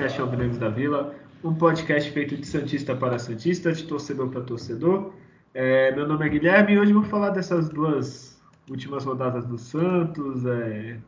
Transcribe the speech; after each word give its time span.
podcast 0.00 0.20
Alvinegros 0.20 0.58
da 0.58 0.68
Vila, 0.68 1.14
um 1.44 1.54
podcast 1.54 2.10
feito 2.10 2.36
de 2.36 2.46
Santista 2.46 2.94
para 2.94 3.18
Santista, 3.18 3.72
de 3.72 3.84
torcedor 3.84 4.28
para 4.28 4.42
torcedor. 4.42 5.12
É, 5.52 5.90
meu 5.90 6.06
nome 6.06 6.24
é 6.24 6.28
Guilherme 6.28 6.74
e 6.74 6.78
hoje 6.78 6.92
vou 6.92 7.02
falar 7.02 7.30
dessas 7.30 7.68
duas 7.68 8.40
últimas 8.68 9.04
rodadas 9.04 9.44
do 9.44 9.58
Santos, 9.58 10.46
é, 10.46 11.00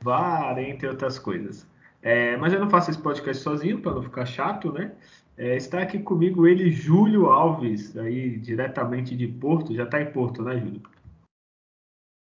VAR, 0.00 0.56
entre 0.60 0.86
outras 0.86 1.18
coisas. 1.18 1.66
É, 2.00 2.36
mas 2.36 2.52
eu 2.52 2.60
não 2.60 2.70
faço 2.70 2.90
esse 2.90 3.02
podcast 3.02 3.42
sozinho, 3.42 3.82
para 3.82 3.92
não 3.92 4.02
ficar 4.02 4.24
chato, 4.24 4.72
né? 4.72 4.96
É, 5.36 5.56
está 5.56 5.82
aqui 5.82 6.00
comigo 6.00 6.46
ele, 6.46 6.70
Júlio 6.70 7.26
Alves, 7.26 7.96
aí 7.96 8.38
diretamente 8.38 9.16
de 9.16 9.26
Porto. 9.26 9.74
Já 9.74 9.82
está 9.82 10.00
em 10.00 10.12
Porto, 10.12 10.42
né, 10.42 10.60
Júlio? 10.60 10.82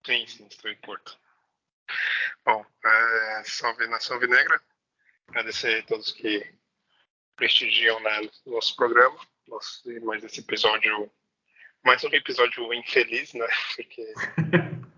Sim, 0.04 0.26
sim, 0.26 0.48
estou 0.48 0.72
em 0.72 0.78
Porto. 0.78 1.16
Bom, 2.44 2.66
é, 2.84 3.44
salve 3.46 3.86
nação 3.86 4.18
vinegra. 4.20 4.60
Agradecer 5.28 5.80
a 5.80 5.86
todos 5.86 6.12
que 6.12 6.44
prestigiam 7.36 8.00
né, 8.00 8.30
nosso 8.48 8.76
programa, 8.76 9.20
nosso, 9.48 9.84
mais 10.04 10.24
esse 10.24 10.40
episódio, 10.40 11.12
mais 11.84 12.04
um 12.04 12.10
episódio 12.10 12.74
infeliz, 12.74 13.34
né? 13.34 13.48
Porque 13.76 14.14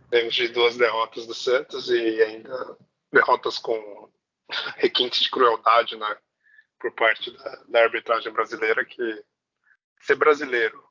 temos 0.09 0.35
de 0.35 0.49
duas 0.49 0.77
derrotas 0.77 1.25
do 1.25 1.33
Santos 1.33 1.89
e 1.89 2.21
ainda 2.21 2.77
derrotas 3.11 3.57
com 3.57 4.11
requintes 4.77 5.23
de 5.23 5.31
crueldade, 5.31 5.95
né? 5.95 6.17
Por 6.79 6.91
parte 6.93 7.31
da, 7.31 7.63
da 7.69 7.83
arbitragem 7.83 8.31
brasileira, 8.31 8.83
que 8.83 9.23
ser 10.01 10.15
brasileiro, 10.15 10.83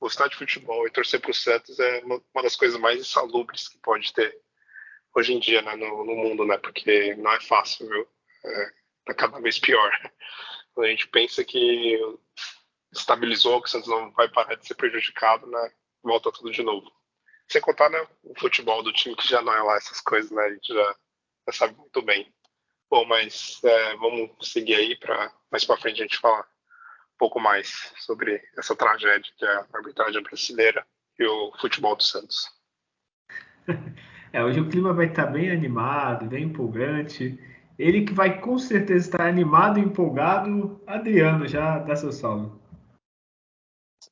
gostar 0.00 0.28
de 0.28 0.36
futebol 0.36 0.86
e 0.86 0.90
torcer 0.90 1.20
para 1.20 1.32
o 1.32 1.34
Santos 1.34 1.78
é 1.80 2.00
uma, 2.04 2.22
das 2.42 2.54
coisas 2.54 2.78
mais 2.78 3.00
insalubres 3.00 3.68
que 3.68 3.78
pode 3.78 4.12
ter 4.12 4.40
hoje 5.14 5.34
em 5.34 5.40
dia 5.40 5.60
né, 5.62 5.74
no, 5.74 6.04
no, 6.04 6.14
mundo, 6.14 6.46
né? 6.46 6.56
Porque 6.58 7.16
não 7.16 7.32
é 7.32 7.40
fácil, 7.40 7.88
viu? 7.88 8.08
É, 8.44 8.72
tá 9.06 9.14
cada 9.14 9.40
vez 9.40 9.58
pior. 9.58 9.90
A 10.78 10.86
gente 10.86 11.08
pensa 11.08 11.44
que 11.44 11.98
estabilizou, 12.92 13.60
que 13.60 13.68
o 13.68 13.70
Santos 13.70 13.88
não 13.88 14.10
vai 14.12 14.28
parar 14.28 14.54
de 14.54 14.66
ser 14.66 14.74
prejudicado, 14.74 15.46
né? 15.46 15.72
Volta 16.02 16.32
tudo 16.32 16.50
de 16.50 16.62
novo. 16.62 16.90
Sem 17.48 17.60
contar 17.60 17.90
né, 17.90 18.06
o 18.22 18.38
futebol 18.38 18.82
do 18.82 18.92
time 18.92 19.16
que 19.16 19.28
já 19.28 19.42
não 19.42 19.52
é 19.52 19.62
lá 19.62 19.76
essas 19.76 20.00
coisas, 20.00 20.30
né? 20.30 20.42
A 20.42 20.50
gente 20.52 20.72
já, 20.72 20.96
já 21.48 21.52
sabe 21.52 21.76
muito 21.76 22.02
bem. 22.02 22.32
Bom, 22.90 23.04
mas 23.04 23.60
é, 23.62 23.96
vamos 23.96 24.30
seguir 24.42 24.74
aí 24.74 24.96
para 24.96 25.32
mais 25.50 25.64
para 25.64 25.76
frente 25.76 26.00
a 26.00 26.04
gente 26.04 26.18
falar 26.18 26.40
um 26.40 27.18
pouco 27.18 27.38
mais 27.40 27.92
sobre 27.98 28.42
essa 28.56 28.74
tragédia 28.74 29.32
que 29.36 29.44
é 29.44 29.48
a 29.48 29.66
arbitragem 29.74 30.22
brasileira 30.22 30.86
e 31.18 31.24
o 31.24 31.52
futebol 31.60 31.96
do 31.96 32.02
Santos. 32.02 32.48
É, 34.32 34.44
hoje 34.44 34.60
o 34.60 34.68
clima 34.68 34.92
vai 34.92 35.06
estar 35.06 35.26
bem 35.26 35.50
animado, 35.50 36.24
bem 36.24 36.44
empolgante. 36.44 37.36
Ele 37.76 38.04
que 38.04 38.14
vai 38.14 38.40
com 38.40 38.56
certeza 38.58 39.06
estar 39.08 39.26
animado 39.26 39.80
e 39.80 39.82
empolgado. 39.82 40.80
Adriano, 40.86 41.48
já 41.48 41.80
dá 41.80 41.96
seu 41.96 42.12
salve. 42.12 42.59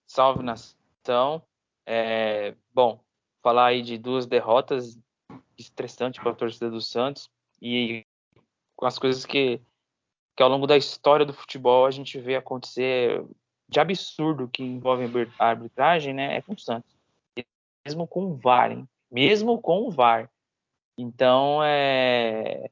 Salve, 0.08 0.42
nação. 0.42 1.42
É, 1.86 2.54
bom, 2.74 3.00
falar 3.42 3.66
aí 3.66 3.82
de 3.82 3.96
duas 3.96 4.26
derrotas 4.26 4.98
estressantes 5.56 6.20
para 6.20 6.32
a 6.32 6.34
torcida 6.34 6.70
do 6.70 6.80
Santos 6.80 7.30
e 7.60 8.04
com 8.76 8.86
as 8.86 8.98
coisas 8.98 9.24
que, 9.24 9.60
que 10.36 10.42
ao 10.42 10.48
longo 10.48 10.66
da 10.66 10.76
história 10.76 11.26
do 11.26 11.32
futebol 11.32 11.86
a 11.86 11.90
gente 11.90 12.18
vê 12.18 12.36
acontecer 12.36 13.24
de 13.68 13.80
absurdo 13.80 14.48
que 14.48 14.62
envolve 14.62 15.04
a 15.38 15.46
arbitragem, 15.46 16.14
né? 16.14 16.36
É 16.36 16.42
com 16.42 16.54
o 16.54 16.58
Santos. 16.58 16.96
Mesmo 17.86 18.06
com 18.06 18.24
o 18.24 18.36
VAR, 18.36 18.72
hein? 18.72 18.88
Mesmo 19.10 19.60
com 19.60 19.86
o 19.86 19.90
VAR. 19.90 20.30
Então, 20.96 21.62
é, 21.62 22.70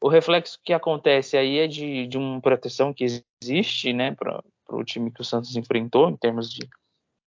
o 0.00 0.08
reflexo 0.08 0.58
que 0.62 0.72
acontece 0.72 1.36
aí 1.36 1.58
é 1.58 1.66
de, 1.66 2.06
de 2.06 2.16
uma 2.16 2.40
proteção 2.40 2.92
que 2.92 3.04
existe 3.42 3.92
né, 3.92 4.14
para 4.14 4.42
o 4.70 4.84
time 4.84 5.10
que 5.10 5.20
o 5.20 5.24
Santos 5.24 5.54
enfrentou, 5.56 6.08
em 6.08 6.16
termos 6.16 6.50
de, 6.50 6.68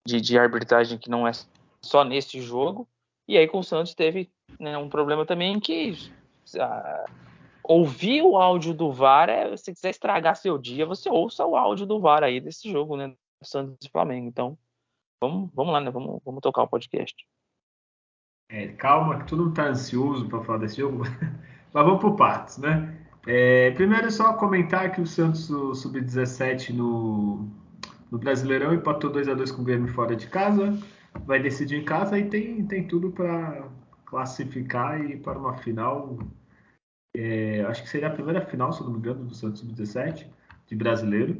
de, 0.05 0.19
de, 0.21 0.37
arbitragem 0.37 0.97
que 0.97 1.09
não 1.09 1.27
é 1.27 1.31
só 1.81 2.03
nesse 2.03 2.41
jogo. 2.41 2.87
E 3.27 3.37
aí 3.37 3.47
com 3.47 3.59
o 3.59 3.63
Santos 3.63 3.93
teve 3.93 4.29
né, 4.59 4.77
um 4.77 4.89
problema 4.89 5.25
também 5.25 5.59
que 5.59 6.11
ah, 6.59 7.05
ouvir 7.63 8.21
o 8.21 8.37
áudio 8.37 8.73
do 8.73 8.91
VAR, 8.91 9.29
é, 9.29 9.55
se 9.55 9.73
quiser 9.73 9.91
estragar 9.91 10.35
seu 10.35 10.57
dia, 10.57 10.85
você 10.85 11.09
ouça 11.09 11.45
o 11.45 11.55
áudio 11.55 11.85
do 11.85 11.99
VAR 11.99 12.23
aí 12.23 12.39
desse 12.39 12.71
jogo, 12.71 12.97
né? 12.97 13.13
Santos 13.43 13.77
e 13.85 13.89
Flamengo. 13.89 14.27
Então, 14.27 14.57
vamos, 15.21 15.49
vamos 15.53 15.73
lá, 15.73 15.79
né? 15.79 15.89
Vamos, 15.89 16.21
vamos 16.23 16.41
tocar 16.41 16.63
o 16.63 16.67
podcast. 16.67 17.15
É, 18.49 18.67
calma, 18.69 19.19
que 19.19 19.27
todo 19.27 19.39
mundo 19.39 19.51
está 19.51 19.67
ansioso 19.67 20.27
para 20.27 20.43
falar 20.43 20.59
desse 20.59 20.77
jogo. 20.77 21.03
Mas 21.73 21.85
vamos 21.85 22.01
por 22.01 22.15
partes, 22.15 22.57
né? 22.57 22.97
É, 23.25 23.71
primeiro 23.71 24.07
é 24.07 24.11
só 24.11 24.33
comentar 24.33 24.91
que 24.91 24.99
o 24.99 25.05
Santos 25.05 25.45
Sub-17 25.45 26.73
no, 26.73 27.47
no 28.11 28.19
Brasileirão 28.19 28.73
empatou 28.73 29.09
2 29.09 29.29
a 29.29 29.33
2 29.33 29.51
com 29.51 29.61
o 29.61 29.65
Grêmio 29.65 29.87
fora 29.87 30.15
de 30.15 30.27
casa, 30.27 30.77
vai 31.25 31.41
decidir 31.41 31.77
em 31.77 31.85
casa 31.85 32.19
e 32.19 32.25
tem, 32.25 32.65
tem 32.65 32.85
tudo 32.85 33.09
para 33.09 33.67
classificar 34.05 34.99
e 35.03 35.17
para 35.17 35.39
uma 35.39 35.55
final. 35.57 36.19
É, 37.15 37.61
acho 37.67 37.83
que 37.83 37.89
seria 37.89 38.07
a 38.07 38.11
primeira 38.11 38.41
final, 38.41 38.73
se 38.73 38.83
não 38.83 38.91
me 38.91 38.97
engano, 38.97 39.23
do 39.25 39.33
Santos 39.33 39.61
Sub-17 39.61 40.27
de 40.67 40.75
brasileiro. 40.75 41.37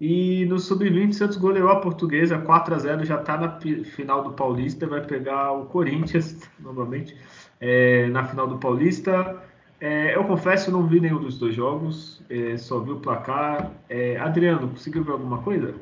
E 0.00 0.44
no 0.46 0.58
Sub-20, 0.58 1.10
o 1.10 1.14
Santos 1.14 1.36
goleou 1.36 1.70
a 1.70 1.80
Portuguesa 1.80 2.38
4 2.38 2.74
a 2.74 2.78
0 2.78 3.04
já 3.04 3.20
está 3.20 3.38
na 3.38 3.58
final 3.84 4.22
do 4.22 4.32
Paulista, 4.32 4.86
vai 4.86 5.00
pegar 5.06 5.52
o 5.52 5.66
Corinthians 5.66 6.38
novamente 6.60 7.16
é, 7.60 8.08
na 8.08 8.24
final 8.24 8.46
do 8.46 8.58
Paulista. 8.58 9.42
É, 9.80 10.16
eu 10.16 10.24
confesso, 10.24 10.70
não 10.70 10.86
vi 10.86 11.00
nenhum 11.00 11.20
dos 11.20 11.38
dois 11.38 11.54
jogos, 11.54 12.22
é, 12.28 12.56
só 12.56 12.80
vi 12.80 12.90
o 12.90 13.00
placar. 13.00 13.70
É, 13.88 14.18
Adriano, 14.18 14.68
conseguiu 14.68 15.04
ver 15.04 15.12
alguma 15.12 15.38
coisa? 15.42 15.74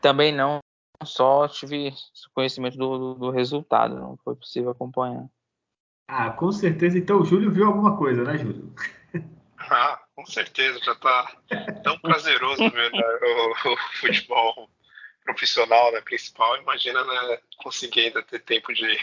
Também 0.00 0.32
não, 0.32 0.60
só 1.04 1.46
tive 1.48 1.92
conhecimento 2.34 2.76
do, 2.76 2.98
do, 2.98 3.14
do, 3.14 3.30
resultado, 3.30 3.94
não 3.94 4.16
foi 4.24 4.34
possível 4.34 4.70
acompanhar. 4.70 5.26
Ah, 6.08 6.30
com 6.30 6.50
certeza. 6.50 6.98
Então 6.98 7.20
o 7.20 7.24
Júlio 7.24 7.50
viu 7.50 7.66
alguma 7.66 7.96
coisa, 7.96 8.24
né, 8.24 8.38
Júlio? 8.38 8.72
Ah, 9.72 10.02
com 10.16 10.24
certeza, 10.24 10.80
já 10.82 10.92
está 10.92 11.36
tão 11.84 11.96
prazeroso 11.98 12.68
ver 12.70 12.90
né, 12.90 13.02
o, 13.22 13.72
o, 13.72 13.76
futebol 14.00 14.70
profissional, 15.22 15.92
né, 15.92 16.00
principal. 16.00 16.56
Imagina 16.56 17.04
né, 17.04 17.38
conseguir 17.62 18.06
ainda 18.06 18.22
ter 18.22 18.40
tempo 18.40 18.72
de 18.72 18.98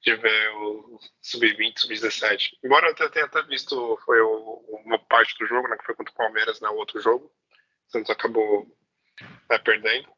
de 0.00 0.14
ver 0.14 0.50
o 0.56 0.98
Sub-20, 1.20 1.78
Sub-17. 1.78 2.58
Embora 2.64 2.88
eu 2.88 3.10
tenha 3.10 3.24
até 3.24 3.42
visto, 3.42 3.98
foi 4.04 4.20
o, 4.20 4.82
uma 4.84 4.98
parte 4.98 5.36
do 5.38 5.46
jogo, 5.46 5.68
né, 5.68 5.76
que 5.76 5.84
foi 5.84 5.94
contra 5.94 6.12
o 6.12 6.16
Palmeiras, 6.16 6.60
né, 6.60 6.68
o 6.68 6.76
outro 6.76 7.00
jogo. 7.00 7.26
O 7.26 7.90
Santos 7.90 8.10
acabou 8.10 8.66
né, 9.50 9.58
perdendo. 9.58 10.08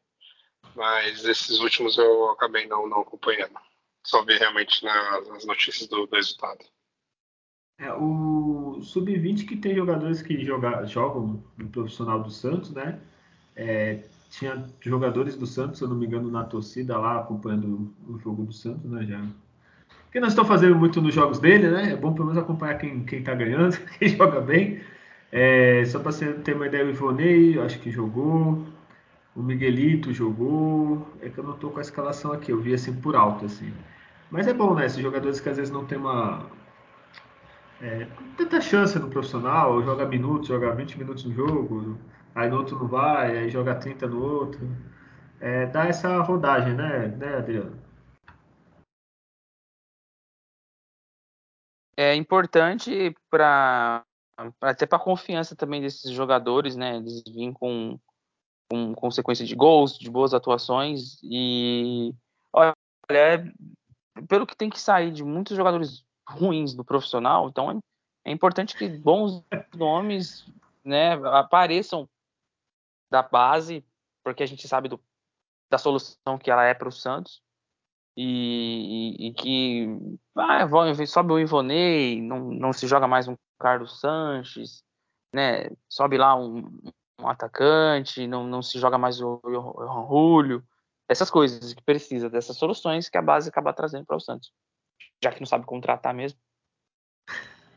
Mas 0.75 1.25
esses 1.25 1.59
últimos 1.59 1.97
eu 1.97 2.31
acabei 2.31 2.67
não, 2.67 2.87
não 2.87 3.01
acompanhando. 3.01 3.55
Só 4.03 4.23
vi 4.23 4.37
realmente 4.37 4.83
nas, 4.83 5.27
nas 5.27 5.45
notícias 5.45 5.87
do, 5.87 6.05
do 6.05 6.15
resultado. 6.15 6.65
É, 7.77 7.91
o 7.93 8.79
Sub-20 8.81 9.47
que 9.47 9.57
tem 9.57 9.75
jogadores 9.75 10.21
que 10.21 10.43
joga, 10.43 10.85
jogam 10.85 11.43
no 11.57 11.69
profissional 11.69 12.21
do 12.21 12.29
Santos, 12.29 12.71
né? 12.71 12.99
É, 13.55 14.03
tinha 14.29 14.69
jogadores 14.79 15.35
do 15.35 15.45
Santos, 15.45 15.79
se 15.79 15.83
eu 15.83 15.89
não 15.89 15.95
me 15.95 16.05
engano, 16.05 16.29
na 16.31 16.43
torcida 16.43 16.97
lá 16.97 17.19
acompanhando 17.19 17.93
o 18.07 18.17
jogo 18.19 18.45
do 18.45 18.53
Santos, 18.53 18.89
né? 18.89 19.05
Já 19.05 19.25
que 20.11 20.19
não 20.19 20.27
estão 20.27 20.43
fazendo 20.43 20.75
muito 20.75 21.01
nos 21.01 21.13
jogos 21.13 21.39
dele, 21.39 21.69
né? 21.69 21.93
É 21.93 21.95
bom 21.95 22.13
pelo 22.13 22.27
menos 22.27 22.41
acompanhar 22.41 22.77
quem, 22.77 23.03
quem 23.05 23.23
tá 23.23 23.33
ganhando, 23.33 23.77
quem 23.97 24.09
joga 24.09 24.41
bem. 24.41 24.81
É, 25.31 25.83
só 25.85 25.99
para 25.99 26.11
você 26.11 26.33
ter 26.33 26.55
uma 26.55 26.67
ideia, 26.67 26.85
o 26.85 26.89
Ivonei, 26.89 27.57
acho 27.59 27.79
que 27.79 27.89
jogou. 27.89 28.65
O 29.35 29.41
Miguelito 29.41 30.13
jogou. 30.13 31.07
É 31.21 31.29
que 31.29 31.37
eu 31.37 31.43
não 31.43 31.57
tô 31.57 31.69
com 31.69 31.79
a 31.79 31.81
escalação 31.81 32.31
aqui, 32.33 32.51
eu 32.51 32.59
vi 32.59 32.73
assim 32.73 32.93
por 32.93 33.15
alto, 33.15 33.45
assim. 33.45 33.73
Mas 34.29 34.47
é 34.47 34.53
bom, 34.53 34.73
né? 34.75 34.85
Esses 34.85 35.01
jogadores 35.01 35.39
que 35.39 35.49
às 35.49 35.57
vezes 35.57 35.71
não 35.71 35.85
tem 35.85 35.97
uma. 35.97 36.45
É, 37.81 38.07
tanta 38.37 38.61
chance 38.61 38.97
no 38.99 39.09
profissional, 39.09 39.81
joga 39.83 40.05
minutos, 40.05 40.47
joga 40.47 40.73
20 40.75 40.97
minutos 40.99 41.25
no 41.25 41.33
jogo, 41.33 41.97
aí 42.35 42.49
no 42.49 42.57
outro 42.57 42.77
não 42.77 42.87
vai, 42.87 43.37
aí 43.37 43.49
joga 43.49 43.75
30 43.75 44.07
no 44.07 44.21
outro. 44.21 44.69
É, 45.39 45.65
dá 45.65 45.85
essa 45.85 46.21
rodagem, 46.21 46.75
né, 46.75 47.07
né 47.17 47.37
Adriano? 47.37 47.81
é 52.01 52.15
importante 52.15 53.15
para 53.29 54.03
até 54.59 54.87
para 54.87 54.97
a 54.97 55.01
confiança 55.01 55.55
também 55.55 55.81
desses 55.81 56.11
jogadores, 56.11 56.75
né? 56.75 56.97
Eles 56.97 57.21
vêm 57.31 57.53
com, 57.53 57.99
com 58.71 58.95
consequência 58.95 59.45
de 59.45 59.53
gols, 59.53 59.99
de 59.99 60.09
boas 60.09 60.33
atuações 60.33 61.19
e 61.21 62.15
olha, 62.53 62.73
é, 63.09 63.43
pelo 64.29 64.47
que 64.47 64.55
tem 64.55 64.69
que 64.69 64.79
sair 64.79 65.11
de 65.11 65.25
muitos 65.25 65.57
jogadores 65.57 66.05
ruins 66.25 66.73
do 66.73 66.85
profissional, 66.85 67.49
então 67.49 67.69
é, 67.69 67.79
é 68.29 68.31
importante 68.31 68.77
que 68.77 68.87
bons 68.87 69.43
nomes 69.75 70.45
né, 70.85 71.15
apareçam 71.37 72.07
da 73.11 73.21
base, 73.21 73.83
porque 74.23 74.41
a 74.41 74.45
gente 74.45 74.65
sabe 74.69 74.87
do, 74.87 74.97
da 75.69 75.77
solução 75.77 76.37
que 76.39 76.49
ela 76.49 76.63
é 76.63 76.73
para 76.73 76.87
o 76.87 76.93
Santos. 76.93 77.41
E, 78.15 79.17
e, 79.19 79.27
e, 79.27 79.33
que 79.33 79.87
ah, 80.35 80.67
sobe 81.07 81.31
o 81.31 81.39
Ivonei, 81.39 82.21
não, 82.21 82.51
não 82.51 82.73
se 82.73 82.85
joga 82.85 83.07
mais 83.07 83.25
um 83.27 83.35
Carlos 83.57 84.01
Sanches, 84.01 84.83
né? 85.33 85.69
Sobe 85.89 86.17
lá 86.17 86.35
um, 86.35 86.77
um 87.21 87.29
atacante, 87.29 88.27
não, 88.27 88.45
não 88.45 88.61
se 88.61 88.79
joga 88.79 88.97
mais 88.97 89.21
o, 89.21 89.39
o, 89.43 90.07
Julio. 90.09 90.63
Essas 91.07 91.29
coisas 91.29 91.73
que 91.73 91.83
precisa, 91.83 92.29
dessas 92.29 92.57
soluções 92.57 93.09
que 93.09 93.17
a 93.17 93.21
base 93.21 93.49
acaba 93.49 93.73
trazendo 93.73 94.05
para 94.05 94.17
o 94.17 94.19
Santos. 94.19 94.51
Já 95.23 95.31
que 95.31 95.39
não 95.39 95.45
sabe 95.45 95.65
contratar 95.65 96.13
mesmo. 96.13 96.39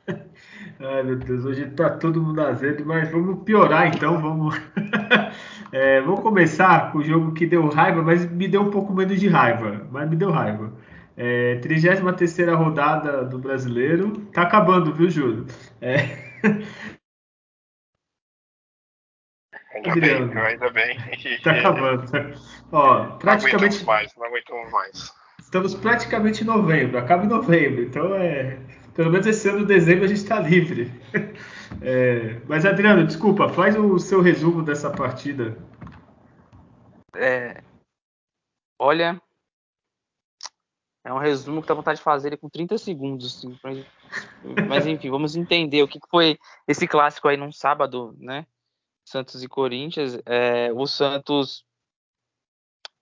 Ai 0.81 1.03
meu 1.03 1.17
Deus, 1.17 1.45
hoje 1.45 1.71
tá 1.71 1.91
todo 1.91 2.23
mundo 2.23 2.41
azedo, 2.41 2.85
mas 2.85 3.11
vamos 3.11 3.43
piorar 3.45 3.89
então, 3.89 4.21
vamos. 4.21 4.55
é, 5.73 6.01
vou 6.03 6.21
começar 6.21 6.93
com 6.93 6.99
o 6.99 7.05
jogo 7.05 7.33
que 7.33 7.47
deu 7.47 7.69
raiva, 7.69 8.03
mas 8.03 8.31
me 8.31 8.47
deu 8.47 8.63
um 8.63 8.71
pouco 8.71 8.93
menos 8.93 9.19
de 9.19 9.29
raiva, 9.29 9.87
mas 9.91 10.09
me 10.09 10.17
deu 10.17 10.31
raiva. 10.31 10.73
É, 11.17 11.57
33 11.61 12.01
rodada 12.57 13.25
do 13.25 13.39
brasileiro. 13.39 14.13
Tá 14.33 14.43
acabando, 14.43 14.93
viu, 14.93 15.09
Júlio? 15.09 15.47
É... 15.81 16.35
Ainda 19.85 20.07
Adriano. 20.07 20.33
bem, 20.33 20.43
ainda 20.43 20.71
bem. 20.71 20.99
Tá 21.43 21.53
acabando. 21.53 22.05
Ó, 22.73 23.05
praticamente. 23.19 23.53
Não 23.53 23.59
aguentamos 23.59 23.83
mais, 23.83 24.17
não 24.17 24.27
aguentamos 24.27 24.73
mais. 24.73 25.13
Estamos 25.39 25.75
praticamente 25.75 26.43
em 26.43 26.47
novembro, 26.47 26.99
acaba 26.99 27.25
em 27.25 27.29
novembro, 27.29 27.83
então 27.83 28.15
é. 28.15 28.59
Pelo 28.95 29.11
menos 29.11 29.27
esse 29.27 29.49
ano, 29.49 29.67
dezembro, 29.67 30.05
a 30.05 30.09
gente 30.09 30.19
está 30.19 30.41
livre. 30.41 30.93
É, 31.83 32.41
mas, 32.47 32.65
Adriano, 32.65 33.05
desculpa, 33.05 33.49
faz 33.49 33.77
o 33.77 33.99
seu 33.99 34.21
resumo 34.21 34.63
dessa 34.63 34.91
partida. 34.91 35.59
É, 37.17 37.61
olha, 38.79 39.21
é 41.05 41.13
um 41.13 41.19
resumo 41.19 41.61
que 41.61 41.69
dá 41.69 41.75
vontade 41.75 41.99
de 41.99 42.05
fazer 42.05 42.37
com 42.39 42.49
30 42.49 42.79
segundos. 42.79 43.37
Assim, 43.37 43.59
mas, 43.63 43.87
mas, 44.69 44.87
enfim, 44.87 45.11
vamos 45.11 45.37
entender 45.37 45.83
o 45.83 45.89
que 45.89 45.99
foi 46.09 46.39
esse 46.67 46.87
clássico 46.87 47.29
aí 47.29 47.37
num 47.37 47.53
sábado, 47.53 48.17
né? 48.19 48.47
Santos 49.05 49.43
e 49.43 49.49
Corinthians. 49.49 50.19
É, 50.27 50.73
o 50.73 50.87
Santos 50.87 51.65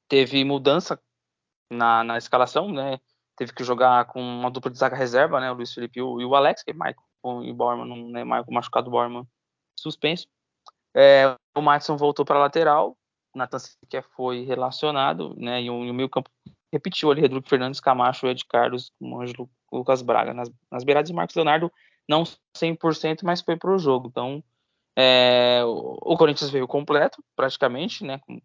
teve 0.09 0.45
mudança 0.45 1.01
na, 1.71 2.05
na 2.05 2.19
escalação, 2.19 2.71
né? 2.71 3.01
teve 3.37 3.53
que 3.53 3.65
jogar 3.65 4.07
com 4.07 4.21
uma 4.21 4.51
dupla 4.51 4.71
de 4.71 4.79
zaga 4.79 4.97
reserva, 4.97 5.41
né? 5.41 5.51
O 5.51 5.55
Luiz 5.55 5.73
Felipe 5.73 5.99
e 5.99 6.03
o, 6.03 6.35
Alex, 6.35 6.63
que 6.63 6.71
é 6.71 6.75
Michael 6.75 7.45
e 7.45 7.51
o 7.51 7.55
Borman, 7.55 8.11
né? 8.11 8.25
Michael 8.25 8.47
machucado, 8.51 8.91
Borman 8.91 9.27
suspenso. 9.77 10.27
É, 10.95 11.35
o 11.57 11.61
Matson 11.61 11.97
voltou 11.97 12.25
para 12.25 12.37
a 12.37 12.43
lateral, 12.43 12.97
Nathan 13.35 13.59
Sequer 13.59 14.05
foi 14.15 14.45
relacionado, 14.45 15.35
né? 15.37 15.63
E 15.63 15.71
o, 15.71 15.85
e 15.85 15.91
o 15.91 15.95
meio 15.95 16.09
campo 16.09 16.31
repetiu 16.73 17.11
ali, 17.11 17.23
Rodrigo 17.23 17.49
Fernandes, 17.49 17.81
Camacho, 17.81 18.27
Ed 18.27 18.45
Carlos, 18.47 18.93
o 19.01 19.21
Ângelo 19.21 19.51
Lucas 19.73 20.03
Braga 20.03 20.33
nas, 20.33 20.51
nas 20.71 20.85
beiradas 20.85 21.11
e 21.11 21.15
Marcos 21.15 21.35
Leonardo 21.35 21.73
não 22.09 22.25
100%, 22.57 23.21
mas 23.23 23.41
foi 23.41 23.57
para 23.57 23.75
o 23.75 23.79
jogo. 23.79 24.09
Então, 24.09 24.43
é, 24.97 25.63
o, 25.65 26.17
Corinthians 26.17 26.51
veio 26.51 26.69
completo, 26.69 27.23
praticamente, 27.35 28.05
né? 28.05 28.19
Com 28.19 28.41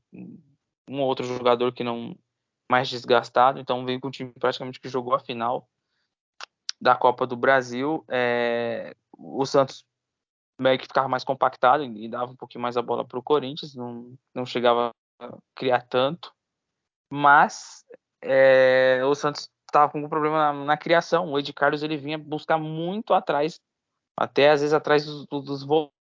um 0.90 1.02
outro 1.02 1.26
jogador 1.26 1.74
que 1.74 1.84
não 1.84 2.18
mais 2.70 2.90
desgastado, 2.90 3.60
então 3.60 3.86
veio 3.86 4.00
com 4.00 4.08
o 4.08 4.12
time 4.12 4.32
praticamente 4.34 4.80
que 4.80 4.90
jogou 4.90 5.14
a 5.14 5.20
final 5.20 5.68
da 6.80 6.96
Copa 6.96 7.26
do 7.26 7.36
Brasil. 7.36 8.06
É, 8.10 8.96
o 9.18 9.46
Santos 9.46 9.86
meio 10.60 10.78
que 10.78 10.86
ficava 10.86 11.08
mais 11.08 11.24
compactado 11.24 11.84
e 11.84 12.10
dava 12.10 12.32
um 12.32 12.36
pouquinho 12.36 12.62
mais 12.62 12.78
a 12.78 12.82
bola 12.82 13.06
para 13.06 13.20
o 13.20 13.24
Corinthians, 13.24 13.76
não, 13.76 14.18
não 14.34 14.46
chegava 14.46 14.92
a 15.22 15.38
criar 15.56 15.82
tanto, 15.82 16.34
mas 17.12 17.86
é, 18.22 19.02
o 19.06 19.14
Santos 19.14 19.50
estava 19.66 19.92
com 19.92 20.00
um 20.00 20.10
problema 20.10 20.54
na, 20.54 20.66
na, 20.66 20.78
criação. 20.78 21.32
O 21.32 21.38
Ed 21.40 21.52
Carlos 21.54 21.84
ele 21.84 21.98
vinha 21.98 22.18
buscar 22.18 22.58
muito 22.58 23.14
atrás, 23.14 23.60
até 24.18 24.50
às 24.50 24.62
vezes 24.62 24.74
atrás 24.74 25.06
dos, 25.06 25.26
dos 25.28 25.64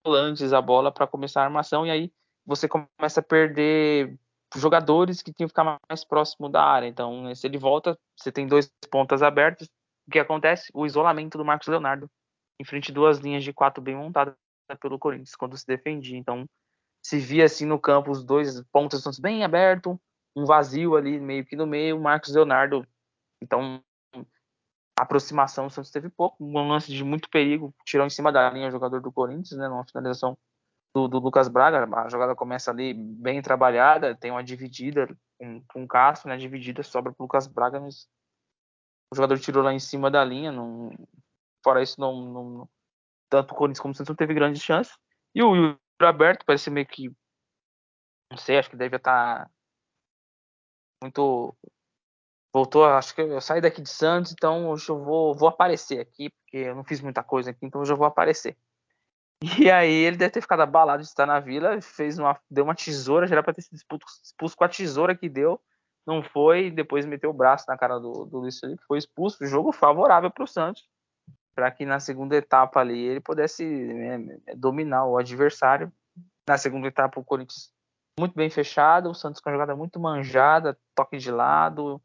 volantes 0.06 0.54
a 0.54 0.62
bola 0.62 0.92
para 0.92 1.08
começar 1.08 1.42
a 1.42 1.46
armação, 1.46 1.86
e 1.86 1.92
aí 1.92 2.12
você 2.46 2.68
começa 2.68 3.20
a 3.20 3.24
perder 3.24 4.18
jogadores 4.56 5.22
que 5.22 5.32
tinham 5.32 5.48
que 5.48 5.52
ficar 5.52 5.78
mais 5.88 6.04
próximo 6.04 6.50
da 6.50 6.64
área. 6.64 6.88
Então, 6.88 7.34
se 7.36 7.46
ele 7.46 7.58
volta, 7.58 7.98
você 8.18 8.32
tem 8.32 8.48
dois 8.48 8.72
pontas 8.90 9.22
abertas. 9.22 9.68
O 10.08 10.12
que 10.12 10.20
acontece? 10.20 10.72
O 10.74 10.86
isolamento 10.86 11.38
do 11.38 11.46
Marcos 11.46 11.68
Leonardo 11.68 12.10
em 12.60 12.66
frente 12.66 12.92
a 12.92 12.94
duas 12.94 13.20
linhas 13.20 13.44
de 13.44 13.54
quatro 13.54 13.82
bem 13.82 13.96
montadas 13.96 14.36
pelo 14.82 15.00
Corinthians 15.00 15.36
quando 15.36 15.58
se 15.58 15.66
defendia. 15.66 16.18
Então, 16.18 16.46
se 17.06 17.18
via 17.18 17.46
assim 17.46 17.66
no 17.66 17.80
campo 17.80 18.12
os 18.12 18.24
dois 18.24 18.62
pontas 18.72 19.20
bem 19.20 19.44
abertos, 19.44 19.96
um 20.36 20.46
vazio 20.46 20.96
ali 20.96 21.20
meio 21.20 21.46
que 21.46 21.56
no 21.56 21.66
meio, 21.66 21.98
o 21.98 22.02
Marcos 22.02 22.34
Leonardo. 22.34 22.86
Então, 23.42 23.82
aproximação 25.02 25.66
o 25.66 25.70
Santos 25.70 25.92
teve 25.92 26.10
pouco, 26.10 26.44
um 26.44 26.68
lance 26.68 26.92
de 26.92 27.04
muito 27.04 27.30
perigo, 27.30 27.74
tirou 27.86 28.06
em 28.06 28.10
cima 28.10 28.32
da 28.32 28.50
linha 28.50 28.68
o 28.68 28.72
jogador 28.72 29.02
do 29.02 29.12
Corinthians, 29.12 29.58
né, 29.58 29.68
numa 29.68 29.86
finalização 29.86 30.38
do, 30.94 31.08
do, 31.08 31.20
Lucas 31.20 31.48
Braga. 31.48 31.88
A 31.98 32.10
jogada 32.10 32.36
começa 32.36 32.72
ali 32.72 32.94
bem 32.94 33.42
trabalhada, 33.42 34.16
tem 34.16 34.32
uma 34.32 34.44
dividida 34.44 35.08
com, 35.38 35.64
com 35.68 35.84
o 35.84 35.88
Castro, 35.88 36.30
né? 36.30 36.38
Dividida, 36.38 36.84
sobra 36.84 37.14
para 37.14 37.24
Lucas 37.24 37.48
Braga, 37.48 37.80
mas 37.80 38.08
o 39.12 39.16
jogador 39.16 39.40
tirou 39.40 39.64
lá 39.64 39.74
em 39.74 39.80
cima 39.80 40.10
da 40.10 40.24
linha. 40.24 40.52
Não, 40.52 40.92
fora 41.64 41.82
isso, 41.82 42.00
não, 42.00 42.22
não, 42.22 42.70
tanto 43.30 43.54
o 43.54 43.56
Corinthians 43.56 43.80
como 43.80 43.92
o 43.94 43.96
Santos 43.96 44.10
não 44.10 44.16
teve 44.16 44.34
grande 44.34 44.60
chance. 44.60 44.98
E 45.34 45.44
o 45.44 45.56
Yuri 45.56 45.80
aberto 46.02 46.46
parece 46.46 46.70
meio 46.70 46.88
que. 46.88 47.10
Não 48.32 48.38
sei, 48.38 48.60
acho 48.60 48.70
que 48.70 48.76
deve 48.76 48.98
estar 48.98 49.50
muito. 51.02 51.56
Voltou, 52.52 52.84
acho 52.86 53.14
que 53.14 53.22
eu 53.22 53.40
saí 53.40 53.62
daqui 53.62 53.82
de 53.82 53.90
Santos, 53.90 54.32
então 54.32 54.70
hoje 54.70 54.90
eu 54.90 55.04
vou, 55.04 55.36
vou 55.36 55.48
aparecer 55.48 56.00
aqui, 56.00 56.30
porque 56.30 56.58
eu 56.58 56.76
não 56.76 56.84
fiz 56.84 57.00
muita 57.00 57.22
coisa 57.22 57.52
aqui, 57.52 57.66
então 57.66 57.82
hoje 57.82 57.94
eu 57.94 57.98
vou 57.98 58.08
aparecer. 58.08 58.58
E 59.58 59.72
aí 59.72 59.94
ele 59.94 60.18
deve 60.18 60.32
ter 60.32 60.42
ficado 60.42 60.62
abalado 60.62 61.02
de 61.02 61.08
estar 61.08 61.26
na 61.26 61.40
vila, 61.40 61.82
fez 61.82 62.20
uma, 62.20 62.38
deu 62.52 62.66
uma 62.66 62.76
tesoura, 62.76 63.26
já 63.26 63.36
era 63.36 63.44
para 63.44 63.54
ter 63.54 63.62
sido 63.62 63.76
expulso, 63.76 64.06
expulso, 64.22 64.58
com 64.58 64.66
a 64.66 64.70
tesoura 64.70 65.16
que 65.16 65.30
deu, 65.30 65.62
não 66.06 66.22
foi, 66.22 66.70
depois 66.70 67.06
meteu 67.06 67.30
o 67.30 67.34
braço 67.34 67.66
na 67.68 67.78
cara 67.78 68.00
do, 68.00 68.26
do 68.26 68.40
Luiz 68.40 68.60
Felipe, 68.60 68.84
foi 68.86 68.98
expulso, 68.98 69.46
jogo 69.46 69.72
favorável 69.72 70.30
para 70.30 70.44
o 70.44 70.48
Santos, 70.48 70.90
para 71.56 71.72
que 71.72 71.86
na 71.86 72.00
segunda 72.00 72.36
etapa 72.36 72.80
ali 72.80 73.00
ele 73.00 73.20
pudesse 73.20 73.64
né, 73.64 74.40
dominar 74.56 75.06
o 75.06 75.18
adversário. 75.18 75.92
Na 76.48 76.58
segunda 76.58 76.88
etapa 76.88 77.20
o 77.20 77.24
Corinthians 77.24 77.72
muito 78.20 78.36
bem 78.36 78.50
fechado, 78.50 79.10
o 79.10 79.16
Santos 79.16 79.40
com 79.40 79.50
a 79.50 79.52
jogada 79.54 79.76
muito 79.76 80.00
manjada, 80.00 80.78
toque 80.96 81.18
de 81.18 81.32
lado, 81.32 82.02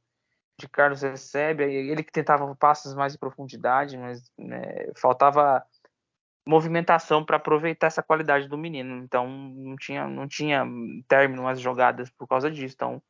de 0.58 0.68
Carlos 0.68 1.02
recebe, 1.02 1.64
ele 1.64 2.02
que 2.02 2.12
tentava 2.12 2.54
passes 2.54 2.94
mais 2.94 3.14
em 3.14 3.18
profundidade, 3.18 3.96
mas 3.96 4.22
né, 4.38 4.92
faltava 4.96 5.64
movimentação 6.46 7.24
para 7.24 7.36
aproveitar 7.36 7.88
essa 7.88 8.02
qualidade 8.02 8.48
do 8.48 8.58
menino. 8.58 9.02
Então 9.02 9.26
não 9.28 9.76
tinha, 9.76 10.06
não 10.06 10.28
tinha 10.28 10.64
término 11.08 11.48
as 11.48 11.60
jogadas 11.60 12.10
por 12.10 12.28
causa 12.28 12.50
disso. 12.50 12.74
Então 12.74 13.02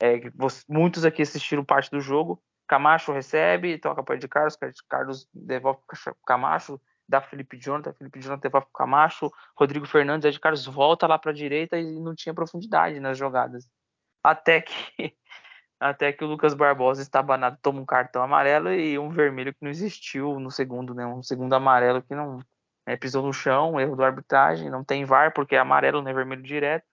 é, 0.00 0.20
muitos 0.68 1.04
aqui 1.04 1.22
assistiram 1.22 1.64
parte 1.64 1.90
do 1.90 2.00
jogo. 2.00 2.42
Camacho 2.68 3.12
recebe, 3.12 3.78
toca 3.78 4.02
para 4.02 4.16
de 4.16 4.28
Carlos, 4.28 4.56
Carlos 4.88 5.28
devolve 5.34 5.80
para 5.86 6.14
Camacho, 6.26 6.80
dá 7.08 7.20
Felipe 7.20 7.58
Jonathan, 7.58 7.92
Felipe 7.92 8.20
Jonathan 8.20 8.40
devolve 8.40 8.66
para 8.72 8.84
Camacho, 8.84 9.30
Rodrigo 9.56 9.86
Fernandes, 9.86 10.32
de 10.32 10.40
Carlos 10.40 10.64
volta 10.64 11.06
lá 11.06 11.18
para 11.18 11.32
a 11.32 11.34
direita 11.34 11.78
e 11.78 12.00
não 12.00 12.14
tinha 12.14 12.34
profundidade 12.34 12.98
nas 13.00 13.18
jogadas. 13.18 13.68
Até 14.22 14.62
que 14.62 14.72
até 15.82 16.12
que 16.12 16.24
o 16.24 16.28
Lucas 16.28 16.54
Barbosa 16.54 17.02
estabanado 17.02 17.58
toma 17.60 17.80
um 17.80 17.84
cartão 17.84 18.22
amarelo 18.22 18.72
e 18.72 18.96
um 18.98 19.10
vermelho 19.10 19.52
que 19.52 19.62
não 19.62 19.70
existiu 19.70 20.38
no 20.38 20.50
segundo, 20.50 20.94
né? 20.94 21.04
Um 21.04 21.22
segundo 21.22 21.52
amarelo 21.54 22.00
que 22.02 22.14
não 22.14 22.38
é, 22.86 22.96
pisou 22.96 23.24
no 23.24 23.32
chão, 23.32 23.80
erro 23.80 23.96
do 23.96 24.04
arbitragem, 24.04 24.70
não 24.70 24.84
tem 24.84 25.04
VAR 25.04 25.32
porque 25.34 25.56
é 25.56 25.58
amarelo, 25.58 26.00
não 26.00 26.10
é 26.10 26.14
vermelho 26.14 26.42
direto, 26.42 26.86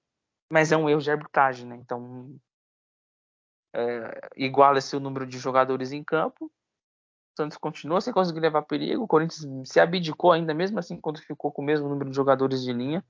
mas 0.52 0.72
é 0.72 0.78
um 0.78 0.90
erro 0.90 1.02
de 1.02 1.12
arbitragem, 1.12 1.68
né? 1.68 1.76
Então 1.76 2.36
é, 3.76 4.30
iguala-se 4.36 4.96
o 4.96 5.00
número 5.00 5.28
de 5.28 5.38
jogadores 5.38 5.92
em 5.92 6.04
campo. 6.04 6.46
O 6.46 7.42
Santos 7.42 7.58
continua 7.58 8.02
sem 8.02 8.12
conseguir 8.12 8.40
levar 8.40 8.64
perigo. 8.64 9.04
O 9.04 9.08
Corinthians 9.08 9.70
se 9.70 9.80
abdicou 9.80 10.32
ainda, 10.32 10.54
mesmo 10.54 10.80
assim, 10.80 11.00
quando 11.00 11.20
ficou 11.20 11.52
com 11.52 11.62
o 11.62 11.66
mesmo 11.66 11.88
número 11.88 12.10
de 12.10 12.16
jogadores 12.16 12.64
de 12.64 12.74
linha. 12.74 13.06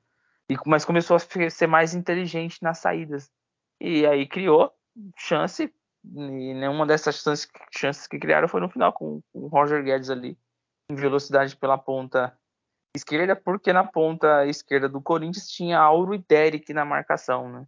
E, 0.49 0.57
mas 0.65 0.83
começou 0.83 1.15
a 1.15 1.49
ser 1.49 1.67
mais 1.67 1.93
inteligente 1.93 2.61
nas 2.61 2.79
saídas. 2.79 3.31
E 3.79 4.05
aí 4.05 4.27
criou 4.27 4.73
chance. 5.17 5.73
E 6.03 6.53
nenhuma 6.53 6.85
dessas 6.85 7.21
chances, 7.71 8.07
que 8.07 8.17
criaram 8.17 8.47
foi 8.47 8.61
no 8.61 8.69
final, 8.69 8.93
com 8.93 9.21
o 9.33 9.47
Roger 9.47 9.83
Guedes 9.83 10.09
ali 10.09 10.37
em 10.89 10.95
velocidade 10.95 11.55
pela 11.57 11.77
ponta 11.77 12.35
esquerda, 12.95 13.35
porque 13.35 13.71
na 13.71 13.83
ponta 13.83 14.45
esquerda 14.47 14.89
do 14.89 15.01
Corinthians 15.01 15.47
tinha 15.47 15.77
Auro 15.77 16.15
e 16.15 16.17
Derek 16.17 16.73
na 16.73 16.85
marcação, 16.85 17.51
né? 17.51 17.67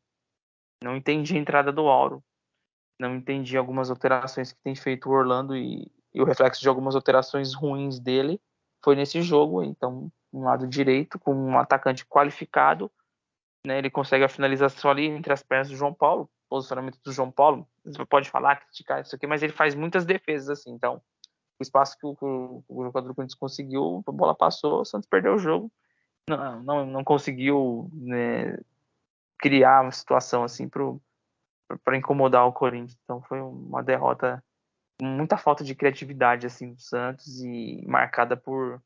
Não 0.84 0.96
entendi 0.96 1.36
a 1.36 1.40
entrada 1.40 1.72
do 1.72 1.88
Auro. 1.88 2.24
não 3.00 3.16
entendi 3.16 3.58
algumas 3.58 3.90
alterações 3.90 4.52
que 4.52 4.60
tem 4.64 4.76
feito 4.76 5.10
o 5.10 5.12
Orlando 5.12 5.56
e, 5.56 5.92
e 6.14 6.22
o 6.22 6.26
reflexo 6.26 6.62
de 6.62 6.70
algumas 6.70 6.96
alterações 6.96 7.54
ruins 7.54 8.00
dele 8.00 8.40
foi 8.84 8.96
nesse 8.96 9.22
jogo. 9.22 9.64
Então, 9.64 10.12
um 10.32 10.44
lado 10.44 10.68
direito, 10.68 11.20
com 11.20 11.34
um 11.34 11.58
atacante 11.60 12.06
qualificado, 12.06 12.92
né, 13.66 13.78
ele 13.78 13.90
consegue 13.90 14.24
a 14.24 14.30
finalização 14.30 14.90
ali 14.90 15.06
entre 15.06 15.34
as 15.34 15.44
pernas 15.44 15.70
do 15.70 15.76
João 15.76 15.94
Paulo, 15.94 16.30
posicionamento 16.52 17.00
do 17.02 17.14
João 17.14 17.32
Paulo. 17.32 17.66
Você 17.86 18.06
pode 18.06 18.30
falar, 18.30 18.58
criticar 18.58 19.02
isso 19.02 19.16
aqui, 19.16 19.26
mas 19.26 19.42
ele 19.42 19.54
faz 19.54 19.74
muitas 19.74 20.06
defesas 20.06 20.50
assim. 20.50 20.72
Então, 20.72 21.02
o 21.58 21.64
espaço 21.64 21.98
que 21.98 22.06
o, 22.06 22.18
o, 22.20 22.64
o 22.68 22.84
jogador 22.84 23.08
do 23.08 23.16
Corinthians 23.16 23.40
conseguiu, 23.40 24.04
a 24.06 24.12
bola 24.12 24.36
passou, 24.36 24.82
o 24.82 24.86
Santos 24.86 25.08
perdeu 25.08 25.36
o 25.36 25.40
jogo. 25.40 25.72
Não, 26.30 26.62
não, 26.62 26.86
não 26.86 27.04
conseguiu 27.06 27.90
né, 27.94 28.60
criar 29.40 29.82
uma 29.82 29.92
situação 29.92 30.44
assim 30.44 30.68
para 30.68 31.98
incomodar 31.98 32.46
o 32.46 32.52
Corinthians. 32.52 33.00
Então, 33.06 33.22
foi 33.22 33.40
uma 33.40 33.82
derrota 33.82 34.44
muita 35.02 35.38
falta 35.38 35.64
de 35.64 35.74
criatividade 35.74 36.46
assim 36.46 36.74
do 36.74 36.82
Santos 36.82 37.42
e 37.42 37.84
marcada 37.88 38.36
por, 38.36 38.84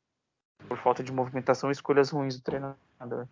por 0.68 0.78
falta 0.78 1.02
de 1.02 1.12
movimentação 1.12 1.68
e 1.68 1.72
escolhas 1.72 2.10
ruins 2.10 2.36
do 2.36 2.42
treinador. 2.42 3.26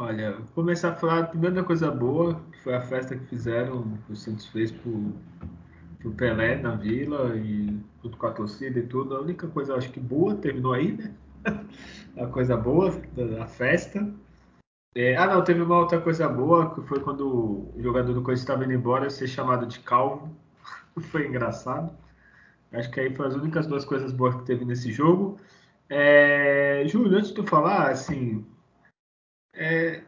Olha, 0.00 0.30
vou 0.30 0.46
começar 0.54 0.90
a 0.90 0.94
falar 0.94 1.24
primeiro 1.24 1.56
da 1.56 1.64
coisa 1.64 1.90
boa, 1.90 2.40
que 2.52 2.62
foi 2.62 2.72
a 2.72 2.80
festa 2.80 3.16
que 3.16 3.24
fizeram, 3.26 3.98
que 4.06 4.12
o 4.12 4.16
Santos 4.16 4.46
fez 4.46 4.70
pro, 4.70 5.12
Pelé 6.16 6.54
na 6.54 6.76
Vila 6.76 7.36
e 7.36 7.76
junto 8.00 8.16
com 8.16 8.26
a 8.28 8.30
torcida 8.30 8.78
e 8.78 8.86
tudo. 8.86 9.16
A 9.16 9.20
única 9.20 9.48
coisa, 9.48 9.74
acho 9.74 9.90
que 9.90 9.98
boa, 9.98 10.36
terminou 10.36 10.72
aí, 10.72 10.92
né? 10.92 11.12
a 12.16 12.28
coisa 12.28 12.56
boa 12.56 12.92
da, 13.16 13.24
da 13.24 13.46
festa. 13.48 14.08
É, 14.94 15.16
ah, 15.16 15.26
não, 15.26 15.42
teve 15.42 15.62
uma 15.62 15.80
outra 15.80 16.00
coisa 16.00 16.28
boa, 16.28 16.72
que 16.72 16.80
foi 16.82 17.00
quando 17.00 17.72
o 17.76 17.82
jogador 17.82 18.14
do 18.14 18.22
Corinthians 18.22 18.42
estava 18.42 18.64
indo 18.64 18.74
embora 18.74 19.10
ser 19.10 19.26
chamado 19.26 19.66
de 19.66 19.80
calvo. 19.80 20.32
foi 21.10 21.26
engraçado. 21.26 21.92
Acho 22.72 22.88
que 22.92 23.00
aí 23.00 23.12
foram 23.16 23.30
as 23.30 23.34
únicas 23.34 23.66
duas 23.66 23.84
coisas 23.84 24.12
boas 24.12 24.36
que 24.36 24.44
teve 24.44 24.64
nesse 24.64 24.92
jogo. 24.92 25.40
É, 25.90 26.84
Júlio, 26.86 27.18
antes 27.18 27.30
de 27.30 27.34
tu 27.34 27.42
falar, 27.42 27.90
assim, 27.90 28.46
é, 29.58 30.02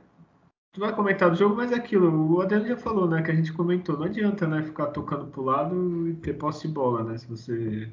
tu 0.73 0.81
vai 0.81 0.95
comentar 0.95 1.29
do 1.29 1.37
jogo, 1.37 1.57
mas 1.57 1.73
é 1.73 1.75
aquilo, 1.75 2.33
o 2.33 2.41
Adriano 2.41 2.67
já 2.67 2.77
falou, 2.77 3.09
né, 3.09 3.23
que 3.23 3.31
a 3.31 3.35
gente 3.35 3.53
comentou, 3.53 3.99
não 3.99 4.05
adianta, 4.05 4.47
né, 4.47 4.63
ficar 4.63 4.87
tocando 4.87 5.27
pro 5.27 5.43
lado 5.43 6.09
e 6.09 6.15
ter 6.15 6.35
posse 6.35 6.69
de 6.69 6.75
bola, 6.75 7.03
né, 7.03 7.19
se 7.19 7.27
você... 7.27 7.91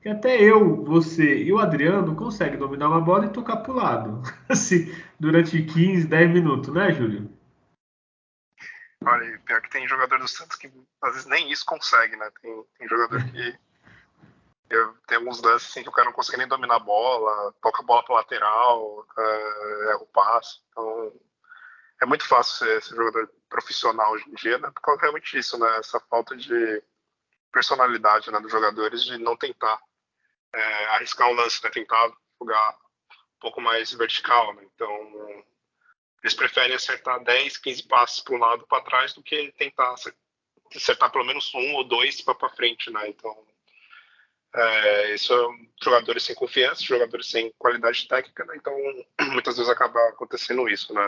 Que 0.00 0.08
até 0.08 0.40
eu, 0.40 0.84
você 0.84 1.42
e 1.42 1.52
o 1.52 1.58
Adriano 1.58 2.14
conseguem 2.14 2.58
dominar 2.58 2.88
uma 2.88 3.00
bola 3.00 3.26
e 3.26 3.32
tocar 3.32 3.58
pro 3.58 3.74
lado, 3.74 4.22
assim, 4.48 4.92
durante 5.18 5.62
15, 5.62 6.06
10 6.06 6.30
minutos, 6.30 6.74
né, 6.74 6.92
Júlio? 6.92 7.30
Olha, 9.04 9.38
pior 9.44 9.60
que 9.60 9.70
tem 9.70 9.86
jogador 9.86 10.18
do 10.18 10.26
Santos 10.26 10.56
que 10.56 10.72
às 11.02 11.12
vezes 11.12 11.28
nem 11.28 11.50
isso 11.52 11.64
consegue, 11.64 12.16
né? 12.16 12.28
Tem, 12.40 12.64
tem 12.78 12.88
jogador 12.88 13.22
que. 13.24 13.54
Eu, 14.68 14.94
tem 15.06 15.18
alguns 15.18 15.40
lances 15.40 15.70
assim, 15.70 15.82
que 15.82 15.88
o 15.88 15.92
cara 15.92 16.06
não 16.06 16.12
consegue 16.12 16.38
nem 16.38 16.48
dominar 16.48 16.76
a 16.76 16.80
bola, 16.80 17.52
toca 17.62 17.82
a 17.82 17.84
bola 17.84 18.02
para 18.04 18.16
lateral, 18.16 19.06
é, 19.16 19.90
erra 19.90 20.02
o 20.02 20.06
passe. 20.06 20.60
Então, 20.70 21.12
é 22.02 22.06
muito 22.06 22.26
fácil 22.26 22.66
ser, 22.66 22.82
ser, 22.82 22.96
jogador 22.96 23.30
profissional 23.48 24.12
hoje 24.12 24.28
em 24.28 24.34
dia, 24.34 24.58
né? 24.58 24.70
Por 24.70 24.80
causa 24.80 25.02
realmente 25.02 25.36
disso, 25.36 25.58
né? 25.58 25.78
Essa 25.78 26.00
falta 26.00 26.36
de 26.36 26.82
personalidade 27.52 28.30
né, 28.30 28.40
dos 28.40 28.50
jogadores 28.50 29.04
de 29.04 29.16
não 29.18 29.36
tentar 29.36 29.80
é, 30.52 30.84
arriscar 30.86 31.28
um 31.28 31.34
lance, 31.34 31.62
né? 31.62 31.70
Tentar 31.70 32.12
jogar 32.40 32.76
um 33.10 33.40
pouco 33.40 33.60
mais 33.60 33.92
vertical, 33.92 34.52
né? 34.54 34.66
Então, 34.74 35.44
eles 36.22 36.34
preferem 36.34 36.74
acertar 36.74 37.22
10, 37.22 37.56
15 37.58 37.82
passos 37.84 38.20
para 38.20 38.34
um 38.34 38.38
lado 38.38 38.66
para 38.66 38.82
trás 38.82 39.12
do 39.14 39.22
que 39.22 39.52
tentar 39.52 39.94
acertar 40.74 41.10
pelo 41.12 41.24
menos 41.24 41.54
um 41.54 41.74
ou 41.74 41.84
dois 41.84 42.20
para 42.20 42.50
frente, 42.50 42.90
né? 42.90 43.08
Então, 43.08 43.46
é, 44.56 45.14
isso 45.14 45.32
é 45.32 45.84
jogadores 45.84 46.22
sem 46.22 46.34
confiança, 46.34 46.82
jogadores 46.82 47.28
sem 47.28 47.52
qualidade 47.58 48.08
técnica, 48.08 48.44
né? 48.44 48.56
Então, 48.56 48.74
muitas 49.32 49.56
vezes 49.56 49.70
acaba 49.70 50.00
acontecendo 50.08 50.68
isso, 50.68 50.92
né? 50.94 51.02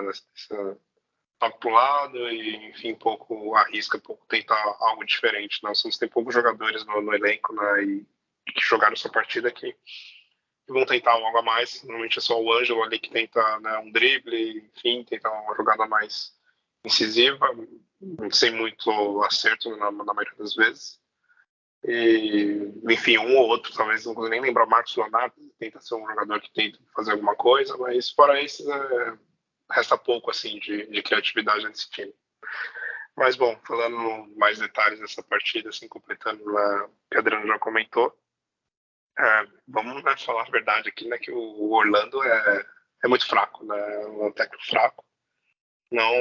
Toca 1.39 1.59
para 1.59 1.71
o 1.71 1.73
lado 1.73 2.19
e, 2.31 2.69
enfim, 2.71 2.95
pouco 2.95 3.55
arrisca, 3.55 3.99
pouco 3.99 4.27
tentar 4.27 4.61
algo 4.81 5.05
diferente. 5.05 5.61
Né? 5.63 5.71
O 5.71 5.75
Santos 5.75 5.97
tem 5.97 6.09
poucos 6.09 6.35
jogadores 6.35 6.85
no, 6.85 7.01
no 7.01 7.15
elenco, 7.15 7.55
né? 7.55 7.85
E, 7.85 8.07
que 8.53 8.61
jogaram 8.61 8.95
essa 8.95 9.09
partida 9.09 9.49
aqui 9.49 9.75
vão 10.69 10.85
tentar 10.85 11.13
algo 11.13 11.39
a 11.39 11.43
mais. 11.43 11.83
Normalmente 11.83 12.19
é 12.19 12.21
só 12.21 12.41
o 12.41 12.53
Ângelo 12.53 12.83
ali 12.83 12.99
que 12.99 13.11
tenta 13.11 13.59
né, 13.61 13.79
um 13.79 13.91
drible, 13.91 14.71
enfim, 14.77 15.05
tentar 15.05 15.31
uma 15.31 15.57
jogada 15.57 15.87
mais 15.87 16.33
incisiva, 16.85 17.47
sem 18.31 18.53
muito 18.53 19.23
acerto 19.23 19.75
na, 19.77 19.91
na 19.91 20.15
maioria 20.15 20.37
das 20.39 20.55
vezes. 20.55 21.01
E, 21.85 22.73
enfim, 22.91 23.19
um 23.19 23.37
ou 23.37 23.49
outro, 23.49 23.73
talvez 23.73 24.05
não 24.05 24.15
consiga 24.15 24.33
nem 24.33 24.41
lembrar 24.41 24.67
Marcos 24.67 24.97
Leonardo, 24.97 25.35
tenta 25.59 25.81
ser 25.81 25.95
um 25.95 26.07
jogador 26.07 26.41
que 26.41 26.53
tenta 26.53 26.79
fazer 26.95 27.13
alguma 27.13 27.37
coisa, 27.37 27.77
mas 27.77 28.11
fora 28.11 28.41
isso, 28.43 28.71
é, 28.71 29.19
resta 29.71 29.97
pouco 29.97 30.31
assim 30.31 30.59
de, 30.59 30.87
de 30.87 31.03
criatividade 31.03 31.65
nesse 31.67 31.89
time. 31.91 32.13
Mas 33.17 33.37
bom, 33.37 33.59
falando 33.67 34.33
mais 34.37 34.59
detalhes 34.59 35.01
dessa 35.01 35.23
partida, 35.23 35.71
assim, 35.71 35.89
completando 35.89 36.43
o 36.45 36.89
que 37.11 37.17
a 37.17 37.19
Adriano 37.21 37.47
já 37.47 37.59
comentou, 37.59 38.17
é, 39.19 39.47
vamos 39.67 40.05
né, 40.05 40.17
falar 40.17 40.43
a 40.43 40.51
verdade 40.51 40.89
aqui, 40.89 41.09
né? 41.09 41.19
Que 41.19 41.33
o 41.33 41.73
Orlando 41.73 42.23
é, 42.23 42.67
é 43.05 43.09
muito 43.09 43.27
fraco, 43.27 43.65
né? 43.65 44.03
É 44.03 44.07
um 44.07 44.31
técnico 44.31 44.65
fraco. 44.65 45.05
Não, 45.91 46.13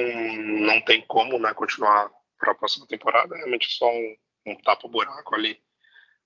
não 0.66 0.82
tem 0.82 1.06
como 1.06 1.38
né, 1.38 1.54
continuar 1.54 2.10
para 2.40 2.54
a 2.54 2.56
próxima 2.56 2.88
temporada. 2.88 3.36
É 3.36 3.38
realmente 3.38 3.68
só 3.70 3.88
um, 3.92 4.18
um 4.48 4.56
tapa-buraco 4.62 5.36
ali 5.36 5.62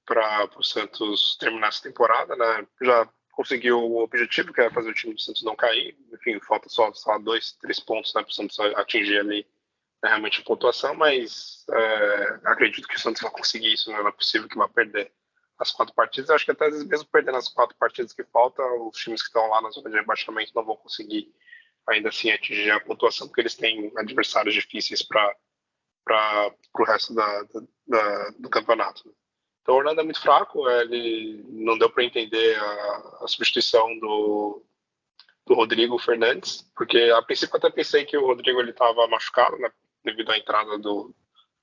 para 0.05 0.49
o 0.57 0.63
Santos 0.63 1.37
terminar 1.39 1.69
essa 1.69 1.83
temporada, 1.83 2.35
né? 2.35 2.67
Já 2.81 3.07
conseguiu 3.31 3.79
o 3.79 4.03
objetivo, 4.03 4.53
que 4.53 4.61
é 4.61 4.69
fazer 4.69 4.89
o 4.89 4.93
time 4.93 5.13
do 5.13 5.21
Santos 5.21 5.43
não 5.43 5.55
cair. 5.55 5.97
Enfim, 6.13 6.39
falta 6.41 6.69
só, 6.69 6.91
só 6.93 7.17
dois, 7.17 7.53
três 7.53 7.79
pontos 7.79 8.13
né, 8.13 8.21
para 8.21 8.29
o 8.29 8.33
Santos 8.33 8.59
atingir 8.59 9.19
ali 9.19 9.47
né, 10.03 10.09
realmente 10.09 10.41
a 10.41 10.43
pontuação, 10.43 10.93
mas 10.95 11.65
é, 11.71 12.39
acredito 12.45 12.87
que 12.87 12.95
o 12.95 12.99
Santos 12.99 13.21
vai 13.21 13.31
conseguir 13.31 13.73
isso, 13.73 13.89
né? 13.91 13.99
não 13.99 14.09
é 14.09 14.11
possível 14.11 14.47
que 14.47 14.57
vá 14.57 14.67
perder 14.67 15.11
as 15.57 15.71
quatro 15.71 15.93
partidas. 15.93 16.29
Acho 16.29 16.45
que 16.45 16.51
até 16.51 16.65
às 16.65 16.73
vezes, 16.73 16.87
mesmo 16.87 17.07
perdendo 17.07 17.37
as 17.37 17.47
quatro 17.47 17.75
partidas 17.77 18.13
que 18.13 18.23
faltam, 18.25 18.87
os 18.87 18.97
times 18.97 19.21
que 19.21 19.27
estão 19.27 19.47
lá 19.47 19.61
na 19.61 19.69
zona 19.69 19.89
de 19.89 19.95
rebaixamento 19.95 20.51
não 20.55 20.65
vão 20.65 20.75
conseguir 20.75 21.33
ainda 21.87 22.09
assim 22.09 22.31
atingir 22.31 22.71
a 22.71 22.79
pontuação, 22.79 23.27
porque 23.27 23.41
eles 23.41 23.55
têm 23.55 23.91
adversários 23.97 24.53
difíceis 24.53 25.01
para 25.01 25.35
o 26.73 26.83
resto 26.83 27.13
da, 27.13 27.43
da, 27.87 28.29
do 28.39 28.49
campeonato. 28.49 29.13
Então 29.61 29.75
o 29.75 29.77
Orlando 29.77 30.01
é 30.01 30.03
muito 30.03 30.21
fraco, 30.21 30.67
ele 30.69 31.43
não 31.49 31.77
deu 31.77 31.89
para 31.89 32.03
entender 32.03 32.57
a, 32.57 33.19
a, 33.21 33.27
substituição 33.27 33.97
do, 33.99 34.63
do 35.45 35.53
Rodrigo 35.53 35.99
Fernandes, 35.99 36.67
porque 36.75 37.11
a 37.15 37.21
princípio 37.21 37.57
até 37.57 37.69
pensei 37.69 38.05
que 38.05 38.17
o 38.17 38.25
Rodrigo 38.25 38.61
estava 38.61 39.07
machucado, 39.07 39.57
né, 39.57 39.71
devido 40.03 40.31
à 40.31 40.37
entrada 40.37 40.77
do 40.79 41.13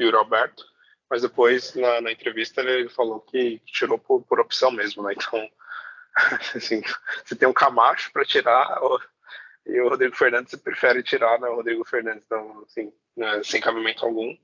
Yuri 0.00 0.16
Alberto, 0.16 0.64
mas 1.10 1.22
depois 1.22 1.74
na, 1.74 2.00
na 2.00 2.12
entrevista 2.12 2.60
ele 2.60 2.88
falou 2.88 3.20
que 3.20 3.60
tirou 3.66 3.98
por, 3.98 4.22
por, 4.22 4.38
opção 4.38 4.70
mesmo, 4.70 5.02
né? 5.02 5.14
Então, 5.14 5.50
assim, 6.54 6.82
você 7.24 7.34
tem 7.34 7.48
um 7.48 7.52
Camacho 7.52 8.12
para 8.12 8.24
tirar 8.24 8.78
e 9.68 9.80
o 9.80 9.88
Rodrigo 9.88 10.16
Fernandes 10.16 10.54
prefere 10.56 11.02
tirar, 11.02 11.38
né? 11.38 11.48
O 11.48 11.56
Rodrigo 11.56 11.84
Fernandes, 11.84 12.24
então, 12.24 12.64
assim, 12.66 12.92
né, 13.16 13.42
sem 13.44 13.60
cabimento 13.60 14.04
algum. 14.04 14.34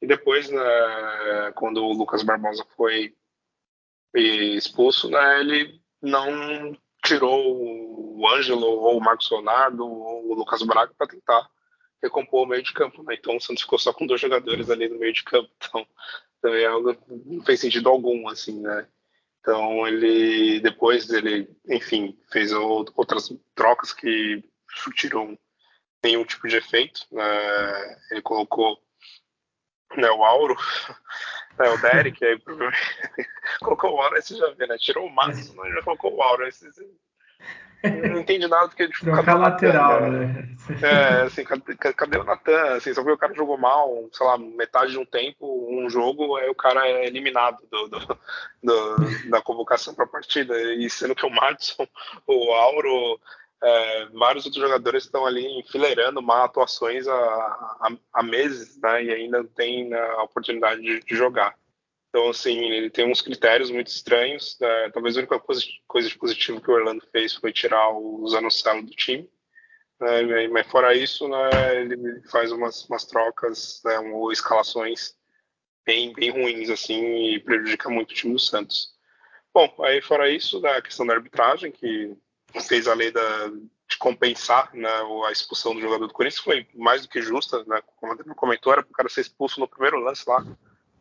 E 0.00 0.06
depois, 0.06 0.50
né, 0.50 1.52
quando 1.54 1.84
o 1.84 1.92
Lucas 1.92 2.22
Barbosa 2.22 2.64
foi 2.74 3.14
expulso, 4.14 5.10
né, 5.10 5.40
ele 5.40 5.80
não 6.00 6.76
tirou 7.04 8.18
o 8.18 8.28
Ângelo 8.28 8.66
ou 8.66 8.98
o 8.98 9.00
Marcos 9.00 9.30
Leonardo 9.30 9.86
ou 9.86 10.30
o 10.30 10.34
Lucas 10.34 10.62
Braga 10.62 10.92
para 10.96 11.08
tentar 11.08 11.48
recompor 12.02 12.42
o 12.42 12.46
meio 12.46 12.62
de 12.62 12.72
campo, 12.72 13.02
né? 13.02 13.14
Então 13.14 13.36
o 13.36 13.40
Santos 13.40 13.62
ficou 13.62 13.78
só 13.78 13.92
com 13.92 14.06
dois 14.06 14.20
jogadores 14.20 14.70
ali 14.70 14.88
no 14.88 14.98
meio 14.98 15.12
de 15.12 15.22
campo, 15.22 15.50
então 15.62 15.86
também 16.40 16.62
é 16.62 16.66
algo 16.66 16.96
não 17.08 17.44
fez 17.44 17.60
sentido 17.60 17.88
algum, 17.88 18.28
assim, 18.28 18.60
né? 18.60 18.86
Então 19.40 19.86
ele 19.86 20.60
depois 20.60 21.10
ele, 21.10 21.48
enfim, 21.68 22.18
fez 22.30 22.52
outras 22.52 23.32
trocas 23.54 23.92
que 23.92 24.42
surtiram 24.74 25.38
nenhum 26.02 26.24
tipo 26.24 26.48
de 26.48 26.56
efeito. 26.56 27.06
Né? 27.10 27.96
Ele 28.10 28.22
colocou 28.22 28.78
né, 29.96 30.10
o 30.10 30.24
Auro, 30.24 30.56
né, 31.58 31.68
o 31.68 31.78
Derek, 31.78 32.24
aí 32.24 32.40
colocou 33.60 33.94
o 33.94 34.00
Auro, 34.00 34.16
aí 34.16 34.22
você 34.22 34.36
já 34.36 34.50
vê, 34.50 34.66
né? 34.66 34.76
Tirou 34.78 35.06
o 35.06 35.10
Márcio, 35.10 35.54
mas 35.56 35.72
já 35.74 35.82
colocou 35.82 36.14
o 36.14 36.22
Auro. 36.22 36.44
Aí 36.44 36.52
você, 36.52 36.70
não 37.82 38.20
entendi 38.20 38.46
nada 38.46 38.68
do 38.68 38.76
que 38.76 38.84
ele 38.84 38.92
Trocar 38.92 39.34
lateral, 39.34 40.08
né? 40.08 40.48
É, 40.80 41.22
assim, 41.22 41.42
cadê, 41.42 41.74
cadê 41.74 42.18
o 42.18 42.24
Natan? 42.24 42.76
Assim, 42.76 42.94
só 42.94 43.02
que 43.02 43.10
o 43.10 43.18
cara 43.18 43.34
jogou 43.34 43.58
mal, 43.58 44.08
sei 44.12 44.24
lá, 44.24 44.38
metade 44.38 44.92
de 44.92 44.98
um 44.98 45.04
tempo, 45.04 45.68
um 45.68 45.90
jogo, 45.90 46.36
aí 46.36 46.48
o 46.48 46.54
cara 46.54 46.86
é 46.86 47.06
eliminado 47.06 47.58
do, 47.68 47.88
do, 47.88 48.18
do 48.62 49.30
da 49.30 49.42
convocação 49.42 49.94
para 49.94 50.04
a 50.04 50.08
partida. 50.08 50.56
E 50.74 50.88
sendo 50.88 51.14
que 51.14 51.26
o 51.26 51.30
Madison, 51.30 51.86
o 52.26 52.52
Auro, 52.52 53.20
é, 53.62 54.06
vários 54.06 54.44
outros 54.44 54.62
jogadores 54.62 55.04
estão 55.04 55.24
ali 55.24 55.46
enfileirando 55.60 56.20
má 56.20 56.44
atuações 56.44 57.06
há, 57.06 57.96
há, 58.12 58.22
meses, 58.22 58.76
né? 58.80 59.04
E 59.04 59.10
ainda 59.12 59.44
tem 59.44 59.88
né, 59.88 60.00
a 60.00 60.24
oportunidade 60.24 60.82
de, 60.82 61.00
de, 61.00 61.14
jogar. 61.14 61.56
Então, 62.08 62.28
assim, 62.28 62.58
ele 62.58 62.90
tem 62.90 63.10
uns 63.10 63.22
critérios 63.22 63.70
muito 63.70 63.86
estranhos. 63.86 64.58
Né? 64.60 64.90
Talvez 64.92 65.16
a 65.16 65.20
única 65.20 65.38
coisa, 65.38 65.62
coisa 65.86 66.08
de 66.08 66.18
positivo 66.18 66.60
que 66.60 66.70
o 66.70 66.74
Orlando 66.74 67.06
fez 67.12 67.34
foi 67.34 67.52
tirar 67.52 67.90
o 67.90 68.26
Zanocelo 68.28 68.82
do 68.82 68.90
time. 68.90 69.30
Né? 70.00 70.48
Mas 70.48 70.66
fora 70.66 70.94
isso, 70.94 71.28
né, 71.28 71.80
ele 71.80 72.20
faz 72.30 72.50
umas, 72.50 72.84
umas 72.88 73.04
trocas 73.04 73.80
né, 73.84 73.98
ou 74.00 74.32
escalações 74.32 75.14
bem, 75.86 76.12
bem 76.12 76.30
ruins 76.30 76.68
assim 76.68 77.34
e 77.34 77.40
prejudica 77.40 77.88
muito 77.88 78.10
o 78.10 78.14
time 78.14 78.34
do 78.34 78.40
Santos. 78.40 78.92
Bom, 79.54 79.72
aí 79.84 80.02
fora 80.02 80.28
isso, 80.28 80.60
da 80.60 80.74
né, 80.74 80.82
questão 80.82 81.06
da 81.06 81.14
arbitragem, 81.14 81.70
que 81.70 82.16
fez 82.60 82.86
a 82.86 82.94
lei 82.94 83.10
da, 83.10 83.48
de 83.88 83.96
compensar 83.98 84.70
né, 84.74 84.90
a 85.26 85.32
expulsão 85.32 85.74
do 85.74 85.80
jogador 85.80 86.06
do 86.06 86.12
Corinthians, 86.12 86.42
foi 86.42 86.66
mais 86.74 87.02
do 87.02 87.08
que 87.08 87.22
justa, 87.22 87.64
né, 87.64 87.80
como 87.96 88.12
ele 88.12 88.34
comentou, 88.34 88.72
era 88.72 88.82
para 88.82 88.90
o 88.90 88.94
cara 88.94 89.08
ser 89.08 89.22
expulso 89.22 89.60
no 89.60 89.68
primeiro 89.68 89.98
lance 89.98 90.24
lá, 90.28 90.44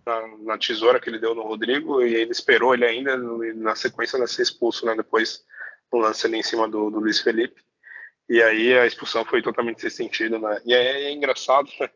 na, 0.06 0.28
na, 0.40 0.58
tesoura 0.58 1.00
que 1.00 1.10
ele 1.10 1.20
deu 1.20 1.36
no 1.36 1.44
Rodrigo, 1.44 2.02
e 2.02 2.16
ele 2.16 2.32
esperou 2.32 2.74
ele 2.74 2.86
ainda, 2.86 3.18
na 3.18 3.76
sequência, 3.76 4.18
né, 4.20 4.28
ser 4.28 4.44
expulso 4.44 4.86
né, 4.86 4.96
depois 4.96 5.44
no 5.92 6.00
lance 6.00 6.26
ali 6.26 6.38
em 6.38 6.44
cima 6.44 6.68
do, 6.68 6.90
do 6.90 7.00
Luiz 7.00 7.20
Felipe. 7.20 7.62
E 8.30 8.42
aí 8.42 8.78
a 8.78 8.86
expulsão 8.86 9.26
foi 9.26 9.42
totalmente 9.42 9.82
sem 9.82 9.90
sentido, 9.90 10.40
né? 10.40 10.62
E 10.64 10.74
é, 10.74 11.04
é 11.04 11.12
engraçado, 11.12 11.70
né? 11.80 11.90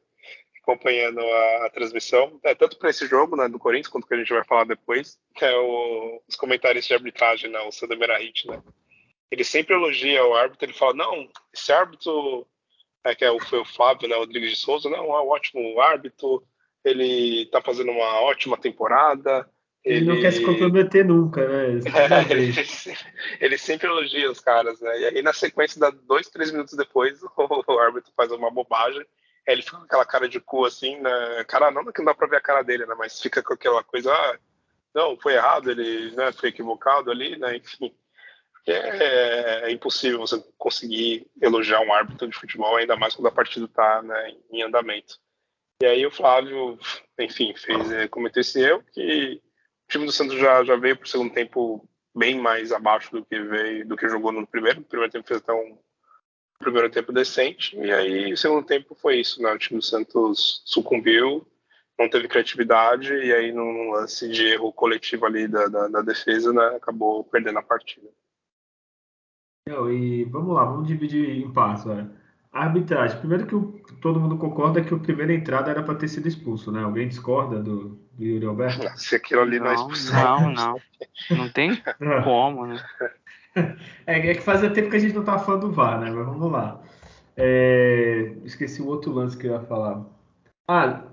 acompanhando 0.66 1.20
a, 1.20 1.66
a, 1.68 1.70
transmissão, 1.70 2.40
é, 2.44 2.56
tanto 2.56 2.78
para 2.78 2.90
esse 2.90 3.06
jogo 3.08 3.36
né, 3.36 3.48
do 3.48 3.60
Corinthians, 3.60 3.88
quanto 3.88 4.08
que 4.08 4.14
a 4.16 4.18
gente 4.18 4.34
vai 4.34 4.44
falar 4.44 4.66
depois, 4.66 5.20
é 5.40 5.56
o, 5.56 6.22
os 6.28 6.36
comentários 6.36 6.86
de 6.86 6.94
arbitragem, 6.94 7.52
né, 7.52 7.60
o 7.60 7.72
Sandro 7.72 7.98
Merahit, 7.98 8.48
né? 8.48 8.62
Ele 9.32 9.44
sempre 9.44 9.76
elogia 9.76 10.26
o 10.26 10.36
árbitro, 10.36 10.66
ele 10.66 10.74
fala, 10.74 10.94
não, 10.94 11.28
esse 11.54 11.72
árbitro, 11.72 12.48
é, 13.04 13.16
que 13.16 13.26
é 13.26 13.40
foi 13.42 13.60
o 13.60 13.66
Flávio 13.66 14.08
né, 14.08 14.16
Rodrigues 14.16 14.52
de 14.52 14.56
Souza, 14.58 14.90
não, 14.90 15.06
é 15.06 15.22
um 15.22 15.30
ótimo 15.30 15.80
árbitro, 15.82 16.44
ele 16.84 17.44
está 17.44 17.62
fazendo 17.62 17.92
uma 17.92 18.22
ótima 18.22 18.58
temporada. 18.58 19.50
Ele, 19.84 19.98
ele, 19.98 20.06
não 20.06 20.22
quer 20.22 20.32
se 20.32 20.44
comprometer 20.44 21.06
nunca, 21.06 21.48
né? 21.48 21.80
É, 21.94 22.32
ele, 22.32 22.54
ele, 23.40 23.58
sempre 23.58 23.88
elogia 23.88 24.30
os 24.30 24.40
caras, 24.40 24.80
né? 24.80 25.00
E 25.00 25.06
aí 25.06 25.22
na 25.22 25.34
sequência, 25.34 25.80
da 25.80 25.90
dois, 25.90 26.30
três 26.30 26.52
minutos 26.52 26.76
depois, 26.76 27.22
o, 27.38 27.74
o 27.74 27.80
árbitro 27.80 28.12
faz 28.16 28.32
uma 28.32 28.52
bobagem, 28.52 29.06
ele 29.48 29.62
fica 29.62 29.78
com 29.78 29.84
aquela 29.84 30.06
cara 30.06 30.30
de 30.30 30.40
cu 30.40 30.66
assim, 30.66 31.00
né? 31.00 31.44
Cara, 31.48 31.72
não 31.72 31.86
que 31.92 32.00
não 32.00 32.06
dá 32.06 32.14
pra 32.14 32.28
ver 32.28 32.38
a 32.38 32.42
cara 32.42 32.64
dele, 32.64 32.86
né? 32.86 32.96
Mas 32.98 33.22
fica 33.22 33.44
com 33.44 33.54
aquela 33.54 33.84
coisa, 33.84 34.12
ah, 34.12 34.40
não, 34.94 35.18
foi 35.18 35.34
errado, 35.34 35.70
ele 35.70 36.16
né, 36.16 36.32
foi 36.32 36.50
equivocado 36.50 37.12
ali, 37.12 37.38
né? 37.38 37.58
Enfim 37.58 37.94
é, 38.72 39.68
é, 39.68 39.72
impossível 39.72 40.20
você 40.20 40.44
conseguir 40.58 41.28
elogiar 41.42 41.82
um 41.82 41.94
árbitro 41.94 42.28
de 42.28 42.38
futebol, 42.38 42.76
ainda 42.76 42.96
mais 42.96 43.16
quando 43.16 43.28
a 43.28 43.32
partida 43.32 43.66
está 43.66 44.02
né, 44.02 44.36
em 44.52 44.64
andamento. 44.64 45.20
E 45.82 45.86
aí 45.86 46.06
o 46.06 46.12
Flávio, 46.12 46.80
enfim, 47.20 47.54
fez, 47.56 47.92
é, 47.92 48.08
cometeu 48.08 48.42
esse 48.42 48.62
erro 48.62 48.84
que 48.94 49.42
o 49.86 49.92
time 49.92 50.06
do 50.06 50.12
Santos 50.12 50.38
já, 50.38 50.64
já 50.64 50.76
veio 50.76 50.98
para 50.98 51.06
o 51.06 51.10
segundo 51.10 51.34
tempo 51.34 51.88
bem 52.16 52.40
mais 52.40 52.72
abaixo 52.72 53.12
do 53.12 53.26
que 53.26 53.40
veio, 53.40 53.86
do 53.86 53.98
que 53.98 54.08
jogou 54.08 54.32
no 54.32 54.48
primeiro. 54.48 54.80
No 54.80 54.86
primeiro 54.86 55.12
tempo 55.12 55.28
fez 55.28 55.42
até 55.42 55.54
um 55.54 55.78
primeiro 56.58 56.90
tempo 56.90 57.12
decente, 57.12 57.78
e 57.78 57.92
aí 57.92 58.32
o 58.32 58.38
segundo 58.38 58.66
tempo 58.66 58.96
foi 58.96 59.20
isso, 59.20 59.42
né? 59.42 59.52
O 59.52 59.58
time 59.58 59.80
do 59.80 59.86
Santos 59.86 60.62
sucumbiu, 60.66 61.46
não 62.00 62.10
teve 62.10 62.30
criatividade, 62.30 63.14
e 63.14 63.34
aí 63.34 63.52
num 63.52 63.92
lance 63.92 64.30
de 64.30 64.48
erro 64.48 64.72
coletivo 64.72 65.26
ali 65.26 65.48
da, 65.48 65.68
da, 65.68 65.88
da 65.90 66.02
defesa, 66.02 66.54
né, 66.54 66.66
acabou 66.76 67.24
perdendo 67.26 67.60
a 67.60 67.64
partida. 67.64 68.08
Não, 69.68 69.92
e 69.92 70.24
vamos 70.26 70.54
lá, 70.54 70.64
vamos 70.64 70.88
dividir 70.88 71.28
em 71.28 71.52
partes. 71.52 71.88
Olha. 71.88 72.08
A 72.54 72.66
arbitragem. 72.66 73.18
Primeiro 73.18 73.48
que 73.48 73.56
o, 73.56 73.82
todo 74.00 74.20
mundo 74.20 74.38
concorda 74.38 74.82
que 74.82 74.94
a 74.94 74.98
primeira 74.98 75.34
entrada 75.34 75.72
era 75.72 75.82
para 75.82 75.96
ter 75.96 76.08
sido 76.08 76.28
expulso, 76.28 76.72
né? 76.72 76.84
Alguém 76.84 77.08
discorda 77.08 77.64
do, 77.64 78.00
do 78.14 78.24
Yuri 78.24 78.46
Alberto? 78.46 78.88
Se 78.96 79.16
aquilo 79.16 79.42
ali 79.42 79.60
não, 79.60 79.66
é 79.66 79.70
não 79.70 79.72
é 79.72 79.76
expulsão. 79.76 80.42
Não, 80.42 80.54
não. 80.54 80.82
Não 81.32 81.50
tem 81.50 81.82
como, 82.24 82.68
né? 82.68 82.80
É, 84.06 84.32
é, 84.32 84.36
que 84.36 84.42
fazia 84.42 84.70
tempo 84.70 84.90
que 84.90 84.98
a 84.98 85.00
gente 85.00 85.16
não 85.16 85.24
tava 85.24 85.40
falando 85.40 85.70
do 85.70 85.72
VAR, 85.72 85.98
né? 86.02 86.12
Mas 86.12 86.26
vamos 86.26 86.52
lá. 86.52 86.82
É, 87.38 88.36
esqueci 88.44 88.82
o 88.82 88.88
outro 88.88 89.14
lance 89.14 89.38
que 89.38 89.48
eu 89.48 89.54
ia 89.54 89.62
falar. 89.62 90.06
Ah, 90.68 91.06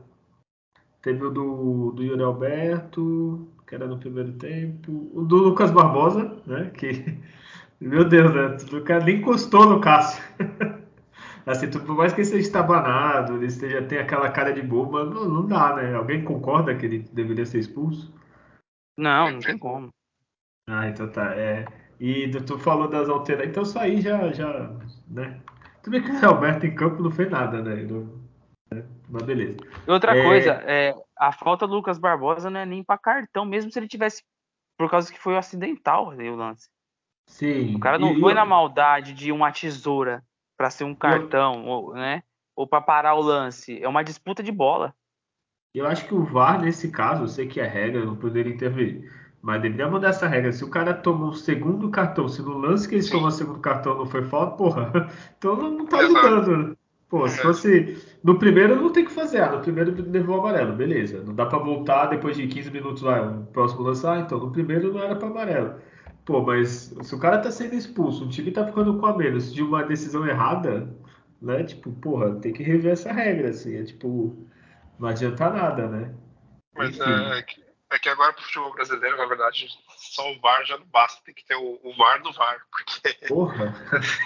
teve 1.00 1.24
o 1.24 1.30
do, 1.30 1.92
do 1.92 2.02
Yuri 2.02 2.20
Alberto, 2.20 3.48
que 3.64 3.76
era 3.76 3.86
no 3.86 3.96
primeiro 3.96 4.32
tempo. 4.32 5.08
O 5.14 5.22
do 5.22 5.36
Lucas 5.36 5.70
Barbosa, 5.70 6.36
né? 6.44 6.72
Que 6.74 7.16
meu 7.82 8.04
Deus, 8.04 8.32
né? 8.34 8.78
O 8.78 8.84
cara 8.84 9.04
nem 9.04 9.16
encostou 9.16 9.66
no 9.66 9.80
Cássio. 9.80 10.22
assim, 11.44 11.68
por 11.70 11.96
mais 11.96 12.12
que 12.12 12.20
ele 12.20 12.28
seja 12.28 12.40
estabanado, 12.40 13.36
ele 13.36 13.46
esteja, 13.46 13.82
tenha 13.82 14.02
aquela 14.02 14.30
cara 14.30 14.52
de 14.52 14.62
bobo, 14.62 15.02
não, 15.04 15.28
não 15.28 15.46
dá, 15.46 15.76
né? 15.76 15.94
Alguém 15.94 16.24
concorda 16.24 16.74
que 16.74 16.86
ele 16.86 16.98
deveria 17.12 17.44
ser 17.44 17.58
expulso? 17.58 18.12
Não, 18.96 19.30
não 19.30 19.40
tem 19.40 19.58
como. 19.58 19.90
Ah, 20.68 20.88
então 20.88 21.08
tá. 21.08 21.34
É... 21.34 21.64
E 21.98 22.30
tu 22.30 22.58
falou 22.58 22.88
das 22.88 23.08
alterações. 23.08 23.50
Então 23.50 23.62
isso 23.62 23.78
aí 23.78 24.00
já. 24.00 24.32
já 24.32 24.70
né? 25.08 25.40
Tudo 25.82 25.92
bem 25.92 26.02
que 26.02 26.10
o 26.10 26.28
Alberto 26.28 26.66
em 26.66 26.74
campo 26.74 27.02
não 27.02 27.10
fez 27.10 27.30
nada, 27.30 27.62
né? 27.62 27.82
Não... 27.82 28.20
né? 28.72 28.84
Mas 29.08 29.22
beleza. 29.24 29.56
Outra 29.86 30.16
é... 30.16 30.22
coisa, 30.22 30.52
é, 30.66 30.94
a 31.18 31.32
falta 31.32 31.66
do 31.66 31.74
Lucas 31.74 31.98
Barbosa 31.98 32.50
não 32.50 32.60
é 32.60 32.66
nem 32.66 32.84
para 32.84 32.98
cartão, 32.98 33.44
mesmo 33.44 33.70
se 33.70 33.78
ele 33.78 33.88
tivesse. 33.88 34.22
Por 34.78 34.90
causa 34.90 35.12
que 35.12 35.18
foi 35.18 35.34
o 35.34 35.38
acidental 35.38 36.08
o 36.08 36.36
lance. 36.36 36.68
Sim. 37.26 37.76
O 37.76 37.80
cara 37.80 37.98
não 37.98 38.12
e 38.12 38.20
foi 38.20 38.32
eu... 38.32 38.36
na 38.36 38.44
maldade 38.44 39.12
de 39.12 39.32
uma 39.32 39.50
tesoura 39.50 40.22
para 40.56 40.70
ser 40.70 40.84
um 40.84 40.94
cartão, 40.94 41.54
eu... 41.54 41.66
ou, 41.66 41.94
né? 41.94 42.22
Ou 42.54 42.66
para 42.66 42.80
parar 42.80 43.14
o 43.14 43.22
lance. 43.22 43.82
É 43.82 43.88
uma 43.88 44.04
disputa 44.04 44.42
de 44.42 44.52
bola. 44.52 44.94
Eu 45.74 45.86
acho 45.86 46.06
que 46.06 46.14
o 46.14 46.22
VAR, 46.22 46.60
nesse 46.60 46.90
caso, 46.90 47.24
eu 47.24 47.28
sei 47.28 47.46
que 47.46 47.58
é 47.58 47.66
regra, 47.66 48.04
não 48.04 48.14
poderia 48.14 48.52
intervir. 48.52 49.10
Mas 49.40 49.60
deveria 49.60 49.88
mudar 49.88 50.10
essa 50.10 50.28
regra. 50.28 50.52
Se 50.52 50.62
o 50.62 50.70
cara 50.70 50.94
toma 50.94 51.26
um 51.26 51.32
segundo 51.32 51.90
cartão, 51.90 52.28
se 52.28 52.42
no 52.42 52.58
lance 52.58 52.88
que 52.88 52.94
ele 52.94 53.08
tomou 53.08 53.28
o 53.28 53.32
segundo 53.32 53.58
cartão 53.58 53.96
não 53.98 54.06
foi 54.06 54.22
falta, 54.22 54.56
porra, 54.56 55.10
então 55.36 55.56
não, 55.56 55.86
tá 55.86 55.98
ajudando. 55.98 56.76
Pô, 57.08 57.28
se 57.28 57.42
fosse. 57.42 58.02
No 58.22 58.38
primeiro 58.38 58.76
não 58.76 58.90
tem 58.90 59.04
que 59.04 59.10
fazer. 59.10 59.40
Ah, 59.42 59.52
no 59.52 59.60
primeiro 59.60 59.94
levou 60.10 60.36
o 60.36 60.40
amarelo, 60.40 60.74
beleza. 60.74 61.22
Não 61.22 61.34
dá 61.34 61.44
pra 61.44 61.58
voltar 61.58 62.06
depois 62.06 62.36
de 62.36 62.46
15 62.46 62.70
minutos 62.70 63.02
lá, 63.02 63.20
o 63.20 63.46
próximo 63.46 63.82
lance. 63.82 64.06
Ah, 64.06 64.20
então 64.20 64.38
no 64.38 64.52
primeiro 64.52 64.92
não 64.92 65.02
era 65.02 65.16
pra 65.16 65.28
amarelo. 65.28 65.74
Pô, 66.24 66.40
mas 66.40 66.94
se 67.02 67.14
o 67.14 67.18
cara 67.18 67.38
tá 67.38 67.50
sendo 67.50 67.74
expulso, 67.74 68.24
o 68.24 68.28
time 68.28 68.52
tá 68.52 68.64
ficando 68.64 68.98
com 68.98 69.06
a 69.06 69.16
menos 69.16 69.52
de 69.52 69.62
uma 69.62 69.82
decisão 69.82 70.26
errada, 70.26 70.88
né? 71.40 71.64
Tipo, 71.64 71.90
porra, 71.92 72.36
tem 72.40 72.52
que 72.52 72.62
rever 72.62 72.92
essa 72.92 73.12
regra, 73.12 73.50
assim. 73.50 73.76
É 73.76 73.84
tipo, 73.84 74.48
não 74.98 75.08
adianta 75.08 75.50
nada, 75.50 75.88
né? 75.88 76.14
Mas 76.74 76.98
é, 77.00 77.38
é, 77.38 77.42
que, 77.42 77.64
é 77.90 77.98
que 77.98 78.08
agora 78.08 78.32
pro 78.32 78.44
futebol 78.44 78.72
brasileiro, 78.72 79.16
na 79.16 79.26
verdade, 79.26 79.68
só 79.96 80.30
o 80.30 80.40
VAR 80.40 80.64
já 80.64 80.78
não 80.78 80.86
basta, 80.86 81.20
tem 81.24 81.34
que 81.34 81.44
ter 81.44 81.56
o, 81.56 81.80
o 81.82 81.96
VAR 81.96 82.22
do 82.22 82.32
VAR, 82.32 82.64
porque 82.70 83.26
porra. 83.26 83.74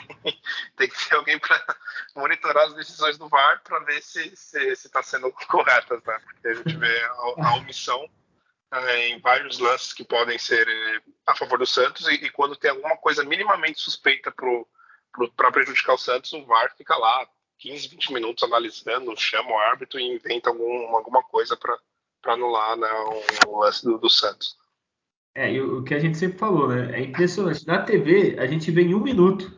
tem 0.76 0.88
que 0.88 1.08
ter 1.08 1.16
alguém 1.16 1.38
para 1.38 1.76
monitorar 2.14 2.66
as 2.66 2.74
decisões 2.74 3.16
do 3.16 3.28
VAR 3.28 3.62
para 3.64 3.78
ver 3.80 4.02
se, 4.02 4.36
se, 4.36 4.76
se 4.76 4.88
tá 4.90 5.02
sendo 5.02 5.32
corretas, 5.48 6.02
né? 6.04 6.20
Porque 6.24 6.48
a 6.48 6.54
gente 6.54 6.76
vê 6.76 7.00
a, 7.04 7.48
a 7.48 7.54
omissão 7.56 8.06
em 8.98 9.20
vários 9.20 9.58
lances 9.58 9.92
que 9.92 10.04
podem 10.04 10.38
ser 10.38 10.68
é, 10.68 11.00
a 11.26 11.34
favor 11.34 11.58
do 11.58 11.66
Santos 11.66 12.08
e, 12.08 12.14
e 12.14 12.30
quando 12.30 12.56
tem 12.56 12.70
alguma 12.70 12.96
coisa 12.96 13.24
minimamente 13.24 13.80
suspeita 13.80 14.32
para 14.32 15.52
prejudicar 15.52 15.94
o 15.94 15.98
Santos, 15.98 16.32
o 16.32 16.44
VAR 16.44 16.74
fica 16.76 16.96
lá 16.96 17.26
15, 17.58 17.88
20 17.88 18.12
minutos 18.12 18.44
analisando, 18.44 19.16
chama 19.16 19.50
o 19.50 19.58
árbitro 19.58 19.98
e 19.98 20.14
inventa 20.14 20.50
algum, 20.50 20.94
alguma 20.96 21.22
coisa 21.22 21.56
para 21.56 21.78
anular 22.26 22.76
né, 22.76 22.88
o 23.46 23.60
lance 23.60 23.84
do, 23.84 23.98
do 23.98 24.10
Santos. 24.10 24.56
É, 25.34 25.52
e 25.52 25.60
o 25.60 25.82
que 25.82 25.92
a 25.92 25.98
gente 25.98 26.16
sempre 26.16 26.38
falou, 26.38 26.66
né? 26.66 26.98
É 26.98 27.02
impressionante. 27.02 27.66
Na 27.66 27.82
TV, 27.82 28.36
a 28.38 28.46
gente 28.46 28.70
vê 28.70 28.82
em 28.82 28.94
um 28.94 29.00
minuto. 29.00 29.52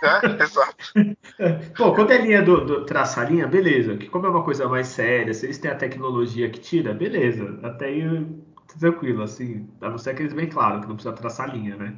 É, 0.00 0.42
exato. 0.44 0.92
Pô, 1.76 1.92
quando 1.92 2.12
é 2.12 2.18
linha 2.18 2.40
do, 2.40 2.64
do 2.64 2.86
traçar 2.86 3.28
linha, 3.28 3.44
beleza. 3.44 3.96
Que 3.96 4.08
como 4.08 4.26
é 4.26 4.30
uma 4.30 4.44
coisa 4.44 4.68
mais 4.68 4.86
séria, 4.86 5.34
se 5.34 5.46
eles 5.46 5.58
têm 5.58 5.72
a 5.72 5.76
tecnologia 5.76 6.48
que 6.48 6.60
tira, 6.60 6.94
beleza. 6.94 7.58
Até 7.64 7.86
aí 7.86 8.02
tranquilo, 8.78 9.22
assim, 9.22 9.68
a 9.80 9.88
não 9.88 9.98
ser 9.98 10.14
que 10.14 10.22
eles 10.22 10.32
bem 10.32 10.48
claro, 10.48 10.80
que 10.80 10.88
não 10.88 10.96
precisa 10.96 11.14
traçar 11.14 11.54
linha, 11.54 11.76
né? 11.76 11.94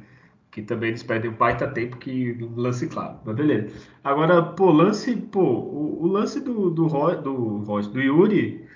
Que 0.51 0.61
também 0.61 0.89
eles 0.89 1.03
perdem 1.03 1.31
um 1.31 1.35
baita 1.35 1.67
tempo 1.67 1.97
que 1.97 2.33
lance 2.55 2.87
claro, 2.87 3.19
mas 3.25 3.35
beleza. 3.35 3.69
Agora, 4.03 4.41
pô, 4.41 4.71
lance, 4.71 5.15
pô, 5.15 5.41
o, 5.41 6.03
o 6.03 6.07
lance 6.07 6.39
do, 6.39 6.69
do, 6.69 6.87
do, 6.87 7.59
do, 7.59 7.81
do 7.81 8.01
Yuri 8.01 8.67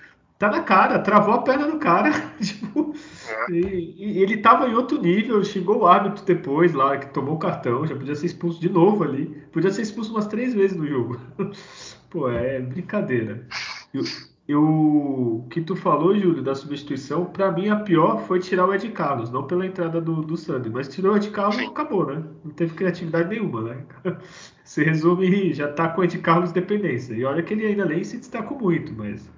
tá 0.42 0.50
na 0.50 0.62
cara, 0.62 0.98
travou 0.98 1.34
a 1.34 1.42
perna 1.42 1.68
do 1.68 1.78
cara, 1.78 2.10
tipo, 2.42 2.92
é. 3.28 3.52
e, 3.52 3.94
e, 3.96 4.22
ele 4.22 4.38
tava 4.38 4.68
em 4.68 4.74
outro 4.74 5.00
nível, 5.00 5.42
xingou 5.44 5.78
o 5.78 5.86
árbitro 5.86 6.24
depois 6.24 6.72
lá, 6.74 6.98
que 6.98 7.06
tomou 7.14 7.36
o 7.36 7.38
cartão, 7.38 7.86
já 7.86 7.94
podia 7.94 8.16
ser 8.16 8.26
expulso 8.26 8.60
de 8.60 8.68
novo 8.68 9.04
ali, 9.04 9.26
podia 9.52 9.70
ser 9.70 9.82
expulso 9.82 10.10
umas 10.10 10.26
três 10.26 10.52
vezes 10.52 10.76
no 10.76 10.84
jogo. 10.84 11.20
Pô, 12.10 12.28
é 12.28 12.60
brincadeira. 12.60 13.46
E, 13.94 14.00
o 14.48 15.46
que 15.50 15.60
tu 15.60 15.76
falou, 15.76 16.18
Júlio, 16.18 16.42
da 16.42 16.54
substituição, 16.54 17.24
para 17.26 17.52
mim 17.52 17.68
a 17.68 17.76
pior 17.76 18.26
foi 18.26 18.40
tirar 18.40 18.66
o 18.66 18.74
Ed 18.74 18.88
Carlos, 18.90 19.30
não 19.30 19.46
pela 19.46 19.64
entrada 19.64 20.00
do, 20.00 20.20
do 20.20 20.36
Sandy, 20.36 20.68
mas 20.68 20.88
tirou 20.88 21.12
o 21.12 21.16
Ed 21.16 21.30
Carlos 21.30 21.58
e 21.58 21.64
acabou, 21.64 22.06
né? 22.06 22.24
Não 22.44 22.50
teve 22.50 22.74
criatividade 22.74 23.28
nenhuma, 23.28 23.62
né? 23.62 23.84
Se 24.64 24.82
resume, 24.82 25.52
já 25.52 25.68
tá 25.72 25.88
com 25.88 26.00
o 26.00 26.04
Ed 26.04 26.18
Carlos 26.18 26.50
dependência. 26.50 27.14
E 27.14 27.24
olha 27.24 27.42
que 27.42 27.54
ele 27.54 27.66
ainda 27.66 27.84
nem 27.84 28.02
se 28.02 28.16
destacou 28.16 28.58
muito, 28.58 28.92
mas. 28.94 29.30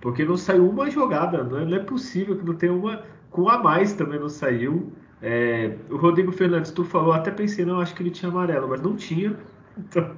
Porque 0.00 0.24
não 0.24 0.36
saiu 0.36 0.68
uma 0.68 0.90
jogada, 0.90 1.42
não 1.42 1.58
é, 1.58 1.64
não 1.64 1.76
é 1.76 1.80
possível 1.80 2.36
que 2.36 2.44
não 2.44 2.54
tenha 2.54 2.72
uma. 2.72 3.02
Com 3.30 3.48
a 3.48 3.58
mais 3.58 3.94
também 3.94 4.20
não 4.20 4.28
saiu. 4.28 4.92
É, 5.22 5.74
o 5.90 5.96
Rodrigo 5.96 6.32
Fernandes, 6.32 6.70
tu 6.70 6.84
falou, 6.84 7.12
até 7.12 7.30
pensei, 7.30 7.64
não, 7.64 7.80
acho 7.80 7.94
que 7.94 8.02
ele 8.02 8.10
tinha 8.10 8.30
amarelo, 8.30 8.68
mas 8.68 8.80
não 8.82 8.94
tinha. 8.94 9.36
Então, 9.78 10.10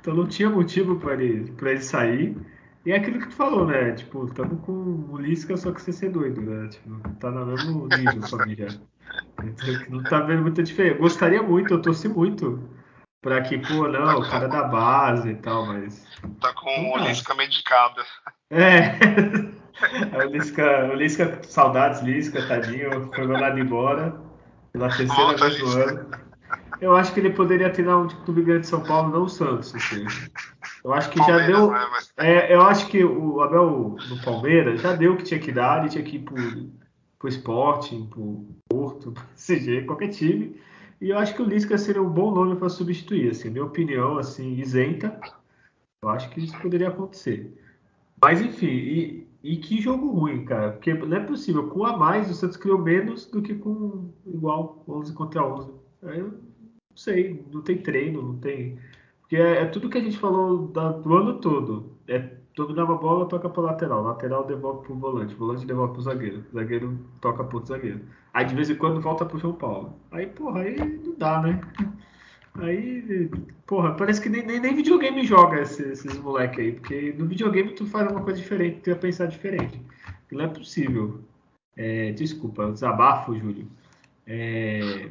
então 0.00 0.14
não 0.14 0.24
tinha 0.24 0.48
motivo 0.48 0.94
para 0.94 1.14
ele, 1.14 1.52
ele 1.60 1.80
sair. 1.80 2.36
E 2.84 2.92
é 2.92 2.96
aquilo 2.96 3.20
que 3.20 3.28
tu 3.28 3.34
falou, 3.34 3.66
né? 3.66 3.92
Tipo, 3.92 4.24
estamos 4.24 4.64
com 4.64 4.72
o 5.10 5.18
Lisca, 5.18 5.56
só 5.56 5.70
que 5.70 5.82
você 5.82 5.92
ser 5.92 6.10
doido, 6.10 6.40
né? 6.40 6.68
Tipo, 6.68 6.98
tá 7.18 7.30
no 7.30 7.44
mesmo 7.46 7.86
nível 7.88 8.22
já. 8.56 8.78
Então, 9.44 9.86
não 9.90 10.02
tá 10.02 10.20
vendo 10.20 10.42
muita 10.42 10.62
diferença. 10.62 10.98
Gostaria 10.98 11.42
muito, 11.42 11.74
eu 11.74 11.82
torci 11.82 12.08
muito 12.08 12.70
pra 13.20 13.42
que, 13.42 13.58
pô, 13.58 13.86
não, 13.86 14.20
o 14.20 14.28
cara 14.28 14.48
da 14.48 14.64
base 14.64 15.30
e 15.30 15.34
tal, 15.36 15.66
mas. 15.66 16.06
Tá 16.40 16.54
com 16.54 16.92
o 16.92 16.98
Lisca 16.98 17.34
medicado. 17.34 18.02
É. 18.50 18.96
o 20.16 20.22
Lisca, 20.30 20.90
o 20.90 20.94
Lisca, 20.94 21.40
saudades, 21.42 22.00
Lisca, 22.00 22.46
tadinho, 22.46 23.10
foi 23.14 23.26
mandado 23.26 23.58
embora 23.58 24.18
pela 24.72 24.88
terceira 24.88 25.14
Volta, 25.14 25.48
vez 25.48 25.60
no 25.60 25.82
ano. 25.82 26.10
Eu 26.80 26.96
acho 26.96 27.12
que 27.12 27.20
ele 27.20 27.30
poderia 27.30 27.70
treinar 27.70 27.98
um 27.98 28.08
clube 28.08 28.42
grande 28.42 28.62
de 28.62 28.68
São 28.68 28.82
Paulo, 28.82 29.10
não 29.10 29.24
o 29.24 29.28
Santos. 29.28 29.74
Assim. 29.74 30.06
Eu 30.82 30.92
acho 30.92 31.10
que 31.10 31.18
já 31.18 31.46
deu. 31.46 31.70
Né, 31.70 31.86
é, 32.16 32.54
eu 32.54 32.62
acho 32.62 32.88
que 32.88 33.04
o 33.04 33.40
Abel 33.42 33.96
no 34.08 34.22
Palmeiras 34.24 34.80
já 34.80 34.94
deu 34.94 35.12
o 35.12 35.16
que 35.16 35.24
tinha 35.24 35.40
que 35.40 35.52
dar, 35.52 35.80
ele 35.80 35.90
tinha 35.90 36.04
que 36.04 36.16
ir 36.16 36.20
pro, 36.20 36.70
pro 37.18 37.28
Sporting, 37.28 38.06
pro 38.06 38.46
Porto, 38.68 39.12
pro 39.12 39.24
CG, 39.36 39.82
qualquer 39.82 40.08
time. 40.08 40.60
E 41.00 41.10
eu 41.10 41.18
acho 41.18 41.34
que 41.34 41.42
o 41.42 41.46
Lisca 41.46 41.78
seria 41.78 42.02
um 42.02 42.10
bom 42.10 42.30
nome 42.30 42.56
para 42.56 42.68
substituir, 42.68 43.30
assim, 43.30 43.50
minha 43.50 43.64
opinião, 43.64 44.18
assim, 44.18 44.54
isenta. 44.54 45.18
Eu 46.02 46.08
acho 46.10 46.28
que 46.30 46.40
isso 46.40 46.58
poderia 46.60 46.88
acontecer. 46.88 47.58
Mas 48.22 48.40
enfim, 48.40 48.66
e, 48.66 49.28
e 49.42 49.56
que 49.56 49.80
jogo 49.80 50.10
ruim, 50.10 50.44
cara. 50.44 50.72
Porque 50.72 50.92
não 50.92 51.16
é 51.16 51.20
possível. 51.20 51.68
Com 51.68 51.84
a 51.84 51.96
mais, 51.96 52.30
o 52.30 52.34
Santos 52.34 52.56
criou 52.56 52.78
menos 52.78 53.26
do 53.26 53.40
que 53.40 53.54
com 53.54 54.10
igual 54.26 54.82
11 54.86 55.12
contra 55.14 55.44
11. 55.44 55.70
Aí 56.02 56.18
eu 56.18 56.28
não 56.28 56.96
sei, 56.96 57.42
não 57.50 57.62
tem 57.62 57.78
treino, 57.78 58.22
não 58.22 58.36
tem 58.38 58.78
porque 59.30 59.40
é, 59.40 59.62
é, 59.62 59.66
tudo 59.66 59.88
que 59.88 59.96
a 59.96 60.00
gente 60.00 60.18
falou 60.18 60.66
da, 60.66 60.90
do 60.90 61.16
ano 61.16 61.34
todo. 61.34 61.96
É 62.08 62.18
dominar 62.56 62.84
uma 62.84 62.98
bola, 62.98 63.28
toca 63.28 63.48
para 63.48 63.62
lateral. 63.62 64.02
Lateral 64.02 64.44
devolve 64.44 64.84
para 64.84 64.92
o 64.92 64.98
volante. 64.98 65.34
Volante 65.36 65.64
devolve 65.64 65.92
para 65.92 66.00
o 66.00 66.02
zagueiro. 66.02 66.44
Zagueiro 66.52 66.98
toca 67.20 67.44
para 67.44 67.56
o 67.56 67.64
zagueiro. 67.64 68.00
Aí 68.34 68.44
de 68.44 68.56
vez 68.56 68.68
em 68.68 68.74
quando 68.74 69.00
volta 69.00 69.24
para 69.24 69.36
o 69.36 69.38
João 69.38 69.54
Paulo. 69.54 69.94
Aí, 70.10 70.26
porra, 70.26 70.62
aí 70.62 70.76
não 70.76 71.14
dá, 71.16 71.40
né? 71.40 71.60
Aí, 72.56 73.30
porra, 73.64 73.94
parece 73.94 74.20
que 74.20 74.28
nem, 74.28 74.44
nem, 74.44 74.58
nem 74.58 74.74
videogame 74.74 75.24
joga 75.24 75.60
esses, 75.60 76.04
moleques 76.18 76.58
aí. 76.58 76.72
Porque 76.72 77.12
no 77.12 77.26
videogame 77.26 77.72
tu 77.74 77.86
faz 77.86 78.10
uma 78.10 78.24
coisa 78.24 78.40
diferente, 78.40 78.80
tu 78.80 78.90
ia 78.90 78.96
pensar 78.96 79.26
diferente. 79.26 79.80
Não 80.32 80.44
é 80.44 80.48
possível. 80.48 81.20
É, 81.76 82.10
desculpa, 82.10 82.72
desabafo, 82.72 83.36
Júlio. 83.38 83.70
É, 84.26 85.10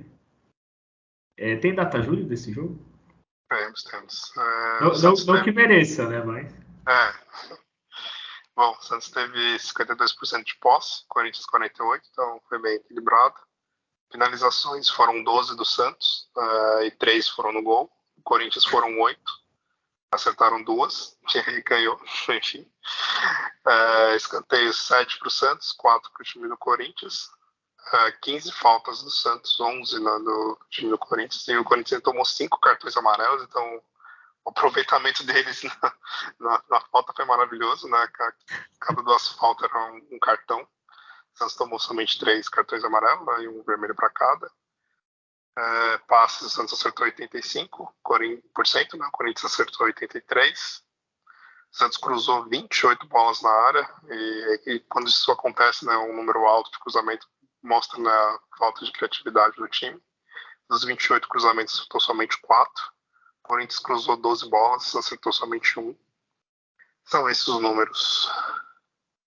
é, 1.38 1.55
tem 1.55 1.73
data, 1.73 2.01
Júlio, 2.01 2.25
desse 2.25 2.51
jogo? 2.51 2.77
Temos, 3.49 3.83
temos. 3.83 4.38
É, 4.38 4.83
não, 4.83 4.93
não, 4.93 5.13
não 5.25 5.43
que 5.43 5.51
mereça, 5.51 6.07
né? 6.07 6.23
Mas... 6.23 6.53
É. 6.88 7.57
Bom, 8.55 8.75
o 8.77 8.81
Santos 8.81 9.09
teve 9.09 9.55
52% 9.57 10.43
de 10.43 10.55
posse, 10.59 11.03
Corinthians 11.07 11.45
48%, 11.47 12.01
então 12.12 12.41
foi 12.47 12.59
bem 12.62 12.75
equilibrado. 12.75 13.35
Finalizações 14.12 14.89
foram 14.89 15.23
12 15.23 15.55
do 15.55 15.65
Santos 15.65 16.29
uh, 16.35 16.83
e 16.83 16.91
3 16.91 17.27
foram 17.29 17.53
no 17.53 17.63
gol. 17.63 17.91
O 18.17 18.21
Corinthians 18.21 18.65
foram 18.65 18.99
8, 18.99 19.19
acertaram 20.12 20.62
duas, 20.63 21.17
e 21.47 21.62
ganhou, 21.62 21.99
enfim. 22.29 22.69
Uh, 23.65 24.15
escanteios 24.15 24.85
7 24.85 25.17
para 25.17 25.27
o 25.27 25.31
Santos, 25.31 25.71
4 25.71 26.12
para 26.12 26.21
o 26.21 26.25
time 26.25 26.47
do 26.47 26.57
Corinthians 26.57 27.29
uh, 27.93 28.08
ah, 28.08 28.12
15 28.12 28.52
faltas 28.52 29.04
do 29.04 29.12
Santos, 29.12 29.60
11 29.60 29.99
né, 29.99 30.12
do 30.19 30.60
time 30.69 30.89
do 30.89 30.97
Corinthians. 30.97 31.47
E 31.47 31.58
o 31.58 31.63
Corinthians 31.63 32.02
tomou 32.02 32.25
5 32.25 32.60
cartões 32.60 32.95
amarelos, 32.97 33.43
então 33.43 33.82
o 34.45 34.49
aproveitamento 34.49 35.23
deles 35.23 35.63
na, 35.82 35.93
na, 36.39 36.63
na 36.69 36.82
falta 36.91 37.13
foi 37.15 37.25
maravilhoso, 37.25 37.88
né? 37.88 38.08
Cada 38.80 39.02
duas 39.02 39.28
faltas 39.30 39.69
era 39.69 39.91
um, 39.91 40.08
um 40.12 40.19
cartão. 40.19 40.62
O 40.62 41.38
Santos 41.38 41.56
tomou 41.56 41.80
somente 41.80 42.19
3 42.19 42.47
cartões 42.49 42.84
amarelos 42.84 43.25
né, 43.25 43.43
e 43.43 43.47
um 43.47 43.63
vermelho 43.63 43.95
para 43.95 44.10
cada. 44.10 44.52
É, 45.58 45.97
passes, 46.08 46.41
o 46.43 46.49
Santos 46.49 46.73
acertou 46.73 47.06
85%, 47.06 48.97
né? 48.97 49.08
o 49.08 49.12
Corinthians 49.12 49.52
acertou 49.52 49.88
83%. 49.88 50.82
O 51.71 51.78
Santos 51.78 51.97
cruzou 51.97 52.47
28 52.49 53.06
bolas 53.08 53.41
na 53.41 53.49
área 53.49 53.89
e, 54.10 54.62
e, 54.65 54.80
quando 54.82 55.08
isso 55.08 55.32
acontece, 55.32 55.86
né, 55.86 55.95
um 55.97 56.15
número 56.15 56.45
alto 56.47 56.71
de 56.71 56.80
cruzamento 56.80 57.28
mostra 57.63 58.01
na 58.01 58.39
falta 58.57 58.85
de 58.85 58.91
criatividade 58.91 59.55
do 59.55 59.67
time. 59.67 59.99
Dos 60.69 60.83
28 60.83 61.27
cruzamentos, 61.27 61.75
acertou 61.75 61.99
somente 61.99 62.39
4. 62.41 62.71
O 63.43 63.47
Corinthians 63.47 63.79
cruzou 63.79 64.17
12 64.17 64.49
bolas, 64.49 64.95
acertou 64.95 65.33
somente 65.33 65.79
1. 65.79 65.95
São 67.05 67.27
esses 67.27 67.47
os 67.47 67.59
números. 67.59 68.29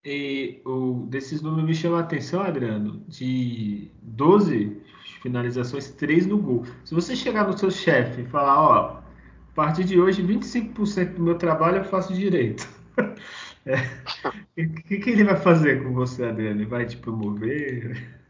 E 0.04 0.62
o, 0.64 1.06
desses 1.08 1.42
números 1.42 1.64
me 1.64 1.74
chama 1.74 1.98
a 1.98 2.00
atenção, 2.00 2.42
Adriano, 2.42 3.04
de 3.08 3.90
12 4.02 4.82
finalizações, 5.20 5.90
3 5.92 6.26
no 6.26 6.38
gol. 6.38 6.66
Se 6.84 6.94
você 6.94 7.14
chegar 7.14 7.46
no 7.46 7.56
seu 7.56 7.70
chefe 7.70 8.22
e 8.22 8.26
falar, 8.26 8.60
ó, 8.60 8.98
a 8.98 9.54
partir 9.54 9.84
de 9.84 10.00
hoje 10.00 10.22
25% 10.22 11.14
do 11.14 11.22
meu 11.22 11.38
trabalho 11.38 11.78
eu 11.78 11.84
faço 11.84 12.12
direito. 12.12 12.68
É. 13.64 13.76
O 14.60 14.74
que, 14.82 14.98
que, 14.98 15.10
ele 15.10 15.22
vai 15.22 15.36
fazer 15.36 15.84
com 15.84 15.92
você, 15.92 16.24
Adriano? 16.24 16.62
Ele 16.62 16.68
vai 16.68 16.84
te 16.84 16.96
promover? 16.96 18.21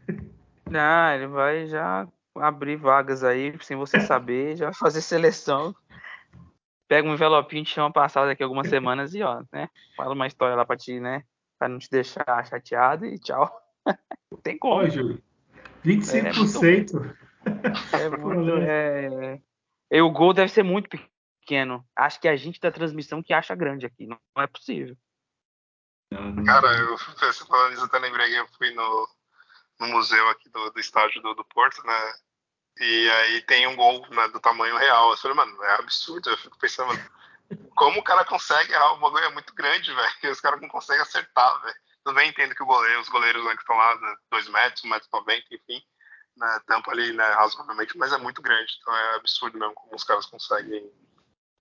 Não, 0.69 1.13
ele 1.13 1.27
vai 1.27 1.67
já 1.67 2.07
abrir 2.35 2.75
vagas 2.75 3.23
aí, 3.23 3.55
sem 3.61 3.77
você 3.77 3.99
saber, 4.01 4.55
já 4.55 4.73
fazer 4.73 5.01
seleção. 5.01 5.75
Pega 6.87 7.07
um 7.07 7.13
envelopinho, 7.13 7.63
te 7.63 7.71
chama 7.71 7.91
passar 7.91 8.25
daqui 8.25 8.43
algumas 8.43 8.67
semanas 8.67 9.13
e 9.13 9.21
ó, 9.23 9.43
né? 9.51 9.69
Fala 9.95 10.13
uma 10.13 10.27
história 10.27 10.55
lá 10.55 10.65
pra 10.65 10.77
ti, 10.77 10.99
né? 10.99 11.23
Pra 11.57 11.67
não 11.67 11.79
te 11.79 11.89
deixar 11.89 12.45
chateado 12.45 13.05
e 13.05 13.17
tchau. 13.19 13.51
Não 14.31 14.39
tem 14.39 14.57
como. 14.57 14.81
Ô, 14.81 14.89
Júlio, 14.89 15.21
25%. 15.85 16.15
É 16.15 16.33
muito. 16.33 17.23
É 17.93 18.09
muito 18.09 18.57
é... 18.61 19.41
E 19.91 20.01
o 20.01 20.09
gol 20.09 20.33
deve 20.33 20.49
ser 20.49 20.63
muito 20.63 20.89
pequeno. 20.89 21.85
Acho 21.95 22.19
que 22.19 22.27
a 22.27 22.35
gente 22.35 22.59
da 22.59 22.71
transmissão 22.71 23.21
que 23.21 23.33
acha 23.33 23.53
grande 23.53 23.85
aqui. 23.85 24.07
Não 24.07 24.17
é 24.37 24.47
possível. 24.47 24.95
Cara, 26.45 26.67
eu, 26.77 26.97
você 26.97 27.45
falando 27.45 27.73
isso, 27.73 27.83
até 27.83 27.99
lembrei 27.99 28.29
que 28.29 28.35
eu 28.35 28.47
fui 28.57 28.73
no, 28.73 29.07
no 29.79 29.87
museu 29.87 30.29
aqui 30.29 30.49
do, 30.49 30.69
do 30.71 30.79
estádio 30.79 31.21
do, 31.21 31.33
do 31.33 31.45
Porto, 31.45 31.85
né? 31.85 32.13
E 32.79 33.09
aí 33.09 33.41
tem 33.41 33.67
um 33.67 33.75
gol 33.75 34.05
né, 34.09 34.27
do 34.29 34.39
tamanho 34.39 34.77
real. 34.77 35.11
Eu 35.11 35.17
falei, 35.17 35.37
mano, 35.37 35.63
é 35.63 35.73
absurdo. 35.75 36.29
Eu 36.29 36.37
fico 36.37 36.57
pensando, 36.57 36.91
como 37.75 37.99
o 37.99 38.03
cara 38.03 38.25
consegue 38.25 38.71
errar? 38.71 38.93
O 38.93 38.99
bagulho 38.99 39.25
é 39.25 39.31
muito 39.31 39.53
grande, 39.53 39.93
velho. 39.93 40.31
Os 40.31 40.41
caras 40.41 40.59
não 40.61 40.69
conseguem 40.69 41.01
acertar, 41.01 41.61
velho. 41.61 42.15
Bem, 42.15 42.29
entendo 42.29 42.53
que 42.53 42.63
o 42.63 42.65
goleiro, 42.65 42.99
os 42.99 43.07
goleiros 43.07 43.45
né, 43.45 43.53
que 43.55 43.61
estão 43.61 43.77
lá, 43.77 44.17
2 44.29 44.47
né, 44.47 44.51
metros, 44.51 44.83
1,90 44.83 44.89
metro, 44.89 45.09
90, 45.13 45.45
enfim, 45.51 45.81
né, 46.35 46.59
tampa 46.67 46.91
ali, 46.91 47.13
né, 47.13 47.23
razoavelmente, 47.31 47.97
mas 47.97 48.11
é 48.11 48.17
muito 48.17 48.41
grande. 48.41 48.73
Então 48.81 48.93
é 48.93 49.15
absurdo 49.15 49.57
mesmo 49.57 49.73
como 49.73 49.95
os 49.95 50.03
caras 50.03 50.25
conseguem 50.25 50.91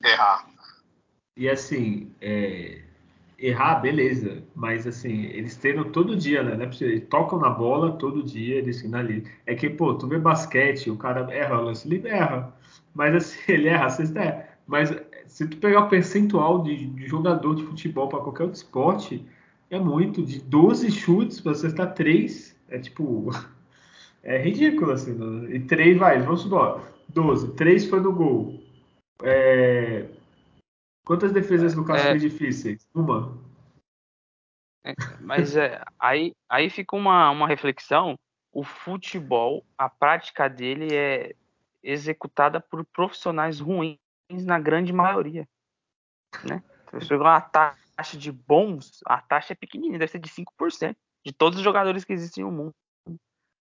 errar. 0.02 0.44
E 1.36 1.48
assim, 1.48 2.14
é, 2.20 2.82
errar, 3.42 3.80
beleza. 3.80 4.42
Mas 4.54 4.86
assim, 4.86 5.24
eles 5.26 5.56
treinam 5.56 5.84
todo 5.90 6.16
dia, 6.16 6.42
né? 6.42 6.64
É 6.64 6.84
eles 6.84 7.04
tocam 7.08 7.38
na 7.38 7.50
bola 7.50 7.92
todo 7.92 8.22
dia, 8.22 8.56
eles 8.56 8.80
finalizam. 8.80 9.30
É 9.46 9.54
que, 9.54 9.68
pô, 9.68 9.94
tu 9.94 10.06
vê 10.06 10.18
basquete, 10.18 10.90
o 10.90 10.96
cara 10.96 11.28
erra 11.34 11.60
o 11.60 11.64
lance 11.64 11.88
livre, 11.88 12.10
erra. 12.10 12.54
Mas 12.94 13.14
assim, 13.14 13.38
ele 13.52 13.68
erra, 13.68 13.90
você 13.90 14.18
é. 14.18 14.48
Mas 14.66 14.94
se 15.26 15.46
tu 15.48 15.56
pegar 15.56 15.80
o 15.80 15.88
percentual 15.88 16.62
de, 16.62 16.86
de 16.86 17.06
jogador 17.06 17.54
de 17.56 17.64
futebol 17.64 18.08
para 18.08 18.20
qualquer 18.20 18.44
outro 18.44 18.58
esporte, 18.58 19.26
é 19.70 19.78
muito. 19.78 20.22
De 20.22 20.40
12 20.40 20.90
chutes, 20.92 21.40
você 21.40 21.66
está 21.66 21.86
3, 21.86 22.56
é 22.68 22.78
tipo. 22.78 23.30
É 24.24 24.38
ridículo, 24.40 24.92
assim. 24.92 25.14
Né? 25.14 25.56
E 25.56 25.60
3 25.60 25.98
vai, 25.98 26.20
vamos 26.22 26.42
supor, 26.42 26.80
12, 27.08 27.54
3 27.54 27.86
foi 27.86 27.98
no 27.98 28.12
gol. 28.12 28.60
É, 29.20 30.06
Quantas 31.04 31.32
defesas 31.32 31.74
no 31.74 31.84
caso 31.84 32.08
é, 32.08 32.16
difíceis? 32.16 32.88
Uma. 32.94 33.36
É, 34.84 34.94
mas 35.20 35.56
é, 35.56 35.82
aí, 35.98 36.32
aí 36.48 36.70
fica 36.70 36.96
uma, 36.96 37.30
uma 37.30 37.46
reflexão. 37.46 38.18
O 38.52 38.62
futebol, 38.62 39.64
a 39.78 39.88
prática 39.88 40.48
dele 40.48 40.94
é 40.94 41.34
executada 41.82 42.60
por 42.60 42.84
profissionais 42.84 43.60
ruins 43.60 43.98
na 44.30 44.58
grande 44.58 44.92
maioria. 44.92 45.48
Né? 46.44 46.62
Você 46.92 47.14
uma 47.14 47.40
taxa 47.40 48.16
de 48.16 48.30
bons, 48.30 49.00
a 49.06 49.20
taxa 49.20 49.54
é 49.54 49.56
pequenininha, 49.56 49.98
deve 49.98 50.12
ser 50.12 50.18
de 50.18 50.28
5% 50.28 50.94
de 51.24 51.32
todos 51.32 51.58
os 51.58 51.64
jogadores 51.64 52.04
que 52.04 52.12
existem 52.12 52.44
no 52.44 52.52
mundo. 52.52 52.74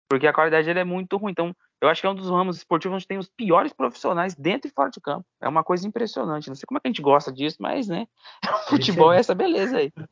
Porque 0.08 0.26
a 0.26 0.32
qualidade 0.32 0.66
dele 0.66 0.80
é 0.80 0.84
muito 0.84 1.16
ruim. 1.16 1.32
Então, 1.32 1.54
eu 1.86 1.90
acho 1.90 2.00
que 2.00 2.06
é 2.06 2.10
um 2.10 2.14
dos 2.14 2.28
ramos 2.28 2.56
esportivos 2.56 2.96
onde 2.96 3.06
tem 3.06 3.18
os 3.18 3.28
piores 3.28 3.72
profissionais 3.72 4.34
dentro 4.34 4.68
e 4.68 4.72
fora 4.72 4.90
de 4.90 5.00
campo. 5.00 5.24
É 5.40 5.48
uma 5.48 5.62
coisa 5.62 5.86
impressionante. 5.86 6.48
Não 6.48 6.54
sei 6.56 6.66
como 6.66 6.78
é 6.78 6.80
que 6.80 6.88
a 6.88 6.90
gente 6.90 7.02
gosta 7.02 7.32
disso, 7.32 7.56
mas, 7.60 7.88
né? 7.88 8.06
O 8.66 8.70
futebol 8.70 9.12
é 9.12 9.18
essa 9.18 9.34
beleza 9.34 9.78
aí. 9.78 9.92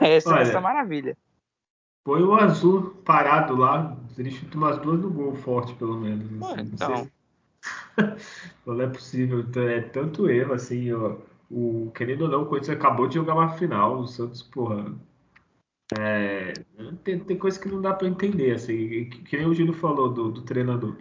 É 0.00 0.14
essa, 0.14 0.30
Olha, 0.30 0.42
essa 0.42 0.60
maravilha. 0.60 1.18
Põe 2.04 2.22
o 2.22 2.32
azul 2.36 2.90
parado 3.04 3.56
lá, 3.56 3.96
ele 4.16 4.30
chuta 4.30 4.56
umas 4.56 4.78
duas 4.78 5.00
no 5.00 5.10
gol 5.10 5.34
forte, 5.34 5.74
pelo 5.74 5.98
menos. 5.98 6.40
Assim. 6.40 6.60
então. 6.72 7.10
Não 8.64 8.80
é 8.80 8.86
possível. 8.86 9.44
É 9.56 9.80
tanto 9.80 10.30
erro, 10.30 10.54
assim, 10.54 10.92
ó, 10.92 11.16
o, 11.50 11.90
querendo 11.92 12.22
ou 12.22 12.28
não, 12.28 12.42
o 12.42 12.46
Corinthians 12.46 12.76
acabou 12.76 13.08
de 13.08 13.16
jogar 13.16 13.34
uma 13.34 13.48
final, 13.48 13.98
o 13.98 14.06
Santos, 14.06 14.42
porra. 14.42 14.94
É, 15.96 16.52
tem, 17.02 17.18
tem 17.20 17.38
coisa 17.38 17.58
que 17.58 17.68
não 17.68 17.80
dá 17.80 17.94
para 17.94 18.08
entender, 18.08 18.52
assim, 18.52 19.08
que, 19.08 19.22
que, 19.22 19.36
nem 19.36 19.46
o 19.46 19.54
Gino 19.54 19.72
falou 19.72 20.12
do, 20.12 20.30
do 20.30 20.42
treinador. 20.42 20.96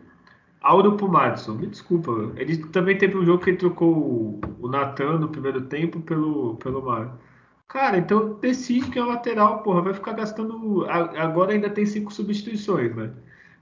Auro 0.62 0.96
pro 0.96 1.10
Madison, 1.10 1.56
me 1.56 1.68
desculpa. 1.68 2.12
Ele 2.36 2.58
também 2.68 2.98
teve 2.98 3.18
um 3.18 3.26
jogo 3.26 3.44
que 3.44 3.50
ele 3.52 3.58
trocou 3.58 3.96
o, 3.98 4.42
o 4.60 4.68
Natan 4.68 5.20
no 5.20 5.30
primeiro 5.30 5.62
tempo 5.62 6.00
pelo, 6.02 6.56
pelo 6.58 6.82
Mário. 6.82 7.12
Cara, 7.68 7.98
então 7.98 8.36
decide 8.40 8.90
que 8.90 8.98
é 9.00 9.04
o 9.04 9.08
lateral, 9.08 9.62
porra. 9.62 9.82
Vai 9.82 9.94
ficar 9.94 10.14
gastando. 10.14 10.86
Agora 10.90 11.52
ainda 11.52 11.70
tem 11.70 11.86
cinco 11.86 12.14
substituições, 12.14 12.96
né? 12.96 13.12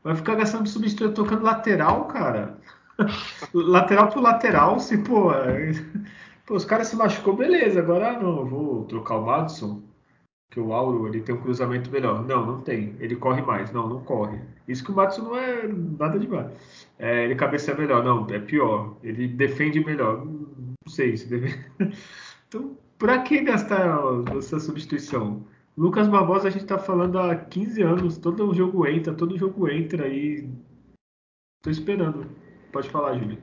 Vai 0.04 0.16
ficar 0.16 0.36
gastando 0.36 0.70
substituição 0.70 1.14
tocando 1.14 1.44
lateral, 1.44 2.06
cara. 2.06 2.58
lateral 3.54 4.10
pro 4.10 4.22
lateral, 4.22 4.80
se, 4.80 4.98
pô. 5.00 5.32
Pô, 6.46 6.56
os 6.56 6.66
caras 6.66 6.88
se 6.88 6.96
machucou, 6.96 7.36
beleza. 7.36 7.80
Agora 7.80 8.20
não, 8.20 8.46
vou 8.46 8.86
trocar 8.86 9.18
o 9.18 9.26
Madison, 9.26 9.82
que 10.52 10.60
o 10.60 10.74
Auro 10.74 11.08
ele 11.08 11.22
tem 11.22 11.36
um 11.36 11.42
cruzamento 11.42 11.92
melhor. 11.92 12.26
Não, 12.26 12.46
não 12.46 12.62
tem. 12.62 12.96
Ele 13.00 13.16
corre 13.16 13.42
mais. 13.42 13.72
Não, 13.72 13.88
não 13.88 14.04
corre. 14.04 14.40
Isso 14.68 14.84
que 14.84 14.92
o 14.92 14.96
Madison 14.96 15.24
não 15.24 15.38
é 15.38 15.68
nada 15.68 16.18
demais. 16.18 16.52
É, 16.98 17.26
ele 17.26 17.36
cabeceia 17.36 17.78
melhor. 17.78 18.04
Não, 18.04 18.26
é 18.30 18.40
pior. 18.40 18.96
Ele 19.04 19.28
defende 19.28 19.84
melhor. 19.84 20.26
Não 20.26 20.76
sei 20.88 21.18
se 21.18 21.28
deve. 21.28 21.54
Então, 22.48 22.78
pra 23.00 23.24
que 23.24 23.42
gastar 23.42 24.00
essa 24.38 24.60
substituição? 24.60 25.46
Lucas 25.76 26.08
Barbosa 26.08 26.48
a 26.48 26.52
gente 26.52 26.66
tá 26.66 26.78
falando 26.78 27.20
há 27.20 27.36
15 27.36 27.82
anos. 27.82 28.18
Todo 28.18 28.54
jogo 28.54 28.88
entra, 28.88 29.14
todo 29.14 29.38
jogo 29.38 29.68
entra 29.68 30.06
aí. 30.06 30.48
Tô 31.64 31.70
esperando. 31.70 32.30
Pode 32.72 32.90
falar, 32.90 33.18
Júlio. 33.18 33.38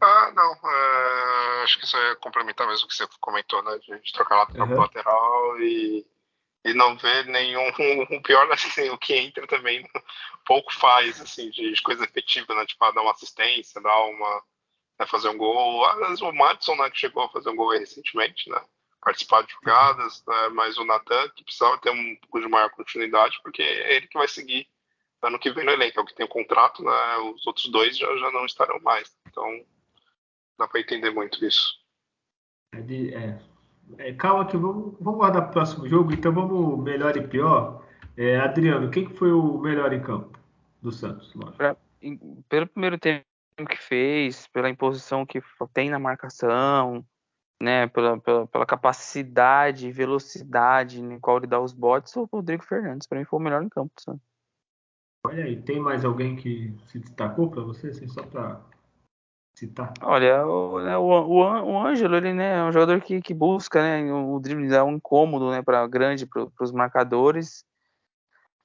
Ah, 0.00 0.32
não. 0.34 0.52
É, 0.52 1.09
acho 1.62 1.78
que 1.78 1.84
isso 1.84 1.96
é 1.96 2.14
complementar 2.16 2.66
mesmo 2.66 2.86
o 2.86 2.88
que 2.88 2.94
você 2.94 3.06
comentou, 3.20 3.62
né? 3.62 3.78
De, 3.78 4.12
trocar 4.12 4.38
lateral 4.38 4.68
uhum. 4.68 4.78
lateral 4.78 5.60
e, 5.60 6.06
e 6.64 6.74
não 6.74 6.96
ver 6.96 7.26
nenhum. 7.26 7.68
O 8.10 8.22
pior, 8.22 8.50
assim, 8.52 8.90
o 8.90 8.98
que 8.98 9.14
entra 9.14 9.46
também 9.46 9.88
pouco 10.44 10.72
faz, 10.74 11.20
assim, 11.20 11.50
de, 11.50 11.72
de 11.72 11.82
coisa 11.82 12.04
efetiva, 12.04 12.54
né? 12.54 12.66
Tipo, 12.66 12.84
ah, 12.84 12.90
dar 12.90 13.02
uma 13.02 13.12
assistência, 13.12 13.80
dar 13.80 14.04
uma. 14.04 14.42
Né, 14.98 15.06
fazer 15.06 15.28
um 15.28 15.38
gol. 15.38 15.84
Às 15.86 15.98
vezes 15.98 16.20
o 16.20 16.32
Madison, 16.32 16.76
né, 16.76 16.90
que 16.90 16.98
chegou 16.98 17.24
a 17.24 17.30
fazer 17.30 17.50
um 17.50 17.56
gol 17.56 17.70
recentemente, 17.70 18.48
né? 18.50 18.60
Participar 19.00 19.42
de 19.42 19.52
jogadas, 19.52 20.22
né, 20.26 20.48
mas 20.50 20.76
o 20.76 20.84
Natan, 20.84 21.28
que 21.30 21.42
precisava 21.42 21.78
ter 21.78 21.90
um 21.90 22.16
pouco 22.16 22.40
de 22.40 22.48
maior 22.48 22.68
continuidade, 22.70 23.40
porque 23.42 23.62
é 23.62 23.96
ele 23.96 24.06
que 24.06 24.18
vai 24.18 24.28
seguir 24.28 24.68
ano 25.22 25.38
que 25.38 25.50
vem 25.50 25.64
no 25.64 25.70
elenco, 25.70 25.98
é 25.98 26.02
o 26.02 26.06
que 26.06 26.14
tem 26.14 26.26
o 26.26 26.28
contrato, 26.28 26.82
né? 26.82 27.16
Os 27.34 27.46
outros 27.46 27.68
dois 27.68 27.96
já, 27.96 28.14
já 28.16 28.30
não 28.30 28.44
estarão 28.46 28.80
mais. 28.80 29.10
Então 29.28 29.64
dá 30.60 30.68
para 30.68 30.80
entender 30.80 31.10
muito 31.10 31.44
isso. 31.44 31.80
É 32.74 32.80
de, 32.80 33.14
é, 33.14 33.40
é, 33.98 34.12
calma 34.12 34.46
que 34.46 34.56
vamos, 34.56 34.94
vamos 35.00 35.18
guardar 35.18 35.42
para 35.42 35.50
o 35.50 35.52
próximo 35.52 35.88
jogo, 35.88 36.12
então 36.12 36.32
vamos 36.32 36.78
melhor 36.84 37.16
e 37.16 37.26
pior. 37.26 37.84
É, 38.16 38.38
Adriano, 38.38 38.90
quem 38.90 39.08
que 39.08 39.16
foi 39.16 39.32
o 39.32 39.58
melhor 39.58 39.92
em 39.92 40.02
campo 40.02 40.38
do 40.82 40.92
Santos? 40.92 41.32
Pra, 41.56 41.76
em, 42.02 42.18
pelo 42.48 42.66
primeiro 42.66 42.98
tempo 42.98 43.24
que 43.68 43.76
fez, 43.76 44.46
pela 44.48 44.70
imposição 44.70 45.26
que 45.26 45.42
tem 45.72 45.90
na 45.90 45.98
marcação, 45.98 47.04
né, 47.60 47.86
pela, 47.88 48.18
pela, 48.20 48.46
pela 48.46 48.66
capacidade 48.66 49.86
e 49.86 49.92
velocidade 49.92 51.00
em 51.00 51.18
qual 51.18 51.38
ele 51.38 51.46
dá 51.46 51.60
os 51.60 51.72
botes, 51.72 52.14
o 52.16 52.24
Rodrigo 52.24 52.64
Fernandes, 52.64 53.06
para 53.06 53.18
mim, 53.18 53.24
foi 53.24 53.38
o 53.38 53.42
melhor 53.42 53.62
em 53.62 53.68
campo 53.68 53.92
do 53.94 54.00
Santos. 54.00 54.30
Olha 55.26 55.44
aí, 55.44 55.60
tem 55.60 55.78
mais 55.78 56.04
alguém 56.04 56.36
que 56.36 56.74
se 56.86 56.98
destacou 56.98 57.50
para 57.50 57.62
você, 57.62 57.88
assim, 57.88 58.08
só 58.08 58.22
para 58.22 58.62
citar? 59.54 59.92
Olha, 60.02 60.46
o, 60.46 60.80
né, 60.80 60.96
o, 60.96 61.04
o, 61.04 61.86
Ângelo, 61.86 62.16
ele 62.16 62.32
né, 62.32 62.58
é 62.58 62.64
um 62.64 62.72
jogador 62.72 63.00
que, 63.00 63.20
que 63.20 63.34
busca 63.34 63.82
né, 63.82 64.12
o, 64.12 64.38
drible, 64.38 64.72
é 64.74 64.82
um 64.82 64.92
incômodo 64.92 65.50
né, 65.50 65.62
para 65.62 65.86
grande 65.86 66.26
para 66.26 66.48
os 66.60 66.72
marcadores. 66.72 67.64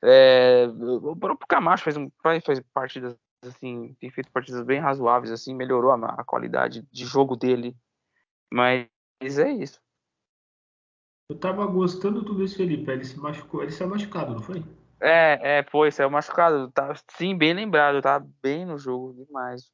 É, 0.04 0.67
o 0.67 1.15
próprio 1.15 1.48
Camacho 1.48 1.84
faz, 1.84 1.98
um, 1.98 2.10
faz 2.21 2.60
partidas 2.74 3.15
assim, 3.43 3.95
tem 4.00 4.10
feito 4.10 4.32
partidas 4.32 4.62
bem 4.63 4.80
razoáveis, 4.80 5.32
assim, 5.32 5.54
melhorou 5.54 5.91
a, 5.91 5.95
a 5.95 6.24
qualidade 6.24 6.86
de 6.91 7.06
jogo 7.06 7.36
dele. 7.36 7.76
Mas 8.52 8.88
é 9.21 9.52
isso. 9.52 9.80
Eu 11.30 11.38
tava 11.39 11.65
gostando 11.65 12.21
do 12.21 12.34
Luiz 12.34 12.54
Felipe, 12.54 12.91
ele 12.91 13.04
se 13.04 13.19
machucou, 13.19 13.63
ele 13.63 13.71
saiu 13.71 13.89
machucado, 13.89 14.34
não 14.34 14.41
foi? 14.41 14.63
É, 15.02 15.60
é, 15.60 15.63
foi, 15.63 15.91
saiu 15.91 16.10
machucado. 16.10 16.71
Tá, 16.71 16.93
sim, 17.12 17.36
bem 17.38 17.54
lembrado, 17.54 18.02
tá 18.02 18.24
bem 18.41 18.65
no 18.65 18.78
jogo 18.78 19.13
demais. 19.26 19.71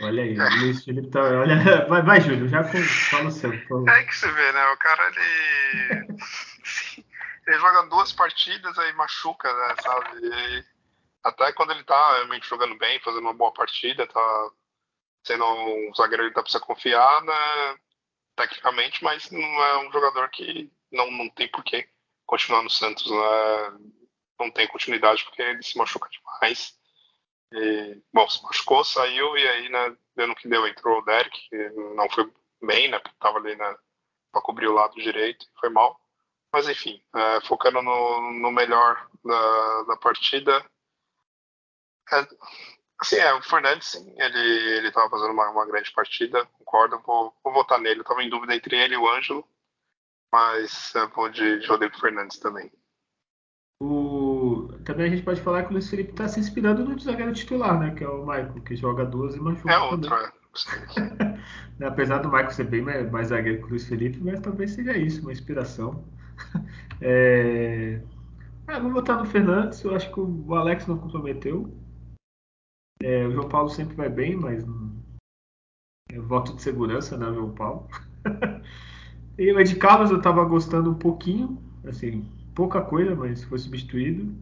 Olha 0.00 0.22
aí, 0.22 0.38
o 0.38 0.60
Luiz 0.60 0.84
Felipe 0.84 1.08
tá. 1.10 1.20
Olha, 1.22 1.56
vai, 1.88 2.02
vai, 2.02 2.20
Júlio, 2.20 2.48
já 2.48 2.62
fala 2.64 3.28
o 3.28 3.30
seu. 3.30 3.52
É 3.52 4.02
que 4.04 4.14
você 4.14 4.30
vê, 4.30 4.52
né? 4.52 4.66
O 4.72 4.76
cara, 4.76 5.08
ele. 5.08 6.06
ele 7.46 7.58
joga 7.58 7.88
duas 7.88 8.12
partidas, 8.12 8.78
aí 8.78 8.92
machuca, 8.92 9.50
né? 9.52 9.74
Sabe? 9.80 10.26
E 10.26 10.64
até 11.24 11.52
quando 11.52 11.72
ele 11.72 11.82
tá 11.84 12.14
realmente 12.14 12.48
jogando 12.48 12.76
bem, 12.76 13.00
fazendo 13.00 13.22
uma 13.22 13.34
boa 13.34 13.52
partida, 13.52 14.06
tá 14.06 14.50
sendo 15.24 15.44
um 15.44 15.92
zagueiro 15.96 16.28
que 16.28 16.34
dá 16.34 16.42
pra 16.42 16.52
você 16.52 16.60
confiar, 16.60 17.22
né? 17.22 17.76
Tecnicamente, 18.36 19.02
mas 19.02 19.30
não 19.30 19.40
é 19.40 19.88
um 19.88 19.92
jogador 19.92 20.28
que 20.28 20.70
não, 20.92 21.10
não 21.10 21.28
tem 21.30 21.48
porquê 21.48 21.88
continuar 22.26 22.62
no 22.62 22.70
Santos, 22.70 23.10
né? 23.10 23.78
Não 24.38 24.50
tem 24.50 24.68
continuidade 24.68 25.24
porque 25.24 25.40
ele 25.40 25.62
se 25.62 25.78
machuca 25.78 26.08
demais. 26.10 26.74
E, 27.52 28.02
bom, 28.12 28.28
se 28.28 28.42
machucou, 28.42 28.84
saiu 28.84 29.36
e 29.36 29.48
aí, 29.48 29.68
né, 29.68 29.96
no 30.26 30.34
que 30.34 30.48
deu, 30.48 30.66
entrou 30.66 30.98
o 30.98 31.04
Derek, 31.04 31.48
que 31.48 31.70
não 31.94 32.08
foi 32.10 32.30
bem, 32.62 32.88
né, 32.90 32.98
porque 32.98 33.16
tava 33.18 33.38
ali, 33.38 33.54
né, 33.56 33.76
pra 34.32 34.42
cobrir 34.42 34.68
o 34.68 34.74
lado 34.74 34.94
direito, 34.94 35.46
foi 35.60 35.68
mal. 35.68 35.98
Mas 36.52 36.68
enfim, 36.68 37.02
é, 37.14 37.40
focando 37.42 37.82
no, 37.82 38.32
no 38.32 38.50
melhor 38.50 39.08
da, 39.24 39.82
da 39.84 39.96
partida, 39.96 40.64
é, 42.12 42.26
assim, 43.00 43.16
é, 43.16 43.34
o 43.34 43.42
Fernandes, 43.42 43.88
sim, 43.88 44.14
ele, 44.18 44.38
ele 44.76 44.92
tava 44.92 45.10
fazendo 45.10 45.32
uma, 45.32 45.50
uma 45.50 45.66
grande 45.66 45.92
partida, 45.92 46.46
concordo, 46.46 47.00
vou, 47.00 47.34
vou 47.44 47.52
votar 47.52 47.78
nele, 47.80 48.00
eu 48.00 48.04
tava 48.04 48.22
em 48.22 48.30
dúvida 48.30 48.54
entre 48.54 48.76
ele 48.76 48.94
e 48.94 48.98
o 48.98 49.08
Ângelo, 49.08 49.46
mas 50.32 50.94
é, 50.94 51.06
vou 51.08 51.28
de, 51.28 51.60
de 51.60 51.66
Rodrigo 51.66 51.98
Fernandes 51.98 52.38
também. 52.38 52.70
Também 54.86 55.06
a 55.06 55.08
gente 55.08 55.24
pode 55.24 55.40
falar 55.40 55.64
que 55.64 55.70
o 55.70 55.72
Luiz 55.72 55.90
Felipe 55.90 56.12
está 56.12 56.28
se 56.28 56.38
inspirando 56.38 56.84
no 56.84 56.96
zagueiro 56.96 57.32
titular, 57.32 57.76
né? 57.76 57.90
Que 57.90 58.04
é 58.04 58.08
o 58.08 58.20
Michael, 58.20 58.52
que 58.64 58.76
joga 58.76 59.04
duas 59.04 59.34
e 59.34 59.40
machuca. 59.40 59.72
É 59.72 59.78
outro, 59.78 60.14
é. 60.14 60.32
Apesar 61.84 62.18
do 62.18 62.28
Michael 62.28 62.52
ser 62.52 62.68
bem 62.68 62.82
mais, 62.82 63.10
mais 63.10 63.28
zagueiro 63.28 63.58
que 63.58 63.64
o 63.64 63.70
Luiz 63.70 63.88
Felipe, 63.88 64.20
mas 64.22 64.38
talvez 64.38 64.70
seja 64.70 64.96
isso, 64.96 65.22
uma 65.22 65.32
inspiração. 65.32 66.04
é... 67.02 68.00
Ah, 68.68 68.78
vou 68.78 68.92
votar 68.92 69.18
no 69.18 69.24
Fernandes, 69.24 69.82
eu 69.82 69.92
acho 69.92 70.12
que 70.12 70.20
o 70.20 70.54
Alex 70.54 70.86
não 70.86 70.98
comprometeu. 70.98 71.68
É, 73.02 73.26
o 73.26 73.32
João 73.32 73.48
Paulo 73.48 73.68
sempre 73.68 73.96
vai 73.96 74.08
bem, 74.08 74.36
mas 74.36 74.64
eu 76.12 76.22
voto 76.22 76.54
de 76.54 76.62
segurança, 76.62 77.16
né, 77.16 77.26
João 77.34 77.50
Paulo? 77.50 77.88
e 79.36 79.52
o 79.52 79.58
Ed 79.58 79.74
Carlos 79.76 80.12
eu 80.12 80.18
estava 80.18 80.44
gostando 80.44 80.92
um 80.92 80.94
pouquinho, 80.94 81.60
assim, 81.84 82.24
pouca 82.54 82.80
coisa, 82.80 83.16
mas 83.16 83.42
foi 83.42 83.58
substituído. 83.58 84.32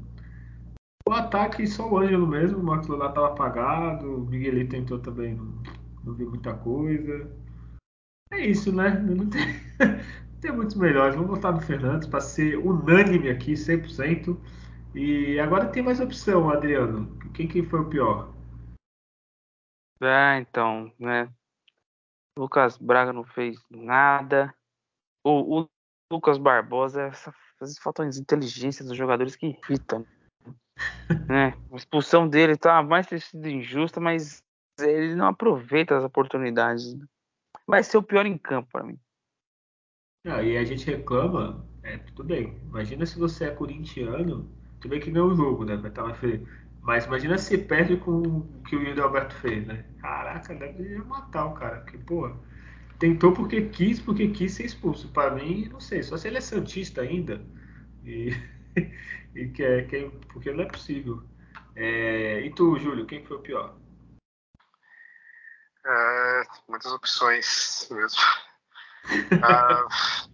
O 1.07 1.13
ataque 1.13 1.67
só 1.67 1.87
o 1.87 1.99
Ângelo 1.99 2.27
mesmo, 2.27 2.59
o 2.59 2.63
Marcos 2.63 2.89
Leonardo 2.89 3.13
estava 3.13 3.33
apagado, 3.35 4.07
o 4.07 4.27
Miguelito 4.27 4.71
tentou 4.71 4.99
também, 4.99 5.35
não, 5.35 5.63
não 6.03 6.15
viu 6.15 6.31
muita 6.31 6.55
coisa. 6.55 7.31
É 8.31 8.41
isso, 8.41 8.75
né? 8.75 8.89
Não 8.91 9.29
tem, 9.29 9.43
não 10.33 10.41
tem 10.41 10.53
muitos 10.53 10.75
melhores. 10.77 11.15
Vamos 11.15 11.31
voltar 11.31 11.53
no 11.53 11.61
Fernandes 11.61 12.09
para 12.09 12.21
ser 12.21 12.57
unânime 12.57 13.29
aqui, 13.29 13.53
100%. 13.53 14.41
E 14.95 15.39
agora 15.39 15.69
tem 15.69 15.83
mais 15.83 16.01
opção, 16.01 16.49
Adriano. 16.49 17.19
Quem 17.35 17.47
que 17.47 17.63
foi 17.63 17.81
o 17.81 17.89
pior? 17.89 18.33
Ah, 20.01 20.39
então, 20.39 20.91
né? 20.99 21.31
Lucas 22.39 22.79
Braga 22.79 23.13
não 23.13 23.25
fez 23.25 23.59
nada. 23.71 24.55
O, 25.23 25.61
o 25.61 25.69
Lucas 26.11 26.39
Barbosa, 26.39 27.03
essa 27.03 27.31
às 27.31 27.69
vezes 27.69 27.79
falta 27.79 28.05
inteligência 28.07 28.85
dos 28.85 28.97
jogadores 28.97 29.37
que 29.37 29.47
irritam. 29.47 30.07
Né? 31.29 31.55
A 31.73 31.77
expulsão 31.77 32.29
dele 32.29 32.57
tá 32.57 32.83
mais 32.83 33.07
ter 33.07 33.21
sido 33.21 33.49
injusta, 33.49 34.01
mas 34.01 34.43
ele 34.81 35.15
não 35.15 35.27
aproveita 35.27 35.97
as 35.97 36.05
oportunidades. 36.05 36.97
vai 37.67 37.83
ser 37.83 37.97
o 37.97 38.03
pior 38.03 38.27
em 38.27 38.37
campo 38.37 38.69
para 38.73 38.85
mim. 38.85 38.99
Ah, 40.27 40.43
e 40.43 40.57
a 40.57 40.65
gente 40.65 40.87
reclama, 40.87 41.67
é, 41.83 41.99
tudo 41.99 42.25
bem. 42.25 42.59
Imagina 42.65 43.05
se 43.05 43.19
você 43.19 43.45
é 43.45 43.51
corintiano, 43.51 44.51
tudo 44.81 44.91
bem 44.91 45.01
que 45.01 45.11
não 45.11 45.29
é 45.29 45.33
um 45.33 45.37
jogo, 45.37 45.65
né? 45.65 45.81
Feio. 46.19 46.49
Mas 46.81 47.07
imagina 47.07 47.39
se 47.39 47.57
perde 47.57 47.97
com 47.97 48.21
o 48.21 48.63
que 48.67 48.77
o 48.77 48.83
Yuri 48.83 49.01
Alberto 49.01 49.35
fez, 49.37 49.67
né? 49.67 49.85
Caraca, 50.01 50.55
deve 50.55 50.99
matar 50.99 51.47
o 51.47 51.55
cara. 51.55 51.81
Porque, 51.81 51.99
pô, 51.99 52.31
tentou 52.99 53.33
porque 53.33 53.63
quis, 53.69 54.01
porque 54.01 54.29
quis 54.29 54.53
ser 54.53 54.67
expulso. 54.67 55.09
Para 55.09 55.35
mim, 55.35 55.69
não 55.71 55.81
sei, 55.81 56.03
só 56.03 56.17
se 56.17 56.29
ele 56.29 56.39
é 56.39 56.41
Santista 56.41 57.01
ainda. 57.01 57.43
E, 58.05 58.31
e 59.35 59.49
que 59.49 59.63
é, 59.63 59.83
que, 59.85 60.11
porque 60.33 60.53
não 60.53 60.65
é 60.65 60.69
possível. 60.69 61.23
É, 61.77 62.41
e 62.41 62.55
tu, 62.55 62.79
Júlio, 62.79 63.07
quem 63.07 63.25
foi 63.25 63.37
o 63.37 63.43
pior? 63.43 63.77
É, 65.85 66.43
muitas 66.69 66.93
opções 66.93 67.89
mesmo. 67.91 68.21
ah, 69.45 69.87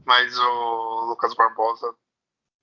mas 0.05 0.39
o 0.39 1.07
Lucas 1.07 1.35
Barbosa 1.35 1.95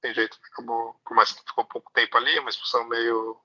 tem 0.02 0.14
jeito, 0.14 0.38
acabou, 0.54 0.94
por 1.06 1.16
mais 1.16 1.34
que 1.34 1.44
ficou 1.44 1.66
pouco 1.66 1.92
tempo 1.92 2.18
ali, 2.18 2.40
uma 2.40 2.50
expulsão 2.50 2.88
meio 2.88 3.40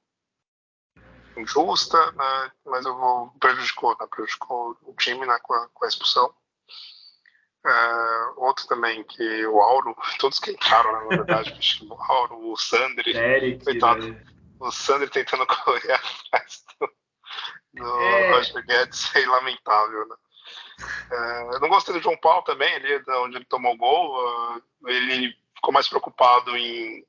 injusta, 1.37 2.12
né, 2.12 2.52
mas 2.66 2.85
eu 2.85 2.94
vou 2.96 3.31
prejudicou, 3.40 3.96
né, 3.98 4.07
prejudicou 4.07 4.76
o 4.83 4.94
time 4.94 5.26
né, 5.26 5.38
com, 5.42 5.55
a, 5.55 5.68
com 5.68 5.85
a 5.85 5.88
expulsão. 5.88 6.35
Uh, 7.64 8.44
outro 8.44 8.66
também 8.66 9.05
que 9.05 9.46
o 9.46 9.61
Auro, 9.61 9.96
todos 10.18 10.40
que 10.40 10.51
entraram, 10.51 10.92
né, 10.92 10.98
na 11.11 11.16
verdade, 11.22 11.53
o 11.88 11.94
Auro, 11.94 12.51
o 12.51 12.57
Sandri, 12.57 13.16
Eric, 13.16 13.64
coitado, 13.64 14.09
né? 14.09 14.27
o 14.59 14.72
Sandri 14.72 15.09
tentando 15.09 15.46
correr 15.64 15.92
atrás 15.92 16.64
do, 16.81 16.90
do 17.75 18.01
é. 18.01 18.31
Roger 18.33 18.66
Guedes 18.66 19.14
é 19.14 19.27
lamentável, 19.27 20.09
né? 20.09 20.16
Uh, 21.11 21.55
eu 21.55 21.61
não 21.61 21.68
gostei 21.68 21.94
do 21.94 22.03
João 22.03 22.16
Paulo 22.16 22.42
também, 22.42 22.75
ali 22.75 23.01
onde 23.18 23.37
ele 23.37 23.44
tomou 23.44 23.75
o 23.75 23.77
gol, 23.77 24.57
uh, 24.57 24.62
ele 24.88 25.33
ficou 25.55 25.72
mais 25.72 25.88
preocupado 25.88 26.57
em, 26.57 27.07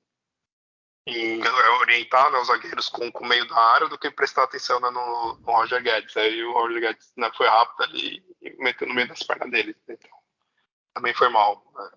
em 1.08 1.42
orientar 1.82 2.32
né, 2.32 2.38
os 2.38 2.48
zagueiros 2.48 2.89
com, 2.89 3.12
com 3.12 3.26
o 3.26 3.28
meio 3.28 3.48
da 3.48 3.58
área 3.58 3.89
do 3.89 3.98
que 3.98 4.12
prestar 4.12 4.44
atenção 4.44 4.80
né, 4.80 4.92
no, 4.92 5.39
no, 5.39 5.52
Roger 5.52 5.82
Guedes. 5.82 6.16
Aí 6.16 6.44
o 6.44 6.54
Roger 6.54 6.80
Guedes 6.80 7.12
né, 7.18 7.32
foi 7.36 7.48
rápido 7.48 7.84
ali 7.84 8.24
e 8.42 8.56
meteu 8.63 8.88
no 8.88 8.94
meio 8.94 9.08
das 9.08 9.24
pernas 9.24 9.50
dele. 9.50 9.76
Então, 9.89 10.23
também 10.93 11.13
foi 11.13 11.29
mal. 11.29 11.63
Né? 11.75 11.89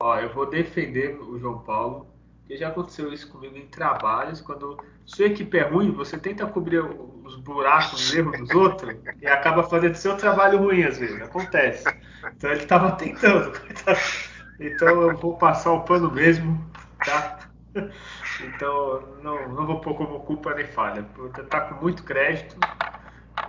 Ó, 0.00 0.18
eu 0.18 0.32
vou 0.32 0.46
defender 0.46 1.18
o 1.20 1.38
João 1.38 1.60
Paulo, 1.60 2.14
porque 2.40 2.56
já 2.56 2.68
aconteceu 2.68 3.12
isso 3.12 3.30
comigo 3.30 3.56
em 3.56 3.66
trabalhos, 3.66 4.40
quando 4.40 4.82
sua 5.04 5.26
equipe 5.26 5.58
é 5.58 5.62
ruim, 5.62 5.90
você 5.90 6.18
tenta 6.18 6.46
cobrir 6.46 6.80
os 6.80 7.36
buracos, 7.36 8.08
os 8.08 8.14
erros 8.14 8.38
dos 8.38 8.50
outros, 8.50 8.96
e 9.20 9.26
acaba 9.26 9.62
fazendo 9.64 9.94
seu 9.94 10.16
trabalho 10.16 10.58
ruim 10.58 10.84
às 10.84 10.98
vezes, 10.98 11.20
acontece. 11.20 11.84
Então 12.36 12.50
ele 12.50 12.62
estava 12.62 12.92
tentando, 12.92 13.52
Então 14.60 15.02
eu 15.02 15.16
vou 15.16 15.36
passar 15.36 15.72
o 15.72 15.82
pano 15.82 16.10
mesmo, 16.10 16.58
tá? 17.04 17.38
Então 18.42 19.18
não, 19.22 19.48
não 19.48 19.66
vou 19.66 19.80
pôr 19.80 19.94
como 19.94 20.20
culpa 20.20 20.54
nem 20.54 20.66
falha. 20.66 21.04
Tá 21.48 21.60
com 21.60 21.80
muito 21.80 22.02
crédito. 22.02 22.56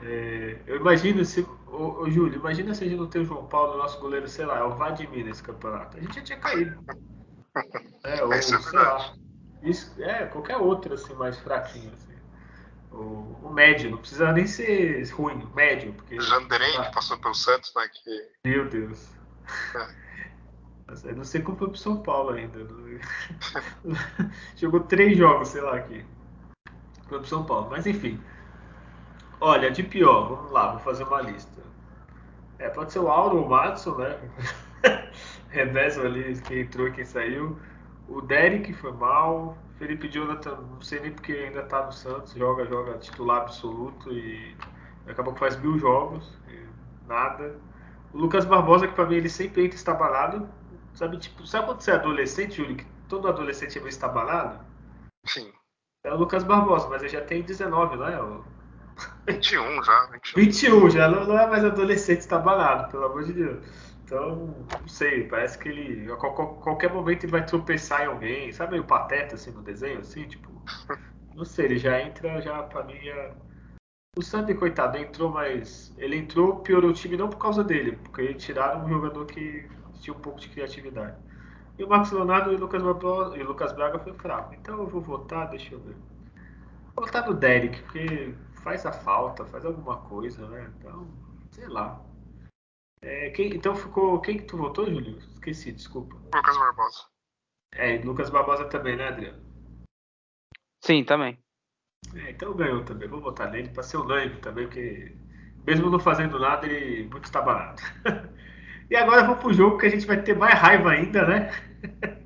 É, 0.03 0.57
eu 0.67 0.77
imagino 0.77 1.25
se. 1.25 1.45
Ô, 1.79 2.01
ô, 2.01 2.09
Júlio, 2.09 2.37
imagina 2.37 2.73
se 2.73 2.83
a 2.83 2.87
gente 2.87 2.99
não 2.99 3.07
tem 3.07 3.21
o 3.21 3.25
João 3.25 3.45
Paulo, 3.45 3.77
nosso 3.77 4.01
goleiro, 4.01 4.27
sei 4.27 4.45
lá, 4.45 4.59
é 4.59 4.63
o 4.63 4.75
Vladimir 4.75 5.23
nesse 5.23 5.41
campeonato. 5.41 5.95
A 5.95 6.01
gente 6.01 6.15
já 6.15 6.21
tinha 6.21 6.39
caído. 6.39 6.77
É, 8.03 8.23
ou, 8.23 8.31
é 8.31 8.41
sei 8.41 8.57
lá. 8.73 9.13
Isso, 9.63 9.91
é, 10.01 10.27
qualquer 10.27 10.55
outro 10.57 10.93
assim, 10.93 11.13
mais 11.15 11.37
fraquinho. 11.39 11.91
Assim. 11.91 12.13
O, 12.91 13.47
o, 13.47 13.51
médio, 13.51 13.89
não 13.89 13.97
precisa 13.97 14.31
nem 14.31 14.45
ser 14.45 15.03
ruim, 15.09 15.43
o 15.43 15.55
médio. 15.55 15.91
Porque, 15.93 16.21
Janderém, 16.21 16.71
tá... 16.77 16.85
que 16.85 16.93
passou 16.93 17.17
pelo 17.17 17.33
Santos, 17.33 17.73
né? 17.75 17.89
Que... 17.91 18.29
Meu 18.45 18.69
Deus. 18.69 19.09
É. 19.75 21.09
Eu 21.09 21.15
não 21.15 21.23
sei 21.25 21.41
como 21.41 21.57
foi 21.57 21.69
pro 21.69 21.77
São 21.77 22.01
Paulo 22.01 22.29
ainda. 22.29 22.59
Jogou 24.55 24.81
três 24.81 25.17
jogos, 25.17 25.49
sei 25.49 25.61
lá, 25.61 25.75
aqui. 25.75 26.05
Foi 27.09 27.17
pro 27.19 27.27
São 27.27 27.43
Paulo. 27.43 27.69
Mas 27.71 27.87
enfim. 27.87 28.21
Olha, 29.41 29.71
de 29.71 29.83
pior, 29.83 30.29
vamos 30.29 30.51
lá, 30.51 30.71
vou 30.73 30.79
fazer 30.81 31.03
uma 31.03 31.21
lista. 31.21 31.68
É, 32.59 32.69
pode 32.69 32.91
ser 32.91 32.99
o 32.99 33.07
Auro 33.07 33.37
ou 33.37 33.45
o 33.45 33.49
Madison, 33.49 33.95
né? 33.97 34.19
Revezam 35.49 36.05
ali 36.05 36.39
quem 36.41 36.61
entrou 36.61 36.87
e 36.87 36.91
quem 36.91 37.05
saiu. 37.05 37.57
O 38.07 38.21
Derek 38.21 38.73
foi 38.73 38.91
mal. 38.91 39.57
Felipe 39.77 40.09
Jonathan, 40.09 40.57
não 40.57 40.81
sei 40.81 40.99
nem 40.99 41.11
porque 41.11 41.31
ainda 41.31 41.63
tá 41.63 41.85
no 41.85 41.91
Santos, 41.93 42.33
joga, 42.33 42.65
joga 42.65 42.97
titular 42.97 43.43
absoluto 43.43 44.11
e 44.11 44.53
acabou 45.07 45.33
que 45.33 45.39
faz 45.39 45.55
mil 45.55 45.79
jogos, 45.79 46.37
nada. 47.07 47.55
O 48.13 48.17
Lucas 48.17 48.43
Barbosa, 48.43 48.89
que 48.89 48.93
pra 48.93 49.05
mim 49.05 49.15
ele 49.15 49.29
sempre 49.29 49.63
entra 49.63 49.77
estabalado, 49.77 50.49
Sabe, 50.99 51.17
tipo, 51.17 51.45
sabe 51.47 51.67
quando 51.67 51.79
você 51.79 51.91
é 51.91 51.95
adolescente, 51.95 52.57
Júlio, 52.57 52.75
que 52.75 52.85
todo 53.07 53.29
adolescente 53.29 53.77
é 53.77 53.81
meio 53.81 53.89
estabalado? 53.89 54.59
Sim. 55.25 55.49
É 56.03 56.13
o 56.13 56.17
Lucas 56.17 56.43
Barbosa, 56.43 56.89
mas 56.89 57.01
ele 57.01 57.09
já 57.09 57.21
tem 57.21 57.41
19, 57.41 57.95
não 57.95 58.05
é? 58.05 58.19
O... 59.27 59.31
21 59.31 59.83
já. 59.83 60.09
21, 60.11 60.35
21 60.35 60.89
já 60.89 61.07
não, 61.07 61.25
não, 61.25 61.37
é 61.37 61.47
mais 61.47 61.63
adolescente 61.63 62.19
estabalado, 62.21 62.91
pelo 62.91 63.05
amor 63.05 63.23
de 63.23 63.33
Deus. 63.33 63.65
Então, 64.03 64.55
não 64.81 64.87
sei, 64.87 65.27
parece 65.27 65.57
que 65.57 65.69
ele. 65.69 66.11
A 66.11 66.15
qualquer 66.15 66.91
momento 66.91 67.23
ele 67.23 67.31
vai 67.31 67.45
tropeçar 67.45 68.01
em 68.01 68.07
alguém, 68.07 68.51
sabe 68.51 68.71
meio 68.71 68.83
pateta 68.83 69.35
assim 69.35 69.51
no 69.51 69.61
desenho, 69.61 69.99
assim, 69.99 70.27
tipo. 70.27 70.49
Não 71.35 71.45
sei, 71.45 71.65
ele 71.65 71.77
já 71.77 72.01
entra, 72.01 72.41
já 72.41 72.63
pra 72.63 72.83
mim 72.83 72.99
já. 73.01 73.31
O 74.17 74.21
Sandy, 74.21 74.55
coitado, 74.55 74.97
entrou, 74.97 75.29
mas. 75.29 75.93
Ele 75.97 76.17
entrou, 76.17 76.57
piorou 76.57 76.89
o 76.89 76.93
time 76.93 77.15
não 77.15 77.29
por 77.29 77.37
causa 77.37 77.63
dele, 77.63 77.97
porque 78.03 78.33
tiraram 78.33 78.83
um 78.83 78.89
jogador 78.89 79.25
que 79.25 79.69
tinha 80.01 80.15
um 80.15 80.19
pouco 80.19 80.39
de 80.39 80.49
criatividade. 80.49 81.15
E 81.77 81.83
o 81.83 81.87
Marcos 81.87 82.11
Leonardo 82.11 82.51
e 82.51 82.55
o 82.55 82.59
Lucas, 82.59 82.81
e 82.81 83.41
o 83.41 83.47
Lucas 83.47 83.71
Braga 83.71 83.99
foi 83.99 84.13
fraco. 84.13 84.53
Então 84.53 84.79
eu 84.79 84.87
vou 84.87 85.01
votar, 85.01 85.49
deixa 85.49 85.75
eu 85.75 85.79
ver. 85.79 85.95
Vou 86.95 87.05
votar 87.05 87.25
no 87.25 87.33
Derek, 87.33 87.81
porque 87.83 88.33
faz 88.63 88.85
a 88.85 88.91
falta, 88.91 89.45
faz 89.45 89.65
alguma 89.65 89.97
coisa, 90.01 90.47
né? 90.49 90.71
Então, 90.77 91.07
sei 91.51 91.67
lá. 91.67 92.03
É, 93.01 93.29
quem, 93.31 93.55
então 93.55 93.75
ficou. 93.75 94.19
Quem 94.21 94.37
que 94.37 94.45
tu 94.45 94.57
votou, 94.57 94.85
Júlio? 94.85 95.17
Esqueci, 95.17 95.71
desculpa. 95.71 96.15
Lucas 96.35 96.57
Barbosa. 96.57 97.05
É, 97.71 97.97
Lucas 97.99 98.29
Barbosa 98.29 98.65
também, 98.65 98.95
né, 98.95 99.07
Adriano? 99.07 99.41
Sim, 100.81 101.03
também. 101.03 101.37
É, 102.15 102.31
então 102.31 102.55
ganhou 102.55 102.83
também. 102.83 103.07
Vou 103.07 103.21
votar 103.21 103.51
nele 103.51 103.69
para 103.69 103.83
ser 103.83 103.97
unânime 103.97 104.39
também, 104.41 104.65
porque 104.65 105.15
mesmo 105.65 105.89
não 105.89 105.99
fazendo 105.99 106.39
nada, 106.39 106.65
ele 106.65 107.07
muito 107.09 107.25
está 107.25 107.41
barato. 107.41 107.81
E 108.89 108.95
agora 108.95 109.21
vamos 109.21 109.39
pro 109.39 109.53
jogo 109.53 109.77
que 109.77 109.85
a 109.85 109.89
gente 109.89 110.07
vai 110.07 110.19
ter 110.19 110.35
mais 110.35 110.59
raiva 110.59 110.89
ainda, 110.89 111.23
né? 111.23 111.51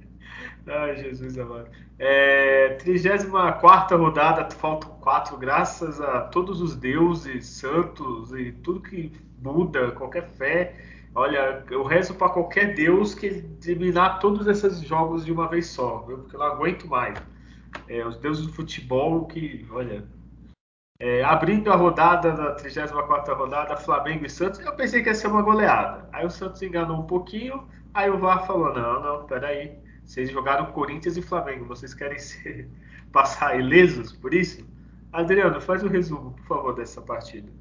Ai, 0.65 0.95
Jesus 0.95 1.37
amado. 1.37 1.69
É, 1.99 2.75
34 2.75 3.97
rodada, 3.97 4.49
faltam 4.55 4.91
quatro, 5.01 5.37
graças 5.37 5.99
a 5.99 6.21
todos 6.21 6.61
os 6.61 6.75
deuses, 6.75 7.45
santos 7.45 8.31
e 8.33 8.51
tudo 8.51 8.81
que 8.81 9.11
muda, 9.41 9.91
qualquer 9.91 10.29
fé. 10.29 10.75
Olha, 11.13 11.63
eu 11.69 11.83
rezo 11.83 12.15
para 12.15 12.29
qualquer 12.29 12.73
deus 12.73 13.13
que 13.13 13.45
eliminar 13.65 14.19
todos 14.19 14.47
esses 14.47 14.81
jogos 14.81 15.25
de 15.25 15.31
uma 15.31 15.47
vez 15.47 15.67
só, 15.67 15.99
viu? 15.99 16.19
porque 16.19 16.35
eu 16.35 16.39
não 16.39 16.47
aguento 16.47 16.87
mais. 16.87 17.21
É, 17.87 18.05
os 18.05 18.17
deuses 18.17 18.47
do 18.47 18.53
futebol 18.53 19.25
que, 19.25 19.65
olha, 19.69 20.05
é, 20.99 21.23
abrindo 21.23 21.71
a 21.71 21.75
rodada 21.75 22.31
da 22.31 22.51
34 22.55 23.35
rodada, 23.35 23.75
Flamengo 23.75 24.25
e 24.25 24.29
Santos, 24.29 24.59
eu 24.61 24.73
pensei 24.75 25.03
que 25.03 25.09
ia 25.09 25.15
ser 25.15 25.27
uma 25.27 25.41
goleada. 25.41 26.07
Aí 26.13 26.25
o 26.25 26.29
Santos 26.29 26.61
enganou 26.61 27.01
um 27.01 27.07
pouquinho, 27.07 27.67
aí 27.93 28.09
o 28.09 28.17
VAR 28.17 28.47
falou: 28.47 28.73
não, 28.73 29.03
não, 29.03 29.25
peraí. 29.25 29.82
Vocês 30.05 30.29
jogaram 30.29 30.71
Corinthians 30.71 31.17
e 31.17 31.21
Flamengo, 31.21 31.65
vocês 31.65 31.93
querem 31.93 32.17
ser, 32.19 32.69
passar 33.11 33.59
ilesos 33.59 34.11
por 34.13 34.33
isso? 34.33 34.67
Adriano, 35.11 35.61
faz 35.61 35.83
o 35.83 35.87
um 35.87 35.89
resumo, 35.89 36.33
por 36.33 36.45
favor, 36.45 36.75
dessa 36.75 37.01
partida. 37.01 37.51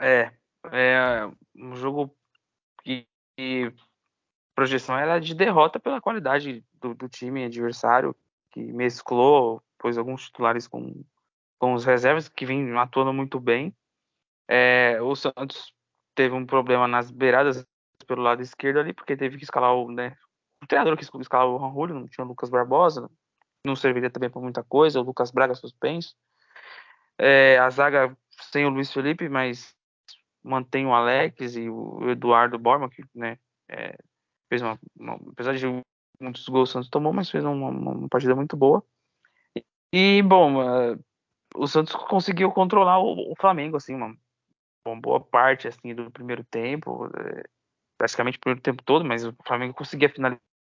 É, 0.00 0.32
é 0.72 1.30
um 1.56 1.74
jogo 1.74 2.14
que, 2.82 3.06
que 3.36 3.72
projeção 4.54 4.96
era 4.96 5.18
de 5.18 5.34
derrota 5.34 5.78
pela 5.80 6.00
qualidade 6.00 6.64
do, 6.80 6.94
do 6.94 7.08
time 7.08 7.44
adversário, 7.44 8.14
que 8.52 8.60
mesclou, 8.60 9.62
pôs 9.78 9.98
alguns 9.98 10.24
titulares 10.26 10.66
com 10.66 11.04
com 11.60 11.74
os 11.74 11.84
reservas 11.84 12.26
que 12.26 12.46
vêm 12.46 12.76
atuando 12.78 13.12
muito 13.12 13.38
bem. 13.38 13.76
É, 14.48 15.00
o 15.02 15.14
Santos 15.14 15.74
teve 16.14 16.34
um 16.34 16.46
problema 16.46 16.88
nas 16.88 17.10
beiradas 17.10 17.64
pelo 18.06 18.22
lado 18.22 18.42
esquerdo 18.42 18.80
ali, 18.80 18.94
porque 18.94 19.16
teve 19.16 19.36
que 19.36 19.44
escalar 19.44 19.74
o, 19.74 19.92
né, 19.92 20.16
o 20.62 20.66
treinador 20.66 20.96
que 20.96 21.04
escalar 21.04 21.48
o 21.48 21.58
Juan 21.58 21.94
não 21.94 22.06
tinha 22.06 22.24
o 22.24 22.28
Lucas 22.28 22.50
Barbosa, 22.50 23.10
não 23.64 23.76
serviria 23.76 24.10
também 24.10 24.30
para 24.30 24.40
muita 24.40 24.62
coisa, 24.62 25.00
o 25.00 25.02
Lucas 25.02 25.30
Braga 25.30 25.54
suspenso. 25.54 26.14
É, 27.18 27.58
a 27.58 27.68
zaga 27.70 28.16
sem 28.50 28.64
o 28.64 28.70
Luiz 28.70 28.92
Felipe, 28.92 29.28
mas 29.28 29.74
mantém 30.42 30.86
o 30.86 30.94
Alex 30.94 31.56
e 31.56 31.68
o 31.68 32.10
Eduardo 32.10 32.58
Borma, 32.58 32.88
que 32.88 33.04
né, 33.14 33.38
é, 33.68 33.96
fez 34.48 34.62
uma, 34.62 34.78
uma, 34.98 35.14
apesar 35.30 35.54
de 35.54 35.66
muitos 36.18 36.48
gols 36.48 36.70
o 36.70 36.72
Santos 36.72 36.88
tomou, 36.88 37.12
mas 37.12 37.30
fez 37.30 37.44
uma, 37.44 37.68
uma 37.68 38.08
partida 38.08 38.34
muito 38.34 38.56
boa. 38.56 38.82
E, 39.92 40.22
bom, 40.22 40.54
o 41.54 41.66
Santos 41.66 41.94
conseguiu 41.94 42.50
controlar 42.52 42.98
o, 43.00 43.32
o 43.32 43.34
Flamengo, 43.36 43.76
assim, 43.76 43.94
uma, 43.94 44.16
uma 44.86 45.00
boa 45.00 45.20
parte 45.20 45.68
assim 45.68 45.94
do 45.94 46.10
primeiro 46.10 46.44
tempo, 46.44 47.06
é, 47.06 47.44
praticamente 47.98 48.38
o 48.38 48.40
primeiro 48.40 48.62
tempo 48.62 48.82
todo, 48.82 49.04
mas 49.04 49.24
o 49.24 49.34
Flamengo 49.46 49.74
conseguia 49.74 50.08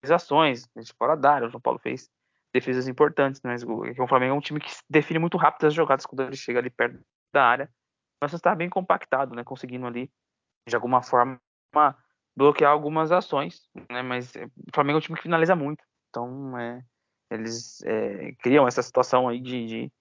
finalizações 0.05 0.67
de 0.75 0.93
fora 0.93 1.15
da 1.15 1.33
área. 1.33 1.47
O 1.47 1.49
João 1.49 1.61
Paulo 1.61 1.79
fez 1.79 2.09
defesas 2.53 2.87
importantes, 2.87 3.41
mas 3.43 3.63
o, 3.63 3.81
o 3.81 4.07
Flamengo 4.07 4.33
é 4.33 4.37
um 4.37 4.41
time 4.41 4.59
que 4.59 4.71
define 4.89 5.19
muito 5.19 5.37
rápido 5.37 5.67
as 5.67 5.73
jogadas 5.73 6.05
quando 6.05 6.21
ele 6.21 6.37
chega 6.37 6.59
ali 6.59 6.69
perto 6.69 7.03
da 7.33 7.43
área. 7.43 7.69
Mas 8.21 8.33
está 8.33 8.55
bem 8.55 8.69
compactado, 8.69 9.35
né? 9.35 9.43
Conseguindo 9.43 9.85
ali 9.85 10.09
de 10.67 10.75
alguma 10.75 11.01
forma 11.01 11.39
bloquear 12.35 12.71
algumas 12.71 13.11
ações, 13.11 13.69
né? 13.89 14.01
Mas 14.01 14.35
é, 14.35 14.45
o 14.45 14.73
Flamengo 14.73 14.97
é 14.97 14.99
um 14.99 15.01
time 15.01 15.17
que 15.17 15.23
finaliza 15.23 15.55
muito, 15.55 15.83
então 16.09 16.57
é, 16.57 16.83
eles 17.29 17.81
é, 17.83 18.31
criam 18.39 18.67
essa 18.67 18.81
situação 18.81 19.27
aí 19.27 19.39
de, 19.39 19.65
de, 19.65 19.91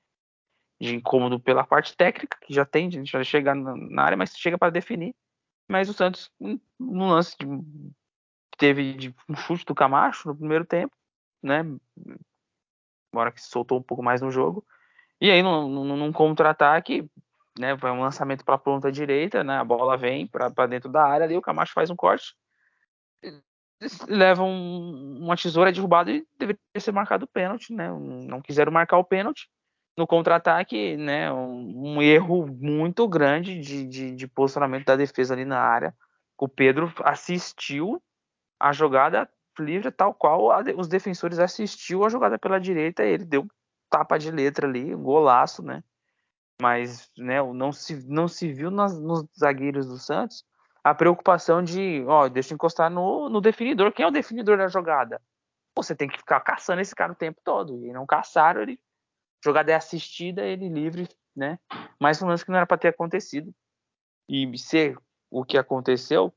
de, 0.81 0.95
incômodo 0.95 1.39
pela 1.41 1.65
parte 1.65 1.97
técnica 1.97 2.39
que 2.43 2.55
já 2.55 2.65
tem, 2.65 2.87
a 2.87 2.91
gente 2.91 3.13
vai 3.13 3.25
chegar 3.25 3.55
na, 3.55 4.03
área, 4.03 4.17
mas 4.17 4.37
chega 4.37 4.57
para 4.57 4.71
definir. 4.71 5.15
Mas 5.69 5.89
o 5.89 5.95
Santos, 5.95 6.31
no 6.79 7.09
lance 7.09 7.37
de, 7.39 7.47
teve 8.57 9.15
um 9.29 9.35
chute 9.37 9.65
do 9.65 9.75
Camacho 9.75 10.29
no 10.29 10.37
primeiro 10.37 10.65
tempo, 10.65 10.95
né? 11.43 11.65
Agora 13.13 13.31
que 13.31 13.41
se 13.41 13.49
soltou 13.49 13.79
um 13.79 13.83
pouco 13.83 14.03
mais 14.03 14.21
no 14.21 14.31
jogo. 14.31 14.65
E 15.21 15.31
aí, 15.31 15.43
num, 15.43 15.69
num, 15.69 15.97
num 15.97 16.13
contra-ataque, 16.13 17.09
né? 17.59 17.75
Vai 17.75 17.93
um 17.93 18.01
lançamento 18.01 18.45
para 18.45 18.57
a 18.57 18.59
ponta 18.59 18.91
direita, 18.91 19.45
né? 19.45 19.59
A 19.59 19.65
bola 19.65 19.97
vem 19.97 20.27
para 20.27 20.67
dentro 20.67 20.91
da 20.91 21.05
área, 21.05 21.25
ali 21.25 21.37
o 21.37 21.43
Camacho 21.43 21.73
faz 21.73 21.91
um 21.91 21.97
corte, 21.97 22.35
leva 24.09 24.43
um, 24.43 25.19
uma 25.21 25.37
tesoura 25.37 25.73
derrubada 25.73 26.11
e 26.11 26.27
deveria 26.39 26.61
ser 26.79 26.93
marcado 26.93 27.25
o 27.25 27.29
pênalti, 27.29 27.73
né? 27.73 27.89
Não 27.91 28.41
quiseram 28.41 28.73
marcar 28.73 28.99
o 28.99 29.05
pênalti. 29.05 29.49
No 29.97 30.09
contra-ataque, 30.09 30.97
né? 30.97 31.33
Um, 31.33 31.95
um, 31.95 32.03
erro 32.03 32.47
muito 32.47 33.07
grande 33.07 33.61
de, 33.61 33.87
de, 33.87 34.11
de 34.11 34.27
posicionamento 34.27 34.87
da 34.87 34.97
defesa 34.97 35.35
ali 35.35 35.45
na 35.45 35.61
área. 35.61 35.95
O 36.37 36.49
Pedro 36.49 36.93
assistiu 37.05 38.03
a 38.61 38.73
jogada 38.73 39.29
livre 39.59 39.91
tal 39.91 40.13
qual 40.13 40.51
a, 40.51 40.63
os 40.77 40.89
defensores 40.89 41.39
assistiu 41.39 42.05
a 42.05 42.09
jogada 42.09 42.39
pela 42.39 42.59
direita, 42.59 43.05
ele 43.05 43.25
deu 43.25 43.47
tapa 43.89 44.19
de 44.19 44.31
letra 44.31 44.67
ali, 44.67 44.95
um 44.95 45.03
golaço, 45.03 45.63
né? 45.63 45.83
mas 46.61 47.11
né, 47.17 47.43
não, 47.43 47.73
se, 47.73 48.07
não 48.09 48.29
se 48.29 48.53
viu 48.53 48.71
nas, 48.71 48.99
nos 49.01 49.27
zagueiros 49.39 49.87
do 49.87 49.99
Santos 49.99 50.45
a 50.83 50.95
preocupação 50.95 51.63
de, 51.63 52.05
ó, 52.07 52.29
deixa 52.29 52.53
eu 52.53 52.57
encostar 52.57 52.91
no, 52.91 53.29
no 53.29 53.41
definidor. 53.41 53.93
Quem 53.93 54.05
é 54.05 54.09
o 54.09 54.13
definidor 54.13 54.59
da 54.59 54.69
jogada? 54.69 55.21
Você 55.77 55.95
tem 55.95 56.09
que 56.09 56.19
ficar 56.19 56.41
caçando 56.41 56.81
esse 56.81 56.95
cara 56.95 57.13
o 57.13 57.17
tempo 57.17 57.41
todo. 57.43 57.85
E 57.85 57.93
não 57.93 58.05
caçaram, 58.05 58.61
ele, 58.63 58.79
jogada 59.43 59.73
é 59.73 59.75
assistida, 59.75 60.43
ele 60.45 60.69
livre, 60.69 61.09
né? 61.35 61.59
Mais 61.99 62.21
um 62.23 62.27
lance 62.27 62.45
que 62.45 62.51
não 62.51 62.59
era 62.59 62.67
para 62.67 62.77
ter 62.77 62.89
acontecido. 62.89 63.53
E 64.29 64.59
ser 64.59 64.99
o 65.31 65.43
que 65.43 65.57
aconteceu, 65.57 66.33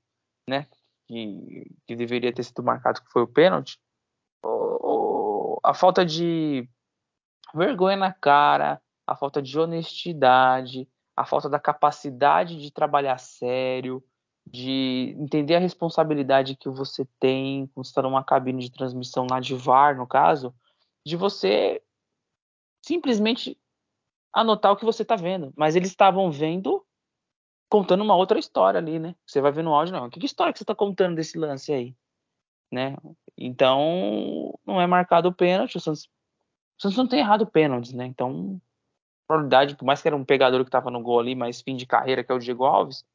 né? 0.50 0.66
Que, 1.08 1.72
que 1.86 1.96
deveria 1.96 2.34
ter 2.34 2.44
sido 2.44 2.62
marcado, 2.62 3.02
que 3.02 3.12
foi 3.12 3.22
o 3.22 3.28
pênalti. 3.28 3.80
a 5.64 5.74
falta 5.74 6.06
de 6.06 6.70
vergonha 7.56 7.96
na 7.96 8.12
cara, 8.12 8.82
a 9.06 9.16
falta 9.16 9.42
de 9.42 9.58
honestidade, 9.58 10.88
a 11.16 11.26
falta 11.26 11.50
da 11.50 11.60
capacidade 11.60 12.60
de 12.60 12.72
trabalhar 12.72 13.18
sério, 13.18 14.04
de 14.46 15.16
entender 15.20 15.56
a 15.56 15.60
responsabilidade 15.60 16.56
que 16.56 16.70
você 16.70 17.06
tem 17.20 17.68
quando 17.68 17.86
está 17.86 18.02
numa 18.02 18.24
cabine 18.24 18.64
de 18.64 18.72
transmissão 18.72 19.28
lá 19.30 19.40
de 19.40 19.56
VAR, 19.56 19.98
no 19.98 20.08
caso, 20.08 20.54
de 21.06 21.16
você 21.16 21.82
simplesmente 22.82 23.58
anotar 24.34 24.72
o 24.72 24.78
que 24.78 24.86
você 24.86 25.02
está 25.02 25.16
vendo. 25.16 25.54
Mas 25.58 25.76
eles 25.76 25.90
estavam 25.90 26.32
vendo, 26.32 26.86
contando 27.70 28.04
uma 28.04 28.16
outra 28.16 28.40
história 28.40 28.80
ali, 28.80 29.00
né? 29.00 29.16
Você 29.26 29.42
vai 29.42 29.52
ver 29.52 29.64
no 29.64 29.74
áudio, 29.74 29.94
não. 29.94 30.10
Que 30.10 30.26
história 30.26 30.54
que 30.54 30.60
você 30.60 30.64
está 30.64 30.76
contando 30.76 31.16
desse 31.16 31.38
lance 31.38 31.72
aí? 31.72 31.96
Né? 32.72 32.96
Então, 33.38 34.58
não 34.66 34.82
é 34.82 34.88
marcado 34.88 35.30
o 35.30 35.34
pênalti. 35.34 35.78
O 35.78 35.80
Santos, 35.80 36.06
o 36.78 36.82
Santos 36.82 36.98
não 36.98 37.08
tem 37.08 37.20
errado 37.20 37.48
pênaltis, 37.48 37.94
né? 37.94 38.06
Então, 38.06 38.62
probabilidade, 39.28 39.76
por 39.76 39.86
mais 39.86 40.02
que 40.02 40.08
era 40.08 40.16
um 40.16 40.26
pegador 40.26 40.62
que 40.62 40.70
estava 40.70 40.90
no 40.90 41.02
gol 41.02 41.20
ali, 41.20 41.36
mas 41.36 41.62
fim 41.62 41.76
de 41.76 41.86
carreira, 41.86 42.24
que 42.24 42.32
é 42.32 42.36
o 42.36 42.40
Diego 42.40 42.66
Alves, 42.66 43.06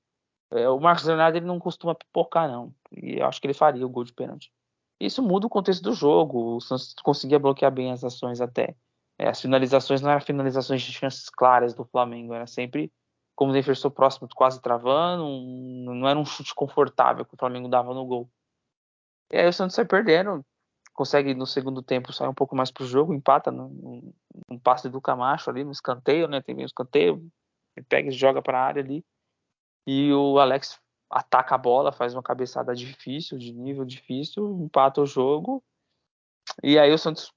é, 0.51 0.69
o 0.69 0.79
Marcos 0.79 1.05
Leonardo 1.05 1.39
ele 1.39 1.47
não 1.47 1.59
costuma 1.59 1.95
pipocar, 1.95 2.49
não. 2.49 2.75
E 2.93 3.19
eu 3.19 3.27
acho 3.27 3.41
que 3.41 3.47
ele 3.47 3.55
faria 3.55 3.85
o 3.87 3.89
gol 3.89 4.05
de 4.05 4.13
pênalti. 4.13 4.53
Isso 5.01 5.23
muda 5.23 5.47
o 5.47 5.51
contexto 5.51 5.83
do 5.83 5.95
jogo. 5.95 6.57
O 6.57 6.61
Santos 6.61 6.95
conseguia 7.03 7.39
bloquear 7.39 7.73
bem 7.73 7.91
as 7.91 8.05
ações 8.05 8.41
até. 8.41 8.77
É, 9.19 9.29
as 9.29 9.41
finalizações 9.41 10.01
não 10.01 10.11
eram 10.11 10.21
finalizações 10.21 10.83
de 10.83 10.93
chances 10.93 11.29
claras 11.29 11.75
do 11.75 11.85
Flamengo, 11.85 12.35
era 12.35 12.47
sempre 12.47 12.93
como 13.35 13.51
o 13.51 13.55
defensor 13.55 13.91
próximo, 13.91 14.29
quase 14.35 14.61
travando, 14.61 15.25
um, 15.25 15.95
não 15.95 16.09
era 16.09 16.19
um 16.19 16.25
chute 16.25 16.55
confortável 16.55 17.25
que 17.25 17.35
o 17.35 17.39
Flamengo 17.39 17.69
dava 17.69 17.95
no 17.95 18.05
gol. 18.05 18.31
E 19.31 19.37
aí 19.39 19.49
o 19.49 19.53
Santos 19.53 19.75
sai 19.75 19.85
perdendo, 19.85 20.45
consegue 20.93 21.35
no 21.35 21.47
segundo 21.47 21.83
tempo 21.83 22.13
sair 22.13 22.29
um 22.29 22.35
pouco 22.35 22.55
mais 22.55 22.71
pro 22.71 22.87
jogo, 22.87 23.15
empata 23.15 23.51
no, 23.51 24.15
um 24.51 24.59
passe 24.59 24.89
do 24.89 25.01
Camacho 25.01 25.49
ali 25.51 25.65
no 25.65 25.73
escanteio, 25.73 26.29
né? 26.29 26.41
Tem 26.43 26.55
um 26.55 26.61
escanteio, 26.61 27.27
ele 27.77 27.87
pega 27.89 28.09
e 28.09 28.13
joga 28.13 28.43
para 28.43 28.59
a 28.61 28.65
área 28.65 28.83
ali. 28.83 29.05
E 29.87 30.13
o 30.13 30.39
Alex 30.39 30.79
ataca 31.11 31.55
a 31.55 31.59
bola, 31.59 31.93
faz 31.93 32.15
uma 32.15 32.23
cabeçada 32.23 32.75
difícil, 32.75 33.39
de 33.39 33.53
nível 33.53 33.85
difícil, 33.85 34.63
empata 34.63 35.01
o 35.01 35.07
jogo. 35.07 35.63
E 36.63 36.79
aí 36.79 36.93
o 36.93 36.99
Santos 36.99 37.33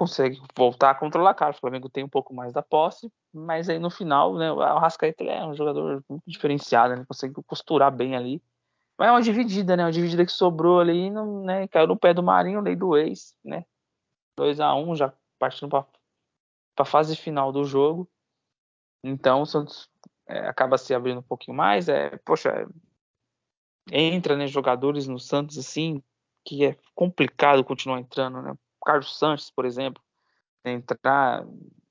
consegue 0.00 0.40
voltar 0.56 0.92
a 0.92 0.94
controlar, 0.94 1.34
cara. 1.34 1.50
O 1.50 1.60
Flamengo 1.60 1.90
tem 1.90 2.02
um 2.02 2.08
pouco 2.08 2.32
mais 2.32 2.54
da 2.54 2.62
posse, 2.62 3.12
mas 3.34 3.68
aí 3.68 3.78
no 3.78 3.90
final, 3.90 4.34
né, 4.34 4.50
o 4.50 4.62
Arrascaeta 4.62 5.22
é 5.24 5.44
um 5.44 5.52
jogador 5.52 6.02
muito 6.08 6.24
diferenciado, 6.26 6.96
né? 6.96 7.04
Consegue 7.06 7.34
costurar 7.46 7.94
bem 7.94 8.16
ali. 8.16 8.42
Mas 8.98 9.08
é 9.08 9.12
uma 9.12 9.20
dividida, 9.20 9.76
né? 9.76 9.84
Uma 9.84 9.92
dividida 9.92 10.24
que 10.24 10.32
sobrou 10.32 10.80
ali, 10.80 11.10
não, 11.10 11.44
né? 11.44 11.68
Caiu 11.68 11.86
no 11.86 11.98
pé 11.98 12.14
do 12.14 12.22
Marinho, 12.22 12.62
lei 12.62 12.74
do 12.74 12.96
ex, 12.96 13.36
né? 13.44 13.66
2 14.38 14.58
a 14.58 14.74
1 14.74 14.96
já 14.96 15.12
partindo 15.38 15.68
para 15.68 15.86
a 16.78 16.84
fase 16.86 17.14
final 17.14 17.52
do 17.52 17.62
jogo. 17.62 18.08
Então 19.04 19.42
o 19.42 19.46
Santos 19.46 19.90
é, 20.26 20.38
acaba 20.48 20.78
se 20.78 20.94
abrindo 20.94 21.20
um 21.20 21.22
pouquinho 21.22 21.54
mais. 21.54 21.90
É, 21.90 22.16
poxa, 22.24 22.66
entra 23.92 24.34
né, 24.34 24.46
jogadores 24.46 25.06
no 25.06 25.18
Santos 25.18 25.58
assim 25.58 26.02
que 26.42 26.64
é 26.64 26.78
complicado 26.94 27.62
continuar 27.62 28.00
entrando, 28.00 28.40
né? 28.40 28.54
Carlos 28.84 29.18
Sanches, 29.18 29.50
por 29.50 29.64
exemplo, 29.64 30.02
entrar 30.64 31.44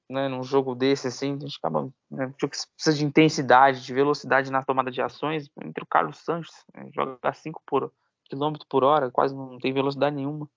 né, 0.09 0.27
num 0.27 0.43
jogo 0.43 0.73
desse 0.73 1.07
assim, 1.07 1.35
a 1.35 1.39
gente 1.39 1.57
acaba 1.57 1.89
né, 2.09 2.33
precisa 2.39 2.97
de 2.97 3.05
intensidade, 3.05 3.85
de 3.85 3.93
velocidade 3.93 4.51
na 4.51 4.63
tomada 4.63 4.89
de 4.89 5.01
ações. 5.01 5.49
Entre 5.63 5.83
o 5.83 5.87
Carlos 5.87 6.17
Sanches, 6.17 6.65
né, 6.73 6.89
joga 6.93 7.33
5 7.33 7.61
por 7.65 7.93
quilômetro 8.25 8.67
por 8.67 8.83
hora, 8.83 9.11
quase 9.11 9.35
não 9.35 9.59
tem 9.59 9.73
velocidade 9.73 10.15
nenhuma. 10.15 10.49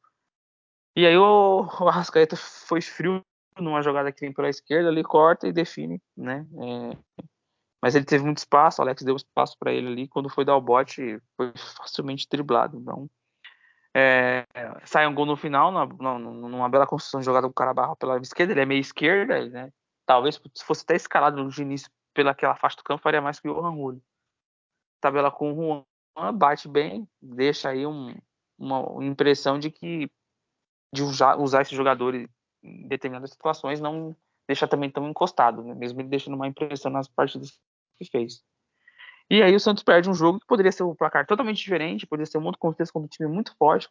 E 0.97 1.07
aí 1.07 1.17
o, 1.17 1.67
o 1.81 1.89
Arrascaeta 1.89 2.37
foi 2.37 2.81
frio 2.81 3.23
numa 3.59 3.83
jogada 3.83 4.13
que 4.13 4.21
vem 4.21 4.33
pela 4.33 4.49
esquerda, 4.49 4.89
ele 4.89 5.03
corta 5.03 5.47
e 5.47 5.53
define, 5.53 6.01
né? 6.17 6.47
É, 6.59 7.25
mas 7.83 7.95
ele 7.95 8.05
teve 8.05 8.25
muito 8.25 8.39
espaço, 8.39 8.81
o 8.81 8.85
Alex 8.85 9.03
deu 9.03 9.17
espaço 9.17 9.57
para 9.59 9.73
ele 9.73 9.89
ali, 9.89 10.09
quando 10.09 10.29
foi 10.29 10.45
dar 10.45 10.57
o 10.57 10.61
bote, 10.61 11.21
foi 11.37 11.53
facilmente 11.57 12.29
driblado. 12.31 12.79
Então, 12.79 13.11
é, 13.95 14.47
sai 14.85 15.07
um 15.07 15.15
gol 15.15 15.27
no 15.27 15.37
final, 15.37 15.71
numa, 15.71 16.19
numa 16.19 16.69
bela 16.69 16.87
construção 16.87 17.23
jogada 17.23 17.47
com 17.47 17.51
o 17.51 17.55
Carabarro 17.55 17.97
pela 17.97 18.19
esquerda, 18.19 18.53
ele 18.53 18.61
é 18.61 18.67
meio 18.67 18.81
esquerda, 18.81 19.47
né? 19.49 19.73
Talvez 20.07 20.41
se 20.55 20.65
fosse 20.65 20.83
até 20.83 20.97
escalado 20.97 21.47
de 21.49 21.63
início 21.63 21.91
pelaquela 22.15 22.57
faixa 22.57 22.77
do 22.77 22.85
campo, 22.85 23.03
faria 23.03 23.21
mais 23.21 23.39
que 23.39 23.49
o 23.49 23.55
Johan 23.55 23.75
Julio. 23.75 24.03
Tabela 25.01 25.31
com 25.31 25.53
o 25.53 25.85
Juan, 26.17 26.35
bate 26.35 26.69
bem, 26.69 27.09
deixa 27.21 27.71
aí 27.71 27.87
um, 27.87 28.15
uma 28.59 29.05
impressão 29.05 29.59
de 29.59 29.71
que 29.71 30.11
de 30.95 31.03
usar, 31.03 31.37
usar 31.39 31.63
esse 31.63 31.75
jogador 31.75 32.15
em 32.15 32.29
determinadas 32.63 33.31
situações 33.31 33.81
não 33.81 34.15
deixa 34.47 34.69
também 34.69 34.91
tão 34.91 35.09
encostado, 35.09 35.63
né? 35.63 35.75
mesmo 35.75 36.01
ele 36.01 36.09
deixando 36.09 36.35
uma 36.35 36.47
impressão 36.47 36.91
nas 36.91 37.09
partidas 37.09 37.59
que 37.97 38.05
fez. 38.05 38.43
E 39.31 39.43
aí 39.43 39.55
o 39.55 39.61
Santos 39.61 39.83
perde 39.83 40.11
um 40.11 40.15
jogo 40.15 40.41
que 40.41 40.47
poderia 40.47 40.73
ser 40.73 40.83
um 40.83 40.95
placar 40.95 41.27
totalmente 41.27 41.59
diferente, 41.59 42.07
poderia 42.07 42.31
ser 42.31 42.39
um 42.39 42.45
outro 42.45 42.59
contexto 42.59 42.93
com 42.93 43.01
um 43.01 43.07
time 43.07 43.29
muito 43.29 43.55
forte, 43.57 43.89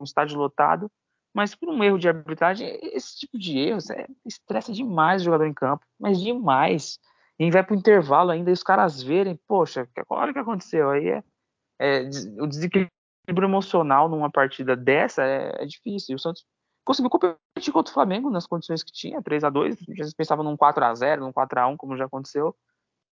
um 0.00 0.04
estádio 0.04 0.38
lotado, 0.38 0.90
mas 1.34 1.54
por 1.54 1.68
um 1.68 1.82
erro 1.82 1.98
de 1.98 2.08
arbitragem, 2.08 2.78
esse 2.82 3.20
tipo 3.20 3.38
de 3.38 3.58
erros 3.58 3.88
é, 3.88 4.06
estressa 4.24 4.72
demais 4.72 5.22
o 5.22 5.24
jogador 5.24 5.46
em 5.46 5.54
campo, 5.54 5.84
mas 5.98 6.20
demais. 6.20 6.98
E 7.38 7.50
vai 7.50 7.64
para 7.64 7.74
o 7.74 7.78
intervalo 7.78 8.30
ainda 8.30 8.50
e 8.50 8.52
os 8.52 8.62
caras 8.62 9.02
verem, 9.02 9.38
poxa, 9.48 9.88
olha 10.10 10.30
o 10.30 10.34
que 10.34 10.38
aconteceu. 10.38 10.90
Aí 10.90 11.08
é, 11.08 11.24
é 11.80 12.00
o 12.38 12.46
desequilíbrio 12.46 12.90
emocional 13.42 14.08
numa 14.08 14.30
partida 14.30 14.76
dessa 14.76 15.24
é, 15.24 15.62
é 15.62 15.66
difícil. 15.66 16.12
E 16.12 16.16
o 16.16 16.18
Santos 16.18 16.44
conseguiu 16.84 17.10
competir 17.10 17.72
contra 17.72 17.90
o 17.90 17.94
Flamengo 17.94 18.30
nas 18.30 18.46
condições 18.46 18.82
que 18.82 18.92
tinha, 18.92 19.22
3 19.22 19.44
a 19.44 19.50
2 19.50 19.76
A 19.76 20.04
gente 20.04 20.14
pensava 20.14 20.42
num 20.42 20.56
4 20.56 20.84
a 20.84 20.94
0 20.94 21.22
num 21.22 21.32
4 21.32 21.60
a 21.60 21.66
1 21.66 21.76
como 21.78 21.96
já 21.96 22.04
aconteceu. 22.04 22.54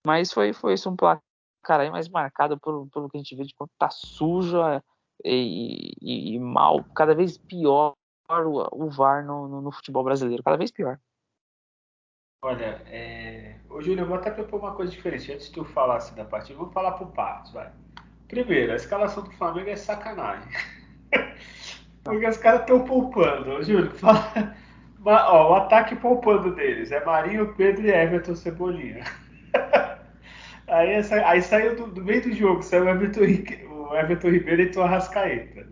Mas 0.05 0.31
foi, 0.31 0.53
foi 0.53 0.75
isso 0.75 0.89
um 0.89 0.95
placar 0.95 1.23
aí 1.71 1.89
mais 1.89 2.09
marcado 2.09 2.59
pelo, 2.59 2.87
pelo 2.87 3.09
que 3.09 3.17
a 3.17 3.19
gente 3.19 3.35
vê 3.35 3.43
de 3.43 3.53
quanto 3.55 3.71
tá 3.77 3.89
sujo 3.89 4.61
é, 4.63 4.81
e, 5.23 5.93
e, 6.01 6.35
e 6.35 6.39
mal, 6.39 6.83
cada 6.95 7.15
vez 7.15 7.37
pior 7.37 7.93
o, 8.29 8.85
o 8.85 8.89
VAR 8.89 9.25
no, 9.25 9.47
no, 9.47 9.61
no, 9.61 9.71
futebol 9.71 10.03
brasileiro, 10.03 10.43
cada 10.43 10.57
vez 10.57 10.71
pior. 10.71 10.99
Olha, 12.41 12.81
é, 12.87 13.59
Ô, 13.69 13.81
Júlio, 13.81 14.01
eu 14.01 14.07
vou 14.07 14.17
até 14.17 14.31
propor 14.31 14.59
uma 14.59 14.75
coisa 14.75 14.91
diferente. 14.91 15.31
Antes 15.31 15.47
de 15.47 15.53
tu 15.53 15.63
falar 15.63 15.97
assim 15.97 16.15
da 16.15 16.25
partida, 16.25 16.59
vamos 16.59 16.73
falar 16.73 16.91
por 16.93 17.07
partes, 17.11 17.51
vai. 17.53 17.71
Primeiro, 18.27 18.73
a 18.73 18.75
escalação 18.75 19.23
do 19.23 19.31
Flamengo 19.31 19.69
é 19.69 19.75
sacanagem. 19.75 20.51
Porque 22.03 22.27
os 22.27 22.37
caras 22.37 22.61
estão 22.61 22.83
poupando. 22.83 23.63
Júlio, 23.63 23.91
fala. 23.97 24.55
Ó, 25.05 25.51
o 25.51 25.55
ataque 25.55 25.95
poupando 25.95 26.53
deles 26.55 26.91
é 26.91 27.03
Marinho, 27.03 27.53
Pedro 27.55 27.85
e 27.85 27.91
Everton 27.91 28.35
Cebolinha. 28.35 29.03
Aí, 30.67 30.95
aí 31.25 31.41
saiu 31.41 31.75
do, 31.75 31.87
do, 31.87 32.03
meio 32.03 32.21
do 32.21 32.33
jogo, 32.33 32.63
saiu 32.63 32.85
o 32.85 32.89
Everton, 32.89 33.21
o 33.69 33.95
Everton 33.95 34.29
Ribeiro 34.29 34.61
e 34.61 34.77
o 34.77 34.81
Arrascaeta. 34.81 35.67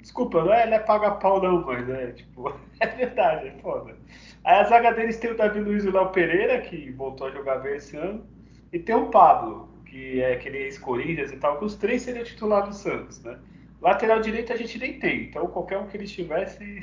Desculpa, 0.00 0.44
não 0.44 0.52
é, 0.52 0.64
ele 0.64 0.74
é 0.74 0.78
paga 0.78 1.12
pau 1.12 1.42
não, 1.42 1.64
mas 1.64 1.88
é 1.88 2.12
tipo, 2.12 2.54
é 2.80 2.86
verdade, 2.86 3.48
é 3.48 3.50
foda. 3.60 3.96
Aí 4.44 4.60
a 4.60 4.64
zaga 4.64 4.92
deles 4.92 5.18
tem 5.18 5.30
o 5.30 5.36
Davi 5.36 5.60
Luiz 5.60 5.84
e 5.84 5.88
o 5.88 5.92
Léo 5.92 6.10
Pereira, 6.10 6.60
que 6.60 6.90
voltou 6.92 7.26
a 7.26 7.30
jogar 7.30 7.56
bem 7.58 7.76
esse 7.76 7.96
ano, 7.96 8.24
e 8.72 8.78
tem 8.78 8.94
o 8.94 9.10
Pablo, 9.10 9.68
que 9.84 10.20
é 10.20 10.32
aquele 10.32 10.58
ex-Corinthians 10.58 11.32
e 11.32 11.36
tal, 11.36 11.58
que 11.58 11.64
os 11.64 11.74
três 11.74 12.02
seriam 12.02 12.24
titular 12.24 12.66
do 12.66 12.74
Santos, 12.74 13.22
né? 13.22 13.38
Lateral 13.80 14.20
direito 14.20 14.52
a 14.52 14.56
gente 14.56 14.78
nem 14.78 14.98
tem, 14.98 15.24
então 15.24 15.46
qualquer 15.48 15.78
um 15.78 15.86
que 15.86 15.96
eles 15.96 16.10
tivessem. 16.10 16.82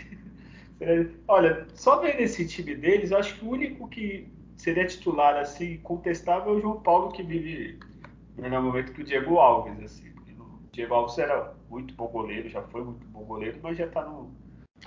Olha, 1.27 1.65
só 1.73 1.99
vendo 1.99 2.19
esse 2.19 2.47
time 2.47 2.75
deles, 2.75 3.11
eu 3.11 3.17
acho 3.17 3.39
que 3.39 3.45
o 3.45 3.49
único 3.49 3.87
que 3.87 4.27
seria 4.65 4.87
titular 4.87 5.37
assim, 5.37 5.77
contestável 5.81 6.53
é 6.53 6.57
o 6.57 6.59
João 6.59 6.81
Paulo, 6.81 7.11
que 7.11 7.21
vive 7.21 7.79
no 8.35 8.41
melhor 8.41 8.63
momento 8.63 8.93
que 8.93 9.01
o 9.01 9.05
Diego 9.05 9.37
Alves, 9.37 9.79
assim. 9.83 10.09
O 10.09 10.69
Diego 10.71 10.95
Alves 10.95 11.19
era 11.19 11.53
muito 11.69 11.93
bom 11.93 12.07
goleiro, 12.07 12.49
já 12.49 12.63
foi 12.63 12.83
muito 12.83 13.05
bom 13.05 13.23
goleiro, 13.23 13.59
mas 13.61 13.77
já 13.77 13.85
está 13.85 14.03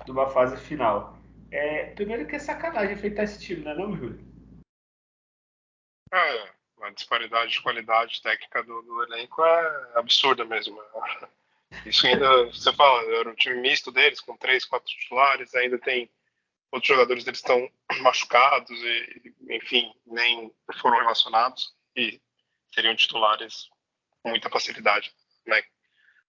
numa 0.04 0.28
fase 0.30 0.56
final. 0.56 1.16
É, 1.52 1.86
primeiro 1.94 2.26
que 2.26 2.34
é 2.34 2.40
sacanagem 2.40 2.94
enfrentar 2.94 3.22
esse 3.22 3.38
time, 3.40 3.62
não 3.62 3.70
é 3.70 3.74
não, 3.76 3.96
Júlio? 3.96 4.20
É, 6.12 6.50
a 6.82 6.90
disparidade 6.90 7.52
de 7.52 7.62
qualidade 7.62 8.20
técnica 8.20 8.64
do, 8.64 8.82
do 8.82 9.04
elenco 9.04 9.44
é 9.44 9.92
absurda 9.94 10.44
mesmo. 10.44 10.82
Isso 11.86 12.04
ainda, 12.04 12.46
você 12.46 12.72
fala, 12.72 13.00
era 13.14 13.30
um 13.30 13.34
time 13.34 13.60
misto 13.60 13.92
deles, 13.92 14.20
com 14.20 14.36
três, 14.36 14.64
quatro 14.64 14.88
titulares, 14.88 15.54
ainda 15.54 15.78
tem 15.78 16.10
outros 16.70 16.88
jogadores 16.88 17.24
deles 17.24 17.40
estão 17.40 17.70
machucados 18.00 18.70
e, 18.70 19.34
enfim, 19.50 19.92
nem 20.06 20.54
foram 20.80 20.98
relacionados 20.98 21.74
e 21.96 22.20
seriam 22.72 22.94
titulares 22.94 23.68
com 24.22 24.30
muita 24.30 24.50
facilidade, 24.50 25.12
né? 25.46 25.62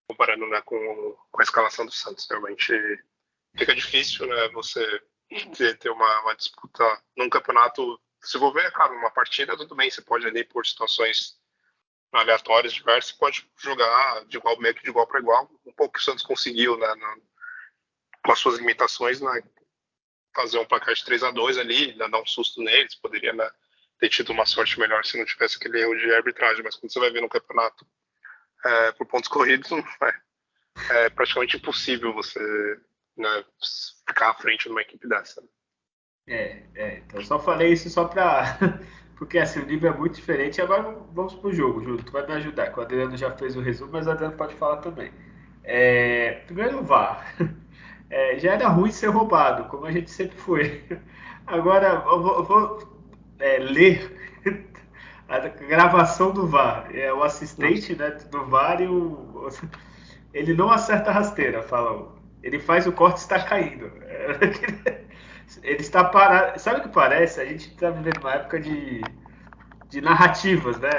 Comparando 0.08 0.48
né, 0.48 0.62
com, 0.62 1.18
com 1.32 1.42
a 1.42 1.44
escalação 1.44 1.86
do 1.86 1.92
Santos, 1.92 2.28
realmente 2.30 2.74
fica 3.58 3.76
difícil, 3.76 4.26
né? 4.28 4.50
Você 4.50 4.82
ter, 5.80 5.90
uma, 5.90 6.22
uma, 6.22 6.36
disputa 6.36 6.84
num 7.16 7.30
campeonato. 7.30 8.00
Se 8.22 8.38
for 8.40 8.52
ver, 8.52 8.72
claro, 8.72 8.96
uma 8.96 9.12
partida, 9.12 9.56
tudo 9.56 9.76
bem, 9.76 9.90
você 9.90 10.02
pode 10.02 10.26
ali 10.26 10.44
por 10.44 10.66
situações 10.66 11.38
aleatórias, 12.12 12.74
diversas, 12.74 13.12
pode 13.12 13.48
jogar 13.58 14.26
de 14.26 14.38
igual 14.38 14.60
meio 14.60 14.74
que 14.74 14.84
de 14.84 14.90
igual 14.90 15.06
para 15.06 15.20
igual. 15.20 15.50
Um 15.66 15.74
pouco 15.74 15.94
que 15.94 16.00
o 16.00 16.02
Santos 16.02 16.24
conseguiu, 16.24 16.76
né, 16.78 16.96
no, 16.96 17.22
com 18.26 18.32
as 18.32 18.40
suas 18.40 18.58
limitações, 18.58 19.22
né, 19.22 19.44
fazer 20.34 20.60
um 20.60 20.66
placar 20.66 20.94
de 20.94 21.04
3 21.04 21.24
a 21.24 21.32
2 21.32 21.58
ali, 21.58 21.96
né, 21.96 22.08
dar 22.10 22.22
um 22.22 22.26
susto 22.26 22.62
neles, 22.62 22.96
poderia 22.96 23.34
né, 23.34 23.50
ter 24.00 24.10
tido 24.10 24.32
uma 24.32 24.46
sorte 24.46 24.80
melhor 24.80 25.04
se 25.06 25.18
não 25.18 25.26
tivesse 25.26 25.58
aquele 25.58 25.82
erro 25.82 25.96
de 25.98 26.14
arbitragem, 26.14 26.64
mas 26.64 26.76
quando 26.76 26.92
você 26.92 27.00
vai 27.00 27.12
ver 27.12 27.22
no 27.22 27.30
campeonato 27.30 27.86
é, 28.66 28.92
por 28.94 29.06
pontos 29.06 29.30
corridos, 29.30 29.70
é, 30.92 31.06
é 31.06 31.10
praticamente 31.10 31.58
impossível 31.58 32.14
você 32.14 32.40
né, 33.18 33.46
ficar 34.08 34.32
à 34.32 34.34
frente 34.34 34.64
de 34.64 34.70
uma 34.70 34.82
equipe 34.82 35.08
dessa. 35.08 35.44
É, 36.28 36.64
é, 36.76 36.98
então 37.00 37.20
eu 37.20 37.26
só 37.26 37.40
falei 37.40 37.74
isso 37.74 37.90
só 37.90 38.06
para. 38.06 38.58
Porque 39.18 39.38
assim, 39.38 39.60
o 39.60 39.66
nível 39.66 39.92
é 39.92 39.98
muito 39.98 40.16
diferente. 40.16 40.62
Agora 40.62 40.84
vamos 41.12 41.36
pro 41.36 41.52
jogo, 41.52 41.84
Júlio. 41.84 42.04
Tu 42.04 42.12
vai 42.12 42.26
me 42.26 42.34
ajudar, 42.34 42.72
que 42.72 42.80
o 42.80 42.82
Adriano 42.82 43.18
já 43.18 43.36
fez 43.36 43.58
o 43.58 43.62
resumo, 43.62 43.92
mas 43.92 44.08
o 44.08 44.12
Adriano 44.12 44.38
pode 44.38 44.56
falar 44.56 44.78
também. 44.78 45.12
É, 45.64 46.44
primeiro 46.46 46.80
o 46.80 46.84
VAR. 46.84 47.36
É, 48.10 48.40
já 48.40 48.54
era 48.54 48.68
ruim 48.68 48.92
ser 48.92 49.08
roubado, 49.08 49.66
como 49.66 49.86
a 49.86 49.92
gente 49.92 50.10
sempre 50.10 50.38
foi. 50.38 50.84
Agora 51.46 52.04
eu 52.06 52.22
vou, 52.22 52.36
eu 52.36 52.44
vou 52.44 53.04
é, 53.40 53.58
ler 53.60 54.18
a 55.28 55.40
gravação 55.40 56.32
do 56.32 56.48
VAR. 56.48 56.88
É 56.94 57.14
o 57.14 57.24
assistente 57.24 57.96
né, 57.96 58.12
do 58.32 58.46
VAR 58.46 58.82
e 58.82 58.88
o. 58.88 59.50
Ele 60.34 60.54
não 60.54 60.70
acerta 60.72 61.10
a 61.10 61.14
rasteira, 61.14 61.64
fala 61.64 62.20
ele 62.42 62.60
faz 62.60 62.88
o 62.88 62.92
corte 62.92 63.18
está 63.18 63.42
caindo. 63.44 63.92
Ele 65.64 65.82
está 65.82 66.04
parado. 66.04 66.60
Sabe 66.60 66.80
o 66.80 66.84
que 66.84 66.90
parece? 66.90 67.42
A 67.42 67.46
gente 67.46 67.70
está 67.70 67.90
vivendo 67.90 68.20
uma 68.20 68.34
época 68.34 68.60
de, 68.60 69.02
de 69.90 70.00
narrativas, 70.00 70.80
né? 70.80 70.90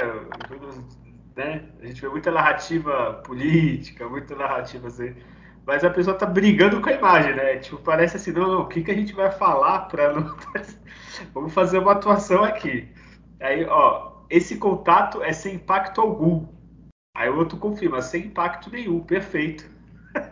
né? 1.36 1.64
A 1.80 1.86
gente 1.86 2.00
vê 2.00 2.08
muita 2.08 2.32
narrativa 2.32 3.22
política, 3.24 4.08
muita 4.08 4.34
narrativa 4.34 4.88
assim. 4.88 5.14
Mas 5.66 5.84
a 5.84 5.90
pessoa 5.90 6.14
está 6.14 6.26
brigando 6.26 6.80
com 6.80 6.88
a 6.88 6.92
imagem, 6.92 7.34
né? 7.34 7.56
Tipo, 7.58 7.78
parece 7.78 8.16
assim, 8.16 8.32
não, 8.32 8.48
não, 8.48 8.60
o 8.62 8.68
que, 8.68 8.82
que 8.82 8.90
a 8.90 8.94
gente 8.94 9.12
vai 9.14 9.30
falar 9.30 9.80
para 9.80 10.12
não. 10.12 10.36
Vamos 11.34 11.52
fazer 11.52 11.78
uma 11.78 11.92
atuação 11.92 12.44
aqui. 12.44 12.88
Aí, 13.40 13.64
ó, 13.66 14.12
esse 14.28 14.56
contato 14.56 15.22
é 15.22 15.32
sem 15.32 15.56
impacto 15.56 16.00
algum. 16.00 16.46
Aí 17.16 17.28
o 17.28 17.36
outro 17.36 17.58
confirma, 17.58 18.00
sem 18.00 18.26
impacto 18.26 18.70
nenhum, 18.70 19.00
perfeito. 19.00 19.68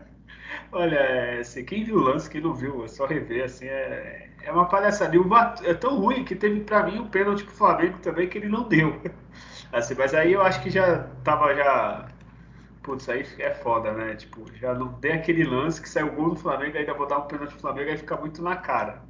Olha, 0.73 1.41
assim, 1.41 1.65
quem 1.65 1.85
viu 1.85 1.97
o 1.97 2.03
lance, 2.03 2.31
quem 2.31 2.41
não 2.41 2.55
viu, 2.55 2.85
é 2.85 2.89
só 2.89 3.07
rever, 3.07 3.45
assim, 3.45 3.67
é, 3.67 4.31
é 4.43 4.53
uma 4.53 4.67
palhaçada. 4.67 5.15
E 5.15 5.19
o 5.19 5.29
é 5.65 5.75
tão 5.75 5.99
ruim 5.99 6.25
que 6.25 6.35
teve 6.35 6.61
para 6.61 6.85
mim 6.85 7.01
um 7.01 7.09
pênalti 7.09 7.45
pro 7.45 7.55
Flamengo 7.55 7.99
também 7.99 8.29
que 8.29 8.39
ele 8.39 8.49
não 8.49 8.69
deu. 8.69 9.01
Assim, 9.71 9.95
mas 9.99 10.15
aí 10.15 10.33
eu 10.33 10.41
acho 10.41 10.63
que 10.63 10.71
já 10.71 11.05
tava 11.23 11.55
já. 11.55 12.09
Putz, 12.89 13.07
aí 13.11 13.23
é 13.39 13.53
foda, 13.53 13.93
né? 13.93 14.17
Tipo, 14.17 14.51
já 14.55 14.73
não 14.73 14.95
tem 14.95 15.13
aquele 15.13 15.45
lance 15.45 15.79
que 15.79 15.87
saiu 15.87 16.07
o 16.07 16.13
gol 16.13 16.31
do 16.31 16.37
Flamengo, 16.37 16.79
ainda 16.79 16.95
vou 16.95 17.07
dar 17.07 17.19
um 17.19 17.27
pênalti 17.27 17.51
pro 17.51 17.61
Flamengo, 17.61 17.91
aí 17.91 17.99
fica 17.99 18.17
muito 18.17 18.43
na 18.43 18.57
cara. 18.57 19.03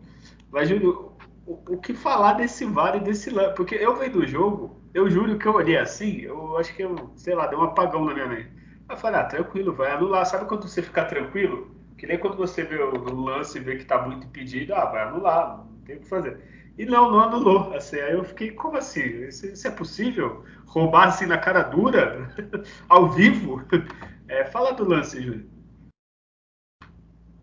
Mas, 0.51 0.69
Júlio, 0.69 1.13
o, 1.47 1.53
o 1.75 1.81
que 1.81 1.95
falar 1.95 2.33
desse 2.33 2.65
VAR 2.65 2.97
e 2.97 3.01
desse 3.01 3.31
lance? 3.31 3.55
Porque 3.55 3.77
eu 3.77 3.95
vendo 3.95 4.19
o 4.19 4.27
jogo, 4.27 4.83
eu 4.93 5.09
juro 5.09 5.39
que 5.39 5.47
eu 5.47 5.55
olhei 5.55 5.77
assim, 5.77 6.23
eu 6.23 6.59
acho 6.59 6.75
que 6.75 6.83
eu, 6.83 7.13
sei 7.15 7.37
lá, 7.37 7.47
deu 7.47 7.61
um 7.61 7.63
apagão 7.63 8.05
na 8.05 8.15
minha 8.15 8.27
mente. 8.27 8.51
Aí 8.89 8.97
eu 8.97 8.99
falei, 8.99 9.21
ah, 9.21 9.25
tranquilo, 9.25 9.73
vai 9.73 9.93
anular. 9.93 10.27
Sabe 10.27 10.47
quando 10.47 10.67
você 10.67 10.83
fica 10.83 11.05
tranquilo? 11.05 11.71
Que 11.97 12.05
nem 12.05 12.19
quando 12.19 12.37
você 12.37 12.65
vê 12.65 12.83
o, 12.83 13.15
lance 13.15 13.59
e 13.59 13.61
vê 13.61 13.77
que 13.77 13.85
tá 13.85 14.03
muito 14.03 14.27
impedido, 14.27 14.75
ah, 14.75 14.87
vai 14.87 15.03
anular, 15.03 15.59
não 15.59 15.83
tem 15.87 15.99
o 15.99 16.01
que 16.01 16.09
fazer. 16.09 16.37
E 16.79 16.87
não, 16.87 17.11
não 17.11 17.21
anulou. 17.21 17.75
Assim, 17.75 17.99
aí 17.99 18.13
eu 18.13 18.25
fiquei, 18.25 18.53
como 18.53 18.77
assim? 18.77 19.27
Isso, 19.27 19.47
isso 19.47 19.67
é 19.67 19.71
possível? 19.71 20.45
Roubar 20.67 21.09
assim 21.09 21.27
na 21.27 21.37
cara 21.37 21.63
dura? 21.63 22.33
Ao 22.89 23.11
vivo? 23.11 23.61
É, 24.31 24.45
fala 24.45 24.73
do 24.73 24.87
lance, 24.87 25.23
Júlio. 25.23 25.51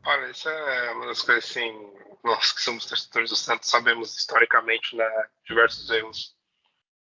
Olha, 0.06 0.30
isso 0.30 0.48
é 0.48 0.92
uma 0.92 1.08
das 1.08 1.24
coisas 1.24 1.50
assim, 1.50 1.92
nós 2.24 2.52
que 2.52 2.62
somos 2.62 2.86
torcedores 2.86 3.32
do 3.32 3.36
Santos 3.36 3.72
sabemos 3.72 4.16
historicamente 4.16 4.96
né, 4.96 5.28
diversos 5.48 5.90
erros 5.90 6.36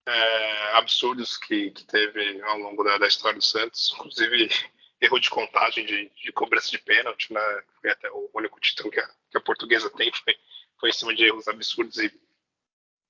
é, 0.06 0.76
absurdos 0.76 1.36
que, 1.36 1.72
que, 1.72 1.84
teve 1.84 2.40
ao 2.42 2.58
longo 2.58 2.84
da, 2.84 2.96
da, 2.96 3.08
história 3.08 3.38
do 3.38 3.44
Santos, 3.44 3.92
inclusive 3.94 4.48
erro 5.02 5.18
de 5.18 5.30
contagem 5.30 5.84
de, 5.84 6.08
de 6.10 6.30
cobrança 6.30 6.70
de 6.70 6.78
pênalti, 6.78 7.32
né? 7.32 7.40
Foi 7.80 7.90
até 7.90 8.08
o 8.12 8.30
único 8.32 8.60
título 8.60 8.88
que 8.88 9.00
a, 9.00 9.10
que 9.32 9.38
a 9.38 9.40
portuguesa 9.40 9.90
tem, 9.90 10.12
foi, 10.12 10.36
foi 10.78 10.90
em 10.90 10.92
cima 10.92 11.12
de 11.12 11.24
erros 11.24 11.48
absurdos 11.48 11.98
e 11.98 12.21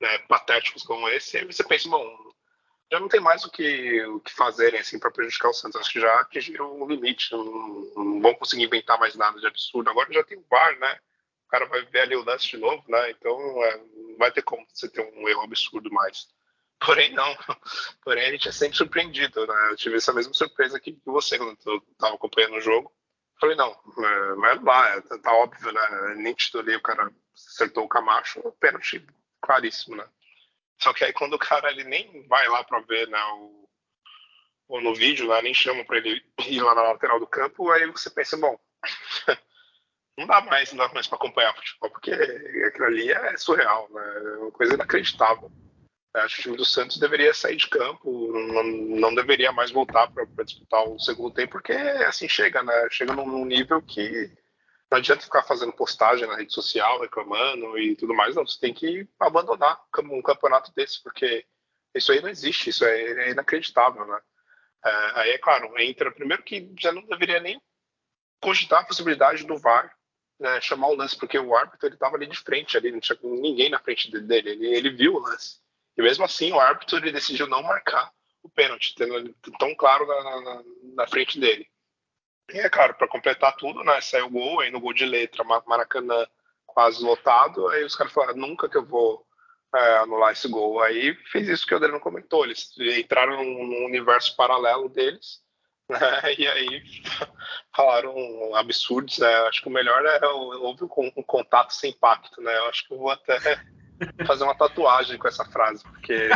né, 0.02 0.18
patéticos 0.28 0.82
como 0.82 1.08
esse. 1.08 1.38
E 1.38 1.44
você 1.44 1.62
pensa, 1.62 1.88
bom, 1.88 2.04
já 2.90 2.98
não 2.98 3.08
tem 3.08 3.20
mais 3.20 3.44
o 3.44 3.50
que, 3.50 4.04
o 4.06 4.20
que 4.20 4.32
fazerem 4.32 4.80
assim 4.80 4.98
para 4.98 5.10
prejudicar 5.10 5.50
o 5.50 5.54
Santos. 5.54 5.80
Acho 5.80 5.92
que 5.92 6.00
já 6.00 6.20
atingiram 6.20 6.82
o 6.82 6.86
limite, 6.86 7.30
não, 7.32 7.44
não, 7.44 8.20
vão 8.20 8.34
conseguir 8.34 8.64
inventar 8.64 8.98
mais 8.98 9.14
nada 9.14 9.38
de 9.38 9.46
absurdo. 9.46 9.88
Agora 9.88 10.12
já 10.12 10.24
tem 10.24 10.36
o 10.36 10.44
VAR, 10.50 10.76
né? 10.78 10.98
O 11.46 11.48
cara 11.48 11.66
vai 11.66 11.84
ver 11.84 12.00
ali 12.00 12.16
o 12.16 12.24
lance 12.24 12.48
de 12.48 12.58
novo, 12.58 12.82
né? 12.88 13.10
Então 13.12 13.64
é, 13.64 13.76
não 13.78 14.18
vai 14.18 14.32
ter 14.32 14.42
como 14.42 14.66
você 14.68 14.88
ter 14.88 15.00
um 15.00 15.28
erro 15.28 15.42
absurdo 15.42 15.90
mais. 15.90 16.26
Porém, 16.84 17.12
não. 17.12 17.36
Porém, 18.02 18.26
a 18.26 18.30
gente 18.32 18.48
é 18.48 18.52
sempre 18.52 18.76
surpreendido, 18.76 19.46
né? 19.46 19.68
Eu 19.70 19.76
tive 19.76 19.96
essa 19.96 20.12
mesma 20.12 20.34
surpresa 20.34 20.80
que 20.80 20.98
você 21.06 21.38
quando 21.38 21.56
eu 21.64 21.76
estava 21.92 22.16
acompanhando 22.16 22.56
o 22.56 22.60
jogo. 22.60 22.92
Falei, 23.40 23.56
não, 23.56 23.70
é, 23.70 24.34
não 24.34 24.64
dá, 24.64 24.88
é, 24.96 25.18
tá 25.18 25.32
óbvio, 25.32 25.72
né? 25.72 26.14
Nítido 26.16 26.58
ali, 26.58 26.74
o 26.74 26.82
cara 26.82 27.10
acertou 27.34 27.84
o 27.84 27.88
Camacho, 27.88 28.40
um 28.44 28.52
pênalti 28.52 29.04
claríssimo, 29.42 29.96
né? 29.96 30.08
Só 30.80 30.92
que 30.92 31.04
aí 31.04 31.12
quando 31.12 31.34
o 31.34 31.38
cara 31.38 31.70
ele 31.70 31.84
nem 31.84 32.26
vai 32.26 32.48
lá 32.48 32.64
para 32.64 32.80
ver, 32.80 33.08
né, 33.08 33.22
o, 33.34 33.68
ou 34.68 34.80
no 34.80 34.94
vídeo, 34.94 35.28
né, 35.28 35.42
nem 35.42 35.54
chama 35.54 35.84
para 35.84 35.98
ele 35.98 36.24
ir 36.46 36.60
lá 36.62 36.74
na 36.74 36.82
lateral 36.82 37.20
do 37.20 37.26
campo, 37.26 37.70
aí 37.70 37.86
você 37.86 38.10
pensa, 38.10 38.36
bom, 38.36 38.58
não 40.18 40.26
dá 40.26 40.40
mais, 40.40 40.72
não 40.72 40.86
dá 40.86 40.92
mais 40.92 41.06
para 41.06 41.16
acompanhar 41.16 41.54
futebol, 41.54 41.90
porque 41.90 42.10
aquilo 42.12 42.86
ali 42.86 43.12
é 43.12 43.36
surreal, 43.36 43.88
né? 43.90 44.02
É 44.16 44.38
uma 44.38 44.50
coisa 44.50 44.74
inacreditável. 44.74 45.50
Acho 46.14 46.34
que 46.34 46.40
o 46.40 46.42
time 46.42 46.56
do 46.58 46.64
Santos 46.64 46.98
deveria 46.98 47.32
sair 47.32 47.56
de 47.56 47.68
campo, 47.68 48.32
não, 48.32 48.62
não 48.64 49.14
deveria 49.14 49.50
mais 49.50 49.70
voltar 49.70 50.10
para 50.10 50.44
disputar 50.44 50.86
o 50.86 50.98
segundo 50.98 51.32
tempo, 51.32 51.52
porque 51.52 51.72
assim 51.72 52.28
chega, 52.28 52.62
né? 52.62 52.88
Chega 52.90 53.14
num 53.14 53.44
nível 53.46 53.80
que 53.80 54.30
não 54.92 54.98
adianta 54.98 55.22
ficar 55.22 55.42
fazendo 55.42 55.72
postagem 55.72 56.26
na 56.26 56.36
rede 56.36 56.52
social, 56.52 57.00
reclamando 57.00 57.78
e 57.78 57.96
tudo 57.96 58.12
mais, 58.14 58.34
não. 58.34 58.46
Você 58.46 58.60
tem 58.60 58.74
que 58.74 59.08
abandonar 59.18 59.82
um 60.04 60.20
campeonato 60.20 60.70
desse, 60.74 61.02
porque 61.02 61.46
isso 61.94 62.12
aí 62.12 62.20
não 62.20 62.28
existe, 62.28 62.68
isso 62.68 62.84
é, 62.84 63.00
é 63.00 63.30
inacreditável, 63.30 64.06
né? 64.06 64.20
É, 64.84 65.20
aí, 65.20 65.30
é 65.30 65.38
claro, 65.38 65.72
entra 65.80 66.12
primeiro 66.12 66.42
que 66.42 66.70
já 66.78 66.92
não 66.92 67.02
deveria 67.06 67.40
nem 67.40 67.58
cogitar 68.38 68.82
a 68.82 68.84
possibilidade 68.84 69.46
do 69.46 69.56
VAR 69.56 69.96
né, 70.38 70.60
chamar 70.60 70.88
o 70.88 70.94
lance, 70.94 71.16
porque 71.16 71.38
o 71.38 71.56
árbitro 71.56 71.86
ele 71.86 71.94
estava 71.94 72.16
ali 72.16 72.26
de 72.26 72.36
frente, 72.36 72.76
ali, 72.76 72.92
não 72.92 73.00
tinha 73.00 73.18
ninguém 73.22 73.70
na 73.70 73.78
frente 73.78 74.10
dele, 74.10 74.50
ele, 74.50 74.66
ele 74.66 74.90
viu 74.90 75.14
o 75.14 75.20
lance. 75.20 75.58
E 75.96 76.02
mesmo 76.02 76.24
assim, 76.24 76.52
o 76.52 76.60
árbitro 76.60 76.98
ele 76.98 77.12
decidiu 77.12 77.46
não 77.46 77.62
marcar 77.62 78.12
o 78.42 78.48
pênalti, 78.50 78.94
tendo 78.94 79.34
tão 79.58 79.74
claro 79.74 80.06
na, 80.06 80.40
na, 80.40 80.62
na 80.96 81.06
frente 81.06 81.38
dele. 81.38 81.66
É 82.48 82.68
claro, 82.68 82.94
para 82.94 83.08
completar 83.08 83.56
tudo, 83.56 83.82
né? 83.84 84.00
Saiu 84.00 84.26
o 84.26 84.30
gol, 84.30 84.60
aí 84.60 84.70
no 84.70 84.80
gol 84.80 84.92
de 84.92 85.06
letra, 85.06 85.44
Maracanã 85.44 86.26
quase 86.66 87.04
lotado, 87.04 87.68
aí 87.68 87.84
os 87.84 87.94
caras 87.94 88.12
falaram, 88.12 88.36
nunca 88.36 88.68
que 88.68 88.76
eu 88.76 88.84
vou 88.84 89.26
é, 89.74 89.98
anular 89.98 90.32
esse 90.32 90.48
gol. 90.48 90.80
Aí 90.80 91.14
fez 91.30 91.48
isso 91.48 91.66
que 91.66 91.74
o 91.74 91.76
Adriano 91.76 92.00
comentou, 92.00 92.44
eles 92.44 92.72
entraram 92.78 93.42
num, 93.42 93.84
universo 93.86 94.34
paralelo 94.36 94.88
deles, 94.88 95.40
né? 95.88 95.98
E 96.38 96.46
aí 96.46 96.82
falaram 97.74 98.14
absurdos, 98.54 99.18
né? 99.18 99.34
Acho 99.48 99.62
que 99.62 99.68
o 99.68 99.72
melhor 99.72 100.04
era 100.04 100.28
houve 100.30 100.84
um 100.84 101.22
contato 101.22 101.72
sem 101.72 101.90
impacto, 101.90 102.40
né? 102.40 102.56
Eu 102.58 102.66
acho 102.66 102.86
que 102.86 102.94
eu 102.94 102.98
vou 102.98 103.10
até 103.10 103.38
fazer 104.26 104.44
uma 104.44 104.54
tatuagem 104.54 105.18
com 105.18 105.28
essa 105.28 105.44
frase, 105.44 105.82
porque 105.84 106.28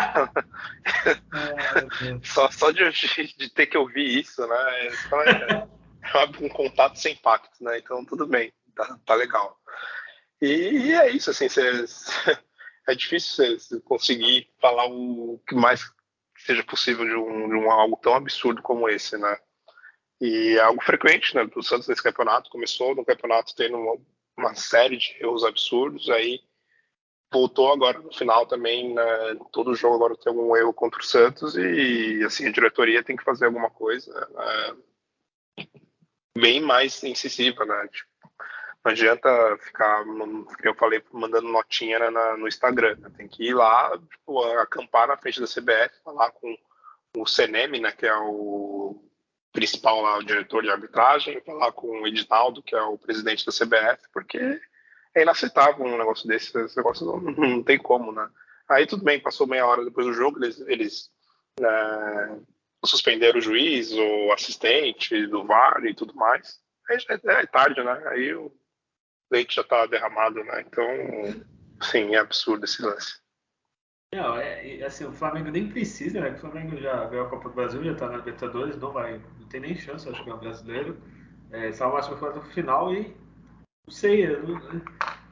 só, 2.22 2.50
só 2.50 2.70
de, 2.70 2.90
de, 3.36 3.50
ter 3.50 3.66
que 3.66 3.78
ouvir 3.78 4.20
isso, 4.20 4.46
né? 4.46 4.86
É, 4.86 5.66
um 6.40 6.48
contato 6.48 6.98
sem 6.98 7.14
impacto, 7.14 7.62
né? 7.62 7.78
Então 7.78 8.04
tudo 8.04 8.26
bem, 8.26 8.52
tá, 8.74 8.98
tá 9.04 9.14
legal. 9.14 9.58
E, 10.40 10.46
e, 10.46 10.92
é 10.94 11.10
isso, 11.10 11.30
assim, 11.30 11.48
cê, 11.48 11.62
é 12.88 12.94
difícil 12.94 13.58
conseguir 13.84 14.48
falar 14.60 14.86
o 14.86 15.40
que 15.46 15.54
mais 15.54 15.80
seja 16.38 16.62
possível 16.62 17.04
de 17.04 17.14
um, 17.14 17.48
de 17.48 17.54
um, 17.54 17.70
algo 17.70 17.96
tão 17.96 18.14
absurdo 18.14 18.62
como 18.62 18.88
esse, 18.88 19.16
né? 19.16 19.36
E 20.20 20.56
é 20.56 20.60
algo 20.60 20.82
frequente, 20.82 21.34
né? 21.34 21.48
O 21.54 21.62
Santos 21.62 21.88
nesse 21.88 22.02
campeonato 22.02 22.50
começou 22.50 22.94
no 22.94 23.04
campeonato 23.04 23.54
tendo 23.54 23.76
uma, 23.76 23.96
uma 24.36 24.54
série 24.54 24.96
de 24.98 25.16
erros 25.20 25.44
absurdos, 25.44 26.08
aí 26.10 26.40
voltou 27.32 27.72
agora 27.72 27.98
no 27.98 28.12
final 28.12 28.46
também, 28.46 28.94
né? 28.94 29.02
todo 29.52 29.74
jogo 29.74 29.96
agora 29.96 30.16
tem 30.16 30.32
algum 30.32 30.56
erro 30.56 30.72
contra 30.72 31.00
o 31.00 31.04
Santos 31.04 31.56
e 31.56 32.22
assim 32.24 32.46
a 32.46 32.52
diretoria 32.52 33.02
tem 33.02 33.16
que 33.16 33.24
fazer 33.24 33.46
alguma 33.46 33.68
coisa. 33.68 34.12
Né? 34.30 34.76
Bem 36.36 36.60
mais 36.60 37.02
incisiva, 37.02 37.64
né? 37.64 37.88
Tipo, 37.88 38.10
não 38.84 38.92
adianta 38.92 39.58
ficar, 39.58 40.04
como 40.04 40.46
eu 40.62 40.74
falei, 40.74 41.02
mandando 41.12 41.48
notinha 41.48 42.10
na, 42.10 42.36
no 42.36 42.46
Instagram. 42.46 42.96
Né? 43.00 43.10
Tem 43.16 43.26
que 43.26 43.48
ir 43.48 43.54
lá, 43.54 43.98
tipo, 43.98 44.42
acampar 44.60 45.08
na 45.08 45.16
frente 45.16 45.40
da 45.40 45.46
CBF, 45.46 46.02
falar 46.04 46.30
com 46.30 46.56
o 47.16 47.26
CNM, 47.26 47.80
né, 47.80 47.90
que 47.90 48.06
é 48.06 48.16
o 48.16 49.02
principal 49.52 50.02
lá, 50.02 50.18
o 50.18 50.24
diretor 50.24 50.62
de 50.62 50.70
arbitragem, 50.70 51.40
falar 51.40 51.72
com 51.72 52.02
o 52.02 52.06
Edinaldo, 52.06 52.62
que 52.62 52.76
é 52.76 52.82
o 52.82 52.98
presidente 52.98 53.44
da 53.44 53.52
CBF, 53.52 54.06
porque 54.12 54.38
é 55.14 55.22
inaceitável 55.22 55.84
um 55.84 55.96
negócio 55.96 56.28
desse, 56.28 56.56
esse 56.60 56.76
negócio 56.76 57.06
não, 57.06 57.20
não 57.20 57.62
tem 57.62 57.78
como, 57.78 58.12
né? 58.12 58.28
Aí 58.68 58.86
tudo 58.86 59.02
bem, 59.02 59.18
passou 59.18 59.46
meia 59.46 59.66
hora 59.66 59.84
depois 59.84 60.06
do 60.06 60.12
jogo, 60.12 60.44
eles, 60.44 60.60
eles 60.68 61.10
é, 61.58 62.36
suspender 62.86 63.36
o 63.36 63.40
juiz, 63.40 63.92
o 63.92 64.32
assistente 64.32 65.26
do 65.26 65.44
VAR 65.44 65.84
e 65.84 65.94
tudo 65.94 66.14
mais. 66.14 66.60
Aí 66.88 66.98
é, 67.08 67.40
é 67.40 67.46
tarde, 67.46 67.82
né? 67.82 68.02
Aí 68.06 68.34
o 68.34 68.52
leite 69.30 69.56
já 69.56 69.64
tá 69.64 69.86
derramado, 69.86 70.42
né? 70.44 70.64
Então, 70.66 70.86
sim, 71.82 72.14
é 72.14 72.18
absurdo 72.18 72.64
esse 72.64 72.82
lance. 72.82 73.20
Não, 74.14 74.36
é, 74.36 74.82
assim, 74.84 75.04
o 75.04 75.12
Flamengo 75.12 75.50
nem 75.50 75.68
precisa, 75.68 76.20
né? 76.20 76.30
O 76.30 76.38
Flamengo 76.38 76.76
já 76.76 77.04
ganhou 77.06 77.26
a 77.26 77.30
Copa 77.30 77.48
do 77.48 77.54
Brasil, 77.54 77.84
já 77.84 77.94
tá 77.94 78.08
na 78.08 78.18
Libertadores, 78.18 78.76
não 78.76 78.92
vai, 78.92 79.20
não 79.38 79.48
tem 79.48 79.60
nem 79.60 79.76
chance, 79.76 80.08
acho 80.08 80.22
que 80.22 80.30
é 80.30 80.34
um 80.34 80.38
brasileiro. 80.38 81.02
É, 81.50 81.72
só 81.72 81.88
o 81.88 81.92
máximo 81.92 82.16
do 82.16 82.42
final 82.42 82.92
e 82.92 83.14
não 83.86 83.94
sei, 83.94 84.26
eu, 84.26 84.42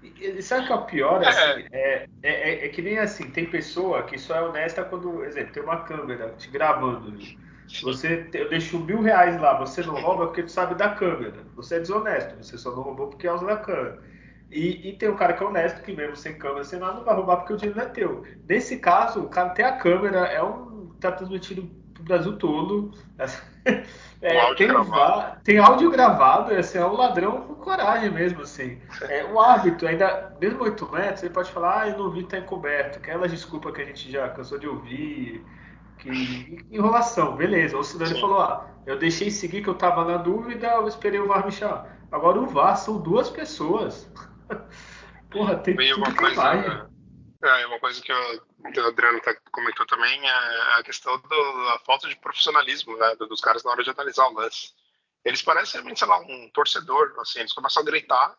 e, 0.03 0.43
sabe 0.43 0.65
o 0.65 0.67
que 0.67 0.73
é 0.73 0.77
o 0.77 0.85
pior? 0.85 1.23
É. 1.23 1.29
Assim, 1.29 1.67
é, 1.73 2.09
é, 2.23 2.33
é, 2.33 2.67
é, 2.67 2.69
que 2.69 2.83
nem 2.83 2.99
assim, 2.99 3.31
tem 3.31 3.47
pessoa 3.47 4.03
que 4.05 4.19
só 4.19 4.37
é 4.37 4.43
honesta 4.43 4.85
quando, 4.85 5.25
exemplo, 5.25 5.53
tem 5.53 5.63
uma 5.63 5.83
câmera 5.83 6.35
te 6.37 6.51
gravando. 6.51 7.19
Você, 7.83 8.29
eu 8.33 8.49
deixo 8.49 8.79
mil 8.79 9.01
reais 9.01 9.41
lá, 9.41 9.59
você 9.59 9.83
não 9.83 10.01
rouba 10.01 10.27
porque 10.27 10.43
tu 10.43 10.53
sabe 10.53 10.75
da 10.75 10.91
câmera. 10.91 11.45
Você 11.57 11.77
é 11.77 11.81
desonesto, 11.81 12.37
você 12.37 12.59
só 12.59 12.71
não 12.71 12.83
roubou 12.83 13.09
porque 13.09 13.27
é 13.27 13.33
usa 13.33 13.47
da 13.47 13.57
câmera. 13.57 14.03
E, 14.51 14.89
e, 14.89 14.93
tem 14.97 15.09
um 15.09 15.17
cara 15.17 15.33
que 15.33 15.43
é 15.43 15.47
honesto, 15.47 15.83
que 15.83 15.93
mesmo 15.93 16.15
sem 16.15 16.39
câmera, 16.39 16.63
sem 16.65 16.79
nada, 16.79 16.95
não 16.95 17.05
vai 17.05 17.15
roubar 17.15 17.39
porque 17.39 17.55
o 17.55 17.57
dinheiro 17.57 17.79
não 17.79 17.87
é 17.87 17.89
teu. 17.89 18.25
Nesse 18.49 18.79
caso, 18.79 19.21
o 19.21 19.29
cara 19.29 19.51
tem 19.51 19.65
a 19.65 19.73
câmera, 19.73 20.19
é 20.27 20.43
um. 20.43 20.91
tá 21.01 21.11
transmitido 21.11 21.69
pro 21.93 22.05
Brasil 22.05 22.37
todo. 22.37 22.93
É, 24.23 24.55
tem, 24.55 24.69
gravado. 24.69 25.41
tem 25.45 25.59
áudio 25.59 25.91
gravado, 25.91 26.55
esse 26.55 26.79
é 26.79 26.87
um 26.87 26.95
ladrão 26.95 27.43
com 27.43 27.55
coragem 27.57 28.11
mesmo, 28.11 28.41
assim. 28.41 28.81
É, 29.03 29.23
o 29.23 29.39
árbitro, 29.39 29.87
ainda, 29.87 30.35
mesmo 30.41 30.63
8 30.63 30.91
metros, 30.91 31.23
ele 31.23 31.35
pode 31.35 31.53
falar, 31.53 31.83
ah, 31.83 31.89
eu 31.91 31.99
não 31.99 32.11
vi, 32.11 32.23
tá 32.23 32.39
encoberto. 32.39 32.99
Aquela 32.99 33.29
desculpa 33.29 33.71
que 33.71 33.83
a 33.83 33.85
gente 33.85 34.11
já 34.11 34.27
cansou 34.31 34.59
de 34.59 34.67
ouvir 34.67 35.45
que 35.99 36.67
enrolação, 36.71 37.37
beleza. 37.37 37.83
Senão 37.83 38.07
ele 38.07 38.21
falou, 38.21 38.41
ah, 38.41 38.71
eu 38.87 38.99
deixei 38.99 39.31
seguir 39.31 39.63
que 39.63 39.69
eu 39.69 39.75
tava 39.75 40.05
na 40.05 40.19
dúvida, 40.19 40.69
eu 40.69 40.89
esperei 40.89 41.21
o 41.21 41.27
VAR 41.27 41.45
me 41.45 41.53
chamar. 41.53 41.99
Agora 42.13 42.41
o 42.41 42.47
VAR 42.47 42.77
são 42.77 43.01
duas 43.01 43.31
pessoas. 43.31 44.11
Porra, 45.31 45.57
tem 45.57 45.75
e 45.75 45.95
uma 45.95 46.15
coisa, 46.15 46.89
é, 47.43 47.67
uma 47.67 47.81
coisa 47.81 48.01
que 48.01 48.13
o 48.13 48.87
Adriano 48.87 49.21
tá, 49.21 49.35
comentou 49.51 49.85
também 49.87 50.21
é 50.25 50.79
a 50.79 50.83
questão 50.83 51.21
da 51.21 51.79
falta 51.85 52.09
de 52.09 52.17
profissionalismo 52.17 52.97
né, 52.97 53.17
dos 53.17 53.41
caras 53.41 53.65
na 53.65 53.73
hora 53.73 53.83
de 53.83 53.91
analisar 53.91 54.29
o 54.29 54.35
lance. 54.35 54.73
Eles 55.25 55.43
parecem, 55.43 55.97
sei 55.97 56.09
lá, 56.09 56.21
um 56.21 56.51
torcedor, 56.53 57.15
assim, 57.19 57.41
eles 57.41 57.53
começam 57.53 57.83
a 57.83 57.87
gritar 57.87 58.37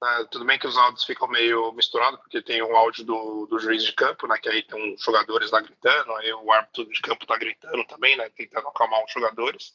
né? 0.00 0.26
Tudo 0.30 0.44
bem 0.44 0.58
que 0.58 0.66
os 0.66 0.76
áudios 0.76 1.04
ficam 1.04 1.28
meio 1.28 1.72
misturados, 1.72 2.20
porque 2.20 2.42
tem 2.42 2.62
o 2.62 2.76
áudio 2.76 3.04
do, 3.04 3.46
do 3.46 3.58
juiz 3.58 3.82
de 3.82 3.92
campo, 3.92 4.26
né? 4.26 4.38
Que 4.38 4.48
aí 4.48 4.62
tem 4.62 4.94
os 4.94 5.02
jogadores 5.02 5.50
lá 5.50 5.60
gritando, 5.60 6.12
aí 6.16 6.32
o 6.32 6.52
árbitro 6.52 6.86
de 6.86 7.00
campo 7.00 7.26
tá 7.26 7.36
gritando 7.36 7.84
também, 7.86 8.16
né? 8.16 8.28
Tentando 8.30 8.68
acalmar 8.68 9.04
os 9.04 9.12
jogadores. 9.12 9.72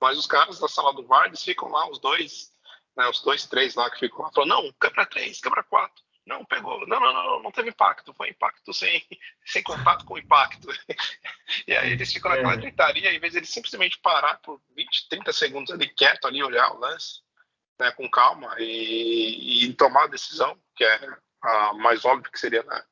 Mas 0.00 0.18
os 0.18 0.26
caras 0.26 0.58
da 0.58 0.68
sala 0.68 0.92
do 0.92 1.06
VAR, 1.06 1.26
eles 1.26 1.42
ficam 1.42 1.68
lá, 1.68 1.88
os 1.88 1.98
dois, 1.98 2.52
né, 2.96 3.06
os 3.08 3.20
dois, 3.22 3.46
três 3.46 3.74
lá 3.74 3.90
que 3.90 4.00
ficam 4.00 4.22
lá, 4.22 4.32
falando, 4.32 4.50
não, 4.50 4.72
câmera 4.72 5.06
3, 5.06 5.40
câmera 5.40 5.62
4. 5.64 6.02
Não, 6.24 6.44
pegou. 6.44 6.86
Não, 6.86 7.00
não, 7.00 7.12
não, 7.12 7.42
não 7.42 7.50
teve 7.50 7.70
impacto. 7.70 8.14
Foi 8.14 8.28
impacto 8.28 8.72
sem, 8.72 9.04
sem 9.44 9.62
contato 9.62 10.04
com 10.04 10.16
impacto. 10.16 10.68
e 11.66 11.72
aí 11.74 11.92
eles 11.92 12.12
ficam 12.12 12.30
naquela 12.30 12.54
é. 12.54 12.56
gritaria, 12.56 13.12
em 13.12 13.18
vez 13.18 13.32
de 13.32 13.40
eles 13.40 13.50
simplesmente 13.50 13.98
parar 13.98 14.38
por 14.38 14.60
20, 14.76 15.08
30 15.08 15.32
segundos 15.32 15.72
ali 15.72 15.88
quieto 15.88 16.26
ali, 16.26 16.42
olhar 16.42 16.72
o 16.72 16.78
lance 16.78 17.22
né, 17.78 17.90
com 17.92 18.08
calma 18.10 18.54
e, 18.58 19.66
e, 19.66 19.74
tomar 19.74 20.04
a 20.04 20.08
decisão, 20.08 20.56
que 20.76 20.84
é 20.84 21.16
a 21.42 21.72
mais 21.74 22.04
óbvia 22.04 22.30
que 22.30 22.38
seria 22.38 22.62
né, 22.62 22.82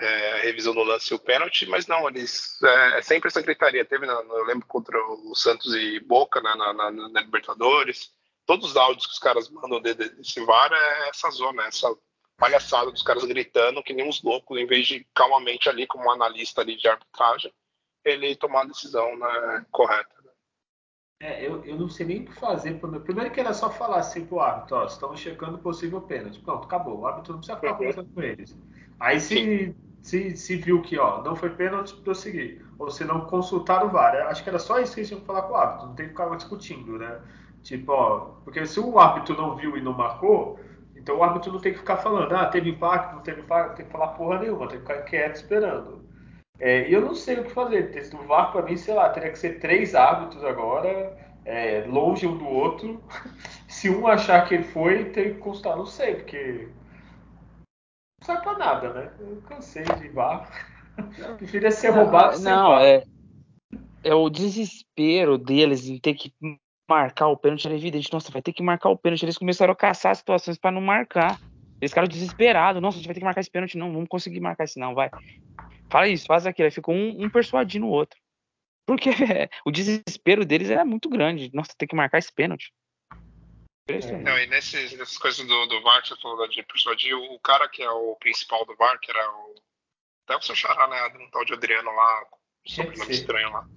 é, 0.00 0.32
a 0.32 0.36
revisão 0.38 0.74
do 0.74 0.82
lance 0.82 1.12
e 1.12 1.16
o 1.16 1.20
pênalti, 1.20 1.66
mas 1.66 1.86
não, 1.86 2.08
eles 2.08 2.60
é, 2.62 2.98
é 2.98 3.02
sempre 3.02 3.28
essa 3.28 3.42
gritaria. 3.42 3.84
Teve, 3.84 4.06
eu 4.06 4.44
lembro, 4.44 4.66
contra 4.66 4.98
o 4.98 5.34
Santos 5.34 5.74
e 5.74 6.00
Boca 6.00 6.40
né, 6.40 6.52
na, 6.56 6.72
na, 6.72 6.90
na, 6.90 7.20
Libertadores, 7.20 8.10
todos 8.46 8.70
os 8.70 8.76
áudios 8.76 9.06
que 9.06 9.12
os 9.12 9.18
caras 9.18 9.48
mandam 9.50 9.80
de, 9.80 9.94
de, 9.94 10.08
desse 10.10 10.44
VAR 10.44 10.72
é 10.72 11.08
essa 11.08 11.30
zona, 11.30 11.64
essa 11.66 11.88
palhaçada 12.36 12.90
dos 12.90 13.02
caras 13.02 13.24
gritando 13.24 13.82
que 13.82 13.92
nem 13.92 14.08
uns 14.08 14.22
loucos, 14.22 14.58
em 14.58 14.66
vez 14.66 14.86
de 14.86 15.06
calmamente 15.14 15.68
ali, 15.68 15.86
como 15.86 16.04
um 16.04 16.10
analista 16.10 16.60
ali 16.60 16.76
de 16.76 16.88
arbitragem, 16.88 17.52
ele 18.04 18.36
tomar 18.36 18.62
a 18.62 18.66
decisão 18.66 19.16
né, 19.16 19.66
correta. 19.70 20.14
É, 21.24 21.46
eu, 21.46 21.64
eu 21.64 21.78
não 21.78 21.88
sei 21.88 22.04
nem 22.04 22.20
o 22.20 22.26
que 22.26 22.34
fazer. 22.34 22.78
Primeiro 23.02 23.30
que 23.30 23.40
era 23.40 23.54
só 23.54 23.70
falar 23.70 24.00
assim 24.00 24.26
pro 24.26 24.40
árbitro, 24.40 24.76
ó, 24.76 24.84
estamos 24.84 25.18
checando 25.18 25.56
possível 25.56 26.02
pênalti. 26.02 26.38
Pronto, 26.40 26.66
acabou. 26.66 26.98
O 27.00 27.06
árbitro 27.06 27.32
não 27.32 27.40
precisa 27.40 27.58
ficar 27.58 27.74
conversando 27.76 28.10
com 28.14 28.20
eles. 28.20 28.54
Aí 29.00 29.18
se, 29.18 29.74
se, 30.02 30.36
se 30.36 30.56
viu 30.56 30.82
que 30.82 30.98
ó, 30.98 31.22
não 31.22 31.34
foi 31.34 31.48
pênalti, 31.48 31.96
prosseguir. 32.02 32.62
Ou 32.78 32.90
se 32.90 33.06
não 33.06 33.22
consultar 33.22 33.86
o 33.86 33.88
VAR. 33.88 34.14
Acho 34.26 34.42
que 34.42 34.50
era 34.50 34.58
só 34.58 34.78
isso 34.78 34.92
que 34.92 35.00
eles 35.00 35.08
tinham 35.08 35.20
que 35.22 35.26
falar 35.26 35.42
com 35.44 35.54
o 35.54 35.56
árbitro, 35.56 35.86
não 35.88 35.94
tem 35.94 36.06
que 36.06 36.12
ficar 36.12 36.36
discutindo, 36.36 36.98
né? 36.98 37.18
Tipo, 37.62 37.92
ó, 37.92 38.20
porque 38.44 38.66
se 38.66 38.78
o 38.78 38.98
árbitro 38.98 39.34
não 39.34 39.56
viu 39.56 39.78
e 39.78 39.82
não 39.82 39.94
marcou, 39.94 40.60
então 40.94 41.16
o 41.16 41.22
árbitro 41.22 41.50
não 41.52 41.60
tem 41.60 41.72
que 41.72 41.78
ficar 41.78 41.96
falando, 41.96 42.34
ah, 42.34 42.46
teve 42.48 42.68
impacto, 42.68 43.14
não 43.14 43.22
teve 43.22 43.40
impacto, 43.40 43.68
não 43.70 43.76
tem 43.76 43.86
que 43.86 43.92
falar 43.92 44.08
porra 44.08 44.40
nenhuma, 44.40 44.68
tem 44.68 44.78
que 44.78 44.86
ficar 44.86 45.02
quieto 45.04 45.36
esperando. 45.36 46.03
É, 46.58 46.88
e 46.88 46.92
eu 46.92 47.00
não 47.00 47.14
sei 47.14 47.40
o 47.40 47.44
que 47.44 47.50
fazer. 47.50 47.90
O 48.14 48.26
VAR, 48.26 48.52
para 48.52 48.62
mim, 48.62 48.76
sei 48.76 48.94
lá, 48.94 49.08
teria 49.10 49.30
que 49.30 49.38
ser 49.38 49.58
três 49.58 49.94
árbitros 49.94 50.44
agora, 50.44 51.16
é, 51.44 51.84
longe 51.86 52.26
um 52.26 52.36
do 52.36 52.46
outro. 52.46 53.02
Se 53.68 53.90
um 53.90 54.06
achar 54.06 54.46
que 54.46 54.54
ele 54.54 54.64
foi, 54.64 55.06
tem 55.06 55.34
que 55.34 55.40
constar. 55.40 55.76
Não 55.76 55.86
sei, 55.86 56.16
porque. 56.16 56.68
Não 58.20 58.26
serve 58.26 58.42
pra 58.42 58.58
nada, 58.58 58.92
né? 58.92 59.12
Eu 59.18 59.42
cansei 59.48 59.82
de 59.82 60.08
VAR. 60.08 60.48
Prefiro 61.38 61.70
ser 61.72 61.90
roubado 61.90 62.38
não, 62.38 62.70
não 62.70 62.78
é, 62.78 63.04
é 64.04 64.14
o 64.14 64.30
desespero 64.30 65.36
deles 65.36 65.88
em 65.88 65.98
ter 65.98 66.14
que 66.14 66.32
marcar 66.88 67.28
o 67.28 67.36
pênalti 67.36 67.66
era 67.66 67.74
evidente. 67.74 68.12
Nossa, 68.12 68.30
vai 68.30 68.42
ter 68.42 68.52
que 68.52 68.62
marcar 68.62 68.90
o 68.90 68.96
pênalti. 68.96 69.24
Eles 69.24 69.38
começaram 69.38 69.72
a 69.72 69.76
caçar 69.76 70.12
as 70.12 70.18
situações 70.18 70.58
para 70.58 70.70
não 70.70 70.80
marcar. 70.80 71.40
Eles 71.80 71.90
ficaram 71.90 72.06
desesperados. 72.06 72.80
Nossa, 72.80 72.96
a 72.96 72.98
gente 72.98 73.06
vai 73.06 73.14
ter 73.14 73.20
que 73.20 73.24
marcar 73.24 73.40
esse 73.40 73.50
pênalti. 73.50 73.76
Não, 73.76 73.92
vamos 73.92 74.08
conseguir 74.08 74.40
marcar 74.40 74.64
esse 74.64 74.78
não, 74.78 74.94
vai. 74.94 75.10
Fala 75.90 76.08
isso, 76.08 76.26
faz 76.26 76.46
aquilo. 76.46 76.66
Aí 76.66 76.70
ficou 76.70 76.94
um, 76.94 77.24
um 77.24 77.30
persuadindo 77.30 77.86
o 77.86 77.90
outro. 77.90 78.18
Porque 78.86 79.10
é, 79.10 79.48
o 79.64 79.70
desespero 79.70 80.44
deles 80.44 80.70
era 80.70 80.84
muito 80.84 81.08
grande. 81.08 81.50
Nossa, 81.52 81.74
tem 81.76 81.88
que 81.88 81.96
marcar 81.96 82.18
esse 82.18 82.32
pênalti. 82.32 82.72
Não, 84.22 84.38
e 84.38 84.46
nesses, 84.46 84.92
nessas 84.96 85.18
coisas 85.18 85.46
do, 85.46 85.66
do 85.66 85.82
VAR, 85.82 86.04
você 86.04 86.16
falou 86.16 86.48
de 86.48 86.62
persuadir, 86.62 87.14
o 87.14 87.38
cara 87.40 87.68
que 87.68 87.82
é 87.82 87.90
o 87.90 88.16
principal 88.16 88.64
do 88.64 88.74
VAR, 88.76 88.98
que 88.98 89.10
era 89.10 89.30
o. 89.30 89.54
Até 90.26 90.38
o 90.38 90.42
seu 90.42 90.56
xará, 90.56 90.88
né? 90.88 91.18
Um 91.22 91.30
tal 91.30 91.44
de 91.44 91.52
Adriano 91.52 91.90
lá, 91.90 92.26
sobrenome 92.66 93.12
estranho 93.12 93.50
lá. 93.50 93.68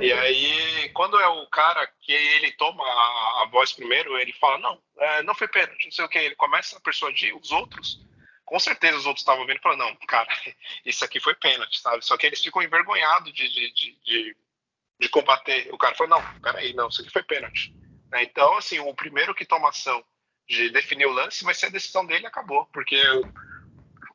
E 0.00 0.12
aí, 0.12 0.88
quando 0.88 1.20
é 1.20 1.28
o 1.28 1.46
cara 1.46 1.86
que 2.00 2.12
ele 2.12 2.50
toma 2.52 2.82
a, 2.82 3.42
a 3.44 3.48
voz 3.52 3.72
primeiro, 3.72 4.18
ele 4.18 4.32
fala: 4.32 4.58
Não, 4.58 4.82
é, 4.98 5.22
não 5.22 5.36
foi 5.36 5.46
pênalti, 5.46 5.84
não 5.84 5.92
sei 5.92 6.04
o 6.04 6.08
que. 6.08 6.18
Ele 6.18 6.34
começa 6.34 6.76
a 6.76 6.80
persuadir 6.80 7.36
os 7.36 7.52
outros. 7.52 8.04
Com 8.44 8.58
certeza 8.58 8.98
os 8.98 9.06
outros 9.06 9.22
estavam 9.22 9.46
vendo 9.46 9.58
e 9.58 9.62
falaram: 9.62 9.88
Não, 9.88 9.96
cara, 10.06 10.28
isso 10.84 11.04
aqui 11.04 11.20
foi 11.20 11.34
pênalti, 11.34 11.80
sabe? 11.80 12.04
Só 12.04 12.16
que 12.16 12.26
eles 12.26 12.42
ficam 12.42 12.62
envergonhados 12.62 13.32
de, 13.32 13.48
de, 13.48 13.72
de, 13.72 13.98
de, 14.04 14.36
de 15.00 15.08
combater. 15.08 15.68
O 15.72 15.78
cara 15.78 15.94
falou: 15.94 16.18
Não, 16.18 16.40
peraí, 16.40 16.72
não, 16.74 16.88
isso 16.88 17.00
aqui 17.00 17.10
foi 17.10 17.22
pênalti. 17.22 17.74
Né? 18.10 18.22
Então, 18.24 18.56
assim, 18.56 18.78
o 18.78 18.94
primeiro 18.94 19.34
que 19.34 19.44
toma 19.44 19.70
ação 19.70 20.04
de 20.46 20.70
definir 20.70 21.06
o 21.06 21.12
lance 21.12 21.44
vai 21.44 21.54
ser 21.54 21.66
a 21.66 21.70
decisão 21.70 22.04
dele 22.04 22.26
acabou, 22.26 22.66
porque 22.66 23.00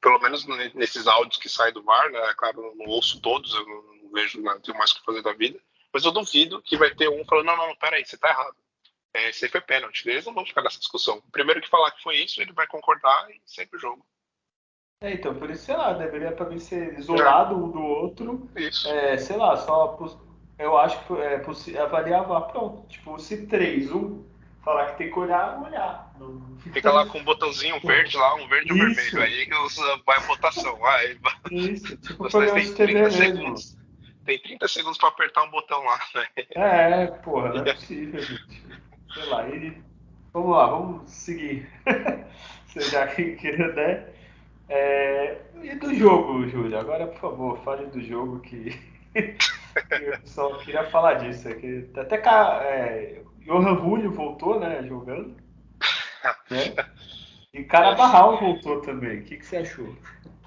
pelo 0.01 0.19
menos 0.19 0.45
nesses 0.73 1.07
áudios 1.07 1.37
que 1.37 1.49
saem 1.49 1.73
do 1.73 1.83
VAR, 1.83 2.09
né? 2.11 2.33
Claro, 2.37 2.63
eu 2.63 2.75
não 2.75 2.85
ouço 2.85 3.19
todos, 3.21 3.53
eu 3.53 3.65
não 3.65 4.11
vejo, 4.11 4.41
não 4.41 4.59
tenho 4.61 4.77
mais 4.77 4.91
o 4.91 4.95
que 4.95 5.05
fazer 5.05 5.21
da 5.21 5.33
vida, 5.33 5.59
mas 5.91 6.05
eu 6.05 6.11
duvido 6.11 6.61
que 6.61 6.77
vai 6.77 6.93
ter 6.93 7.09
um 7.09 7.25
falando, 7.25 7.47
não, 7.47 7.57
não, 7.57 7.75
peraí, 7.75 8.05
você 8.05 8.17
tá 8.17 8.29
errado. 8.29 8.55
É, 9.13 9.29
esse 9.29 9.45
aí 9.45 9.51
foi 9.51 9.61
pênalti. 9.61 10.07
Eles 10.07 10.25
não 10.25 10.33
vão 10.33 10.45
ficar 10.45 10.61
nessa 10.61 10.77
discussão. 10.77 11.17
O 11.17 11.31
primeiro 11.31 11.61
que 11.61 11.69
falar 11.69 11.91
que 11.91 12.03
foi 12.03 12.17
isso, 12.17 12.41
ele 12.41 12.53
vai 12.53 12.67
concordar 12.67 13.29
e 13.31 13.41
sempre 13.45 13.77
o 13.77 13.79
jogo. 13.79 14.05
É, 15.01 15.13
então, 15.13 15.33
por 15.33 15.49
isso, 15.49 15.63
sei 15.63 15.77
lá, 15.77 15.93
deveria 15.93 16.33
para 16.33 16.49
mim 16.49 16.59
ser 16.59 16.99
isolado 16.99 17.55
é. 17.55 17.57
um 17.57 17.71
do 17.71 17.81
outro. 17.81 18.49
Isso. 18.53 18.85
É, 18.89 19.17
sei 19.17 19.37
lá, 19.37 19.55
só 19.55 19.97
eu 20.57 20.77
acho 20.77 21.01
que 21.05 21.13
é 21.13 21.39
possível 21.39 21.83
avaliar, 21.83 22.25
pronto. 22.47 22.85
Tipo, 22.89 23.17
se 23.17 23.47
3, 23.47 23.89
1, 23.89 24.25
falar 24.61 24.87
que 24.87 24.97
tem 24.97 25.09
que 25.09 25.17
olhar, 25.17 25.57
olhar. 25.61 26.13
Fica 26.73 26.91
lá 26.91 27.05
com 27.07 27.19
um 27.19 27.23
botãozinho 27.23 27.79
verde 27.79 28.17
lá, 28.17 28.35
um 28.35 28.47
verde 28.49 28.71
e 28.71 28.73
um 28.73 28.77
vermelho. 28.77 29.21
Aí 29.21 29.47
vai 30.05 30.17
a 30.17 30.21
votação. 30.21 30.75
Vai. 30.75 31.17
Isso, 31.49 31.95
tipo, 32.05 32.27
tem 32.27 32.73
30 32.73 33.11
segundos. 33.11 33.77
Tem 34.25 34.37
30 34.37 34.67
segundos 34.67 34.97
para 34.97 35.09
apertar 35.09 35.43
um 35.43 35.51
botão 35.51 35.81
lá, 35.81 35.97
né? 36.13 36.27
É, 36.55 37.07
porra, 37.07 37.53
não 37.53 37.63
é 37.63 37.71
possível, 37.73 38.21
gente. 38.21 38.63
Sei 39.13 39.25
lá, 39.27 39.47
ele. 39.47 39.81
Vamos 40.33 40.51
lá, 40.51 40.67
vamos 40.67 41.09
seguir. 41.09 41.69
Você 42.67 42.81
já 42.81 43.07
queria, 43.07 43.67
né? 43.69 44.19
É... 44.69 45.41
E 45.61 45.75
do 45.75 45.93
jogo, 45.93 46.47
Júlio? 46.47 46.77
Agora, 46.77 47.07
por 47.07 47.19
favor, 47.19 47.63
fale 47.63 47.87
do 47.87 48.01
jogo 48.01 48.39
que. 48.41 48.69
Eu 49.91 50.19
só 50.25 50.57
queria 50.59 50.83
falar 50.89 51.15
disso. 51.15 51.47
É 51.49 51.55
que 51.55 51.89
até 51.97 52.17
cá, 52.17 52.59
é, 52.63 53.21
Johan 53.39 53.75
Julio 53.77 54.11
voltou, 54.11 54.59
né, 54.59 54.83
jogando. 54.83 55.35
Né? 56.49 56.75
E 57.53 57.63
Carabarral 57.63 58.39
voltou 58.39 58.81
também. 58.81 59.19
O 59.19 59.23
que, 59.23 59.37
que 59.37 59.45
você 59.45 59.57
achou? 59.57 59.95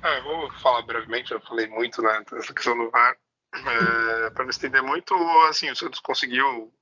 É, 0.02 0.18
eu 0.18 0.24
vou 0.24 0.50
falar 0.58 0.82
brevemente, 0.82 1.32
eu 1.32 1.40
falei 1.40 1.66
muito 1.66 2.02
né, 2.02 2.22
dessa 2.30 2.52
questão 2.52 2.76
do 2.76 2.90
VAR. 2.90 3.16
É, 3.54 4.30
Para 4.30 4.44
não 4.44 4.50
estender 4.50 4.82
muito, 4.82 5.14
assim, 5.48 5.70
o 5.70 5.76
Santos 5.76 6.00
conseguiu 6.00 6.72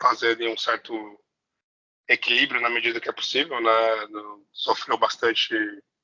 fazer 0.00 0.32
ali 0.32 0.48
um 0.48 0.56
certo 0.56 0.92
equilíbrio 2.08 2.60
na 2.60 2.70
medida 2.70 3.00
que 3.00 3.08
é 3.08 3.12
possível, 3.12 3.60
né? 3.60 3.70
Sofreu 4.52 4.96
bastante 4.98 5.54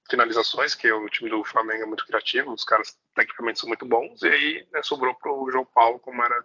finalizações, 0.08 0.74
que 0.74 0.90
o 0.90 1.08
time 1.08 1.30
do 1.30 1.44
Flamengo 1.44 1.82
é 1.82 1.86
muito 1.86 2.06
criativo, 2.06 2.52
os 2.52 2.64
caras 2.64 2.98
tecnicamente 3.14 3.60
são 3.60 3.68
muito 3.68 3.86
bons, 3.86 4.22
e 4.22 4.28
aí 4.28 4.68
né, 4.72 4.82
sobrou 4.82 5.14
para 5.14 5.32
o 5.32 5.50
João 5.50 5.64
Paulo, 5.64 5.98
como 5.98 6.22
era 6.22 6.44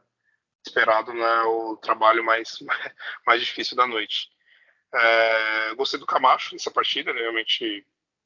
esperado, 0.66 1.14
né, 1.14 1.41
o 1.43 1.78
trabalho 1.78 2.24
mais, 2.24 2.60
mais 3.26 3.41
difícil 3.41 3.76
da 3.76 3.88
noite. 3.88 4.30
É, 4.93 5.76
gostei 5.76 5.99
do 5.99 6.05
Camacho 6.05 6.53
nessa 6.53 6.72
partida, 6.72 7.14
né, 7.14 7.22
realmente 7.22 7.86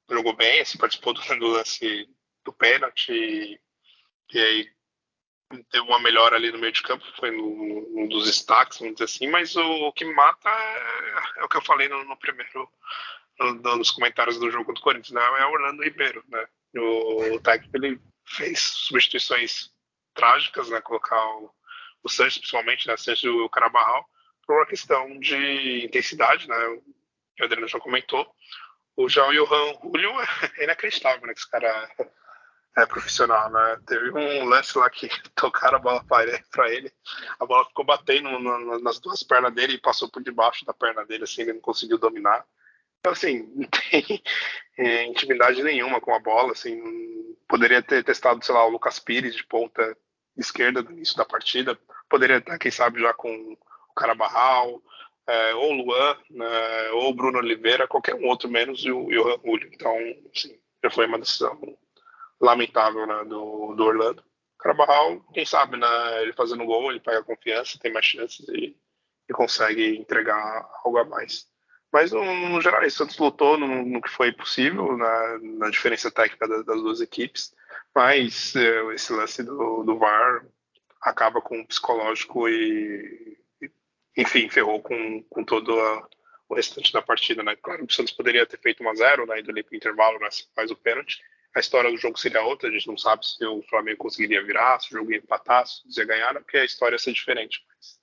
jogou 0.10 0.36
bem, 0.36 0.62
assim, 0.62 0.78
participou 0.78 1.14
do, 1.14 1.22
do 1.40 1.48
lance 1.48 2.10
do 2.44 2.54
pênalti, 2.54 3.60
e 4.32 4.40
aí 4.40 4.70
teve 5.70 5.86
uma 5.86 6.00
melhora 6.00 6.36
ali 6.36 6.52
no 6.52 6.58
meio 6.58 6.72
de 6.72 6.82
campo, 6.82 7.06
foi 7.18 7.32
no, 7.32 8.08
dos 8.08 8.26
destaques, 8.26 8.80
vamos 8.80 8.96
dizer 8.96 9.06
assim, 9.06 9.28
mas 9.28 9.56
o, 9.56 9.88
o 9.88 9.94
que 9.94 10.06
me 10.06 10.14
mata 10.14 10.50
é, 10.50 11.40
é, 11.40 11.44
o 11.44 11.50
que 11.50 11.58
eu 11.58 11.62
falei 11.62 11.88
no, 11.88 12.04
no 12.06 12.18
primeiro 12.18 12.70
nos 13.40 13.92
comentários 13.92 14.38
do 14.38 14.50
jogo 14.52 14.74
do 14.74 14.82
Corinthians, 14.82 15.12
né, 15.12 15.22
é 15.42 15.46
Orlando 15.46 15.84
Ribeiro, 15.84 16.24
né? 16.28 16.46
O, 16.76 17.36
o 17.36 17.40
técnico 17.40 17.78
ele 17.78 18.00
fez 18.26 18.60
substituições 18.60 19.72
trágicas, 20.14 20.70
né? 20.70 20.82
Colocar 20.82 21.24
o, 21.38 21.52
o 22.04 22.10
principalmente, 22.10 22.88
né? 22.88 22.98
Sanches 22.98 23.24
e 23.24 23.30
o 23.30 23.50
Carabarral, 23.50 24.06
por 24.46 24.56
uma 24.56 24.66
questão 24.66 25.20
de 25.20 25.86
intensidade, 25.86 26.48
né? 26.48 26.68
O 26.68 27.44
Adriano 27.44 27.68
já 27.68 27.80
comentou. 27.80 28.28
O 28.96 29.10
João 29.10 29.34
Johan 29.34 29.74
Julio 29.82 30.12
é 30.58 30.64
inacreditável, 30.64 31.26
né? 31.28 31.34
Que 31.34 31.40
esse 31.40 31.50
cara 31.50 31.90
é 32.78 32.86
profissional, 32.86 33.50
né? 33.52 33.80
Teve 33.86 34.12
um 34.12 34.46
lance 34.46 34.78
lá 34.78 34.90
que 34.90 35.08
tocaram 35.36 35.78
a 35.78 35.82
bola 35.82 36.04
para 36.04 36.72
ele, 36.72 36.92
a 37.40 37.46
bola 37.46 37.66
ficou 37.66 37.86
batendo 37.86 38.30
no, 38.40 38.80
nas 38.80 39.00
duas 39.00 39.24
pernas 39.24 39.54
dele 39.54 39.74
e 39.74 39.82
passou 39.82 40.10
por 40.10 40.24
debaixo 40.24 40.66
da 40.66 40.74
perna 40.74 41.06
dele, 41.06 41.24
assim, 41.24 41.44
ele 41.44 41.54
não 41.54 41.62
conseguiu 41.62 41.98
dominar. 41.98 42.46
Assim, 43.06 43.52
não 43.56 43.68
tem 43.68 44.22
é, 44.78 45.06
intimidade 45.06 45.62
nenhuma 45.62 46.00
com 46.00 46.14
a 46.14 46.20
bola, 46.20 46.54
assim, 46.54 46.82
poderia 47.48 47.82
ter 47.82 48.04
testado, 48.04 48.44
sei 48.44 48.56
lá, 48.56 48.66
o 48.66 48.70
Lucas 48.70 49.00
Pires 49.00 49.36
de 49.36 49.46
ponta 49.46 49.98
esquerda 50.38 50.82
no 50.82 50.92
início 50.92 51.16
da 51.16 51.26
partida, 51.26 51.78
poderia 52.10 52.38
estar, 52.38 52.58
quem 52.58 52.72
sabe, 52.72 53.00
já 53.00 53.14
com 53.14 53.30
o 53.30 53.94
Carabarral, 53.96 54.82
é, 55.28 55.56
ou 55.56 55.72
o 55.72 55.74
Luan, 55.74 56.18
né, 56.30 56.92
ou 56.94 57.10
o 57.10 57.14
Bruno 57.14 57.38
Oliveira, 57.38 57.88
qualquer 57.88 58.16
um 58.16 58.26
outro, 58.26 58.50
menos 58.50 58.84
o 58.86 59.08
Johan 59.10 59.40
Julio. 59.44 59.70
Então, 59.72 59.96
assim, 60.36 60.58
já 60.84 60.90
foi 60.90 61.06
uma 61.06 61.20
decisão 61.20 61.60
lamentável 62.42 63.06
né, 63.06 63.24
do, 63.26 63.74
do 63.76 63.84
Orlando. 63.84 64.24
Carabarral, 64.60 65.20
quem 65.34 65.46
sabe, 65.46 65.78
né, 65.78 66.22
ele 66.22 66.34
fazendo 66.34 66.66
gol, 66.66 66.90
ele 66.90 67.00
pega 67.00 67.24
confiança, 67.24 67.80
tem 67.80 67.92
mais 67.92 68.06
chances 68.06 68.48
e, 68.50 68.76
e 69.30 69.34
consegue 69.34 69.98
entregar 69.98 70.68
algo 70.84 70.98
a 70.98 71.06
mais. 71.06 71.48
Mas, 71.94 72.12
no, 72.12 72.26
no 72.50 72.60
geral, 72.60 72.84
o 72.84 72.90
Santos 72.90 73.20
lutou 73.20 73.56
no, 73.56 73.86
no, 73.86 74.02
que 74.02 74.10
foi 74.10 74.32
possível, 74.32 74.98
na, 74.98 75.40
na 75.40 75.70
diferença 75.70 76.10
técnica 76.10 76.48
das, 76.48 76.66
das, 76.66 76.82
duas 76.82 77.02
equipes, 77.02 77.54
mas 77.94 78.56
é, 78.56 78.96
esse 78.96 79.14
lance 79.14 79.44
do, 79.44 79.84
do 79.84 80.00
VAR 80.00 80.44
acaba 81.00 81.40
com 81.40 81.62
o 81.62 81.68
psicológico 81.68 82.50
e, 82.50 83.38
enfim, 84.18 84.50
ferrou 84.50 84.82
com, 84.82 85.22
com 85.30 85.44
todo 85.44 85.80
a, 85.80 86.08
o 86.50 86.56
restante 86.56 86.92
da 86.92 87.00
partida. 87.00 87.44
Né? 87.44 87.56
Claro, 87.62 87.86
o 87.86 87.94
Santos 87.94 88.14
poderia 88.14 88.44
ter 88.48 88.60
feito 88.60 88.84
1 88.84 88.90
a 88.90 88.96
0 88.96 89.28
né, 89.28 89.40
indo 89.40 89.52
ali 89.52 89.62
o 89.62 89.76
intervalo, 89.76 90.18
né, 90.18 90.30
faz 90.56 90.72
o 90.72 90.76
pênalti. 90.76 91.22
A 91.56 91.60
história 91.60 91.92
do 91.92 91.98
jogo 91.98 92.18
seria 92.18 92.42
outra, 92.42 92.70
a 92.70 92.72
gente 92.72 92.88
não 92.88 92.98
sabe 92.98 93.24
se 93.24 93.46
o 93.46 93.62
Flamengo 93.70 94.00
conseguiria 94.00 94.44
virar, 94.44 94.80
se 94.80 94.88
o 94.88 94.98
jogo 94.98 95.12
ia 95.12 95.20
empatar, 95.20 95.68
se 95.68 95.84
ia 95.96 96.06
ganhar, 96.06 96.34
né, 96.34 96.40
porque 96.40 96.58
a 96.58 96.66
história 96.66 96.96
ia 96.96 97.00
ser 97.00 97.14
diferente. 97.14 97.64
Mas, 97.68 98.00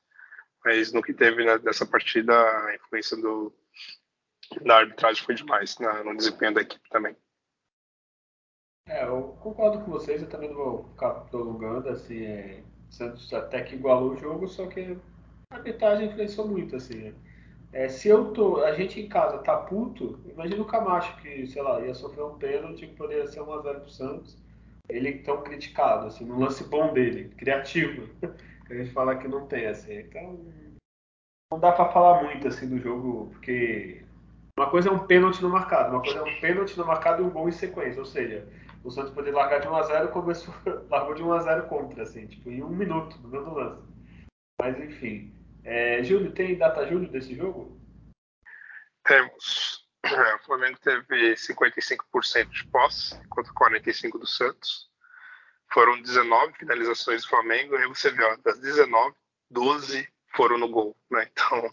mas 0.64 0.93
no 0.93 1.03
que 1.03 1.12
teve 1.12 1.45
né, 1.45 1.59
nessa 1.64 1.84
partida, 1.84 2.32
a 2.32 2.76
influência 2.76 3.16
do, 3.16 3.53
da 4.64 4.78
arbitragem 4.78 5.24
foi 5.24 5.34
demais 5.34 5.78
na, 5.78 6.03
no 6.03 6.16
desempenho 6.16 6.55
da 6.55 6.62
equipe 6.62 6.88
também. 6.90 7.16
É, 8.88 9.05
eu 9.05 9.36
concordo 9.40 9.84
com 9.84 9.90
vocês, 9.92 10.20
eu 10.20 10.28
também 10.28 10.53
vou 10.53 10.84
ficar 10.84 11.11
prolongando, 11.30 11.88
assim, 11.88 12.24
é, 12.24 12.62
Santos 12.90 13.32
até 13.32 13.62
que 13.62 13.76
igualou 13.76 14.12
o 14.12 14.16
jogo, 14.16 14.48
só 14.48 14.66
que 14.66 14.98
a 15.51 15.57
arbitragem 15.57 16.09
influenciou 16.09 16.48
muito, 16.48 16.76
assim. 16.76 17.14
É, 17.72 17.88
se 17.88 18.09
eu 18.09 18.32
tô, 18.32 18.64
a 18.64 18.72
gente 18.72 19.01
em 19.01 19.09
casa 19.09 19.38
tá 19.38 19.57
puto, 19.57 20.18
imagina 20.26 20.61
o 20.61 20.66
Camacho 20.66 21.16
que, 21.22 21.46
sei 21.46 21.62
lá, 21.62 21.80
ia 21.80 21.94
sofrer 21.94 22.24
um 22.24 22.36
pênalti 22.36 22.88
que 22.88 22.96
poderia 22.96 23.28
ser 23.28 23.40
1x0 23.40 23.80
pro 23.80 23.90
Santos, 23.90 24.36
ele 24.88 25.18
tão 25.20 25.42
criticado, 25.42 26.09
assim, 26.09 26.24
no 26.24 26.40
lance 26.40 26.64
bom 26.64 26.92
dele, 26.92 27.28
criativo, 27.36 28.09
que 28.66 28.72
a 28.74 28.76
gente 28.76 28.90
fala 28.90 29.16
que 29.16 29.28
não 29.28 29.46
tem, 29.46 29.66
assim, 29.66 29.98
então 29.98 30.36
não 31.53 31.61
dá 31.61 31.70
para 31.70 31.92
falar 31.92 32.24
muito, 32.24 32.48
assim, 32.48 32.68
do 32.68 32.78
jogo, 32.78 33.28
porque 33.30 34.05
uma 34.61 34.68
coisa 34.68 34.90
é 34.90 34.92
um 34.92 35.06
pênalti 35.06 35.40
no 35.40 35.48
marcado, 35.48 35.92
uma 35.92 36.02
coisa 36.02 36.18
é 36.18 36.22
um 36.22 36.38
pênalti 36.38 36.76
no 36.76 36.84
marcado 36.84 37.22
e 37.22 37.26
um 37.26 37.30
gol 37.30 37.48
em 37.48 37.52
sequência. 37.52 37.98
Ou 37.98 38.04
seja, 38.04 38.46
o 38.84 38.90
Santos 38.90 39.11
poderia 39.14 39.38
largar 39.38 39.58
de 39.58 39.66
1x0 39.66 40.08
começou, 40.08 40.54
largou 40.90 41.14
de 41.14 41.22
1x0 41.22 41.66
contra, 41.66 42.02
assim, 42.02 42.26
tipo, 42.26 42.50
em 42.50 42.62
um 42.62 42.68
minuto, 42.68 43.18
no 43.22 43.28
meio 43.28 43.42
do 43.42 43.54
lance. 43.54 43.82
Mas 44.61 44.78
enfim. 44.78 45.34
É, 45.64 46.02
Júlio, 46.02 46.32
tem 46.32 46.58
data 46.58 46.86
Júlio 46.86 47.08
desse 47.08 47.34
jogo? 47.34 47.80
Temos. 49.02 49.88
É, 50.04 50.34
o 50.34 50.38
Flamengo 50.40 50.78
teve 50.80 51.34
55% 51.36 52.50
de 52.50 52.66
posse 52.66 53.18
contra 53.28 53.52
45% 53.54 54.18
do 54.18 54.26
Santos. 54.26 54.90
Foram 55.72 56.02
19 56.02 56.52
finalizações 56.58 57.22
do 57.22 57.28
Flamengo, 57.28 57.76
e 57.76 57.86
você 57.86 58.11
vê, 58.11 58.24
ó, 58.24 58.36
das 58.44 58.58
19, 58.58 59.14
12 59.50 60.06
foram 60.34 60.58
no 60.58 60.68
gol, 60.68 60.94
né? 61.11 61.26
Então, 61.32 61.70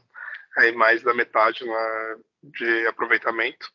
aí 0.57 0.71
mais 0.71 1.03
da 1.03 1.13
metade 1.13 1.65
na, 1.65 2.17
de 2.43 2.87
aproveitamento. 2.87 3.71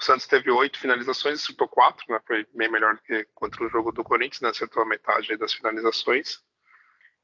O 0.00 0.04
Santos 0.04 0.26
teve 0.26 0.50
oito 0.50 0.78
finalizações, 0.78 1.42
acertou 1.42 1.68
quatro, 1.68 2.04
né? 2.08 2.20
Foi 2.26 2.46
bem 2.54 2.70
melhor 2.70 2.96
do 2.96 3.02
que 3.02 3.24
contra 3.34 3.64
o 3.64 3.68
jogo 3.68 3.92
do 3.92 4.02
Corinthians, 4.02 4.40
né? 4.40 4.48
Acertou 4.48 4.82
a 4.82 4.86
metade 4.86 5.36
das 5.36 5.52
finalizações. 5.52 6.40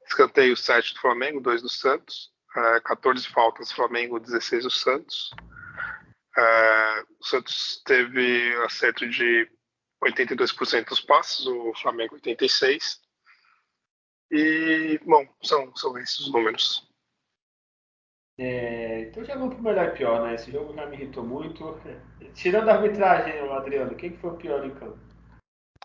Escanteio 0.07 0.55
7 0.55 0.93
do 0.93 1.01
Flamengo, 1.01 1.41
2 1.41 1.61
do 1.61 1.69
Santos. 1.69 2.31
Uh, 2.55 2.81
14 2.83 3.27
faltas 3.27 3.71
Flamengo, 3.71 4.19
16 4.19 4.63
do 4.63 4.71
Santos. 4.71 5.31
Uh, 6.37 7.05
o 7.19 7.25
Santos 7.25 7.81
teve 7.85 8.55
acerto 8.63 9.07
de 9.07 9.49
82% 10.03 10.87
dos 10.87 11.01
passes, 11.01 11.45
o 11.45 11.73
Flamengo 11.75 12.17
86%. 12.17 12.97
E, 14.31 14.99
bom, 15.05 15.27
são, 15.43 15.75
são 15.75 15.97
esses 15.97 16.19
os 16.19 16.31
números. 16.31 16.88
É, 18.41 19.01
então 19.01 19.21
já 19.25 19.35
vamos 19.35 19.55
pro 19.55 19.63
melhor 19.63 19.89
e 19.89 19.91
pior, 19.91 20.23
né? 20.23 20.35
Esse 20.35 20.49
jogo 20.49 20.73
já 20.73 20.85
me 20.85 20.95
irritou 20.95 21.25
muito. 21.25 21.77
Tirando 22.33 22.69
a 22.69 22.75
arbitragem, 22.75 23.37
Adriano, 23.51 23.93
quem 23.95 24.11
que 24.11 24.17
foi 24.17 24.29
o 24.29 24.37
pior 24.37 24.65
em 24.65 24.73
campo? 24.75 24.97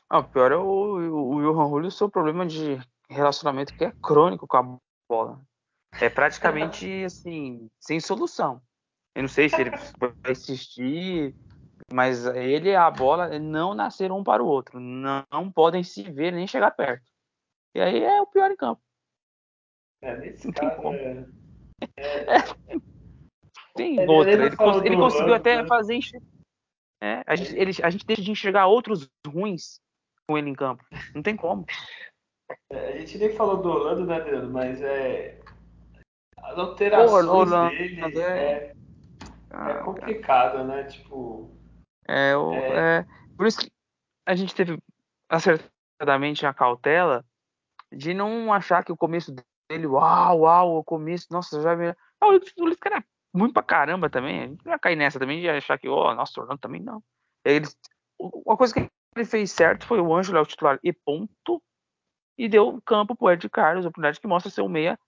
Ah, 0.08 0.20
o 0.20 0.24
pior 0.24 0.52
é 0.52 0.56
o, 0.56 0.62
o, 0.62 1.34
o 1.34 1.42
Johan 1.42 1.68
Julio, 1.68 1.88
o 1.88 1.90
seu 1.90 2.08
problema 2.08 2.46
de 2.46 2.78
relacionamento 3.10 3.74
que 3.74 3.84
é 3.84 3.92
crônico 4.00 4.46
com 4.46 4.56
a 4.56 4.78
bola. 5.08 5.40
É 6.00 6.08
praticamente 6.08 6.86
assim, 7.04 7.68
sem 7.80 7.98
solução. 7.98 8.62
Eu 9.16 9.22
não 9.22 9.28
sei 9.28 9.48
se 9.48 9.60
ele 9.60 9.70
vai 9.98 10.12
assistir, 10.30 11.34
mas 11.92 12.24
ele 12.24 12.70
e 12.70 12.76
a 12.76 12.88
bola 12.88 13.36
não 13.40 13.74
nasceram 13.74 14.18
um 14.18 14.24
para 14.24 14.42
o 14.42 14.46
outro. 14.46 14.78
Não, 14.78 15.24
não 15.28 15.50
podem 15.50 15.82
se 15.82 16.04
ver 16.04 16.32
nem 16.32 16.46
chegar 16.46 16.70
perto. 16.70 17.04
E 17.74 17.80
aí 17.80 18.00
é 18.00 18.22
o 18.22 18.26
pior 18.28 18.48
em 18.48 18.56
campo. 18.56 18.80
É, 20.00 20.16
nesse 20.18 20.52
caso 20.52 20.80
é... 20.92 20.96
É... 20.96 21.43
Tem 23.76 23.98
é, 23.98 24.06
outra. 24.08 24.32
Ele, 24.32 24.56
cons 24.56 24.82
ele 24.84 24.96
conseguiu 24.96 25.34
até 25.34 25.62
né? 25.62 25.68
fazer. 25.68 25.98
É, 27.02 27.22
a, 27.26 27.36
gente, 27.36 27.56
ele, 27.56 27.72
a 27.82 27.90
gente 27.90 28.06
deixa 28.06 28.22
de 28.22 28.30
enxergar 28.30 28.66
outros 28.66 29.08
ruins 29.26 29.80
com 30.26 30.38
ele 30.38 30.48
em 30.48 30.54
campo. 30.54 30.84
Não 31.14 31.22
tem 31.22 31.36
como. 31.36 31.66
É, 32.70 32.94
a 32.94 32.98
gente 32.98 33.18
nem 33.18 33.30
falou 33.34 33.60
do 33.60 33.68
Orlando, 33.68 34.06
né, 34.06 34.16
Adriano? 34.16 34.50
Mas 34.50 34.80
é. 34.80 35.40
As 36.38 36.58
alterações 36.58 37.26
Orlando, 37.26 37.70
dele 37.70 38.00
é, 38.20 38.20
é, 38.20 38.74
ah, 39.50 39.82
complicado, 39.82 40.64
né? 40.64 40.84
Tipo. 40.84 41.50
É, 42.06 42.36
o, 42.36 42.52
é... 42.52 42.98
é, 42.98 43.06
Por 43.36 43.46
isso 43.46 43.60
que 43.60 43.70
a 44.26 44.34
gente 44.34 44.54
teve 44.54 44.78
acertadamente 45.28 46.46
a 46.46 46.54
cautela 46.54 47.24
de 47.90 48.12
não 48.12 48.52
achar 48.52 48.84
que 48.84 48.92
o 48.92 48.96
começo 48.96 49.34
dele, 49.68 49.86
uau, 49.86 50.40
uau, 50.40 50.76
o 50.78 50.84
começo, 50.84 51.26
nossa, 51.30 51.60
já 51.60 51.76
me. 51.76 51.94
Ah, 52.20 52.28
o 52.28 52.32
Lucas 52.32 52.78
era 52.84 53.04
muito 53.34 53.52
pra 53.52 53.62
caramba 53.62 54.08
também. 54.10 54.40
A 54.40 54.46
gente 54.46 54.64
não 54.64 54.72
ia 54.72 54.78
cair 54.78 54.96
nessa 54.96 55.18
também 55.18 55.40
de 55.40 55.48
achar 55.48 55.78
que, 55.78 55.88
oh, 55.88 56.14
nossa, 56.14 56.38
o 56.38 56.42
Orlando 56.42 56.60
também 56.60 56.80
não. 56.80 57.02
Ele, 57.44 57.66
uma 58.18 58.56
coisa 58.56 58.72
que 58.72 58.80
ele 59.16 59.24
fez 59.24 59.50
certo 59.52 59.86
foi 59.86 60.00
o 60.00 60.14
Ângelo 60.14 60.38
é 60.38 60.40
o 60.40 60.46
titular 60.46 60.78
e 60.82 60.92
ponto 60.92 61.62
e 62.38 62.48
deu 62.48 62.80
campo 62.82 63.14
pro 63.14 63.30
Ed 63.30 63.48
Carlos, 63.48 63.84
oportunidade 63.84 64.20
que 64.20 64.26
mostra 64.26 64.50
ser 64.50 64.62
um 64.62 64.68
meia 64.68 64.98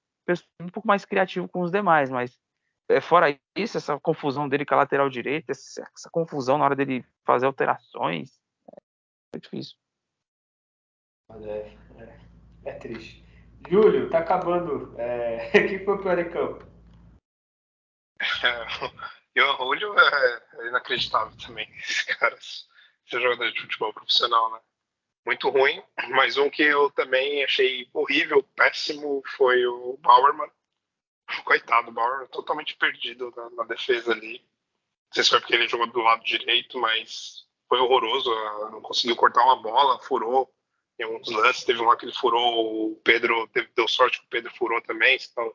um 0.61 0.69
pouco 0.69 0.89
mais 0.89 1.05
criativo 1.05 1.49
com 1.49 1.63
os 1.63 1.71
demais, 1.71 2.11
mas 2.11 2.39
é, 2.89 3.01
fora 3.01 3.39
isso, 3.57 3.77
essa 3.77 3.99
confusão 4.01 4.49
dele 4.49 4.65
com 4.65 4.75
a 4.75 4.79
lateral 4.79 5.09
direita, 5.09 5.53
essa, 5.53 5.83
essa 5.95 6.11
confusão 6.11 6.59
na 6.59 6.65
hora 6.65 6.77
dele 6.77 7.05
fazer 7.25 7.47
alterações, 7.47 8.39
é, 9.35 9.39
difícil. 9.39 9.77
É, 11.31 11.77
é, 11.99 12.19
é, 12.65 12.73
triste. 12.73 13.26
Júlio, 13.69 14.11
tá 14.11 14.19
acabando. 14.19 14.95
É, 14.99 15.51
quem 15.67 15.85
foi 15.85 15.95
o 15.95 16.03
pior 16.03 16.19
em 16.19 16.31
campo? 16.31 16.65
E 19.35 19.41
o 19.41 19.57
Júlio 19.57 19.95
é 19.99 20.69
inacreditável 20.69 21.37
também. 21.39 21.69
Esse 21.79 22.07
cara, 22.19 22.35
esse 22.35 22.67
jogador 23.11 23.53
de 23.53 23.61
futebol 23.61 23.93
profissional, 23.93 24.53
né? 24.53 24.61
muito 25.27 25.51
ruim, 25.51 25.83
mas 26.11 26.39
um 26.39 26.49
que 26.49 26.63
eu 26.63 26.89
também 26.93 27.45
achei 27.45 27.91
horrível, 27.93 28.45
péssimo, 28.55 29.21
foi 29.37 29.67
o 29.67 29.99
Bauerman. 29.99 30.49
Coitado, 31.45 31.91
o 31.91 31.93
Bauerman 31.93 32.29
totalmente 32.29 32.77
perdido 32.77 33.35
na, 33.37 33.51
na, 33.51 33.65
defesa 33.65 34.13
ali. 34.13 34.39
Não 34.39 35.15
sei 35.15 35.25
se 35.25 35.31
foi 35.31 35.41
porque 35.41 35.55
ele 35.55 35.69
jogou 35.69 35.89
do 35.89 36.01
lado 36.01 36.23
direito, 36.23 36.79
mas 36.79 37.45
foi 37.69 37.81
horroroso. 37.81 38.33
Ah, 38.33 38.71
não 38.71 38.81
conseguiu 38.81 39.17
cortar 39.17 39.45
uma 39.45 39.61
bola, 39.61 39.99
furou. 40.05 40.55
Tem 40.97 41.07
uns 41.07 41.31
lances, 41.31 41.65
teve 41.65 41.81
um 41.81 41.85
lá 41.85 41.97
que 41.97 42.07
ele 42.07 42.15
furou, 42.15 42.93
o 42.93 42.97
Pedro 43.05 43.47
teve, 43.49 43.69
deu 43.75 43.87
sorte 43.87 44.21
que 44.21 44.27
o 44.27 44.31
Pedro 44.31 44.55
furou 44.57 44.81
também, 44.81 45.19
senão 45.19 45.49
o 45.49 45.55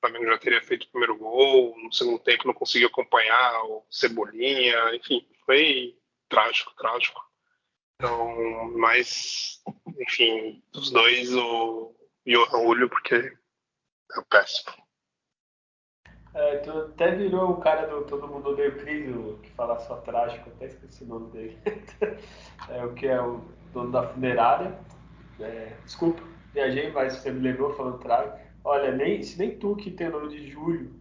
Flamengo 0.00 0.26
já 0.26 0.38
teria 0.38 0.62
feito 0.62 0.84
o 0.84 0.90
primeiro 0.90 1.16
gol. 1.16 1.76
No 1.78 1.92
segundo 1.92 2.18
tempo 2.18 2.46
não 2.46 2.54
conseguiu 2.54 2.88
acompanhar 2.88 3.64
o 3.64 3.84
Cebolinha, 3.88 4.94
enfim, 4.94 5.26
foi 5.46 5.96
trágico, 6.28 6.74
trágico. 6.74 7.22
Então, 7.94 8.72
mas, 8.76 9.62
enfim, 10.00 10.60
dos 10.72 10.90
dois, 10.90 11.32
o 11.32 11.94
Johan 12.26 12.62
Julio, 12.62 12.88
porque 12.88 13.14
é 13.14 14.22
péssimo. 14.28 14.72
É, 16.34 16.56
tu 16.58 16.70
até 16.70 17.14
virou 17.14 17.50
o 17.50 17.60
cara 17.60 17.86
do 17.86 18.04
Todo 18.06 18.26
Mundo 18.26 18.50
Odeia 18.50 18.70
o 18.70 18.78
Cris, 18.78 19.40
que 19.42 19.50
fala 19.50 19.78
só 19.80 19.96
trágico, 19.98 20.48
até 20.50 20.66
esqueci 20.66 21.04
o 21.04 21.08
nome 21.08 21.30
dele. 21.30 21.58
é, 22.70 22.84
o 22.84 22.94
que 22.94 23.06
é 23.06 23.20
o 23.20 23.44
dono 23.72 23.90
da 23.90 24.06
funerária. 24.08 24.78
É, 25.40 25.72
desculpa, 25.84 26.22
viajei, 26.52 26.90
mas 26.92 27.14
você 27.14 27.30
me 27.30 27.40
lembrou 27.40 27.74
falando 27.74 27.98
trágico. 27.98 28.38
Olha, 28.64 28.92
nem, 28.92 29.22
se 29.22 29.38
nem 29.38 29.56
tu 29.58 29.74
que 29.76 29.90
tem 29.90 30.08
o 30.08 30.12
nome 30.12 30.28
de 30.28 30.50
Júlio 30.50 30.92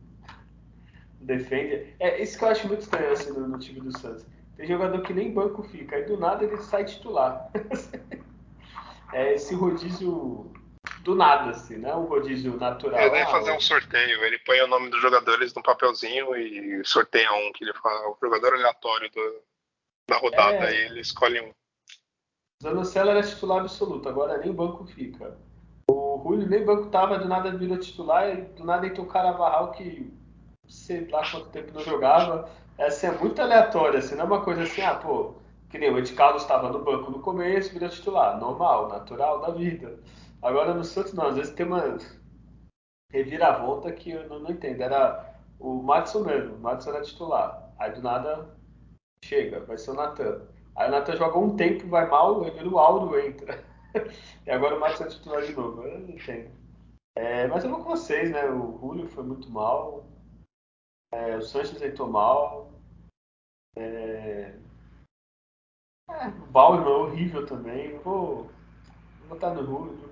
defende. 1.20 1.94
É 2.00 2.22
isso 2.22 2.38
que 2.38 2.44
eu 2.44 2.50
acho 2.50 2.68
muito 2.68 2.82
estranho 2.82 3.12
assim, 3.12 3.32
no, 3.32 3.48
no 3.48 3.60
time 3.60 3.80
do 3.80 3.96
Santos 3.98 4.26
tem 4.62 4.68
jogador 4.68 5.02
que 5.02 5.12
nem 5.12 5.34
banco 5.34 5.64
fica, 5.64 5.96
aí 5.96 6.04
do 6.06 6.18
nada 6.18 6.44
ele 6.44 6.58
sai 6.58 6.86
titular. 6.86 7.50
é 9.12 9.34
esse 9.34 9.56
rodízio 9.56 10.52
do 11.00 11.16
nada, 11.16 11.50
assim, 11.50 11.78
não 11.78 11.90
é 11.90 11.96
um 11.96 12.06
rodízio 12.06 12.56
natural. 12.58 13.00
Ele 13.00 13.10
deve 13.10 13.32
fazer 13.32 13.52
um 13.54 13.60
sorteio, 13.60 14.24
ele 14.24 14.38
põe 14.40 14.62
o 14.62 14.68
nome 14.68 14.92
dos 14.92 15.02
jogadores 15.02 15.54
no 15.56 15.64
papelzinho 15.64 16.36
e 16.36 16.86
sorteia 16.86 17.32
um, 17.34 17.52
que 17.54 17.64
ele 17.64 17.74
fala, 17.74 18.10
o 18.10 18.18
jogador 18.22 18.54
aleatório 18.54 19.10
do, 19.10 19.42
da 20.08 20.18
rodada, 20.18 20.58
é... 20.58 20.68
aí 20.68 20.78
ele 20.86 21.02
escolhe 21.02 21.42
um. 21.42 21.52
Zanocelo 22.62 23.10
era 23.10 23.24
titular 23.24 23.62
absoluto, 23.62 24.08
agora 24.08 24.38
nem 24.38 24.54
banco 24.54 24.86
fica. 24.86 25.38
O 25.90 26.22
Julio 26.24 26.48
nem 26.48 26.64
banco 26.64 26.90
tava, 26.90 27.18
do 27.18 27.28
nada 27.28 27.52
virou 27.58 27.78
titular, 27.78 28.30
e 28.30 28.42
do 28.42 28.64
nada 28.64 28.86
entrou 28.86 29.06
o 29.06 29.10
Caravarral 29.10 29.72
que 29.72 30.14
sei 30.70 31.08
lá 31.10 31.30
quanto 31.30 31.50
tempo 31.50 31.74
não 31.74 31.82
jogava, 31.82 32.50
essa 32.78 33.08
é 33.08 33.12
muito 33.12 33.42
aleatória, 33.42 34.00
assim, 34.00 34.16
não 34.16 34.24
é 34.24 34.28
uma 34.28 34.42
coisa 34.42 34.64
assim, 34.64 34.82
ah, 34.82 34.96
pô, 34.96 35.34
que 35.70 35.78
nem 35.78 35.92
o 35.92 35.98
Ed 35.98 36.14
Carlos 36.14 36.44
estava 36.44 36.70
no 36.70 36.84
banco 36.84 37.12
no 37.12 37.20
começo, 37.20 37.74
virou 37.74 37.90
titular, 37.90 38.40
normal, 38.40 38.88
natural 38.88 39.42
da 39.42 39.52
vida. 39.52 40.00
Agora 40.42 40.74
no 40.74 40.84
Santos 40.84 41.14
não, 41.14 41.28
às 41.28 41.36
vezes 41.36 41.54
tem 41.54 41.66
uma 41.66 41.98
reviravolta 43.12 43.92
que 43.92 44.12
eu 44.12 44.28
não, 44.28 44.40
não 44.40 44.52
entendo. 44.52 44.82
Era 44.82 45.36
o 45.60 45.82
Matson 45.82 46.24
mesmo, 46.24 46.56
o 46.56 46.60
Matson 46.60 46.92
era 46.92 47.02
titular. 47.02 47.72
Aí 47.78 47.92
do 47.92 48.02
nada 48.02 48.50
chega, 49.24 49.60
vai 49.62 49.78
ser 49.78 49.92
o 49.92 49.94
Natan. 49.94 50.42
Aí 50.76 50.88
o 50.88 50.92
Natan 50.92 51.16
joga 51.16 51.38
um 51.38 51.56
tempo, 51.56 51.88
vai 51.88 52.08
mal, 52.10 52.44
aí 52.44 52.68
o 52.68 52.80
Aldo 52.80 53.20
entra. 53.20 53.64
e 54.46 54.52
agora 54.52 54.76
o 54.76 54.80
Matson 54.80 55.06
é 55.06 55.08
titular 55.08 55.44
de 55.44 55.54
novo. 55.54 55.84
Eu 55.84 56.00
não 56.00 56.10
entendo. 56.10 56.52
É, 57.16 57.48
mas 57.48 57.64
eu 57.64 57.70
vou 57.70 57.84
com 57.84 57.90
vocês, 57.90 58.32
né? 58.32 58.50
O 58.50 58.78
Julio 58.80 59.08
foi 59.10 59.24
muito 59.24 59.50
mal. 59.50 60.06
É, 61.12 61.38
o 61.38 61.42
Sanches 61.42 61.82
entrou 61.82 62.10
mal. 62.10 62.72
É... 63.76 64.58
É, 66.10 66.28
o 66.28 66.52
Bauer 66.52 66.82
é 66.82 66.90
horrível 66.90 67.46
também. 67.46 67.98
vou, 68.00 68.50
vou 69.20 69.30
botar 69.30 69.54
no 69.54 69.66
Julio 69.66 70.10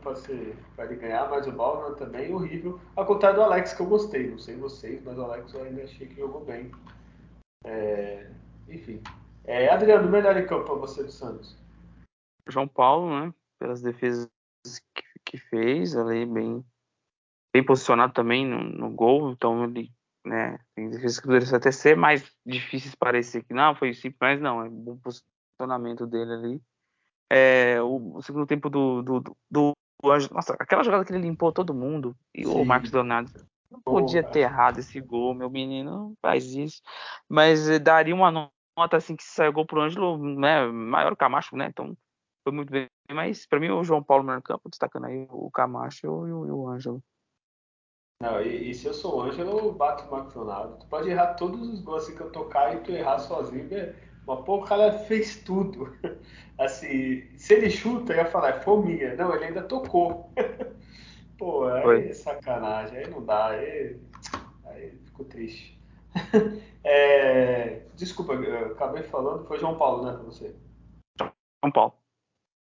para 0.76 0.86
ele 0.86 0.96
ganhar, 0.96 1.30
mas 1.30 1.48
o 1.48 1.52
Bauer 1.52 1.96
também 1.96 2.32
é 2.32 2.36
horrível. 2.36 2.80
Ao 2.96 3.06
contrário 3.06 3.40
do 3.40 3.44
Alex, 3.44 3.74
que 3.74 3.82
eu 3.82 3.88
gostei. 3.88 4.30
Não 4.30 4.38
sei 4.38 4.56
vocês, 4.58 5.02
mas 5.04 5.18
o 5.18 5.24
Alex 5.24 5.54
eu 5.54 5.64
ainda 5.64 5.84
achei 5.84 6.08
que 6.08 6.16
jogou 6.16 6.44
bem. 6.44 6.72
É... 7.66 8.30
Enfim. 8.68 9.02
É, 9.50 9.68
Adriano, 9.68 10.08
melhor 10.08 10.38
em 10.38 10.46
campo 10.46 10.66
para 10.66 10.76
você 10.76 11.04
do 11.04 11.12
Santos? 11.12 11.58
João 12.48 12.68
Paulo, 12.68 13.10
né? 13.10 13.34
Pelas 13.58 13.82
defesas 13.82 14.30
que, 14.94 15.04
que 15.26 15.38
fez, 15.40 15.98
ali 15.98 16.24
bem, 16.24 16.64
bem 17.52 17.66
posicionado 17.66 18.14
também 18.14 18.46
no, 18.46 18.62
no 18.62 18.92
gol, 18.92 19.32
então 19.32 19.64
ele 19.64 19.92
né? 20.24 20.60
Tem 20.76 20.88
defesas 20.88 21.20
que 21.20 21.26
poderiam 21.26 21.56
até 21.56 21.72
ser 21.72 21.98
mais 21.98 22.32
difíceis 22.46 22.94
parecer 22.94 23.44
que 23.44 23.52
não, 23.52 23.74
foi 23.74 23.92
simples, 23.96 24.18
mas 24.20 24.40
não, 24.40 24.62
é 24.62 24.66
um 24.66 24.70
bom 24.70 24.98
posicionamento 24.98 26.06
dele 26.06 26.34
ali. 26.34 26.62
É, 27.28 27.82
o, 27.82 28.18
o, 28.18 28.22
segundo 28.22 28.46
tempo 28.46 28.70
do, 28.70 29.02
do, 29.02 29.20
do, 29.20 29.34
do 29.50 30.12
Anjo, 30.12 30.32
nossa, 30.32 30.56
aquela 30.60 30.84
jogada 30.84 31.04
que 31.04 31.12
ele 31.12 31.24
limpou 31.24 31.52
todo 31.52 31.74
mundo, 31.74 32.16
e 32.36 32.46
Sim. 32.46 32.52
o 32.52 32.64
Marcos 32.64 32.92
Leonardo 32.92 33.32
não 33.72 33.82
podia 33.82 34.24
ter 34.24 34.42
errado 34.42 34.78
esse 34.78 35.02
gol, 35.02 35.34
meu 35.34 35.50
menino 35.50 35.92
não 35.92 36.14
faz 36.22 36.46
isso, 36.54 36.82
mas 37.28 37.68
eh, 37.68 37.80
daria 37.80 38.14
uma 38.14 38.52
nota 38.80 38.98
assim 38.98 39.16
que 39.16 39.24
saiu 39.24 39.54
gol 39.54 39.66
pro 39.66 39.82
Ângelo, 39.82 40.18
né, 40.18 40.66
maior 40.68 41.14
o 41.14 41.18
Camacho, 41.18 41.56
né, 41.56 41.68
então 41.68 41.96
foi 42.44 42.54
muito 42.54 42.72
bem, 42.72 42.88
mas 43.12 43.46
para 43.46 43.60
mim 43.60 43.70
o 43.70 43.84
João 43.84 44.04
Paulo 44.04 44.24
no 44.24 44.42
campo, 44.42 44.70
destacando 44.70 45.06
aí 45.06 45.28
o 45.30 45.52
Camacho 45.52 46.06
e 46.06 46.10
o, 46.10 46.48
e 46.48 46.52
o 46.52 46.68
Ângelo. 46.68 47.04
Não, 48.22 48.42
e, 48.42 48.72
e, 48.72 48.74
se 48.74 48.86
eu 48.86 48.94
sou 48.94 49.18
o 49.18 49.22
Ângelo, 49.22 49.60
eu 49.60 49.72
bato 49.72 50.04
o 50.06 50.12
Marcos 50.12 50.34
Ronaldo. 50.34 50.78
Tu 50.80 50.88
pode 50.88 51.10
errar 51.10 51.36
todos 51.36 51.62
os 51.70 51.80
gols 51.82 52.04
assim 52.04 52.16
que 52.16 52.22
eu 52.22 52.30
tocar 52.30 52.76
e 52.76 52.82
tu 52.82 52.92
errar 52.92 53.18
sozinho, 53.18 53.70
né? 53.70 53.96
Mas 54.28 54.42
pô, 54.44 54.58
o 54.58 54.66
cara 54.66 54.92
fez 55.00 55.42
tudo. 55.44 55.96
Assim, 56.60 57.38
se 57.38 57.54
ele 57.54 57.70
chuta, 57.70 58.12
eu 58.12 58.18
ia 58.18 58.26
falar, 58.26 58.50
é 58.50 58.60
fominha. 58.60 59.16
Não, 59.16 59.34
ele 59.34 59.46
ainda 59.46 59.64
tocou. 59.64 60.34
pô, 61.40 61.66
aí 61.66 61.82
Foi. 61.82 62.14
sacanagem, 62.14 62.98
aí 62.98 63.10
não 63.10 63.24
dá, 63.24 63.48
aí, 63.48 63.98
aí 64.66 65.00
ficou 65.06 65.26
triste. 65.26 65.79
É, 66.84 67.82
desculpa, 67.96 68.34
eu 68.34 68.74
acabei 68.74 69.04
falando, 69.04 69.46
foi 69.46 69.60
João 69.60 69.78
Paulo, 69.78 70.06
né, 70.06 70.14
pra 70.14 70.24
você? 70.24 70.56
João 71.20 71.72
Paulo. 71.72 71.94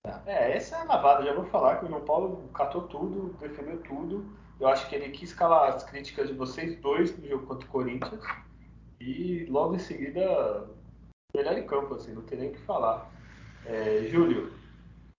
Tá. 0.03 0.21
É, 0.25 0.55
essa 0.55 0.77
é 0.77 0.81
a 0.81 0.83
lavada, 0.83 1.25
já 1.25 1.33
vou 1.33 1.45
falar 1.45 1.77
que 1.77 1.85
o 1.85 1.87
João 1.87 2.05
Paulo 2.05 2.49
catou 2.53 2.87
tudo, 2.87 3.33
defendeu 3.39 3.81
tudo. 3.83 4.37
Eu 4.59 4.67
acho 4.67 4.87
que 4.87 4.95
ele 4.95 5.09
quis 5.09 5.33
calar 5.33 5.73
as 5.73 5.83
críticas 5.83 6.27
de 6.27 6.33
vocês 6.33 6.79
dois 6.79 7.17
no 7.17 7.27
jogo 7.27 7.47
contra 7.47 7.67
o 7.67 7.71
Corinthians. 7.71 8.23
E 8.99 9.45
logo 9.45 9.75
em 9.75 9.79
seguida, 9.79 10.69
melhor 11.35 11.57
em 11.57 11.67
campo, 11.67 11.95
assim, 11.95 12.13
não 12.13 12.21
tem 12.21 12.37
nem 12.37 12.49
o 12.49 12.53
que 12.53 12.61
falar. 12.61 13.11
É, 13.65 14.03
Júlio, 14.03 14.53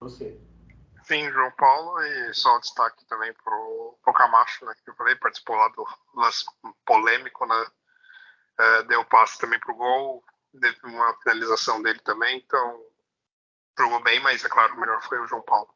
você. 0.01 0.41
Sim, 1.03 1.31
João 1.31 1.51
Paulo, 1.53 2.01
e 2.01 2.35
só 2.35 2.57
um 2.57 2.61
destaque 2.61 3.05
também 3.07 3.33
pro, 3.45 3.99
pro 4.03 4.13
Camacho, 4.13 4.65
né, 4.65 4.73
que 4.83 4.91
eu 4.91 4.95
falei, 4.95 5.15
participou 5.17 5.57
lá 5.57 5.69
do 5.69 5.85
lance 6.15 6.45
polêmico, 6.85 7.47
né, 7.47 7.67
é, 8.59 8.83
deu 8.85 9.05
passe 9.05 9.39
também 9.39 9.59
pro 9.61 9.75
gol, 9.75 10.25
teve 10.61 10.79
uma 10.85 11.15
finalização 11.19 11.83
dele 11.83 11.99
também, 12.01 12.39
então 12.39 12.85
jogou 13.79 14.03
bem, 14.03 14.21
mas 14.21 14.45
é 14.45 14.49
claro, 14.49 14.75
o 14.75 14.81
melhor 14.81 15.03
foi 15.03 15.19
o 15.21 15.27
João 15.27 15.43
Paulo. 15.43 15.69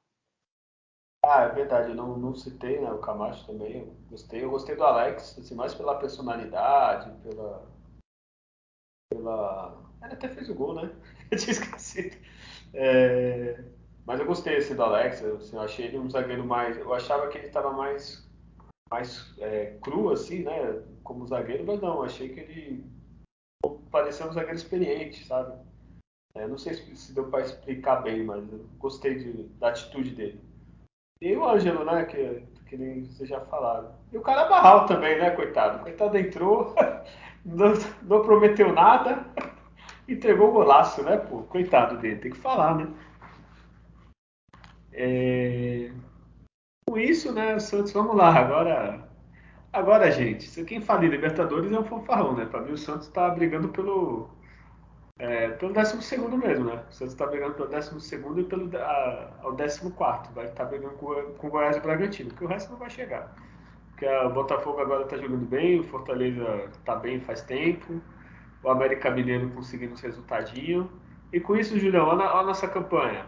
Ah, 1.22 1.43
é 1.43 1.49
verdade, 1.51 1.91
eu 1.91 1.95
não, 1.95 2.16
não 2.16 2.35
citei, 2.35 2.81
né, 2.81 2.91
o 2.91 2.99
Camacho 2.99 3.47
também, 3.47 3.81
eu 3.81 3.87
gostei, 4.09 4.43
eu 4.43 4.51
gostei 4.51 4.74
do 4.74 4.85
Alex, 4.85 5.39
assim, 5.39 5.55
mais 5.55 5.74
pela 5.74 5.99
personalidade, 5.99 7.11
pela... 7.22 7.70
pela... 9.11 9.91
Ele 10.03 10.14
até 10.14 10.28
fez 10.31 10.49
o 10.49 10.55
gol, 10.55 10.74
né? 10.74 10.91
Eu 11.31 11.39
tinha 11.39 11.53
esquecido. 11.53 12.16
É... 12.72 13.62
Mas 14.07 14.18
eu 14.18 14.26
gostei 14.26 14.57
assim, 14.57 14.74
do 14.74 14.83
Alex, 14.83 15.22
assim, 15.22 15.55
eu 15.55 15.62
achei 15.62 15.87
ele 15.87 15.99
um 15.99 16.11
zagueiro 16.11 16.45
mais... 16.45 16.76
Eu 16.78 16.93
achava 16.93 17.28
que 17.28 17.37
ele 17.39 17.47
estava 17.47 17.70
mais, 17.70 18.28
mais 18.91 19.32
é, 19.38 19.76
cru, 19.80 20.11
assim, 20.11 20.43
né, 20.43 20.82
como 21.05 21.26
zagueiro, 21.26 21.64
mas 21.64 21.80
não, 21.80 22.03
achei 22.03 22.28
que 22.28 22.41
ele 22.41 22.84
parecia 23.91 24.26
um 24.26 24.32
zagueiro 24.32 24.57
experiente, 24.57 25.24
sabe? 25.24 25.57
É, 26.34 26.47
não 26.47 26.59
sei 26.59 26.74
se, 26.74 26.97
se 26.97 27.12
deu 27.12 27.28
para 27.28 27.43
explicar 27.43 28.03
bem, 28.03 28.24
mas 28.24 28.45
gostei 28.78 29.16
de, 29.16 29.43
da 29.59 29.68
atitude 29.68 30.14
dele. 30.14 30.41
E 31.20 31.36
o 31.36 31.47
Ângelo, 31.47 31.84
né? 31.84 32.05
Que, 32.05 32.43
que 32.66 32.76
nem 32.76 33.05
vocês 33.05 33.28
já 33.28 33.41
falaram. 33.41 33.93
E 34.12 34.16
o 34.16 34.22
cara 34.22 34.49
Barral 34.49 34.86
também, 34.86 35.18
né, 35.18 35.30
coitado? 35.30 35.82
Coitado 35.82 36.16
entrou, 36.16 36.74
não, 37.45 37.72
não 38.03 38.22
prometeu 38.22 38.72
nada, 38.72 39.26
entregou 40.09 40.49
o 40.49 40.53
golaço, 40.53 41.03
né, 41.03 41.16
pô? 41.16 41.43
Coitado 41.43 41.99
dele, 41.99 42.20
tem 42.20 42.30
que 42.30 42.38
falar, 42.38 42.76
né? 42.76 42.88
É... 44.93 45.91
Com 46.91 46.99
isso, 46.99 47.32
né, 47.32 47.57
Santos, 47.61 47.93
vamos 47.93 48.16
lá, 48.16 48.34
agora. 48.34 49.09
Agora, 49.72 50.11
gente, 50.11 50.64
quem 50.64 50.80
fala 50.80 51.05
em 51.05 51.09
Libertadores 51.09 51.70
é 51.70 51.78
um 51.78 51.84
fanfarrão, 51.84 52.34
né? 52.34 52.47
Para 52.47 52.62
mim, 52.62 52.72
o 52.72 52.76
Santos 52.76 53.07
está 53.07 53.30
brigando 53.30 53.68
pelo, 53.68 54.28
é, 55.16 55.51
pelo 55.51 55.72
12 55.72 56.18
mesmo, 56.18 56.64
né? 56.64 56.82
O 56.91 56.93
Santos 56.93 57.14
está 57.14 57.28
brigando 57.28 57.55
pelo 57.55 57.68
12 57.68 58.16
e 58.41 58.43
pelo 58.43 58.76
a, 58.76 59.30
ao 59.41 59.55
14. 59.55 60.34
Vai 60.34 60.47
estar 60.47 60.64
tá 60.64 60.64
brigando 60.64 60.95
com, 60.97 61.14
com 61.38 61.47
o 61.47 61.51
Goiás 61.51 61.76
e 61.76 61.78
o 61.78 61.82
Bragantino, 61.82 62.30
porque 62.30 62.45
o 62.45 62.49
resto 62.49 62.72
não 62.72 62.78
vai 62.80 62.91
chegar. 62.91 63.36
Porque 63.91 64.09
o 64.09 64.30
Botafogo 64.30 64.80
agora 64.80 65.05
está 65.05 65.16
jogando 65.16 65.47
bem, 65.47 65.78
o 65.78 65.84
Fortaleza 65.84 66.45
está 66.72 66.97
bem 66.97 67.20
faz 67.20 67.41
tempo, 67.43 68.03
o 68.64 68.68
América 68.68 69.12
Mineiro 69.12 69.49
conseguindo 69.51 69.95
os 69.95 70.01
resultadinhos. 70.01 70.88
E 71.32 71.38
com 71.38 71.55
isso, 71.55 71.78
Julião, 71.78 72.09
olha 72.09 72.24
a 72.24 72.43
nossa 72.43 72.66
campanha. 72.66 73.26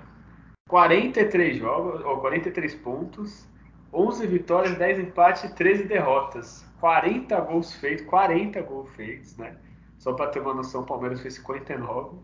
43 0.69 1.59
jogos, 1.59 2.03
ó, 2.05 2.17
43 2.17 2.75
pontos, 2.77 3.52
11 3.93 4.27
vitórias, 4.27 4.79
10 4.79 5.01
empates 5.01 5.45
e 5.45 5.55
13 5.55 5.85
derrotas. 5.85 6.65
40 6.81 7.41
gols 7.43 7.75
feitos, 7.75 8.05
40 8.07 8.61
gols 8.63 8.91
feitos, 8.97 9.37
né? 9.37 9.57
Só 9.99 10.13
para 10.15 10.31
ter 10.31 10.41
uma 10.41 10.55
noção, 10.55 10.83
o 10.83 10.87
Palmeiras 10.87 11.21
fez 11.21 11.35
59. 11.35 12.19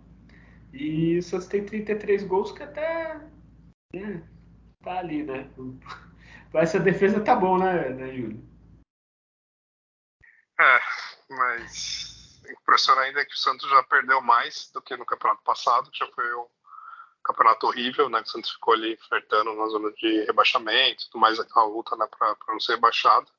E 0.73 1.19
o 1.19 1.23
Santos 1.23 1.47
tem 1.47 1.65
33 1.65 2.25
gols, 2.25 2.53
que 2.53 2.63
até 2.63 3.21
né, 3.95 4.29
tá 4.83 4.99
ali, 4.99 5.23
né? 5.23 5.49
Essa 6.55 6.81
defesa 6.81 7.23
tá 7.23 7.37
bom, 7.37 7.59
né, 7.59 7.91
né 7.91 8.13
Júlio? 8.17 8.43
É, 10.61 10.81
mas 11.31 12.43
impressiona 12.51 13.03
ainda 13.03 13.25
que 13.25 13.35
o 13.35 13.39
Santos 13.39 13.69
já 13.69 13.83
perdeu 13.85 14.21
mais 14.21 14.71
do 14.73 14.83
que 14.83 14.97
no 14.97 15.07
campeonato 15.07 15.43
passado, 15.45 15.91
que 15.91 15.99
já 15.99 16.11
foi 16.13 16.35
um 16.35 16.47
campeonato 17.29 17.67
horrível, 17.67 18.09
né? 18.09 18.23
Que 18.23 18.29
o 18.29 18.31
Santos 18.31 18.51
ficou 18.53 18.75
ali 18.75 18.97
flertando 18.97 19.55
na 19.55 19.67
zona 19.69 19.93
de 19.93 20.25
rebaixamento, 20.25 21.05
tudo 21.11 21.21
mais 21.21 21.39
aquela 21.39 21.67
luta 21.67 21.95
né, 21.97 22.07
para 22.07 22.37
não 22.49 22.61
ser 22.61 22.75
rebaixado. 22.75 23.31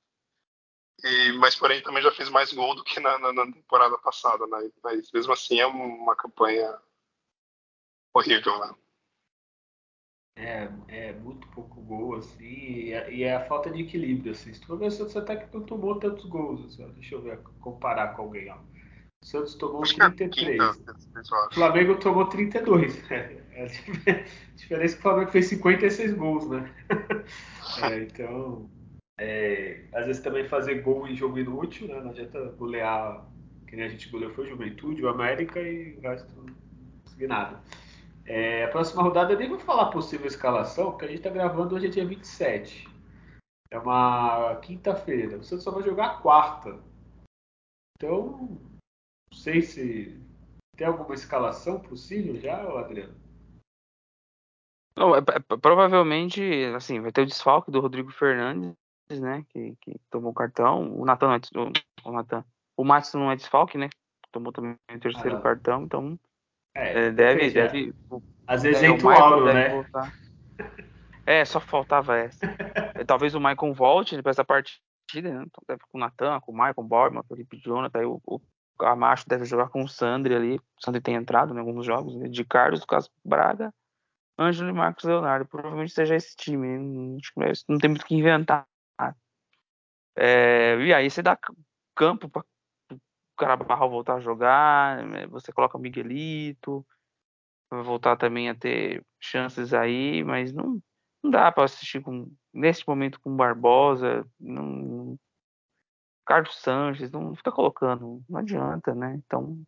E, 1.04 1.32
mas 1.34 1.56
porém 1.56 1.82
também 1.82 2.04
já 2.04 2.12
fez 2.12 2.30
mais 2.30 2.54
gol 2.54 2.76
do 2.76 2.84
que 2.84 3.00
na, 3.00 3.18
na, 3.18 3.34
na, 3.34 3.46
temporada 3.46 3.98
passada, 3.98 4.46
né? 4.48 4.70
Mas 4.84 5.12
mesmo 5.12 5.34
assim 5.34 5.60
é 5.60 5.66
uma 5.66 6.16
campanha 6.16 6.78
horrível, 8.14 8.60
né? 8.60 8.76
É, 10.36 10.70
é 10.88 11.14
muito 11.14 11.48
pouco 11.50 11.82
gol, 11.82 12.16
assim, 12.16 12.46
e 12.46 12.94
é, 12.94 13.14
e 13.14 13.24
é 13.24 13.36
a 13.36 13.46
falta 13.46 13.70
de 13.70 13.82
equilíbrio, 13.82 14.32
assim. 14.32 14.54
Se 14.54 14.62
tu 14.62 14.78
ver, 14.78 14.88
o 14.88 14.92
Santos 14.92 15.18
até 15.18 15.36
que 15.36 15.54
não 15.54 15.66
tomou 15.66 16.00
tantos 16.00 16.26
gols, 16.26 16.66
assim, 16.66 16.90
deixa 16.94 17.16
eu 17.16 17.22
ver, 17.22 17.42
comparar 17.60 18.16
com 18.16 18.22
alguém, 18.22 18.50
ó. 18.50 18.58
O 19.22 19.26
Santos 19.26 19.56
tomou 19.56 19.84
Acho 19.84 19.96
33. 19.96 20.60
É 20.60 20.74
quinta, 20.74 20.96
o 21.50 21.54
Flamengo 21.54 21.96
tomou 21.98 22.26
32. 22.26 23.02
É, 23.60 23.66
a 23.66 24.56
diferença 24.56 24.94
é 24.94 24.96
que 24.96 25.00
o 25.00 25.02
Flamengo 25.02 25.32
fez 25.32 25.48
56 25.48 26.14
gols, 26.14 26.50
né? 26.50 26.74
é, 27.84 28.04
então, 28.04 28.70
é, 29.20 29.82
às 29.94 30.06
vezes 30.06 30.22
também 30.22 30.48
fazer 30.48 30.76
gol 30.76 31.06
em 31.06 31.14
jogo 31.14 31.38
inútil, 31.38 31.90
né? 31.90 32.00
Não 32.00 32.12
adianta 32.12 32.40
golear, 32.58 33.26
que 33.68 33.76
nem 33.76 33.84
a 33.86 33.90
gente 33.90 34.08
goleou 34.08 34.32
foi 34.32 34.46
o 34.46 34.50
Juventude, 34.52 35.04
o 35.04 35.10
América 35.10 35.60
e 35.60 35.98
o 35.98 36.00
resto 36.00 36.34
não 36.38 36.46
conseguir 37.04 37.28
nada. 37.28 37.62
É, 38.26 38.64
a 38.64 38.70
próxima 38.70 39.04
rodada 39.04 39.34
eu 39.34 39.40
nem 39.40 39.50
vou 39.50 39.60
falar 39.60 39.88
possível 39.88 40.26
escalação, 40.26 40.92
porque 40.92 41.04
a 41.04 41.08
gente 41.10 41.18
está 41.18 41.30
gravando 41.30 41.76
hoje 41.76 41.88
é 41.88 41.90
dia 41.90 42.06
27. 42.06 42.88
É 43.72 43.78
uma 43.78 44.56
quinta-feira. 44.62 45.38
O 45.38 45.44
Santos 45.44 45.66
só 45.66 45.72
vai 45.72 45.84
jogar 45.84 46.06
a 46.06 46.18
quarta. 46.20 46.80
Então, 47.98 48.58
não 49.32 49.38
sei 49.38 49.62
se 49.62 50.20
tem 50.76 50.88
alguma 50.88 51.14
escalação 51.14 51.80
possível 51.80 52.40
já, 52.40 52.62
Adriano? 52.80 53.16
Não, 54.96 55.16
é, 55.16 55.20
é, 55.20 55.58
provavelmente, 55.58 56.42
assim, 56.76 57.00
vai 57.00 57.12
ter 57.12 57.22
o 57.22 57.26
desfalque 57.26 57.72
do 57.72 57.80
Rodrigo 57.80 58.12
Fernandes 58.12 58.76
né? 59.18 59.44
Que, 59.50 59.76
que 59.82 60.00
tomou 60.12 60.32
o 60.32 60.36
cartão. 60.36 60.94
O 60.94 61.06
Natan 61.06 61.36
é 61.36 61.40
o, 62.06 62.12
Nathan, 62.12 62.44
o 62.78 62.84
Matos 62.84 63.14
não 63.14 63.32
é 63.32 63.36
desfalque, 63.36 63.78
né? 63.78 63.90
Tomou 64.32 64.52
também 64.52 64.76
o 64.94 65.00
terceiro 65.00 65.38
ah, 65.38 65.42
cartão, 65.42 65.84
então 65.84 66.20
é, 66.76 67.06
é, 67.06 67.12
deve, 67.12 67.50
deve. 67.50 67.96
Às 68.46 68.62
vezes 68.62 68.84
é, 68.84 68.88
entra 68.88 69.08
o 69.08 69.10
Auro, 69.10 69.52
né? 69.52 69.70
Voltar. 69.70 70.14
É, 71.26 71.44
só 71.46 71.60
faltava 71.60 72.18
essa. 72.18 72.46
Talvez 73.08 73.34
o 73.34 73.40
Maicon 73.40 73.74
volte 73.74 74.22
para 74.22 74.30
essa 74.30 74.46
partida, 74.46 74.80
né? 75.16 75.44
Então, 75.48 75.64
deve 75.68 75.82
com 75.90 75.98
o 75.98 76.02
Natan, 76.02 76.40
com 76.42 76.52
o 76.52 76.56
Maicon, 76.56 76.84
Borman, 76.84 77.22
o 77.22 77.24
Felipe 77.24 77.58
Jonathan, 77.58 78.08
o, 78.08 78.22
o 78.26 78.40
Camacho 78.80 79.28
deve 79.28 79.46
jogar 79.46 79.70
com 79.70 79.84
o 79.84 79.88
Sandri 79.88 80.34
ali. 80.34 80.56
O 80.56 80.82
Sandri 80.84 81.02
tem 81.02 81.16
entrado 81.16 81.54
em 81.54 81.60
alguns 81.60 81.86
jogos, 81.86 82.16
né? 82.16 82.28
de 82.28 82.44
Carlos, 82.46 82.86
Caso 82.86 83.12
Braga, 83.24 83.74
Ângelo 84.40 84.70
e 84.70 84.74
Marcos 84.74 85.04
Leonardo. 85.04 85.46
Provavelmente 85.46 85.94
seja 85.94 86.16
esse 86.16 86.36
time. 86.36 87.20
Não 87.68 87.78
tem 87.78 87.90
muito 87.90 88.04
o 88.04 88.06
que 88.06 88.16
inventar. 88.16 88.66
É, 90.22 90.78
e 90.82 90.94
aí 90.94 91.10
você 91.10 91.22
dá 91.22 91.38
campo 91.96 92.28
para 92.28 92.44
o 92.92 93.00
Carabarral 93.38 93.90
voltar 93.90 94.16
a 94.16 94.20
jogar, 94.20 95.06
né, 95.06 95.26
você 95.28 95.50
coloca 95.54 95.78
o 95.78 95.80
Miguelito, 95.80 96.86
vai 97.70 97.82
voltar 97.84 98.18
também 98.18 98.50
a 98.50 98.56
ter 98.56 99.02
chances 99.18 99.74
aí, 99.74 100.22
mas 100.26 100.52
não, 100.52 100.82
não 101.24 101.32
dá 101.32 101.50
para 101.52 101.64
assistir 101.64 102.02
com, 102.02 102.30
nesse 102.54 102.86
momento 102.86 103.18
com 103.22 103.34
Barbosa, 103.34 104.26
não, 104.38 105.18
Carlos 106.30 106.56
Sanches, 106.58 107.12
não 107.12 107.36
fica 107.36 107.52
colocando, 107.52 108.24
não 108.30 108.40
adianta, 108.40 108.94
né? 108.94 109.20
Então, 109.26 109.60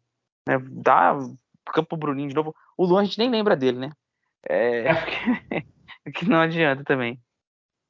né, 0.47 0.59
dá 0.59 1.18
campo 1.74 1.97
Bruninho 1.97 2.30
de 2.30 2.36
novo. 2.36 2.55
O 2.78 2.86
Luan 2.86 3.01
a 3.01 3.03
gente 3.03 3.18
nem 3.18 3.32
lembra 3.32 3.55
dele, 3.55 3.80
né? 3.80 3.91
É, 6.03 6.12
que 6.12 6.28
não 6.28 6.39
adianta 6.39 6.84
também. 6.84 7.20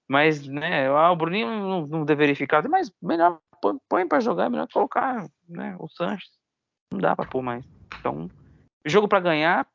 Mas, 0.07 0.45
né, 0.45 0.87
ah, 0.87 1.11
o 1.11 1.15
Bruninho 1.15 1.47
não, 1.47 1.87
não 1.87 2.05
deveria 2.05 2.35
ficar, 2.35 2.67
mas 2.67 2.91
melhor 3.01 3.39
põe, 3.61 3.77
põe 3.87 4.07
para 4.07 4.19
jogar, 4.19 4.45
é 4.45 4.49
melhor 4.49 4.67
colocar 4.67 5.25
né, 5.47 5.75
o 5.79 5.87
Sanches. 5.87 6.29
Não 6.91 6.99
dá 6.99 7.15
para 7.15 7.29
pôr 7.29 7.41
mais. 7.41 7.65
Então, 7.99 8.29
jogo 8.85 9.07
para 9.07 9.21
ganhar, 9.21 9.67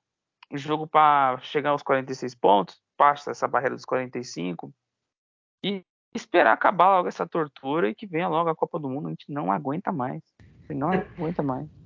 jogo 0.53 0.87
para 0.87 1.39
chegar 1.39 1.71
aos 1.71 1.83
46 1.83 2.35
pontos, 2.35 2.79
passa 2.97 3.31
essa 3.31 3.49
barreira 3.49 3.75
dos 3.75 3.87
45 3.87 4.71
e 5.65 5.83
esperar 6.15 6.53
acabar 6.53 6.97
logo 6.97 7.09
essa 7.09 7.27
tortura 7.27 7.89
e 7.89 7.95
que 7.95 8.07
venha 8.07 8.29
logo 8.29 8.49
a 8.49 8.57
Copa 8.57 8.79
do 8.79 8.89
Mundo. 8.89 9.09
A 9.09 9.11
gente 9.11 9.31
não 9.31 9.51
aguenta 9.51 9.93
mais. 9.93 10.23
Não 10.71 10.91
aguenta 10.91 11.43
mais. 11.43 11.67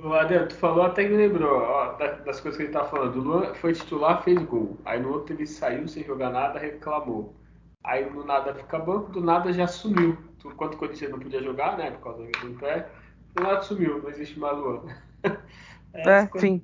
O 0.00 0.12
Adel, 0.12 0.46
tu 0.46 0.54
falou 0.54 0.84
até 0.84 1.02
que 1.02 1.10
me 1.10 1.16
lembrou 1.16 1.60
ó, 1.60 1.94
das 1.96 2.40
coisas 2.40 2.56
que 2.56 2.62
ele 2.62 2.72
tava 2.72 2.88
falando. 2.88 3.16
O 3.16 3.20
Luan 3.20 3.54
foi 3.54 3.72
titular, 3.72 4.22
fez 4.22 4.40
gol. 4.44 4.78
Aí 4.84 5.00
no 5.00 5.12
outro 5.12 5.34
ele 5.34 5.44
saiu 5.44 5.88
sem 5.88 6.04
jogar 6.04 6.30
nada, 6.30 6.56
reclamou. 6.56 7.34
Aí 7.82 8.08
no 8.08 8.24
nada 8.24 8.54
fica 8.54 8.78
banco, 8.78 9.10
do 9.10 9.20
nada 9.20 9.52
já 9.52 9.66
sumiu. 9.66 10.16
Enquanto 10.44 10.74
o 10.74 10.76
Corinthians 10.76 11.10
não 11.10 11.18
podia 11.18 11.42
jogar, 11.42 11.76
né? 11.76 11.90
Por 11.90 12.00
causa 12.00 12.22
do 12.24 12.58
pé, 12.60 12.88
do 13.34 13.42
nada 13.42 13.60
sumiu, 13.62 14.00
não 14.00 14.08
existe 14.08 14.38
mais 14.38 14.56
Luan. 14.56 14.84
É, 15.94 16.20
é 16.22 16.28
sim. 16.38 16.62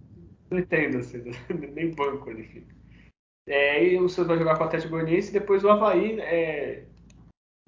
Não 0.51 0.59
entendo, 0.59 0.99
assim, 0.99 1.23
nem 1.73 1.95
banco 1.95 2.31
ele 2.31 2.45
fica. 2.45 2.74
É, 3.47 3.85
e 3.85 3.99
o 3.99 4.09
Santos 4.09 4.29
vai 4.29 4.39
jogar 4.39 4.57
com 4.57 4.65
o 4.65 4.67
Atlético 4.67 4.93
Goianiense 4.93 5.31
e 5.31 5.39
depois 5.39 5.63
o 5.65 5.71
Havaí. 5.71 6.19
É, 6.21 6.85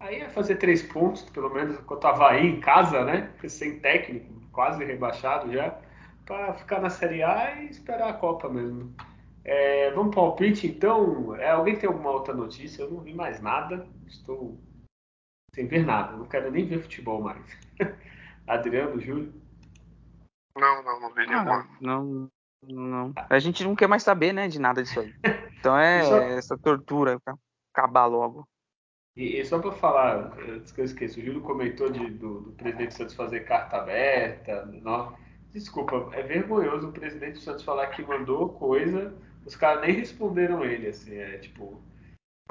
aí 0.00 0.16
é 0.16 0.28
fazer 0.28 0.56
três 0.56 0.82
pontos, 0.82 1.22
pelo 1.30 1.50
menos, 1.50 1.78
contra 1.80 2.10
o 2.10 2.14
Havaí 2.14 2.46
em 2.46 2.60
casa, 2.60 3.04
né? 3.04 3.32
Sem 3.46 3.78
técnico, 3.80 4.32
quase 4.52 4.84
rebaixado 4.84 5.52
já, 5.52 5.78
para 6.24 6.54
ficar 6.54 6.80
na 6.80 6.90
Série 6.90 7.22
A 7.22 7.60
e 7.60 7.66
esperar 7.66 8.08
a 8.08 8.14
Copa 8.14 8.48
mesmo. 8.48 8.94
É, 9.44 9.92
vamos 9.92 10.12
para 10.12 10.22
o 10.22 10.30
palpite, 10.30 10.66
então. 10.66 11.36
É, 11.36 11.50
alguém 11.50 11.76
tem 11.76 11.88
alguma 11.88 12.10
outra 12.10 12.34
notícia? 12.34 12.82
Eu 12.82 12.90
não 12.90 13.00
vi 13.00 13.14
mais 13.14 13.40
nada. 13.40 13.86
Estou 14.06 14.58
sem 15.54 15.68
ver 15.68 15.86
nada. 15.86 16.16
Não 16.16 16.26
quero 16.26 16.50
nem 16.50 16.66
ver 16.66 16.82
futebol 16.82 17.22
mais. 17.22 17.40
Adriano, 18.46 19.00
Júlio? 19.00 19.32
Não, 20.58 20.82
não, 20.82 21.00
não 21.00 21.14
vi 21.14 21.26
nenhuma. 21.26 21.60
Ah, 21.60 21.66
não, 21.80 22.28
não. 22.62 23.12
A 23.28 23.38
gente 23.38 23.62
não 23.62 23.76
quer 23.76 23.86
mais 23.86 24.02
saber, 24.02 24.32
né, 24.32 24.48
de 24.48 24.58
nada 24.58 24.82
disso 24.82 25.00
aí. 25.00 25.14
Então 25.66 25.78
é 25.78 26.02
só... 26.04 26.16
essa 26.18 26.56
tortura, 26.58 27.20
acabar 27.74 28.06
logo. 28.06 28.46
E, 29.16 29.40
e 29.40 29.44
só 29.44 29.58
para 29.58 29.72
falar, 29.72 30.32
antes 30.48 30.70
que 30.70 30.80
eu 30.80 30.84
esqueça, 30.84 31.18
o 31.18 31.24
Júlio 31.24 31.40
comentou 31.40 31.90
de, 31.90 32.06
do, 32.10 32.40
do, 32.42 32.52
presidente 32.52 32.94
Santos 32.94 33.14
fazer 33.14 33.40
carta 33.40 33.78
aberta. 33.78 34.64
Não, 34.66 35.16
desculpa, 35.52 36.08
é 36.12 36.22
vergonhoso 36.22 36.88
o 36.88 36.92
presidente 36.92 37.40
Santos 37.40 37.64
falar 37.64 37.88
que 37.88 38.02
mandou 38.02 38.50
coisa, 38.50 39.12
os 39.44 39.56
caras 39.56 39.80
nem 39.80 39.96
responderam 39.96 40.64
ele, 40.64 40.88
assim, 40.88 41.16
é 41.16 41.38
tipo. 41.38 41.82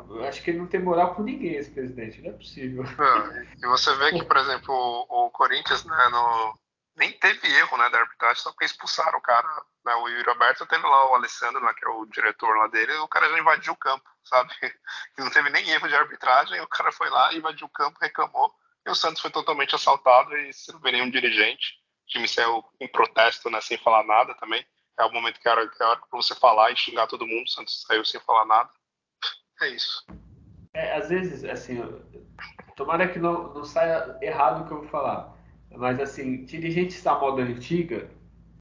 Eu 0.09 0.25
acho 0.25 0.43
que 0.43 0.51
ele 0.51 0.59
não 0.59 0.67
tem 0.67 0.81
moral 0.81 1.15
com 1.15 1.23
ninguém, 1.23 1.55
esse 1.55 1.71
presidente, 1.71 2.21
não 2.21 2.31
é 2.31 2.33
possível. 2.33 2.83
É, 2.83 3.47
e 3.63 3.67
você 3.67 3.95
vê 3.95 4.11
que, 4.11 4.25
por 4.25 4.35
exemplo, 4.35 4.73
o, 4.73 5.27
o 5.27 5.29
Corinthians, 5.29 5.85
né, 5.85 6.09
no, 6.11 6.53
nem 6.95 7.11
teve 7.11 7.47
erro 7.47 7.77
né, 7.77 7.89
da 7.89 7.99
arbitragem, 7.99 8.41
só 8.41 8.51
porque 8.51 8.65
expulsaram 8.65 9.17
o 9.17 9.21
cara. 9.21 9.47
Né, 9.85 9.93
o 9.95 10.07
Yuri 10.07 10.29
Alberto 10.29 10.65
teve 10.65 10.83
lá 10.83 11.11
o 11.11 11.15
Alessandro, 11.15 11.63
né, 11.63 11.73
que 11.73 11.85
é 11.85 11.89
o 11.89 12.05
diretor 12.05 12.57
lá 12.57 12.67
dele, 12.67 12.93
o 12.97 13.07
cara 13.07 13.29
já 13.29 13.37
invadiu 13.37 13.73
o 13.73 13.77
campo, 13.77 14.09
sabe? 14.23 14.49
Não 15.17 15.29
teve 15.29 15.49
nem 15.49 15.69
erro 15.69 15.87
de 15.87 15.95
arbitragem, 15.95 16.59
o 16.61 16.67
cara 16.67 16.91
foi 16.91 17.09
lá, 17.09 17.33
invadiu 17.33 17.67
o 17.67 17.71
campo, 17.71 17.99
reclamou, 18.01 18.53
e 18.85 18.89
o 18.89 18.95
Santos 18.95 19.21
foi 19.21 19.31
totalmente 19.31 19.75
assaltado 19.75 20.35
e 20.37 20.53
sem 20.53 20.79
ver 20.79 20.93
nenhum 20.93 21.09
dirigente. 21.09 21.73
O 22.03 22.07
time 22.07 22.27
saiu 22.27 22.63
em 22.79 22.87
protesto, 22.87 23.49
né, 23.49 23.59
sem 23.61 23.77
falar 23.77 24.03
nada 24.03 24.33
também. 24.35 24.65
É 24.97 25.03
o 25.03 25.11
momento 25.11 25.39
que 25.41 25.49
era, 25.49 25.67
que 25.67 25.83
era 25.83 25.97
pra 25.97 26.07
você 26.11 26.33
falar 26.35 26.71
e 26.71 26.77
xingar 26.77 27.07
todo 27.07 27.27
mundo, 27.27 27.45
o 27.45 27.49
Santos 27.49 27.83
saiu 27.85 28.05
sem 28.05 28.21
falar 28.21 28.45
nada. 28.45 28.69
É 29.61 29.67
isso. 29.69 30.05
É, 30.73 30.95
às 30.95 31.09
vezes, 31.09 31.43
assim, 31.43 31.81
tomara 32.75 33.07
que 33.07 33.19
não, 33.19 33.53
não 33.53 33.63
saia 33.65 34.17
errado 34.21 34.61
o 34.61 34.67
que 34.67 34.73
eu 34.73 34.81
vou 34.81 34.89
falar 34.89 35.34
mas, 35.77 35.99
assim, 35.99 36.45
dirigentes 36.45 37.01
da 37.03 37.17
moda 37.19 37.41
antiga, 37.41 38.09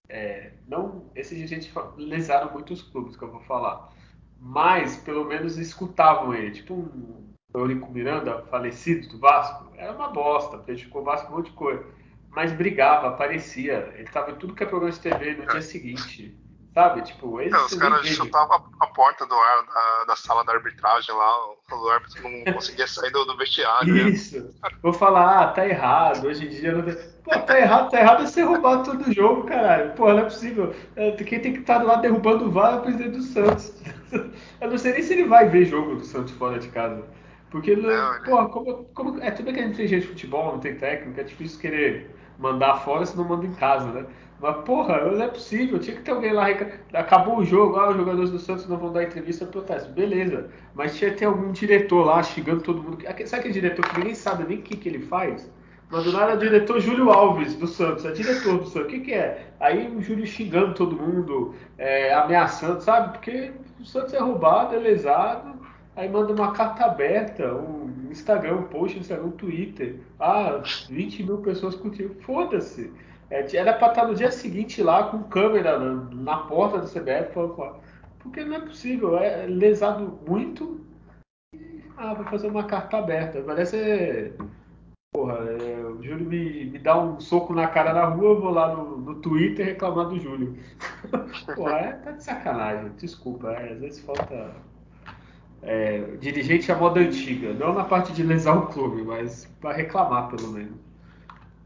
é, 0.09 0.53
não, 0.69 1.11
esses 1.15 1.37
dirigentes 1.37 1.73
lesaram 1.97 2.53
muitos 2.53 2.83
clubes, 2.83 3.17
que 3.17 3.23
eu 3.23 3.31
vou 3.31 3.41
falar. 3.41 3.93
Mas, 4.39 4.97
pelo 4.97 5.25
menos, 5.25 5.57
escutavam 5.57 6.35
ele. 6.35 6.51
Tipo 6.51 6.75
um 6.75 7.33
Eurico 7.55 7.91
Miranda, 7.91 8.43
falecido 8.47 9.09
do 9.09 9.19
Vasco. 9.19 9.73
Era 9.77 9.93
uma 9.93 10.09
bosta, 10.09 10.59
prejudicou 10.59 11.03
o 11.03 11.05
Vasco 11.05 11.33
um 11.33 11.37
monte 11.37 11.51
de 11.51 11.57
coisa. 11.57 11.85
Mas 12.31 12.53
brigava, 12.53 13.09
aparecia. 13.09 13.93
Ele 13.95 14.05
estava 14.05 14.33
em 14.33 14.37
tudo 14.37 14.55
que 14.55 14.63
é 14.63 14.67
programa 14.67 14.93
de 14.93 15.01
TV 15.01 15.37
no 15.37 15.47
dia 15.47 15.63
seguinte. 15.63 16.37
Sabe? 16.75 17.03
Tipo, 17.03 17.41
esse 17.41 17.55
é, 17.55 17.59
os 17.61 17.75
caras 17.75 18.05
chutavam 18.09 18.61
a 18.81 18.87
porta 18.89 19.25
do 19.25 19.35
ar 19.35 19.65
da, 19.65 20.05
da, 20.09 20.17
sala 20.17 20.45
da 20.45 20.55
arbitragem 20.55 21.15
lá, 21.15 21.47
o 21.71 21.89
árbitro 21.89 22.23
não 22.25 22.43
conseguia 22.53 22.89
sair 22.89 23.13
do, 23.13 23.25
do 23.25 23.37
vestiário. 23.37 23.95
Né? 23.95 24.11
Isso. 24.11 24.53
Vou 24.83 24.93
falar, 24.93 25.43
ah, 25.43 25.47
tá 25.53 25.65
errado. 25.65 26.27
Hoje 26.27 26.47
em 26.47 26.49
dia 26.49 26.73
não. 26.73 26.83
Pô, 27.23 27.31
tá 27.31 27.59
errado, 27.59 27.91
tá 27.91 28.01
errado 28.01 28.25
é 28.25 28.27
ser 28.27 28.43
roubado 28.43 28.91
todo 28.91 29.13
jogo, 29.13 29.45
caralho. 29.45 29.93
Pô, 29.93 30.13
não 30.13 30.19
é 30.19 30.25
possível. 30.25 30.75
É, 30.97 31.13
quem 31.13 31.41
tem 31.41 31.53
que 31.53 31.61
estar 31.61 31.81
lá 31.81 31.95
derrubando 31.95 32.47
o 32.47 32.51
VAR 32.51 32.75
é 32.75 32.77
o 32.79 32.83
presidente 32.83 33.19
do 33.19 33.23
Santos. 33.23 33.73
Eu 34.61 34.71
não 34.71 34.77
sei 34.77 34.95
nem 34.95 35.03
se 35.03 35.13
ele 35.13 35.29
vai 35.29 35.49
ver 35.49 35.67
jogo 35.67 35.95
do 35.95 36.05
Santos 36.05 36.33
fora 36.35 36.59
de 36.59 36.69
casa. 36.69 37.05
Porque, 37.51 37.77
não, 37.77 38.21
pô, 38.25 38.49
como, 38.49 38.85
como, 38.87 39.23
é 39.23 39.31
tudo 39.31 39.53
que 39.53 39.61
a 39.61 39.63
gente 39.63 39.77
tem 39.77 39.87
gente 39.87 40.03
de 40.03 40.09
futebol, 40.09 40.51
não 40.51 40.59
tem 40.59 40.75
técnico, 40.75 41.21
é 41.21 41.23
difícil 41.23 41.61
querer 41.61 42.11
mandar 42.37 42.81
fora 42.81 43.07
se 43.07 43.17
não 43.17 43.25
manda 43.25 43.47
em 43.47 43.55
casa, 43.55 43.87
né? 43.93 44.07
Mas, 44.41 44.57
porra, 44.65 45.05
não 45.05 45.23
é 45.23 45.29
possível. 45.29 45.79
Tinha 45.79 45.97
que 45.97 46.03
ter 46.03 46.11
alguém 46.11 46.33
lá. 46.33 46.47
Acabou 46.93 47.39
o 47.39 47.45
jogo, 47.45 47.77
ah, 47.77 47.91
os 47.91 47.97
jogadores 47.97 48.31
do 48.31 48.39
Santos 48.39 48.69
não 48.69 48.77
vão 48.77 48.93
dar 48.93 49.05
entrevista, 49.05 49.47
protesto. 49.47 49.91
Beleza. 49.93 50.51
Mas 50.75 50.97
tinha 50.97 51.11
que 51.11 51.19
ter 51.19 51.25
algum 51.25 51.53
diretor 51.53 52.05
lá 52.05 52.23
xingando 52.23 52.63
todo 52.63 52.83
mundo. 52.83 52.99
Sabe 53.27 53.41
aquele 53.41 53.55
diretor 53.55 53.89
que 53.89 53.99
ninguém 53.99 54.15
sabe 54.15 54.45
nem 54.45 54.59
o 54.59 54.63
que, 54.63 54.77
que 54.77 54.89
ele 54.89 55.01
faz? 55.01 55.51
Mas 55.91 56.05
do 56.05 56.13
nada 56.13 56.33
é 56.33 56.35
o 56.35 56.39
diretor 56.39 56.81
Júlio 56.81 57.11
Alves 57.11 57.55
do 57.55 57.67
Santos, 57.67 58.05
é 58.05 58.11
diretor 58.11 58.59
do 58.59 58.67
Santos. 58.67 58.89
O 58.89 58.91
que, 58.91 59.01
que 59.01 59.15
é? 59.15 59.47
Aí 59.61 59.95
o 59.95 60.01
Júlio 60.01 60.27
xingando 60.27 60.75
todo 60.75 60.97
mundo, 60.97 61.55
é, 61.79 62.13
ameaçando, 62.13 62.81
sabe? 62.81 63.13
Porque 63.13 63.53
o 63.81 63.85
Santos 63.85 64.13
é 64.15 64.19
roubado, 64.19 64.75
é 64.75 64.79
lesado. 64.79 65.55
Aí 65.95 66.09
manda 66.09 66.33
uma 66.33 66.53
carta 66.53 66.87
aberta, 66.87 67.55
um 67.55 68.09
Instagram, 68.11 68.57
um 68.57 68.63
post 68.65 68.97
no 68.97 69.03
Instagram, 69.03 69.27
um 69.27 69.31
Twitter. 69.31 69.97
Ah, 70.19 70.61
20 70.89 71.23
mil 71.23 71.39
pessoas 71.39 71.77
curtiram. 71.77 72.11
Foda-se. 72.23 72.91
É, 73.31 73.57
era 73.57 73.73
pra 73.73 73.89
estar 73.89 74.07
no 74.07 74.15
dia 74.15 74.31
seguinte 74.31 74.83
lá 74.83 75.05
com 75.05 75.23
câmera 75.25 75.79
na, 75.79 75.95
na 76.15 76.37
porta 76.39 76.79
do 76.79 76.89
CBF. 76.89 77.33
Porque 78.19 78.45
não 78.45 78.57
é 78.57 78.61
possível. 78.61 79.19
É 79.19 79.47
lesado 79.47 80.19
muito. 80.27 80.85
Ah, 81.97 82.15
vou 82.15 82.25
fazer 82.27 82.49
uma 82.49 82.65
carta 82.65 82.99
aberta. 82.99 83.43
Parece. 83.43 84.33
Porra, 85.13 85.35
é, 85.35 85.85
o 85.85 86.03
Júlio 86.03 86.27
me, 86.27 86.65
me 86.65 86.79
dá 86.79 87.01
um 87.01 87.21
soco 87.21 87.55
na 87.55 87.69
cara 87.69 87.93
na 87.93 88.05
rua, 88.05 88.31
eu 88.31 88.41
vou 88.41 88.51
lá 88.51 88.75
no, 88.75 88.99
no 88.99 89.15
Twitter 89.17 89.65
reclamar 89.65 90.09
do 90.09 90.19
Júlio. 90.19 90.59
Porra, 91.55 91.79
é, 91.79 91.93
tá 91.93 92.11
de 92.11 92.25
sacanagem. 92.25 92.91
Desculpa, 92.99 93.53
é, 93.53 93.73
às 93.73 93.79
vezes 93.79 94.01
falta. 94.01 94.51
É, 95.63 96.01
dirigente 96.21 96.71
à 96.71 96.75
moda 96.75 97.01
antiga, 97.01 97.55
não 97.55 97.73
na 97.73 97.85
parte 97.85 98.13
de 98.13 98.23
lesar 98.23 98.55
o 98.55 98.67
clube, 98.67 99.03
mas 99.03 99.47
para 99.61 99.75
reclamar 99.75 100.29
pelo 100.29 100.49
menos. 100.49 100.84